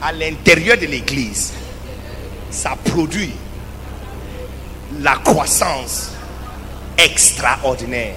[0.03, 1.53] à l'intérieur de l'église,
[2.51, 3.33] ça produit
[5.01, 6.11] la croissance
[6.99, 8.15] extraordinaire.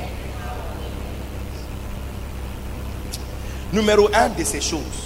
[3.71, 5.04] Numéro un de ces choses,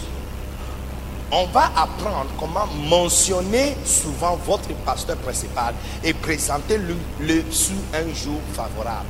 [1.31, 8.13] on va apprendre comment mentionner souvent votre pasteur principal et présenter le, le sous un
[8.13, 9.05] jour favorable.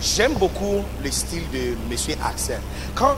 [0.00, 2.16] J'aime beaucoup le style de M.
[2.24, 2.60] Axel.
[2.94, 3.16] Quand,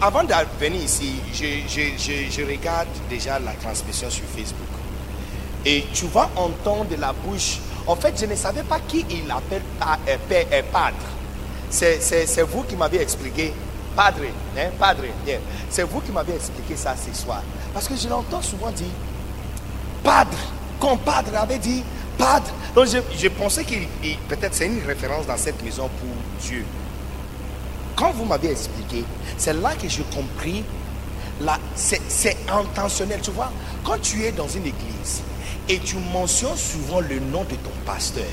[0.00, 4.68] avant de venir ici, je, regarde déjà la transmission sur Facebook.
[5.66, 7.58] Et tu vas entendre de la bouche.
[7.86, 10.62] En fait, je ne savais pas qui il appelle pa- euh, père- euh,
[11.70, 13.52] c'est vous qui m'avez expliqué.
[13.96, 14.20] Padre,
[14.56, 15.02] hein, padre.
[15.26, 15.38] yeah.
[15.68, 17.42] C'est vous qui m'avez expliqué ça ce soir.
[17.74, 18.86] Parce que je l'entends souvent dire
[20.02, 20.38] padre.
[20.78, 21.82] Quand padre avait dit
[22.16, 22.46] padre.
[22.74, 26.16] Donc je, je pensais qu'il il- peut-être c'est une référence dans cette maison pour
[26.48, 26.64] Dieu.
[27.96, 29.04] Quand vous m'avez expliqué,
[29.36, 30.64] c'est là que j'ai compris.
[31.74, 33.20] c'est intentionnel.
[33.22, 33.50] Tu vois,
[33.84, 35.22] quand tu es dans une église
[35.68, 38.24] et tu mentionnes souvent le nom de ton pasteur,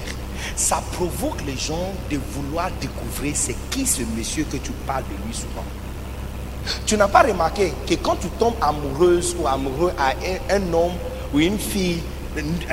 [0.55, 5.27] ça provoque les gens de vouloir découvrir c'est qui ce monsieur que tu parles de
[5.27, 5.65] lui souvent.
[6.85, 10.13] Tu n'as pas remarqué que quand tu tombes amoureuse ou amoureux à
[10.53, 10.93] un, homme
[11.33, 12.01] ou une fille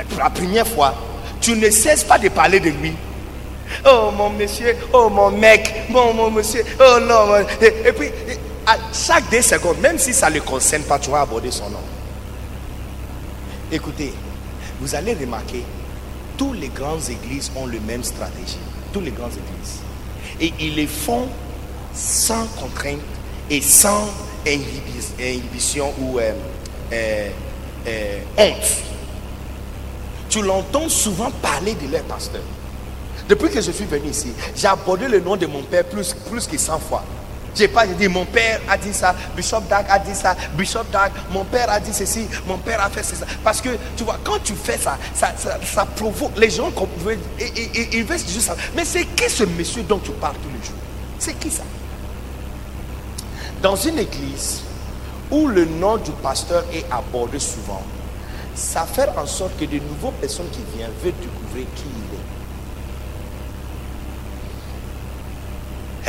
[0.09, 0.93] pour la première fois,
[1.41, 2.93] tu ne cesses pas de parler de lui.
[3.85, 7.35] Oh mon monsieur, oh mon mec, mon, mon monsieur, oh non.
[7.61, 8.09] Et, puis,
[8.65, 11.69] à chaque deux secondes, même si ça ne le concerne pas, tu vas aborder son
[11.69, 11.79] nom.
[13.71, 14.13] Écoutez,
[14.79, 15.63] vous allez remarquer,
[16.37, 18.57] tous les grandes églises ont le même stratégie.
[18.93, 19.79] Tous les grandes églises.
[20.39, 21.27] Et ils le font
[21.93, 22.99] sans contrainte
[23.49, 24.09] et sans
[24.45, 26.33] inhibi- inhibition ou euh,
[26.93, 27.29] euh,
[27.87, 28.77] euh, honte.
[30.29, 32.41] Tu l'entends souvent parler de leur pasteur.
[33.29, 36.45] Depuis que je suis venu ici, j'ai abordé le nom de mon père plus, plus
[36.47, 37.03] que 100 fois.
[37.55, 41.13] J'ai pas dit mon père a dit ça, Bishop Dag a dit ça, Bishop Dag,
[41.31, 43.25] mon père a dit ceci, mon père a fait ça.
[43.43, 47.17] Parce que tu vois, quand tu fais ça, ça, provoque les gens qu'on veut,
[47.93, 48.57] ils veulent juste ça.
[48.75, 50.75] Mais c'est qui ce monsieur dont tu parles tous les jours?
[51.17, 51.63] C'est qui ça?
[53.61, 54.61] Dans une église
[55.31, 57.83] où le nom du pasteur est abordé souvent,
[58.53, 62.15] ça fait en sorte que de nouvelles personnes qui viennent veulent découvrir qui il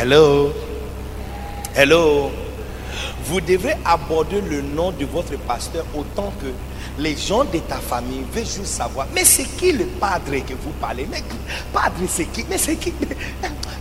[0.00, 0.02] est.
[0.02, 0.52] Hello?
[1.78, 2.30] Hello.
[3.26, 6.46] Vous devrez aborder le nom de votre pasteur autant que
[6.98, 9.06] les gens de ta famille veulent juste savoir.
[9.14, 11.06] Mais c'est qui le padre que vous parlez?
[11.10, 11.22] Mais
[11.74, 12.46] padre, c'est qui?
[12.48, 12.94] Mais c'est qui?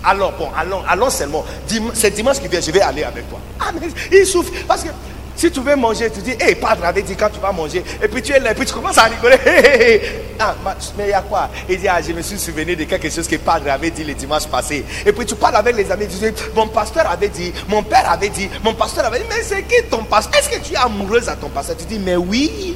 [0.04, 1.46] Alors, bon, allons, allons seulement.
[1.94, 3.40] C'est dimanche qui vient, je vais aller avec toi.
[3.62, 4.52] Ah, mais il souffre.
[4.68, 4.90] Parce que
[5.36, 7.84] si tu veux manger, tu dis, hé, padre avait dit quand tu vas manger.
[8.02, 10.02] Et puis tu es là, et puis tu commences à rigoler.
[10.40, 11.50] Ah, ma- mais il y a quoi?
[11.70, 14.14] Il dit, ah, je me suis souvenu de quelque chose que padre avait dit le
[14.14, 14.84] dimanche passé.
[15.06, 18.10] Et puis tu parles avec les amis, tu dis, mon pasteur avait dit, mon père
[18.10, 20.40] avait dit, mon pasteur avait dit, mais c'est qui ton pasteur?
[20.40, 21.78] Est-ce que tu es amoureuse à ton pasteur?
[21.78, 22.76] Tu dis, mais oui,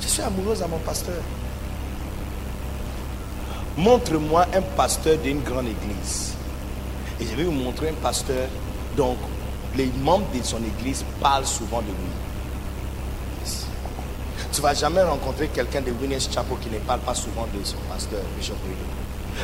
[0.00, 1.14] je suis amoureuse à mon pasteur.
[3.76, 6.32] Montre-moi un pasteur d'une grande église.
[7.20, 8.48] Et je vais vous montrer un pasteur
[8.96, 9.16] dont
[9.76, 12.10] les membres de son église parlent souvent de lui.
[13.44, 13.66] Yes.
[14.52, 17.64] Tu ne vas jamais rencontrer quelqu'un de Winners Chapel qui ne parle pas souvent de
[17.64, 18.98] son pasteur, Bishop Redo.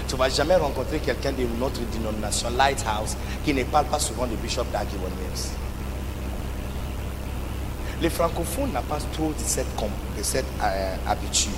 [0.09, 4.27] Tu ne vas jamais rencontrer quelqu'un de notre dénomination, Lighthouse, qui ne parle pas souvent
[4.27, 5.51] de Bishop Daggy Williams.
[8.01, 9.67] Les francophones n'ont pas trop cette,
[10.23, 11.53] cette euh, habitude.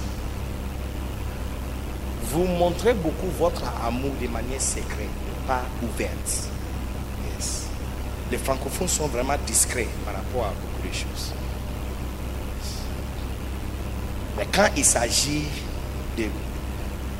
[2.30, 5.08] Vous montrez beaucoup votre amour de manière secrète,
[5.46, 6.50] pas ouverte.
[8.30, 11.32] Les francophones sont vraiment discrets par rapport à beaucoup de choses.
[14.36, 15.44] Mais quand il s'agit
[16.18, 16.24] de...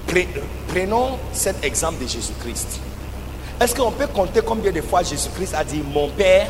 [0.08, 0.26] Pre-
[0.68, 2.80] Prenons cet exemple de Jésus-Christ.
[3.60, 6.46] Est-ce qu'on peut compter combien de fois Jésus-Christ a dit mon Père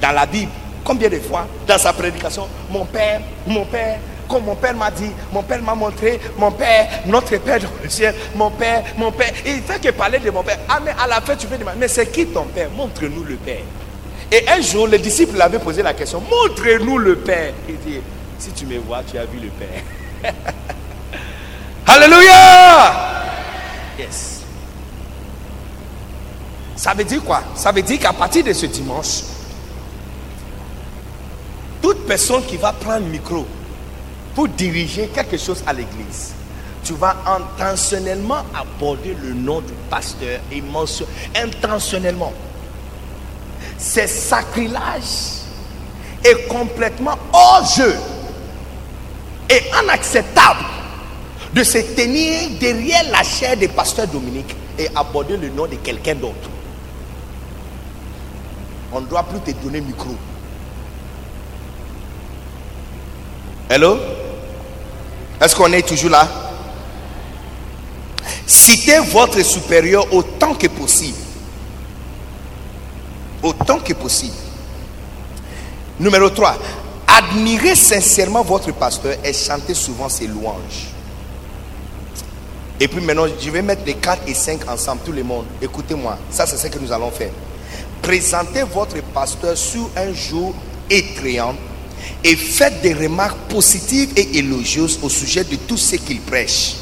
[0.00, 0.50] dans la Bible
[0.84, 3.98] Combien de fois dans sa prédication Mon Père, mon Père,
[4.28, 7.88] comme mon Père m'a dit, mon Père m'a montré, mon Père, notre Père dans le
[7.88, 9.32] ciel, mon Père, mon Père.
[9.46, 10.58] Il fait que parler de mon Père.
[10.68, 12.68] Ah, mais à la fin, tu veux demander, mais c'est qui ton Père?
[12.70, 13.62] Montre-nous le Père.
[14.34, 17.52] Et un jour, les disciples avaient posé la question, montre-nous le Père.
[17.68, 18.00] Il dit,
[18.38, 20.32] si tu me vois, tu as vu le Père.
[21.86, 22.94] Alléluia.
[23.98, 24.40] Yes.
[26.74, 27.42] Ça veut dire quoi?
[27.54, 29.22] Ça veut dire qu'à partir de ce dimanche,
[31.82, 33.46] toute personne qui va prendre le micro
[34.34, 36.32] pour diriger quelque chose à l'église,
[36.82, 40.62] tu vas intentionnellement aborder le nom du pasteur et
[41.36, 42.32] intentionnellement.
[43.84, 45.42] C'est sacrilège
[46.24, 47.96] et complètement hors jeu
[49.50, 50.64] et inacceptable
[51.52, 56.14] de se tenir derrière la chair des pasteurs Dominique et aborder le nom de quelqu'un
[56.14, 56.48] d'autre.
[58.92, 60.14] On ne doit plus te donner micro.
[63.68, 63.98] Hello?
[65.40, 66.28] Est-ce qu'on est toujours là?
[68.46, 71.18] Citez votre supérieur autant que possible.
[73.42, 74.36] Autant que possible.
[75.98, 76.56] Numéro 3.
[77.06, 80.88] Admirez sincèrement votre pasteur et chantez souvent ses louanges.
[82.80, 85.44] Et puis maintenant, je vais mettre les 4 et 5 ensemble, tout le monde.
[85.60, 87.30] Écoutez-moi, ça c'est ce que nous allons faire.
[88.00, 90.54] Présentez votre pasteur sur un jour
[90.90, 91.54] étréant
[92.24, 96.74] et faites des remarques positives et élogieuses au sujet de tout ce qu'il prêche.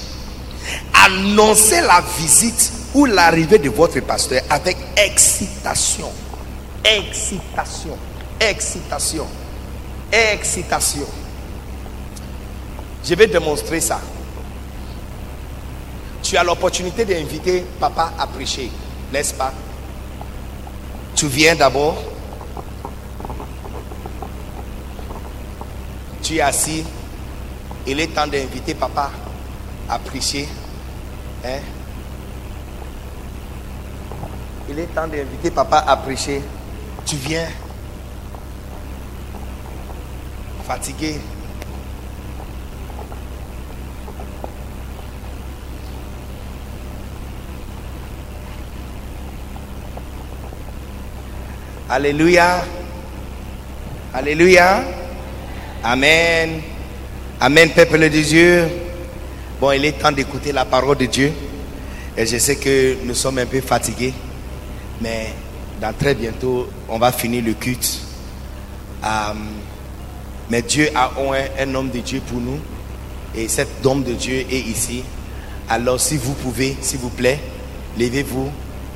[1.04, 6.10] Annoncez la visite ou l'arrivée de votre pasteur avec excitation.
[6.84, 7.96] Excitation.
[8.40, 9.26] Excitation.
[10.12, 11.06] Excitation.
[13.04, 14.00] Je vais démontrer ça.
[16.22, 18.70] Tu as l'opportunité d'inviter papa à prêcher,
[19.12, 19.52] n'est-ce pas?
[21.14, 21.96] Tu viens d'abord.
[26.22, 26.84] Tu es assis.
[27.86, 29.10] Il est temps d'inviter papa
[29.88, 30.48] à prêcher.
[31.44, 31.60] Hein?
[34.68, 36.42] Il est temps d'inviter papa à prêcher.
[37.10, 37.48] Tu viens.
[40.64, 41.16] Fatigué.
[51.88, 52.64] Alléluia.
[54.14, 54.84] Alléluia.
[55.82, 56.62] Amen.
[57.40, 58.68] Amen, peuple de Dieu.
[59.60, 61.32] Bon, il est temps d'écouter la parole de Dieu.
[62.16, 64.14] Et je sais que nous sommes un peu fatigués.
[65.00, 65.32] Mais
[65.80, 68.00] dans très bientôt, on va finir le culte.
[69.02, 69.32] Euh,
[70.50, 72.58] mais Dieu a un, un homme de Dieu pour nous.
[73.34, 75.02] Et cet homme de Dieu est ici.
[75.68, 77.38] Alors si vous pouvez, s'il vous plaît,
[77.98, 78.50] levez-vous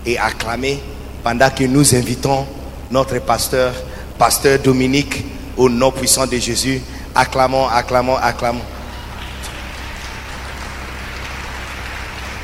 [0.05, 0.81] et acclamez
[1.23, 2.47] pendant que nous invitons
[2.91, 3.73] notre pasteur,
[4.19, 5.25] pasteur Dominique,
[5.57, 6.83] au nom puissant de Jésus.
[7.15, 8.61] Acclamons, acclamons, acclamons.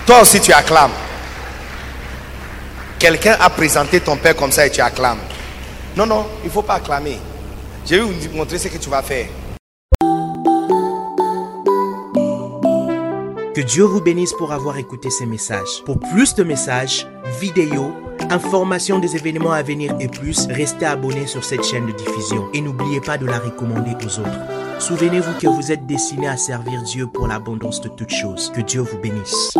[0.07, 0.93] Toi aussi tu acclames.
[3.01, 5.21] Quelqu'un a présenté ton père comme ça et tu acclames.
[5.97, 7.17] Non, non, il ne faut pas acclamer.
[7.87, 9.27] Je vais vous montrer ce que tu vas faire.
[13.55, 15.83] Que Dieu vous bénisse pour avoir écouté ces messages.
[15.87, 17.07] Pour plus de messages,
[17.41, 17.95] vidéos,
[18.29, 22.61] informations des événements à venir et plus, restez abonnés sur cette chaîne de diffusion et
[22.61, 24.79] n'oubliez pas de la recommander aux autres.
[24.79, 28.53] Souvenez-vous que vous êtes destiné à servir Dieu pour l'abondance de toutes choses.
[28.55, 29.57] Que Dieu vous bénisse.